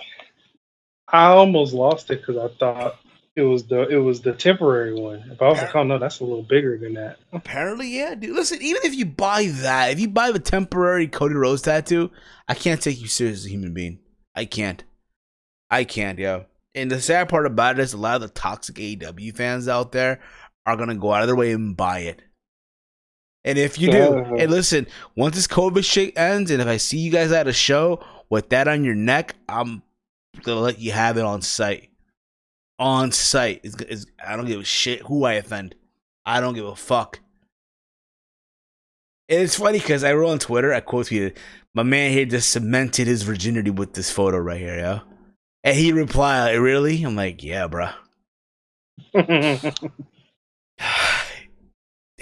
I 1.08 1.26
almost 1.26 1.74
lost 1.74 2.10
it 2.10 2.20
because 2.20 2.38
I 2.38 2.48
thought 2.56 2.96
it 3.36 3.42
was 3.42 3.66
the 3.66 3.86
it 3.88 3.96
was 3.96 4.22
the 4.22 4.32
temporary 4.32 4.94
one. 4.94 5.36
But 5.38 5.44
I 5.44 5.48
was 5.48 5.58
like, 5.58 5.76
oh 5.76 5.82
no, 5.82 5.98
that's 5.98 6.20
a 6.20 6.24
little 6.24 6.42
bigger 6.42 6.78
than 6.78 6.94
that. 6.94 7.18
Apparently, 7.32 7.88
yeah, 7.88 8.14
dude. 8.14 8.34
Listen, 8.34 8.60
even 8.62 8.82
if 8.84 8.94
you 8.94 9.04
buy 9.04 9.46
that, 9.46 9.90
if 9.90 10.00
you 10.00 10.08
buy 10.08 10.30
the 10.30 10.38
temporary 10.38 11.06
Cody 11.08 11.34
Rhodes 11.34 11.62
tattoo, 11.62 12.10
I 12.48 12.54
can't 12.54 12.80
take 12.80 13.00
you 13.00 13.08
serious 13.08 13.40
as 13.40 13.46
a 13.46 13.50
human 13.50 13.74
being. 13.74 13.98
I 14.34 14.46
can't. 14.46 14.82
I 15.70 15.84
can't, 15.84 16.18
yo. 16.18 16.46
And 16.74 16.90
the 16.90 17.00
sad 17.00 17.28
part 17.28 17.46
about 17.46 17.78
it 17.78 17.82
is 17.82 17.92
a 17.92 17.98
lot 17.98 18.16
of 18.16 18.22
the 18.22 18.28
toxic 18.28 18.76
AEW 18.76 19.36
fans 19.36 19.68
out 19.68 19.92
there 19.92 20.20
are 20.64 20.76
gonna 20.76 20.94
go 20.94 21.12
out 21.12 21.22
of 21.22 21.28
their 21.28 21.36
way 21.36 21.52
and 21.52 21.76
buy 21.76 22.00
it. 22.00 22.22
And 23.44 23.58
if 23.58 23.78
you 23.78 23.90
do, 23.90 24.18
uh, 24.18 24.36
and 24.38 24.50
listen, 24.50 24.86
once 25.16 25.34
this 25.34 25.46
COVID 25.48 25.84
shit 25.84 26.16
ends, 26.16 26.50
and 26.50 26.62
if 26.62 26.68
I 26.68 26.76
see 26.76 26.98
you 26.98 27.10
guys 27.10 27.32
at 27.32 27.48
a 27.48 27.52
show 27.52 28.04
with 28.30 28.50
that 28.50 28.68
on 28.68 28.84
your 28.84 28.94
neck, 28.94 29.34
I'm 29.48 29.82
gonna 30.42 30.60
let 30.60 30.78
you 30.78 30.92
have 30.92 31.16
it 31.16 31.24
on 31.24 31.42
site. 31.42 31.90
On 32.78 33.10
site, 33.10 33.60
it's, 33.64 33.74
it's, 33.82 34.06
I 34.24 34.36
don't 34.36 34.46
give 34.46 34.60
a 34.60 34.64
shit 34.64 35.02
who 35.02 35.24
I 35.24 35.34
offend. 35.34 35.74
I 36.24 36.40
don't 36.40 36.54
give 36.54 36.66
a 36.66 36.76
fuck. 36.76 37.20
And 39.28 39.40
it's 39.40 39.56
funny 39.56 39.78
because 39.78 40.04
I 40.04 40.12
wrote 40.14 40.30
on 40.30 40.38
Twitter, 40.38 40.72
I 40.72 40.80
quote 40.80 41.06
tweeted, 41.06 41.36
my 41.74 41.82
man 41.82 42.12
here 42.12 42.26
just 42.26 42.50
cemented 42.50 43.06
his 43.06 43.22
virginity 43.22 43.70
with 43.70 43.94
this 43.94 44.10
photo 44.10 44.38
right 44.38 44.58
here, 44.60 44.78
yo. 44.78 45.00
And 45.64 45.76
he 45.76 45.92
replied, 45.92 46.54
"Really?" 46.56 47.02
I'm 47.02 47.16
like, 47.16 47.42
"Yeah, 47.42 47.66
bro." 47.66 47.88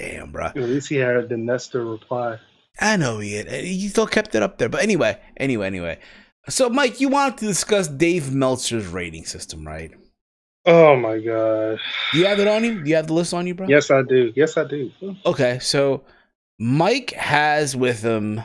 Damn, 0.00 0.32
bro. 0.32 0.46
At 0.46 0.56
least 0.56 0.88
he 0.88 0.96
had 0.96 1.28
the 1.28 1.36
Nestor 1.36 1.84
reply. 1.84 2.38
I 2.80 2.96
know 2.96 3.18
he 3.18 3.34
had. 3.34 3.50
He 3.50 3.88
still 3.88 4.06
kept 4.06 4.34
it 4.34 4.42
up 4.42 4.56
there. 4.56 4.70
But 4.70 4.82
anyway, 4.82 5.20
anyway, 5.36 5.66
anyway. 5.66 5.98
So, 6.48 6.70
Mike, 6.70 7.00
you 7.00 7.10
wanted 7.10 7.38
to 7.38 7.46
discuss 7.46 7.86
Dave 7.86 8.32
Meltzer's 8.32 8.86
rating 8.86 9.26
system, 9.26 9.66
right? 9.66 9.90
Oh 10.64 10.96
my 10.96 11.18
god. 11.18 11.78
Do 12.12 12.18
you 12.18 12.26
have 12.26 12.40
it 12.40 12.48
on 12.48 12.64
you? 12.64 12.82
Do 12.82 12.88
you 12.88 12.96
have 12.96 13.08
the 13.08 13.12
list 13.12 13.34
on 13.34 13.46
you, 13.46 13.54
bro? 13.54 13.66
Yes, 13.68 13.90
I 13.90 14.02
do. 14.02 14.32
Yes, 14.34 14.56
I 14.56 14.64
do. 14.64 14.90
Okay, 15.26 15.58
so 15.60 16.02
Mike 16.58 17.10
has 17.10 17.76
with 17.76 18.02
him 18.02 18.42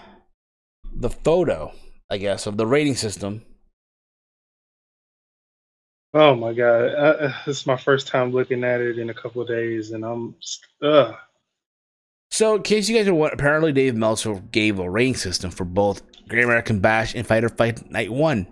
the 0.93 1.09
photo, 1.09 1.71
I 2.09 2.17
guess, 2.17 2.47
of 2.47 2.57
the 2.57 2.67
rating 2.67 2.95
system 2.95 3.43
Oh 6.17 6.33
my 6.33 6.53
god, 6.53 6.93
uh, 6.93 7.33
this 7.45 7.57
is 7.59 7.67
my 7.67 7.75
first 7.75 8.07
time 8.07 8.31
looking 8.31 8.63
at 8.63 8.79
it 8.79 8.97
in 8.97 9.09
a 9.09 9.13
couple 9.13 9.41
of 9.41 9.49
days, 9.49 9.91
and 9.91 10.05
I'm 10.05 10.33
uh. 10.81 11.11
So, 12.31 12.55
in 12.55 12.63
case 12.63 12.89
you 12.89 12.97
guys 12.97 13.07
are 13.07 13.13
what, 13.13 13.33
apparently 13.33 13.71
Dave 13.71 13.95
Meltzer 13.95 14.35
gave 14.51 14.79
a 14.79 14.89
rating 14.89 15.15
system 15.15 15.51
for 15.51 15.63
both 15.63 16.01
Great 16.27 16.43
American 16.43 16.79
Bash 16.79 17.15
and 17.15 17.25
Fighter 17.25 17.49
Fight 17.49 17.89
Night 17.89 18.11
One, 18.11 18.47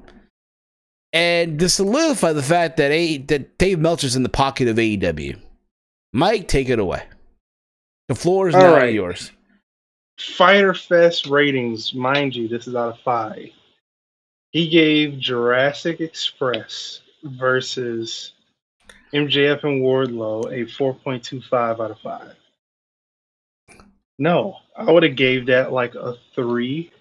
and 1.12 1.60
to 1.60 1.68
solidify 1.68 2.34
the 2.34 2.44
fact 2.44 2.78
that 2.78 2.92
a 2.92 3.18
that 3.18 3.58
Dave 3.58 3.80
Meltzer's 3.80 4.16
in 4.16 4.24
the 4.24 4.30
pocket 4.30 4.68
of 4.68 4.78
AEW. 4.78 5.40
Mike, 6.14 6.48
take 6.48 6.70
it 6.70 6.80
away. 6.80 7.04
The 8.08 8.16
floor 8.16 8.48
is 8.48 8.56
All 8.56 8.62
now 8.62 8.76
right. 8.76 8.94
yours. 8.94 9.32
Fyter 10.20 10.74
Fest 10.74 11.26
ratings, 11.26 11.94
mind 11.94 12.36
you, 12.36 12.48
this 12.48 12.68
is 12.68 12.76
out 12.76 12.94
of 12.94 13.00
five. 13.00 13.50
He 14.52 14.70
gave 14.70 15.18
Jurassic 15.18 16.00
Express 16.00 17.02
versus 17.24 18.34
MJF 19.14 19.64
and 19.64 19.82
Wardlow 19.82 20.46
a 20.52 20.66
4.25 20.66 21.84
out 21.84 21.92
of 21.92 22.00
5. 22.00 22.36
No, 24.20 24.58
I 24.76 24.92
would 24.92 25.04
have 25.04 25.16
gave 25.16 25.48
that 25.48 25.72
like 25.72 25.96
a 25.96 26.16
3, 26.36 26.92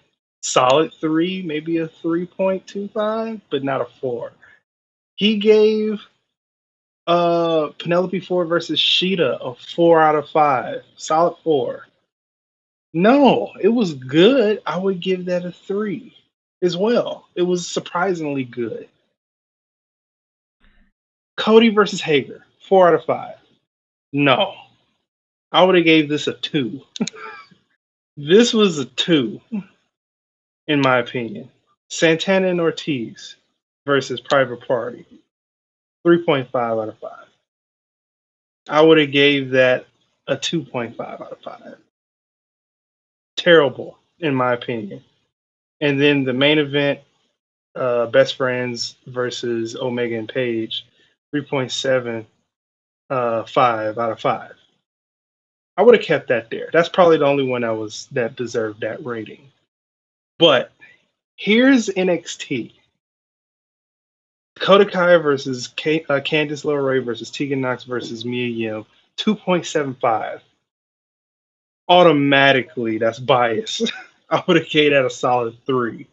solid 0.41 0.93
3, 0.93 1.43
maybe 1.43 1.77
a 1.77 1.87
3.25, 1.87 3.41
but 3.49 3.63
not 3.63 3.81
a 3.81 3.85
4. 4.01 4.31
He 5.15 5.37
gave 5.37 6.01
uh 7.05 7.67
Penelope 7.79 8.21
Ford 8.21 8.47
versus 8.47 8.79
Shida 8.79 9.37
a 9.41 9.53
4 9.75 10.01
out 10.01 10.15
of 10.15 10.29
5, 10.29 10.81
solid 10.95 11.35
4. 11.43 11.87
No, 12.93 13.51
it 13.59 13.69
was 13.69 13.93
good. 13.93 14.61
I 14.65 14.77
would 14.77 14.99
give 14.99 15.25
that 15.25 15.45
a 15.45 15.51
3 15.51 16.15
as 16.63 16.77
well. 16.77 17.27
It 17.35 17.41
was 17.43 17.67
surprisingly 17.67 18.45
good. 18.45 18.87
Cody 21.37 21.69
versus 21.69 22.01
Hager, 22.01 22.45
four 22.59 22.87
out 22.87 22.93
of 22.93 23.03
five. 23.05 23.35
No, 24.13 24.53
I 25.53 25.63
would 25.63 25.75
have 25.75 25.85
gave 25.85 26.09
this 26.09 26.27
a 26.27 26.33
two. 26.33 26.81
this 28.17 28.53
was 28.53 28.79
a 28.79 28.85
two, 28.85 29.41
in 30.67 30.81
my 30.81 30.97
opinion. 30.99 31.51
Santana 31.89 32.47
and 32.47 32.59
Ortiz 32.59 33.35
versus 33.85 34.19
Private 34.19 34.67
Party, 34.67 35.05
three 36.03 36.25
point 36.25 36.49
five 36.51 36.79
out 36.79 36.89
of 36.89 36.97
five. 36.97 37.27
I 38.69 38.81
would 38.81 38.97
have 38.97 39.11
gave 39.11 39.51
that 39.51 39.85
a 40.27 40.37
two 40.37 40.65
point 40.65 40.97
five 40.97 41.21
out 41.21 41.31
of 41.31 41.41
five. 41.41 41.77
Terrible, 43.37 43.97
in 44.19 44.35
my 44.35 44.53
opinion. 44.53 45.03
And 45.81 46.01
then 46.01 46.23
the 46.23 46.33
main 46.33 46.59
event, 46.59 47.01
uh, 47.75 48.07
Best 48.07 48.37
Friends 48.37 48.95
versus 49.07 49.75
Omega 49.75 50.17
and 50.17 50.29
Page, 50.29 50.85
3.7 51.35 52.25
uh, 53.09 53.43
five 53.45 53.97
out 53.97 54.11
of 54.11 54.19
five. 54.19 54.53
I 55.75 55.81
would 55.81 55.95
have 55.95 56.03
kept 56.03 56.27
that 56.27 56.49
there. 56.49 56.69
That's 56.71 56.89
probably 56.89 57.17
the 57.17 57.25
only 57.25 57.45
one 57.45 57.63
I 57.63 57.71
was 57.71 58.07
that 58.11 58.35
deserved 58.35 58.81
that 58.81 59.05
rating. 59.05 59.51
But 60.37 60.71
here's 61.35 61.89
NXT. 61.89 62.73
Dakota 64.55 64.85
Kai 64.85 65.17
versus 65.17 65.67
K- 65.75 66.05
uh, 66.07 66.19
Candice 66.19 66.63
LeRae 66.63 67.03
versus 67.03 67.31
Tegan 67.31 67.61
Nox 67.61 67.85
versus 67.85 68.23
Mia 68.23 68.47
Yim, 68.47 68.85
2.75. 69.17 70.41
Automatically, 71.89 72.97
that's 72.97 73.19
bias. 73.19 73.81
I 74.29 74.43
would 74.47 74.57
have 74.57 74.69
gave 74.69 74.91
that 74.91 75.05
a 75.05 75.09
solid 75.09 75.57
three. 75.65 76.07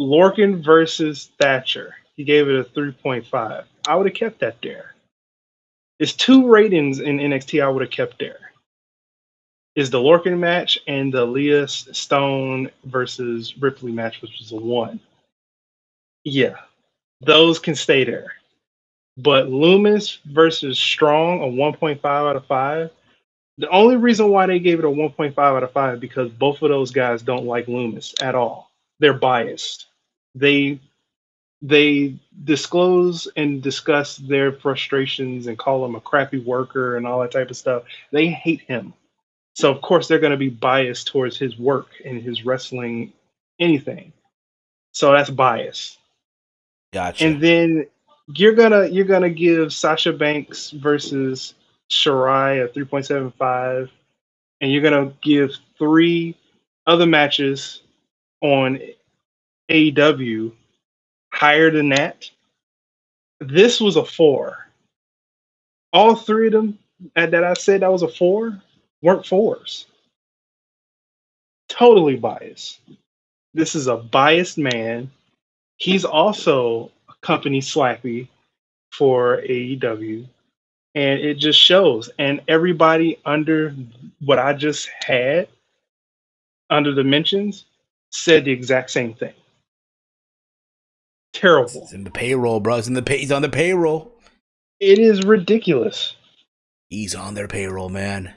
Lorcan 0.00 0.64
versus 0.64 1.30
Thatcher, 1.38 1.94
he 2.16 2.24
gave 2.24 2.48
it 2.48 2.58
a 2.58 2.64
3.5. 2.64 3.64
I 3.88 3.94
would 3.94 4.06
have 4.06 4.14
kept 4.14 4.40
that 4.40 4.60
there. 4.62 4.95
It's 5.98 6.12
two 6.12 6.48
ratings 6.48 6.98
in 6.98 7.18
NXT 7.18 7.62
I 7.62 7.68
would 7.68 7.82
have 7.82 7.90
kept 7.90 8.18
there. 8.18 8.38
Is 9.74 9.90
the 9.90 9.98
Lorcan 9.98 10.38
match 10.38 10.78
and 10.86 11.12
the 11.12 11.24
Leah 11.24 11.68
Stone 11.68 12.70
versus 12.84 13.56
Ripley 13.58 13.92
match, 13.92 14.22
which 14.22 14.38
was 14.38 14.52
a 14.52 14.56
one. 14.56 15.00
Yeah, 16.24 16.56
those 17.20 17.58
can 17.58 17.74
stay 17.74 18.04
there. 18.04 18.32
But 19.18 19.46
Lumis 19.46 20.18
versus 20.26 20.78
Strong, 20.78 21.40
a 21.40 21.46
1.5 21.46 22.04
out 22.04 22.36
of 22.36 22.46
5. 22.46 22.90
The 23.58 23.68
only 23.70 23.96
reason 23.96 24.30
why 24.30 24.46
they 24.46 24.58
gave 24.58 24.78
it 24.78 24.84
a 24.84 24.88
1.5 24.88 25.38
out 25.38 25.62
of 25.62 25.72
5 25.72 26.00
because 26.00 26.30
both 26.30 26.60
of 26.60 26.68
those 26.68 26.90
guys 26.90 27.22
don't 27.22 27.46
like 27.46 27.66
Lumis 27.66 28.14
at 28.22 28.34
all. 28.34 28.70
They're 28.98 29.14
biased. 29.14 29.86
They 30.34 30.80
they 31.62 32.18
disclose 32.44 33.28
and 33.36 33.62
discuss 33.62 34.16
their 34.16 34.52
frustrations 34.52 35.46
and 35.46 35.58
call 35.58 35.84
him 35.84 35.94
a 35.94 36.00
crappy 36.00 36.38
worker 36.38 36.96
and 36.96 37.06
all 37.06 37.20
that 37.20 37.30
type 37.30 37.50
of 37.50 37.56
stuff. 37.56 37.84
They 38.12 38.28
hate 38.28 38.60
him. 38.62 38.92
So 39.54 39.70
of 39.70 39.80
course 39.80 40.06
they're 40.06 40.18
going 40.18 40.32
to 40.32 40.36
be 40.36 40.50
biased 40.50 41.08
towards 41.08 41.38
his 41.38 41.58
work 41.58 41.88
and 42.04 42.22
his 42.22 42.44
wrestling 42.44 43.12
anything. 43.58 44.12
So 44.92 45.12
that's 45.12 45.30
bias. 45.30 45.98
Gotcha. 46.92 47.24
And 47.24 47.40
then 47.40 47.86
you're 48.28 48.54
gonna 48.54 48.86
you're 48.86 49.04
gonna 49.04 49.30
give 49.30 49.72
Sasha 49.72 50.12
Banks 50.12 50.70
versus 50.70 51.54
Shirai 51.90 52.64
a 52.64 52.68
3.75, 52.68 53.90
and 54.60 54.72
you're 54.72 54.82
gonna 54.82 55.12
give 55.22 55.52
three 55.78 56.36
other 56.86 57.06
matches 57.06 57.82
on 58.40 58.80
AEW 59.70 60.52
higher 61.36 61.70
than 61.70 61.90
that. 61.90 62.30
This 63.40 63.80
was 63.80 63.96
a 63.96 64.04
four. 64.04 64.66
All 65.92 66.16
three 66.16 66.46
of 66.48 66.52
them 66.52 66.78
that 67.14 67.34
I 67.44 67.54
said 67.54 67.82
that 67.82 67.92
was 67.92 68.02
a 68.02 68.08
four 68.08 68.60
weren't 69.02 69.26
fours. 69.26 69.86
Totally 71.68 72.16
biased. 72.16 72.80
This 73.54 73.74
is 73.74 73.86
a 73.86 73.96
biased 73.96 74.58
man. 74.58 75.10
He's 75.76 76.04
also 76.04 76.90
a 77.08 77.14
company 77.22 77.60
slappy 77.60 78.28
for 78.92 79.38
AEW. 79.42 80.26
And 80.94 81.20
it 81.20 81.34
just 81.34 81.60
shows. 81.60 82.10
And 82.18 82.40
everybody 82.48 83.18
under 83.26 83.74
what 84.24 84.38
I 84.38 84.54
just 84.54 84.88
had, 85.04 85.48
under 86.70 86.94
the 86.94 87.04
mentions, 87.04 87.66
said 88.10 88.44
the 88.46 88.52
exact 88.52 88.90
same 88.90 89.14
thing. 89.14 89.34
Terrible. 91.36 91.82
It's 91.82 91.92
in 91.92 92.04
the 92.04 92.10
payroll, 92.10 92.60
bro. 92.60 92.76
It's 92.76 92.88
in 92.88 92.94
the 92.94 93.02
pay- 93.02 93.18
he's 93.18 93.30
on 93.30 93.42
the 93.42 93.50
payroll. 93.50 94.10
It 94.80 94.98
is 94.98 95.22
ridiculous. 95.22 96.16
He's 96.88 97.14
on 97.14 97.34
their 97.34 97.46
payroll, 97.46 97.90
man. 97.90 98.32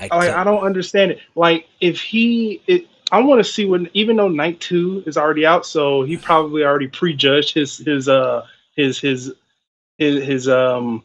I, 0.00 0.08
like, 0.10 0.30
I 0.30 0.42
don't 0.42 0.64
understand 0.64 1.12
it. 1.12 1.20
Like 1.36 1.68
if 1.80 2.00
he 2.00 2.60
it 2.66 2.88
I 3.12 3.20
want 3.20 3.38
to 3.38 3.44
see 3.44 3.66
when, 3.66 3.88
even 3.94 4.16
though 4.16 4.26
night 4.26 4.58
two 4.58 5.04
is 5.06 5.16
already 5.16 5.46
out, 5.46 5.64
so 5.64 6.02
he 6.02 6.16
probably 6.16 6.64
already 6.64 6.88
prejudged 6.88 7.54
his 7.54 7.78
his 7.78 8.08
uh 8.08 8.46
his 8.74 8.98
his 8.98 9.32
his 9.98 10.24
his 10.24 10.48
um 10.48 11.04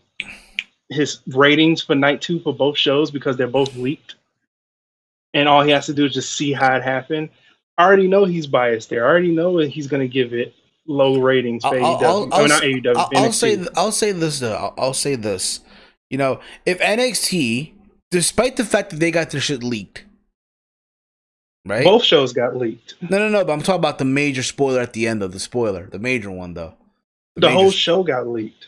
his 0.90 1.19
ratings 1.28 1.84
for 1.84 1.94
night 1.94 2.22
two 2.22 2.40
for 2.40 2.56
both 2.56 2.76
shows 2.76 3.11
because 3.11 3.38
they're 3.38 3.45
both 3.45 3.76
leaked, 3.76 4.15
and 5.36 5.48
all 5.48 5.61
he 5.61 5.69
has 5.69 5.86
to 5.86 5.94
do 5.94 6.06
is 6.06 6.14
just 6.14 6.34
see 6.34 6.53
how 6.53 6.76
it 6.76 6.82
happened. 6.82 7.30
I 7.78 7.84
already 7.84 8.07
know 8.07 8.26
he's 8.26 8.48
biased 8.48 8.90
there. 8.90 9.06
I 9.06 9.11
already 9.11 9.36
know 9.36 9.60
that 9.60 9.69
he's 9.69 9.86
going 9.86 10.02
to 10.02 10.11
give 10.11 10.34
it 10.34 10.56
low 10.88 11.20
ratings 11.20 11.64
for 11.64 11.76
I'll, 11.76 11.98
AEW. 11.98 12.04
I'll, 12.04 12.18
oh, 12.18 12.30
I'll, 12.32 12.48
not 12.48 12.64
AEW. 12.64 12.96
I'll, 12.96 13.10
I'll 13.16 13.32
say 13.32 13.66
I'll 13.76 13.92
say 13.92 14.12
this 14.12 14.40
though. 14.40 14.56
I'll, 14.56 14.74
I'll 14.78 14.94
say 14.94 15.16
this. 15.16 15.60
You 16.10 16.18
know, 16.18 16.40
if 16.66 16.80
NXT, 16.80 17.74
despite 18.12 18.56
the 18.56 18.66
fact 18.66 18.92
that 18.92 19.00
they 19.00 19.12
got 19.12 19.32
their 19.32 19.42
shit 19.42 19.62
leaked, 19.62 20.06
right? 21.66 21.84
both 21.84 22.04
shows 22.04 22.34
got 22.34 22.56
leaked. 22.56 22.96
No, 23.02 23.20
no, 23.20 23.30
no. 23.30 23.44
But 23.44 23.54
I'm 23.54 23.62
talking 23.62 23.80
about 23.80 23.98
the 23.98 24.06
major 24.06 24.44
spoiler 24.44 24.82
at 24.82 24.94
the 24.94 25.08
end 25.08 25.22
of 25.22 25.34
the 25.34 25.40
spoiler, 25.40 25.88
the 25.88 26.00
major 26.00 26.32
one 26.32 26.54
though. 26.54 26.76
The 27.36 27.48
major 27.48 27.54
whole 27.54 27.72
show 27.72 28.04
got 28.04 28.28
leaked. 28.28 28.68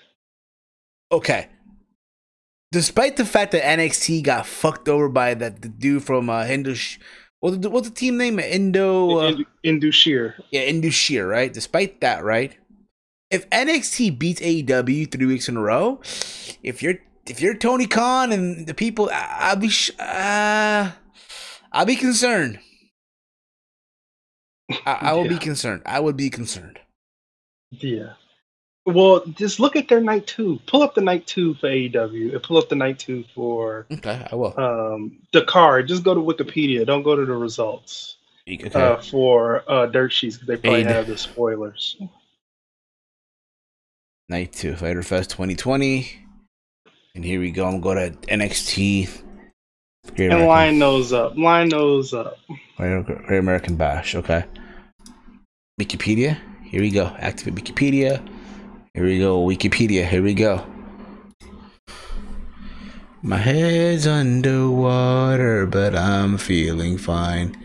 okay. 1.12 1.48
Despite 2.72 3.18
the 3.18 3.26
fact 3.26 3.52
that 3.54 3.64
NXT 3.64 4.22
got 4.22 4.46
fucked 4.46 4.88
over 4.88 5.10
by 5.10 5.34
that 5.34 5.64
the 5.64 5.70
dude 5.70 6.04
from 6.04 6.30
uh, 6.30 6.44
Hindu, 6.44 6.76
What's 7.42 7.58
the, 7.58 7.70
what's 7.70 7.88
the 7.90 7.96
team 7.96 8.18
name? 8.18 8.38
Indo, 8.40 9.18
uh, 9.20 9.28
In 9.32 9.46
Indus 9.64 9.96
Sher. 9.96 10.36
yeah, 10.52 10.62
Indus 10.62 10.94
Sher, 10.94 11.26
right? 11.28 11.52
Despite 11.54 12.02
that, 12.02 12.24
right? 12.24 12.58
If 13.32 13.50
NXT 13.50 14.18
beats 14.20 14.42
AEW 14.42 15.12
three 15.12 15.26
weeks 15.26 15.48
in 15.48 15.56
a 15.56 15.62
row, 15.62 16.02
if 16.64 16.82
you're 16.84 16.96
if 17.28 17.40
you're 17.40 17.54
Tony 17.54 17.86
Khan 17.86 18.32
and 18.32 18.66
the 18.66 18.74
people, 18.74 19.10
I- 19.14 19.38
I'll 19.52 19.56
be 19.56 19.70
sh- 19.70 19.92
uh, 20.00 20.92
I'll 21.72 21.86
be 21.86 21.96
concerned. 21.96 22.60
I, 24.86 24.98
I 25.02 25.14
will 25.14 25.28
be 25.28 25.38
concerned. 25.50 25.84
I 25.86 26.00
would 26.00 26.18
be 26.18 26.30
concerned. 26.30 26.80
Yeah. 27.72 28.14
Well, 28.94 29.24
just 29.26 29.60
look 29.60 29.76
at 29.76 29.88
their 29.88 30.02
night 30.02 30.28
two. 30.28 30.60
Pull 30.68 30.82
up 30.84 30.96
the 30.96 31.02
night 31.02 31.28
two 31.28 31.54
for 31.56 31.68
AEW 31.68 32.34
and 32.34 32.44
pull 32.44 32.58
up 32.58 32.70
the 32.70 32.76
night 32.76 33.00
two 33.00 33.24
for 33.36 33.86
Okay, 33.92 34.26
I 34.32 34.36
will. 34.36 34.60
um, 34.60 35.20
the 35.34 35.44
card. 35.44 35.88
Just 35.88 36.04
go 36.04 36.14
to 36.14 36.20
Wikipedia. 36.22 36.86
Don't 36.86 37.04
go 37.04 37.16
to 37.16 37.26
the 37.26 37.34
results 37.36 38.18
Okay. 38.50 38.70
uh, 38.74 38.98
for 39.02 39.64
uh, 39.72 39.86
dirt 39.88 40.12
sheets 40.12 40.38
because 40.38 40.48
they 40.48 40.58
probably 40.58 40.84
AEW. 40.84 40.88
have 40.88 41.08
the 41.08 41.18
spoilers. 41.18 41.98
Night 44.28 44.54
two, 44.54 44.76
Fyter 44.76 45.04
Fest 45.04 45.32
2020. 45.32 46.08
And 47.16 47.26
here 47.26 47.40
we 47.40 47.52
go. 47.52 47.66
I'm 47.68 47.82
going 47.82 47.98
to 47.98 48.18
NXT. 48.28 49.24
Great 50.16 50.26
And 50.32 50.34
American, 50.34 50.48
line 50.48 50.80
those 50.80 51.14
up. 51.14 51.36
Line 51.38 51.70
those 51.70 52.14
up. 52.14 52.38
Great 52.78 53.06
Great 53.06 53.40
American 53.40 53.76
Bash. 53.76 54.16
Okay. 54.16 54.44
Wikipedia. 55.82 56.38
Here 56.64 56.82
we 56.82 56.92
go. 56.92 57.06
Activate 57.20 57.56
Wikipedia. 57.56 58.22
Here 58.94 59.04
we 59.06 59.20
go. 59.20 59.44
Wikipedia. 59.46 60.08
Here 60.08 60.22
we 60.24 60.34
go. 60.34 60.66
My 63.22 63.38
head's 63.38 64.08
underwater, 64.08 65.66
but 65.66 65.96
I'm 65.96 66.38
feeling 66.38 66.98
fine. 66.98 67.58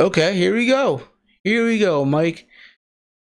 Okay, 0.00 0.34
here 0.34 0.54
we 0.54 0.66
go. 0.66 1.02
Here 1.44 1.66
we 1.66 1.78
go, 1.78 2.04
Mike. 2.04 2.46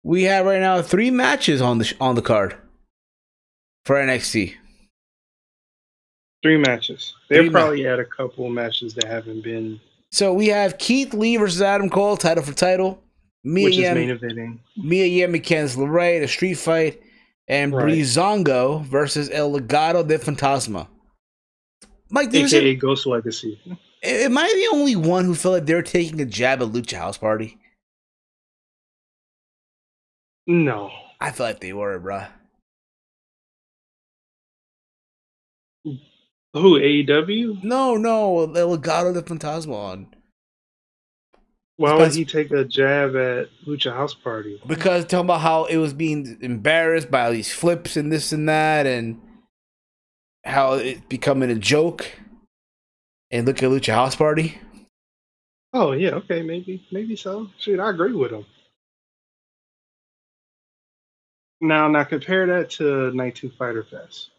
We 0.03 0.23
have 0.23 0.45
right 0.45 0.61
now 0.61 0.81
three 0.81 1.11
matches 1.11 1.61
on 1.61 1.77
the 1.79 1.83
sh- 1.83 1.93
on 1.99 2.15
the 2.15 2.21
card 2.21 2.55
for 3.85 3.95
NXT. 3.97 4.53
Three 6.41 6.57
matches. 6.57 7.13
They'll 7.29 7.41
Three 7.43 7.49
ma- 7.49 7.59
probably 7.59 7.87
add 7.87 7.99
a 7.99 8.05
couple 8.05 8.45
of 8.45 8.53
matches 8.53 8.93
that 8.93 9.05
haven't 9.05 9.43
been, 9.43 9.81
So 10.11 10.33
we 10.33 10.47
have 10.47 10.77
Keith 10.77 11.13
Lee 11.13 11.35
versus 11.35 11.61
Adam 11.61 11.89
Cole, 11.89 12.15
title 12.15 12.43
for 12.43 12.53
title. 12.53 13.03
Mia 13.43 13.65
which 13.65 13.73
is 13.73 13.79
Yim, 13.79 13.93
main 13.95 14.09
eventing. 14.17 14.59
Mia 14.77 15.05
Yim 15.05 15.33
Candice 15.33 15.75
LeRae, 15.75 16.21
the 16.21 16.27
street 16.27 16.55
fight, 16.55 17.01
and 17.47 17.73
Right. 17.73 17.85
Breezango 17.85 18.83
versus 18.83 19.29
El 19.29 19.51
Legado 19.51 20.05
de 20.05 20.17
Fantasma. 20.17 20.87
Mike, 22.09 22.31
there's 22.31 22.53
a, 22.53 22.75
Ghost 22.75 23.05
Legacy. 23.05 23.59
am 24.03 24.37
I 24.37 24.47
the 24.47 24.77
only 24.77 24.95
one 24.95 25.25
who 25.25 25.35
felt 25.35 25.55
like 25.55 25.65
they're 25.65 25.81
taking 25.81 26.21
a 26.21 26.25
jab 26.25 26.61
at 26.61 26.69
Lucha 26.69 26.97
House 26.97 27.17
Party? 27.17 27.57
No. 30.45 30.89
I 31.19 31.31
felt 31.31 31.49
like 31.49 31.59
they 31.59 31.73
were, 31.73 31.99
bruh. 31.99 32.29
Who, 36.53 36.79
AEW? 36.79 37.63
No, 37.63 37.97
no, 37.97 38.53
El 38.53 38.77
Legado 38.77 39.13
de 39.13 39.21
Fantasma 39.21 39.73
on. 39.73 40.07
Why 41.77 41.93
would 41.93 42.13
he 42.13 42.25
take 42.25 42.51
a 42.51 42.65
jab 42.65 43.15
at 43.15 43.49
Lucha 43.65 43.93
House 43.93 44.15
Party? 44.15 44.59
Because 44.65 45.05
talking 45.05 45.25
about 45.25 45.41
how 45.41 45.65
it 45.65 45.77
was 45.77 45.93
being 45.93 46.37
embarrassed 46.41 47.11
by 47.11 47.25
all 47.25 47.31
these 47.31 47.53
flips 47.53 47.95
and 47.95 48.11
this 48.11 48.31
and 48.31 48.49
that, 48.49 48.87
and 48.87 49.21
how 50.43 50.73
it's 50.73 51.01
becoming 51.07 51.51
a 51.51 51.55
joke. 51.55 52.11
And 53.29 53.45
look 53.45 53.61
at 53.61 53.69
Lucha 53.69 53.93
House 53.93 54.15
Party. 54.15 54.57
Oh 55.73 55.91
yeah, 55.91 56.11
okay, 56.11 56.41
maybe, 56.41 56.87
maybe 56.91 57.15
so. 57.15 57.49
Shoot, 57.59 57.79
I 57.79 57.91
agree 57.91 58.13
with 58.13 58.31
him. 58.31 58.45
Now, 61.61 61.87
now 61.87 62.03
compare 62.03 62.47
that 62.47 62.71
to 62.71 63.11
Night 63.11 63.35
Two 63.35 63.51
Fyter 63.57 63.83
Fest. 63.83 64.29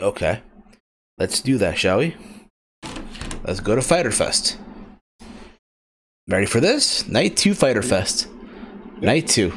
Okay. 0.00 0.40
Let's 1.18 1.40
do 1.40 1.58
that, 1.58 1.78
shall 1.78 1.98
we? 1.98 2.16
Let's 3.44 3.60
go 3.60 3.74
to 3.74 3.82
Fyter 3.82 4.10
Fest. 4.10 4.58
Ready 6.28 6.46
for 6.46 6.60
this? 6.60 7.06
Night 7.08 7.36
2 7.36 7.54
Fyter 7.54 7.82
Fest. 7.82 8.28
Night 9.00 9.28
2. 9.28 9.52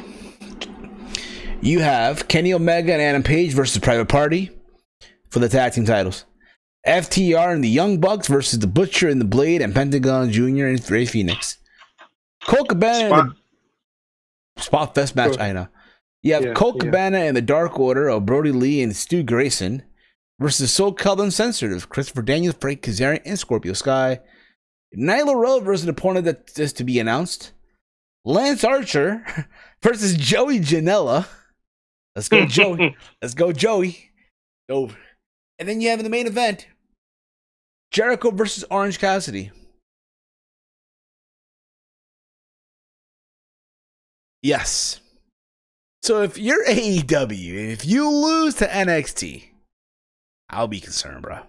You 1.62 1.80
have 1.80 2.28
Kenny 2.28 2.52
Omega 2.52 2.92
and 2.92 3.02
Adam 3.02 3.22
Page 3.22 3.52
versus 3.52 3.78
Private 3.78 4.08
Party 4.08 4.50
for 5.30 5.38
the 5.38 5.48
tag 5.48 5.72
team 5.72 5.86
titles. 5.86 6.24
FTR 6.86 7.52
and 7.54 7.64
the 7.64 7.68
Young 7.68 7.98
Bucks 7.98 8.28
versus 8.28 8.58
the 8.58 8.66
Butcher 8.66 9.08
and 9.08 9.20
the 9.20 9.24
Blade 9.24 9.60
and 9.62 9.74
Pentagon 9.74 10.30
Jr. 10.30 10.66
and 10.66 10.90
Rey 10.90 11.04
Fenix. 11.06 11.58
Colt 12.46 12.68
Cabana 12.68 13.08
Spot, 13.08 13.36
the 14.56 14.62
Spot 14.62 14.94
Fest 14.94 15.16
match, 15.16 15.36
Go. 15.36 15.42
I 15.42 15.52
know. 15.52 15.68
You 16.22 16.34
have 16.34 16.44
Yeah, 16.44 16.52
Colt 16.52 16.76
yeah. 16.76 16.84
Cabana 16.90 17.18
and 17.18 17.36
the 17.36 17.42
Dark 17.42 17.78
Order 17.78 18.08
of 18.08 18.26
Brodie 18.26 18.52
Lee 18.52 18.82
and 18.82 18.94
Stu 18.94 19.22
Grayson 19.22 19.82
versus 20.40 20.76
SoCal 20.76 21.22
Uncensored 21.22 21.72
of 21.72 21.88
Christopher 21.88 22.22
Daniels, 22.22 22.56
Frank 22.60 22.82
Kazarian, 22.82 23.22
and 23.24 23.38
Scorpio 23.38 23.72
Sky. 23.72 24.20
Nyla 24.96 25.34
Rose 25.34 25.62
versus 25.62 25.84
an 25.84 25.90
opponent 25.90 26.24
that 26.24 26.58
is 26.58 26.72
to 26.74 26.84
be 26.84 26.98
announced. 26.98 27.52
Lance 28.24 28.64
Archer 28.64 29.24
versus 29.82 30.16
Joey 30.16 30.60
Janela. 30.60 31.26
Let's 32.14 32.28
go, 32.28 32.46
Joey. 32.46 32.96
Let's 33.22 33.34
go, 33.34 33.52
Joey. 33.52 34.10
Over. 34.68 34.96
And 35.58 35.68
then 35.68 35.80
you 35.80 35.90
have 35.90 35.98
in 35.98 36.04
the 36.04 36.10
main 36.10 36.26
event 36.26 36.66
Jericho 37.90 38.30
versus 38.30 38.64
Orange 38.70 38.98
Cassidy. 38.98 39.50
Yes. 44.42 45.00
So 46.02 46.22
if 46.22 46.38
you're 46.38 46.64
AEW, 46.66 47.58
and 47.58 47.72
if 47.72 47.84
you 47.84 48.08
lose 48.08 48.54
to 48.56 48.66
NXT, 48.66 49.44
I'll 50.50 50.68
be 50.68 50.80
concerned, 50.80 51.22
bro. 51.22 51.40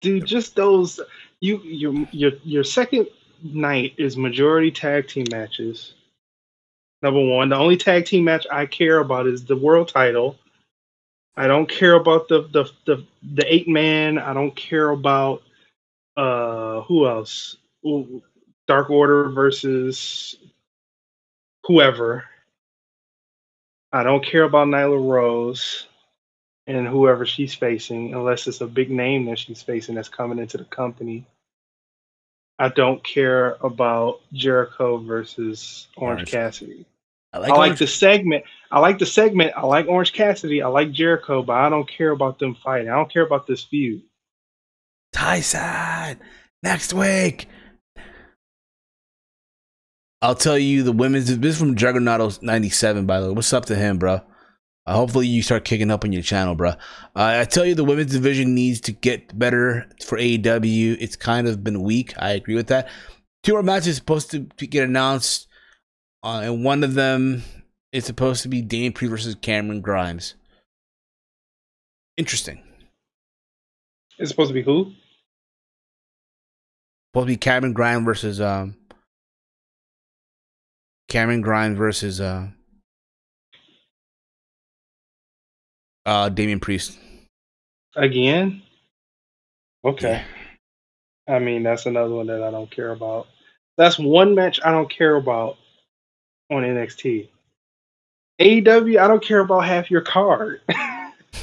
dude, 0.00 0.26
just 0.26 0.54
those. 0.54 1.00
You, 1.40 1.60
your, 1.62 1.94
your, 2.12 2.32
your 2.44 2.64
second 2.64 3.08
night 3.42 3.94
is 3.98 4.16
majority 4.16 4.70
tag 4.70 5.08
team 5.08 5.26
matches. 5.30 5.94
Number 7.02 7.20
one, 7.20 7.50
the 7.50 7.56
only 7.56 7.76
tag 7.76 8.06
team 8.06 8.24
match 8.24 8.46
I 8.50 8.66
care 8.66 8.98
about 8.98 9.26
is 9.26 9.44
the 9.44 9.56
world 9.56 9.88
title. 9.88 10.38
I 11.36 11.48
don't 11.48 11.68
care 11.68 11.94
about 11.94 12.28
the 12.28 12.42
the 12.52 12.70
the, 12.86 13.04
the 13.34 13.52
eight 13.52 13.68
man. 13.68 14.18
I 14.18 14.32
don't 14.32 14.54
care 14.54 14.90
about 14.90 15.42
uh 16.16 16.82
who 16.82 17.06
else? 17.06 17.56
Ooh, 17.84 18.22
Dark 18.68 18.88
Order 18.88 19.30
versus 19.30 20.36
whoever. 21.64 22.24
I 23.92 24.02
don't 24.02 24.24
care 24.24 24.44
about 24.44 24.68
Nyla 24.68 25.06
Rose 25.06 25.86
and 26.66 26.88
whoever 26.88 27.26
she's 27.26 27.54
facing, 27.54 28.14
unless 28.14 28.46
it's 28.46 28.60
a 28.60 28.66
big 28.66 28.90
name 28.90 29.26
that 29.26 29.38
she's 29.38 29.62
facing 29.62 29.94
that's 29.94 30.08
coming 30.08 30.38
into 30.38 30.56
the 30.56 30.64
company. 30.64 31.26
I 32.58 32.68
don't 32.68 33.02
care 33.02 33.56
about 33.60 34.20
Jericho 34.32 34.98
versus 34.98 35.88
Orange, 35.96 36.18
Orange. 36.18 36.30
Cassidy. 36.30 36.86
I 37.32 37.38
I 37.38 37.48
like 37.48 37.78
the 37.78 37.86
segment. 37.86 38.44
I 38.70 38.78
like 38.78 38.98
the 38.98 39.06
segment. 39.06 39.52
I 39.56 39.66
like 39.66 39.88
Orange 39.88 40.12
Cassidy. 40.12 40.62
I 40.62 40.68
like 40.68 40.92
Jericho, 40.92 41.42
but 41.42 41.54
I 41.54 41.68
don't 41.68 41.88
care 41.88 42.10
about 42.10 42.38
them 42.38 42.54
fighting. 42.54 42.88
I 42.88 42.94
don't 42.94 43.12
care 43.12 43.26
about 43.26 43.46
this 43.46 43.64
feud. 43.64 44.02
Tyson 45.12 46.20
next 46.62 46.94
week. 46.94 47.48
I'll 50.22 50.36
tell 50.36 50.56
you 50.56 50.84
the 50.84 50.92
women's. 50.92 51.26
This 51.38 51.54
is 51.54 51.58
from 51.58 51.74
Juggernaut 51.74 52.40
97, 52.40 53.04
by 53.04 53.20
the 53.20 53.28
way. 53.28 53.34
What's 53.34 53.52
up 53.52 53.66
to 53.66 53.74
him, 53.74 53.98
bro? 53.98 54.20
Uh, 54.86 54.94
hopefully, 54.94 55.26
you 55.26 55.42
start 55.42 55.64
kicking 55.64 55.90
up 55.90 56.04
on 56.04 56.12
your 56.12 56.22
channel, 56.22 56.54
bro. 56.54 56.70
Uh, 56.70 56.74
I 57.14 57.44
tell 57.44 57.64
you, 57.64 57.74
the 57.74 57.84
women's 57.84 58.12
division 58.12 58.54
needs 58.54 58.80
to 58.82 58.92
get 58.92 59.36
better 59.38 59.88
for 60.04 60.18
AEW. 60.18 60.96
It's 61.00 61.16
kind 61.16 61.48
of 61.48 61.64
been 61.64 61.82
weak. 61.82 62.12
I 62.18 62.30
agree 62.30 62.54
with 62.54 62.66
that. 62.68 62.88
Two 63.42 63.52
more 63.52 63.62
matches 63.62 63.96
supposed 63.96 64.30
to 64.30 64.40
get 64.40 64.84
announced, 64.84 65.48
uh, 66.22 66.40
and 66.44 66.64
one 66.64 66.84
of 66.84 66.94
them 66.94 67.42
is 67.92 68.04
supposed 68.04 68.42
to 68.42 68.48
be 68.48 68.60
Damian 68.60 68.92
Priest 68.92 69.10
versus 69.10 69.34
Cameron 69.36 69.80
Grimes. 69.80 70.34
Interesting. 72.16 72.62
It's 74.18 74.30
supposed 74.30 74.48
to 74.50 74.54
be 74.54 74.62
who? 74.62 74.92
Supposed 77.10 77.26
to 77.28 77.32
be 77.32 77.36
Cameron 77.36 77.72
Grimes 77.72 78.04
versus 78.04 78.40
um 78.40 78.76
Cameron 81.08 81.40
Grimes 81.40 81.78
versus 81.78 82.20
uh 82.20 82.48
uh 86.06 86.28
Damian 86.28 86.60
Priest. 86.60 86.98
Again? 87.96 88.62
Okay. 89.84 90.22
I 91.28 91.38
mean, 91.38 91.62
that's 91.62 91.86
another 91.86 92.14
one 92.14 92.26
that 92.26 92.42
I 92.42 92.50
don't 92.50 92.70
care 92.70 92.90
about. 92.90 93.26
That's 93.76 93.98
one 93.98 94.34
match 94.34 94.60
I 94.64 94.70
don't 94.70 94.90
care 94.90 95.16
about 95.16 95.56
on 96.50 96.62
NXT. 96.62 97.28
AEW, 98.40 98.98
I 98.98 99.08
don't 99.08 99.24
care 99.24 99.40
about 99.40 99.64
half 99.64 99.90
your 99.90 100.00
card. 100.00 100.60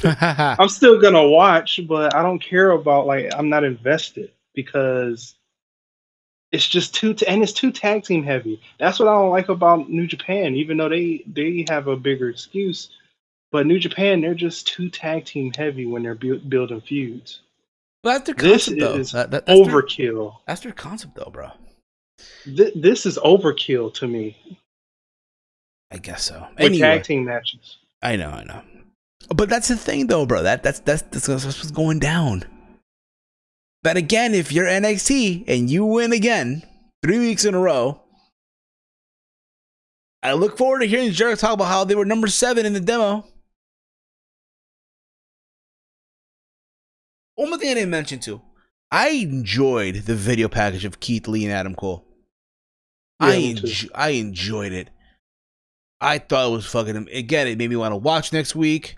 I'm 0.04 0.68
still 0.68 1.00
gonna 1.00 1.28
watch, 1.28 1.80
but 1.86 2.14
I 2.14 2.22
don't 2.22 2.42
care 2.42 2.70
about 2.70 3.06
like 3.06 3.30
I'm 3.36 3.48
not 3.48 3.64
invested 3.64 4.30
because 4.54 5.34
it's 6.50 6.66
just 6.68 6.94
too 6.94 7.14
t- 7.14 7.26
and 7.26 7.42
it's 7.42 7.52
too 7.52 7.70
tag 7.70 8.04
team 8.04 8.22
heavy. 8.22 8.60
That's 8.78 8.98
what 8.98 9.08
I 9.08 9.12
don't 9.12 9.30
like 9.30 9.48
about 9.48 9.90
New 9.90 10.06
Japan, 10.06 10.54
even 10.54 10.76
though 10.76 10.88
they 10.88 11.22
they 11.26 11.64
have 11.68 11.88
a 11.88 11.96
bigger 11.96 12.28
excuse. 12.28 12.90
But 13.52 13.66
New 13.66 13.78
Japan, 13.78 14.20
they're 14.22 14.34
just 14.34 14.66
too 14.66 14.88
tag 14.88 15.26
team 15.26 15.52
heavy 15.54 15.86
when 15.86 16.02
they're 16.02 16.14
bu- 16.14 16.40
building 16.40 16.80
feuds. 16.80 17.40
Well, 18.02 18.14
that's 18.14 18.26
their 18.26 18.34
concept, 18.34 18.78
this 18.78 18.84
though. 18.88 18.94
is 18.94 19.12
That- 19.12 19.30
that- 19.30 19.46
that's 19.46 19.60
their- 19.60 19.68
overkill. 19.82 20.36
that's 20.46 20.62
their 20.62 20.72
concept, 20.72 21.14
though, 21.14 21.30
bro. 21.30 21.50
Th- 22.44 22.72
this 22.74 23.04
is 23.06 23.18
overkill 23.18 23.92
to 23.94 24.08
me 24.08 24.58
I 25.90 25.98
guess 25.98 26.24
so. 26.24 26.46
with 26.52 26.60
Anyway, 26.60 26.78
tag 26.80 27.04
team 27.04 27.24
matches. 27.26 27.76
I 28.02 28.16
know, 28.16 28.30
I 28.30 28.44
know. 28.44 28.62
But 29.28 29.48
that's 29.50 29.68
the 29.68 29.76
thing, 29.76 30.06
though, 30.06 30.24
bro. 30.26 30.42
That 30.42 30.62
that's 30.62 30.80
that's 30.80 31.02
that's, 31.02 31.26
that's 31.26 31.44
what's 31.44 31.70
going 31.70 31.98
down. 31.98 32.44
But 33.82 33.96
again, 33.96 34.34
if 34.34 34.50
you're 34.52 34.66
NXT 34.66 35.44
and 35.46 35.68
you 35.70 35.84
win 35.84 36.12
again 36.12 36.62
three 37.04 37.18
weeks 37.18 37.44
in 37.44 37.54
a 37.54 37.60
row, 37.60 38.00
I 40.22 40.32
look 40.34 40.56
forward 40.56 40.80
to 40.80 40.86
hearing 40.86 41.10
Jericho 41.12 41.38
talk 41.40 41.54
about 41.54 41.66
how 41.66 41.84
they 41.84 41.94
were 41.94 42.04
number 42.04 42.28
seven 42.28 42.64
in 42.64 42.72
the 42.72 42.80
demo. 42.80 43.26
One 47.42 47.50
more 47.50 47.58
thing 47.58 47.70
I 47.70 47.74
didn't 47.74 47.90
mention 47.90 48.20
too. 48.20 48.40
I 48.92 49.08
enjoyed 49.08 49.96
the 49.96 50.14
video 50.14 50.48
package 50.48 50.84
of 50.84 51.00
Keith 51.00 51.26
Lee 51.26 51.44
and 51.44 51.52
Adam 51.52 51.74
Cole. 51.74 52.06
I 53.18 53.34
Yeah, 53.34 53.54
enjo- 53.54 53.90
I 53.96 54.08
enjoyed 54.10 54.70
it. 54.70 54.90
I 56.00 56.18
thought 56.18 56.46
it 56.46 56.52
was 56.52 56.66
fucking 56.66 57.08
again. 57.10 57.48
It 57.48 57.58
made 57.58 57.68
me 57.68 57.74
want 57.74 57.90
to 57.90 57.96
watch 57.96 58.32
next 58.32 58.54
week. 58.54 58.94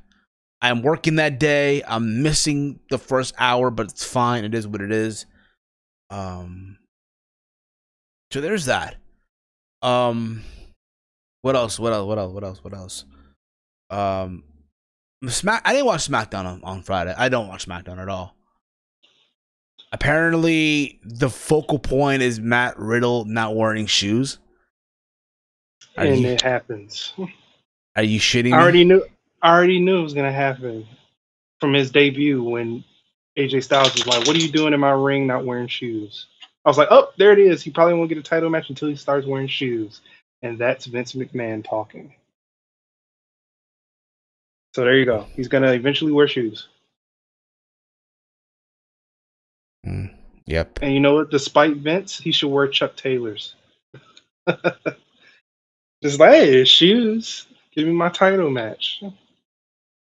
I'm 0.61 0.83
working 0.83 1.16
that 1.16 1.41
day. 1.41 1.83
I'm 1.87 2.23
missing 2.23 2.81
the 2.91 2.99
first 2.99 3.33
hour, 3.39 3.71
but 3.71 3.87
it's 3.91 4.05
fine. 4.05 4.45
It 4.45 4.55
is 4.55 4.69
what 4.69 4.83
it 4.83 4.93
is. 4.93 5.25
Um. 6.11 6.77
So 8.31 8.43
there's 8.43 8.66
that. 8.66 8.97
Um. 9.81 10.43
What 11.41 11.57
else? 11.57 11.79
What 11.79 11.95
else? 11.95 12.07
What 12.07 12.19
else? 12.19 12.33
What 12.35 12.45
else? 12.45 12.62
What 12.62 12.75
else? 12.75 13.05
Um. 13.89 14.45
Smack. 15.28 15.62
I 15.64 15.72
didn't 15.72 15.86
watch 15.86 16.09
SmackDown 16.09 16.44
on, 16.44 16.64
on 16.64 16.82
Friday. 16.82 17.14
I 17.16 17.28
don't 17.28 17.48
watch 17.48 17.66
SmackDown 17.66 17.98
at 17.98 18.09
all. 18.09 18.34
Apparently, 19.92 20.98
the 21.05 21.30
focal 21.30 21.78
point 21.78 22.22
is 22.22 22.40
Matt 22.40 22.78
Riddle 22.78 23.24
not 23.26 23.55
wearing 23.55 23.86
shoes. 23.86 24.38
Are 25.96 26.05
and 26.05 26.20
you, 26.20 26.28
it 26.28 26.42
happens. 26.42 27.12
are 27.96 28.02
you 28.02 28.18
shitting 28.18 28.46
me? 28.46 28.52
I 28.52 28.60
already 28.60 28.84
knew. 28.84 29.05
I 29.40 29.55
already 29.55 29.78
knew 29.78 30.01
it 30.01 30.02
was 30.02 30.14
gonna 30.14 30.32
happen 30.32 30.86
from 31.60 31.74
his 31.74 31.92
debut 31.92 32.42
when 32.42 32.82
AJ 33.38 33.62
Styles 33.62 33.94
was 33.94 34.06
like, 34.06 34.26
"What 34.26 34.34
are 34.34 34.40
you 34.40 34.51
doing 34.51 34.74
in 34.74 34.80
my 34.80 34.90
ring, 34.90 35.28
not 35.28 35.44
wearing 35.44 35.68
shoes?" 35.68 36.26
I 36.64 36.70
was 36.70 36.78
like, 36.78 36.88
"Oh, 36.90 37.10
there 37.16 37.32
it 37.32 37.38
is. 37.38 37.62
He 37.62 37.70
probably 37.70 37.94
won't 37.94 38.09
get 38.09 38.18
a 38.18 38.22
title 38.22 38.51
match 38.51 38.70
until 38.70 38.88
he 38.88 38.96
starts 38.96 39.26
wearing 39.26 39.46
shoes." 39.48 40.01
And 40.42 40.59
that's 40.59 40.86
Vince 40.86 41.12
McMahon 41.12 41.64
talking. 41.64 42.14
So 44.74 44.82
there 44.82 44.96
you 44.96 45.05
go. 45.05 45.26
He's 45.34 45.46
gonna 45.46 45.72
eventually 45.72 46.10
wear 46.10 46.26
shoes. 46.26 46.68
Mm, 49.86 50.12
yep. 50.46 50.78
And 50.82 50.92
you 50.92 51.01
know 51.01 51.14
what? 51.14 51.30
Despite 51.30 51.76
Vince, 51.76 52.18
he 52.18 52.32
should 52.32 52.51
wear 52.51 52.66
Chuck 52.66 52.96
Taylors. 52.96 53.55
Just 56.02 56.18
like, 56.18 56.32
hey, 56.32 56.64
shoes. 56.64 57.46
Give 57.74 57.86
me 57.86 57.92
my 57.92 58.09
title 58.09 58.51
match. 58.51 59.02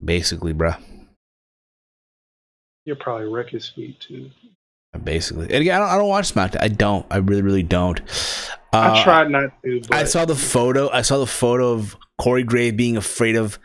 Basically, 0.05 0.53
bruh. 0.53 0.81
You'll 2.85 2.97
probably 2.97 3.29
wreck 3.29 3.49
his 3.51 3.69
feet 3.69 3.99
too. 4.01 4.31
Basically. 5.05 5.45
And 5.45 5.61
again, 5.63 5.77
I 5.77 5.79
don't, 5.79 5.89
I 5.89 5.97
don't 5.97 6.09
watch 6.09 6.35
SmackDown. 6.35 6.63
I 6.63 6.69
don't. 6.69 7.07
I 7.11 7.19
really, 7.19 7.43
really 7.43 7.63
don't. 7.63 8.01
Uh, 8.73 8.93
I 8.95 9.03
tried 9.03 9.31
not 9.31 9.51
to, 9.65 9.81
but 9.89 9.93
I 9.97 10.05
saw 10.05 10.25
the 10.25 10.35
photo. 10.35 10.91
I 10.91 11.03
saw 11.03 11.19
the 11.19 11.27
photo 11.27 11.73
of 11.73 11.97
Corey 12.21 12.43
Gray 12.43 12.71
being 12.73 12.97
afraid 12.97 13.37
of 13.37 13.59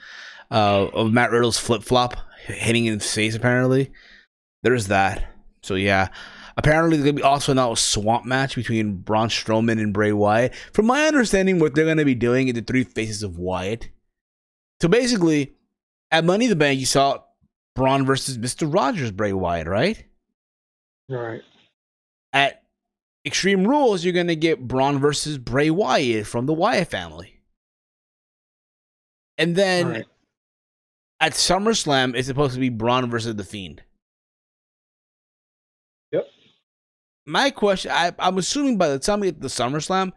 uh, 0.52 0.88
of 0.94 1.12
Matt 1.12 1.32
Riddle's 1.32 1.58
flip 1.58 1.84
flop 1.84 2.16
hitting 2.46 2.86
in 2.86 3.00
his 3.00 3.14
face. 3.14 3.36
Apparently, 3.36 3.92
there's 4.64 4.88
that. 4.88 5.32
So 5.64 5.76
yeah, 5.76 6.10
apparently 6.58 6.98
there's 6.98 7.06
gonna 7.06 7.18
be 7.18 7.24
also 7.24 7.54
now 7.54 7.72
a 7.72 7.78
swamp 7.78 8.26
match 8.26 8.56
between 8.56 8.98
Braun 8.98 9.30
Strowman 9.30 9.82
and 9.82 9.94
Bray 9.94 10.12
Wyatt. 10.12 10.54
From 10.74 10.86
my 10.86 11.08
understanding, 11.08 11.60
what 11.60 11.76
they're 11.76 11.86
gonna 11.86 12.06
be 12.06 12.16
doing 12.16 12.48
is 12.48 12.54
the 12.54 12.62
three 12.62 12.84
faces 12.84 13.24
of 13.24 13.38
Wyatt. 13.38 13.90
So 14.82 14.88
basically, 14.88 15.56
at 16.12 16.26
Money 16.26 16.46
in 16.46 16.50
the 16.50 16.56
Bank, 16.56 16.80
you 16.80 16.86
saw 16.86 17.20
Braun 17.76 18.06
versus 18.06 18.38
Mister 18.38 18.68
Rogers, 18.68 19.12
Bray 19.12 19.34
Wyatt, 19.34 19.68
right? 19.68 20.06
right. 21.10 21.42
At 22.32 22.64
Extreme 23.26 23.68
Rules, 23.68 24.04
you're 24.04 24.14
gonna 24.14 24.36
get 24.36 24.68
Braun 24.68 25.00
versus 25.00 25.38
Bray 25.38 25.70
Wyatt 25.72 26.28
from 26.28 26.46
the 26.46 26.54
Wyatt 26.54 26.90
family. 26.90 27.42
And 29.38 29.56
then 29.56 29.88
Right. 29.90 30.06
At 31.20 31.34
SummerSlam, 31.34 32.16
it's 32.16 32.28
supposed 32.28 32.54
to 32.54 32.60
be 32.60 32.70
Braun 32.70 33.10
versus 33.10 33.36
the 33.36 33.44
Fiend. 33.44 33.82
Yep. 36.12 36.28
My 37.26 37.50
question, 37.52 37.92
I, 37.92 38.14
I'm 38.20 38.38
assuming 38.38 38.78
by 38.78 38.90
the 38.90 39.00
time 39.00 39.20
we 39.22 39.28
get 39.28 39.36
to 39.36 39.42
the 39.42 39.48
SummerSlam, 39.48 40.12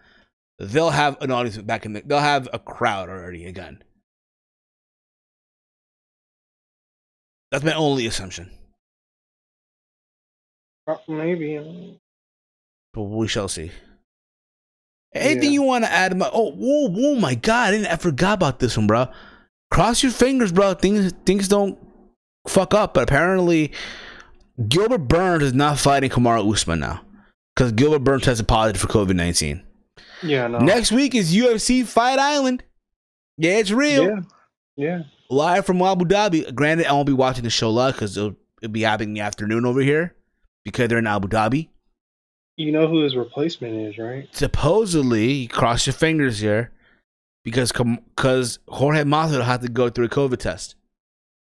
they'll 0.59 0.91
have 0.91 1.17
an 1.23 1.31
audience 1.31 1.59
back 1.59 1.87
in 1.87 1.93
the, 1.93 2.03
they'll 2.05 2.19
have 2.19 2.49
a 2.53 2.59
crowd 2.59 3.09
already 3.09 3.47
again. 3.47 3.83
That's 7.51 7.65
my 7.65 7.73
only 7.73 8.07
assumption. 8.07 8.51
Maybe. 11.07 11.99
But 12.93 13.03
we 13.03 13.29
shall 13.29 13.49
see. 13.49 13.71
Anything 15.15 15.45
Yeah. 15.45 15.51
you 15.51 15.63
want 15.63 15.85
to 15.85 15.91
add? 15.91 16.17
My, 16.17 16.29
oh, 16.33 16.53
whoa, 16.53 16.89
whoa, 16.89 17.15
my 17.19 17.35
God! 17.35 17.69
I, 17.69 17.71
didn't, 17.73 17.87
I 17.87 17.97
forgot 17.97 18.35
about 18.35 18.59
this 18.59 18.77
one, 18.77 18.87
bro. 18.87 19.09
Cross 19.71 20.03
your 20.03 20.13
fingers, 20.13 20.53
bro. 20.53 20.75
Things 20.75 21.13
things 21.25 21.49
don't 21.49 21.79
fuck 22.47 22.75
up. 22.75 22.95
But 22.95 23.05
apparently, 23.05 23.73
Gilbert 24.69 25.09
Burns 25.09 25.43
is 25.43 25.55
not 25.55 25.79
fighting 25.79 26.11
Kamaru 26.11 26.53
Usman 26.53 26.81
now 26.81 27.03
because 27.55 27.73
Gilbert 27.73 28.01
Burns 28.01 28.25
tested 28.25 28.49
positive 28.49 28.81
for 28.81 28.89
COVID 28.89 29.15
nineteen. 29.15 29.63
Yeah, 30.23 30.47
no. 30.47 30.59
Next 30.59 30.91
week 30.93 31.15
is 31.15 31.35
UFC 31.35 31.87
Fight 31.87 32.19
Island. 32.19 32.63
Yeah, 33.37 33.59
it's 33.59 33.71
real. 33.71 34.05
Yeah. 34.05 34.21
Yeah. 34.77 35.03
Live 35.31 35.67
from 35.67 35.83
Abu 35.83 36.05
Dhabi. 36.05 36.55
Granted, 36.55 36.87
I 36.87 36.93
won't 36.93 37.07
be 37.07 37.13
watching 37.13 37.45
the 37.45 37.51
show 37.51 37.71
live 37.71 37.95
because 37.95 38.17
it'll, 38.17 38.37
it'll 38.63 38.73
be 38.73 38.83
happening 38.83 39.11
in 39.11 39.15
the 39.15 39.21
afternoon 39.21 39.67
over 39.67 39.81
here 39.81 40.15
because 40.65 40.89
they're 40.89 40.99
in 40.99 41.07
Abu 41.07 41.29
Dhabi. 41.29 41.69
You 42.57 42.73
know 42.73 42.89
who 42.89 43.03
his 43.05 43.15
replacement 43.15 43.75
is, 43.89 43.99
right? 43.99 44.29
supposedly, 44.33 45.47
cross 45.47 45.87
your 45.87 45.93
fingers 45.95 46.41
here, 46.41 46.73
because 47.45 47.73
because 47.73 48.59
Jorge 48.69 49.05
Masvidal 49.05 49.45
had 49.45 49.63
to 49.63 49.69
go 49.69 49.89
through 49.89 50.07
a 50.07 50.11
COVID 50.11 50.39
test, 50.39 50.75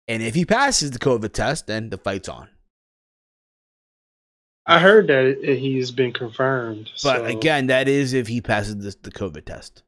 and 0.08 0.22
if 0.22 0.34
he 0.34 0.44
passes 0.44 0.90
the 0.90 0.98
COVID 0.98 1.32
test, 1.32 1.66
then 1.66 1.90
the 1.90 1.98
fight's 1.98 2.28
on. 2.28 2.48
I 4.66 4.78
heard 4.78 5.08
that 5.08 5.38
he's 5.42 5.90
been 5.90 6.12
confirmed. 6.12 6.90
But 7.02 7.18
so 7.18 7.24
again, 7.24 7.68
that 7.68 7.88
is 7.88 8.12
if 8.12 8.28
he 8.28 8.40
passes 8.40 8.76
the, 8.76 8.94
the 9.02 9.10
COVID 9.10 9.44
test. 9.44 9.82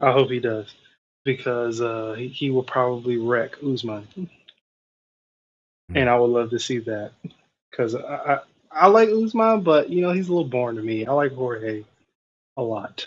I 0.00 0.12
hope 0.12 0.30
he 0.30 0.40
does 0.40 0.74
because 1.24 1.80
uh, 1.80 2.14
he, 2.16 2.28
he 2.28 2.50
will 2.50 2.62
probably 2.62 3.18
wreck 3.18 3.56
Usman, 3.64 4.08
and 5.94 6.08
I 6.08 6.18
would 6.18 6.30
love 6.30 6.50
to 6.50 6.58
see 6.58 6.78
that 6.78 7.12
because 7.70 7.94
I, 7.94 8.00
I 8.00 8.38
I 8.70 8.86
like 8.88 9.08
Usman, 9.08 9.62
but 9.62 9.90
you 9.90 10.02
know 10.02 10.12
he's 10.12 10.28
a 10.28 10.32
little 10.32 10.48
boring 10.48 10.76
to 10.76 10.82
me. 10.82 11.06
I 11.06 11.12
like 11.12 11.32
Jorge 11.32 11.84
a 12.56 12.62
lot. 12.62 13.06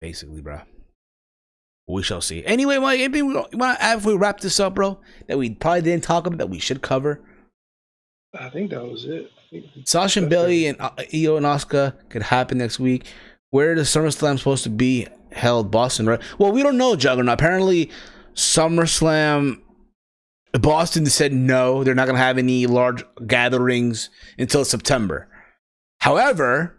Basically, 0.00 0.40
bro. 0.40 0.60
We 1.86 2.02
shall 2.02 2.20
see. 2.20 2.44
Anyway, 2.44 2.78
Mike, 2.78 3.00
anything 3.00 3.26
we 3.26 3.34
want 3.34 3.78
to 3.78 3.82
add 3.82 3.96
before 3.96 4.12
we 4.12 4.18
wrap 4.18 4.40
this 4.40 4.60
up, 4.60 4.74
bro? 4.74 5.00
That 5.26 5.38
we 5.38 5.50
probably 5.50 5.82
didn't 5.82 6.04
talk 6.04 6.26
about 6.26 6.38
that 6.38 6.48
we 6.48 6.60
should 6.60 6.82
cover. 6.82 7.20
I 8.38 8.48
think 8.48 8.70
that 8.70 8.84
was 8.84 9.04
it. 9.04 9.30
Sasha 9.84 10.20
and 10.20 10.32
and 10.32 10.80
uh, 10.80 10.90
Io 11.12 11.36
and 11.36 11.46
Asuka 11.46 11.94
could 12.08 12.22
happen 12.22 12.58
next 12.58 12.78
week. 12.78 13.06
Where 13.50 13.74
does 13.74 13.88
SummerSlam 13.88 14.38
supposed 14.38 14.62
to 14.62 14.70
be 14.70 15.08
held? 15.32 15.72
Boston, 15.72 16.06
right? 16.06 16.20
Well, 16.38 16.52
we 16.52 16.62
don't 16.62 16.78
know, 16.78 16.94
Juggernaut. 16.94 17.34
Apparently, 17.34 17.90
SummerSlam 18.34 19.60
Boston 20.52 21.06
said 21.06 21.32
no, 21.32 21.84
they're 21.84 21.94
not 21.94 22.06
going 22.06 22.16
to 22.16 22.22
have 22.22 22.38
any 22.38 22.66
large 22.66 23.04
gatherings 23.26 24.10
until 24.38 24.64
September. 24.64 25.28
However, 26.00 26.76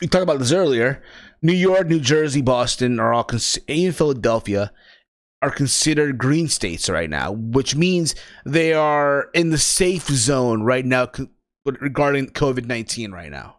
we 0.00 0.06
talked 0.06 0.22
about 0.22 0.38
this 0.38 0.52
earlier. 0.52 1.02
New 1.42 1.54
York, 1.54 1.88
New 1.88 2.00
Jersey, 2.00 2.42
Boston 2.42 3.00
are 3.00 3.12
all, 3.12 3.24
cons- 3.24 3.58
even 3.66 3.92
Philadelphia, 3.92 4.72
are 5.42 5.50
considered 5.50 6.18
green 6.18 6.48
states 6.48 6.88
right 6.90 7.08
now, 7.08 7.32
which 7.32 7.74
means 7.74 8.14
they 8.44 8.74
are 8.74 9.30
in 9.32 9.50
the 9.50 9.58
safe 9.58 10.06
zone 10.06 10.62
right 10.62 10.84
now 10.84 11.08
regarding 11.64 12.26
COVID 12.26 12.66
19 12.66 13.12
right 13.12 13.30
now. 13.30 13.56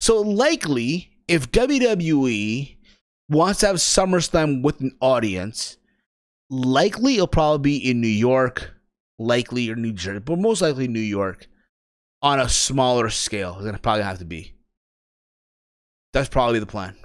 So, 0.00 0.20
likely, 0.20 1.10
if 1.28 1.50
WWE 1.50 2.76
wants 3.30 3.60
to 3.60 3.68
have 3.68 3.76
SummerSlam 3.76 4.62
with 4.62 4.80
an 4.80 4.96
audience, 5.00 5.78
likely 6.50 7.14
it'll 7.14 7.26
probably 7.26 7.78
be 7.78 7.90
in 7.90 8.00
New 8.00 8.08
York, 8.08 8.74
likely 9.18 9.70
or 9.70 9.76
New 9.76 9.92
Jersey, 9.92 10.18
but 10.18 10.38
most 10.38 10.60
likely 10.60 10.88
New 10.88 11.00
York 11.00 11.46
on 12.20 12.38
a 12.38 12.48
smaller 12.48 13.08
scale. 13.08 13.54
It's 13.56 13.64
gonna 13.64 13.78
probably 13.78 14.02
have 14.02 14.18
to 14.18 14.24
be. 14.26 14.54
That's 16.12 16.28
probably 16.28 16.58
the 16.58 16.66
plan. 16.66 16.96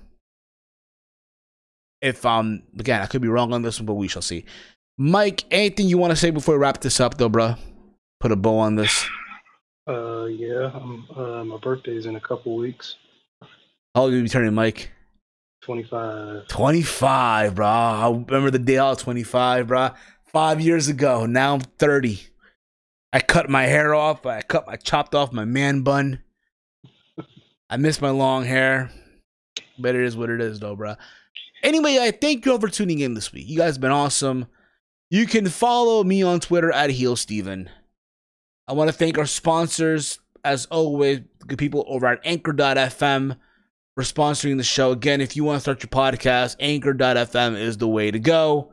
If 2.01 2.25
um 2.25 2.63
again, 2.77 3.01
I 3.01 3.05
could 3.07 3.21
be 3.21 3.27
wrong 3.27 3.53
on 3.53 3.61
this 3.61 3.79
one, 3.79 3.85
but 3.85 3.95
we 3.95 4.07
shall 4.07 4.21
see. 4.21 4.45
Mike, 4.97 5.45
anything 5.51 5.87
you 5.87 5.97
want 5.97 6.11
to 6.11 6.15
say 6.15 6.31
before 6.31 6.55
we 6.55 6.59
wrap 6.59 6.81
this 6.81 6.99
up, 6.99 7.17
though, 7.17 7.29
bro? 7.29 7.55
Put 8.19 8.31
a 8.31 8.35
bow 8.35 8.57
on 8.57 8.75
this. 8.75 9.05
Uh, 9.87 10.25
yeah. 10.25 10.71
uh, 11.15 11.43
my 11.45 11.57
birthday's 11.61 12.07
in 12.07 12.15
a 12.15 12.19
couple 12.19 12.55
weeks. 12.57 12.95
How 13.95 14.03
old 14.03 14.13
are 14.13 14.17
you 14.17 14.23
be 14.23 14.29
turning, 14.29 14.53
Mike? 14.53 14.91
25. 15.61 16.47
25, 16.47 17.55
bro. 17.55 17.65
I 17.65 18.07
remember 18.09 18.51
the 18.51 18.59
day 18.59 18.77
I 18.77 18.89
was 18.89 18.97
25, 18.99 19.67
bro. 19.67 19.91
Five 20.31 20.61
years 20.61 20.87
ago. 20.87 21.25
Now 21.25 21.53
I'm 21.53 21.61
30. 21.61 22.19
I 23.13 23.19
cut 23.19 23.49
my 23.49 23.63
hair 23.63 23.95
off. 23.95 24.25
I 24.25 24.41
cut 24.41 24.67
my 24.67 24.75
chopped 24.75 25.15
off 25.15 25.31
my 25.31 25.45
man 25.45 25.81
bun. 25.81 26.21
I 27.69 27.77
miss 27.77 28.01
my 28.01 28.09
long 28.09 28.45
hair. 28.45 28.91
But 29.79 29.95
it 29.95 30.01
is 30.01 30.17
what 30.17 30.29
it 30.29 30.41
is, 30.41 30.59
though, 30.59 30.75
bro. 30.75 30.95
Anyway, 31.63 31.97
I 31.99 32.11
thank 32.11 32.45
you 32.45 32.51
all 32.51 32.59
for 32.59 32.67
tuning 32.67 32.99
in 32.99 33.13
this 33.13 33.31
week. 33.31 33.47
You 33.47 33.57
guys 33.57 33.75
have 33.75 33.81
been 33.81 33.91
awesome. 33.91 34.47
You 35.09 35.25
can 35.25 35.47
follow 35.47 36.03
me 36.03 36.23
on 36.23 36.39
Twitter 36.39 36.71
at 36.71 36.89
Heel 36.89 37.15
Steven. 37.15 37.69
I 38.67 38.73
want 38.73 38.89
to 38.89 38.95
thank 38.95 39.17
our 39.17 39.25
sponsors, 39.25 40.19
as 40.43 40.65
always, 40.67 41.21
the 41.47 41.57
people 41.57 41.85
over 41.87 42.07
at 42.07 42.19
Anchor.fm 42.23 43.37
for 43.95 44.03
sponsoring 44.03 44.57
the 44.57 44.63
show. 44.63 44.91
Again, 44.91 45.21
if 45.21 45.35
you 45.35 45.43
want 45.43 45.57
to 45.57 45.61
start 45.61 45.81
your 45.81 45.89
podcast, 45.89 46.55
anchor.fm 46.59 47.57
is 47.57 47.77
the 47.77 47.87
way 47.87 48.11
to 48.11 48.19
go. 48.19 48.71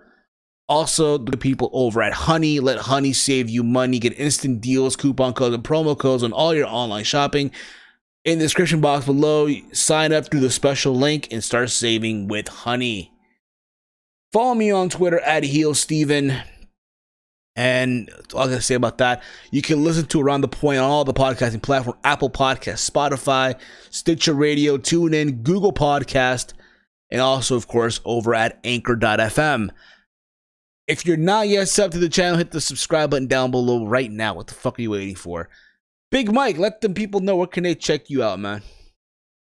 Also, 0.68 1.18
the 1.18 1.36
people 1.36 1.70
over 1.72 2.02
at 2.02 2.12
Honey, 2.12 2.58
let 2.58 2.78
Honey 2.78 3.12
save 3.12 3.48
you 3.48 3.62
money. 3.62 3.98
Get 3.98 4.18
instant 4.18 4.60
deals, 4.60 4.96
coupon 4.96 5.34
codes, 5.34 5.54
and 5.54 5.62
promo 5.62 5.96
codes 5.96 6.22
on 6.22 6.32
all 6.32 6.54
your 6.54 6.66
online 6.66 7.04
shopping. 7.04 7.52
In 8.24 8.38
the 8.38 8.46
description 8.46 8.80
box 8.80 9.04
below, 9.04 9.48
sign 9.72 10.12
up 10.12 10.30
through 10.30 10.40
the 10.40 10.50
special 10.50 10.94
link 10.94 11.28
and 11.30 11.44
start 11.44 11.68
saving 11.68 12.26
with 12.26 12.48
Honey. 12.48 13.12
Follow 14.32 14.54
me 14.54 14.70
on 14.70 14.88
Twitter 14.88 15.20
at 15.20 15.44
Heel 15.44 15.74
Steven. 15.74 16.32
And 17.54 18.10
all 18.32 18.40
I 18.40 18.46
gotta 18.46 18.62
say 18.62 18.74
about 18.74 18.98
that, 18.98 19.22
you 19.50 19.60
can 19.60 19.84
listen 19.84 20.06
to 20.06 20.22
Around 20.22 20.40
the 20.40 20.48
Point 20.48 20.78
on 20.78 20.90
all 20.90 21.04
the 21.04 21.12
podcasting 21.12 21.62
platforms 21.62 22.00
Apple 22.02 22.30
Podcast, 22.30 22.90
Spotify, 22.90 23.60
Stitcher 23.90 24.32
Radio, 24.32 24.78
TuneIn, 24.78 25.42
Google 25.42 25.72
Podcast, 25.72 26.54
and 27.10 27.20
also, 27.20 27.56
of 27.56 27.68
course, 27.68 28.00
over 28.06 28.34
at 28.34 28.58
Anchor.fm. 28.64 29.68
If 30.88 31.06
you're 31.06 31.16
not 31.16 31.48
yet 31.48 31.68
sub 31.68 31.92
to 31.92 31.98
the 31.98 32.08
channel, 32.08 32.38
hit 32.38 32.50
the 32.50 32.60
subscribe 32.60 33.10
button 33.10 33.28
down 33.28 33.50
below 33.50 33.86
right 33.86 34.10
now. 34.10 34.34
What 34.34 34.46
the 34.46 34.54
fuck 34.54 34.78
are 34.78 34.82
you 34.82 34.90
waiting 34.90 35.14
for? 35.14 35.48
Big 36.14 36.32
Mike, 36.32 36.58
let 36.58 36.80
them 36.80 36.94
people 36.94 37.18
know 37.18 37.34
where 37.34 37.48
can 37.48 37.64
they 37.64 37.74
check 37.74 38.08
you 38.08 38.22
out, 38.22 38.38
man. 38.38 38.62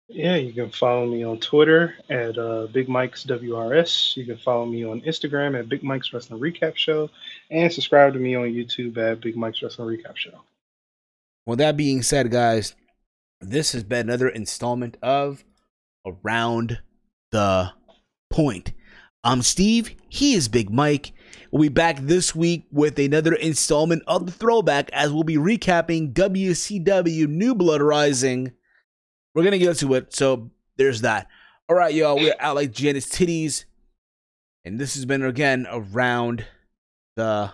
Yeah, 0.06 0.36
you 0.36 0.52
can 0.52 0.70
follow 0.70 1.06
me 1.06 1.24
on 1.24 1.40
Twitter 1.40 1.96
at 2.08 2.38
uh, 2.38 2.68
Big 2.68 2.88
Mike's 2.88 3.24
WRS. 3.24 4.16
You 4.16 4.24
can 4.24 4.36
follow 4.36 4.64
me 4.64 4.84
on 4.84 5.00
Instagram 5.00 5.58
at 5.58 5.68
Big 5.68 5.82
Mike's 5.82 6.12
Wrestling 6.12 6.40
Recap 6.40 6.76
Show, 6.76 7.10
and 7.50 7.72
subscribe 7.72 8.12
to 8.12 8.20
me 8.20 8.36
on 8.36 8.44
YouTube 8.44 8.96
at 8.96 9.20
Big 9.20 9.36
Mike's 9.36 9.60
Wrestling 9.60 9.88
Recap 9.88 10.14
Show. 10.14 10.40
Well, 11.46 11.56
that 11.56 11.76
being 11.76 12.00
said, 12.00 12.30
guys, 12.30 12.76
this 13.40 13.72
has 13.72 13.82
been 13.82 14.08
another 14.08 14.28
installment 14.28 14.98
of 15.02 15.42
Around 16.06 16.78
the 17.32 17.72
Point. 18.30 18.72
I'm 19.24 19.42
Steve. 19.42 19.96
He 20.08 20.34
is 20.34 20.46
Big 20.46 20.70
Mike. 20.70 21.12
We'll 21.50 21.62
be 21.62 21.68
back 21.68 21.98
this 21.98 22.34
week 22.34 22.66
with 22.70 22.98
another 22.98 23.34
installment 23.34 24.02
of 24.06 24.26
the 24.26 24.32
Throwback 24.32 24.90
as 24.92 25.12
we'll 25.12 25.24
be 25.24 25.36
recapping 25.36 26.12
WCW 26.12 27.28
New 27.28 27.54
Blood 27.54 27.82
Rising 27.82 28.52
we're 29.34 29.44
gonna 29.44 29.58
get 29.58 29.78
to 29.78 29.94
it. 29.94 30.14
So 30.14 30.50
there's 30.76 31.00
that. 31.02 31.28
All 31.68 31.76
right, 31.76 31.94
y'all. 31.94 32.16
We're 32.16 32.34
out 32.38 32.56
like 32.56 32.72
Janet's 32.72 33.08
titties, 33.08 33.64
and 34.64 34.78
this 34.78 34.94
has 34.94 35.04
been 35.04 35.22
again 35.22 35.66
around 35.70 36.44
the 37.16 37.52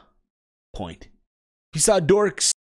point. 0.74 1.08
Peace 1.72 1.88
out, 1.88 2.06
dorks. 2.06 2.52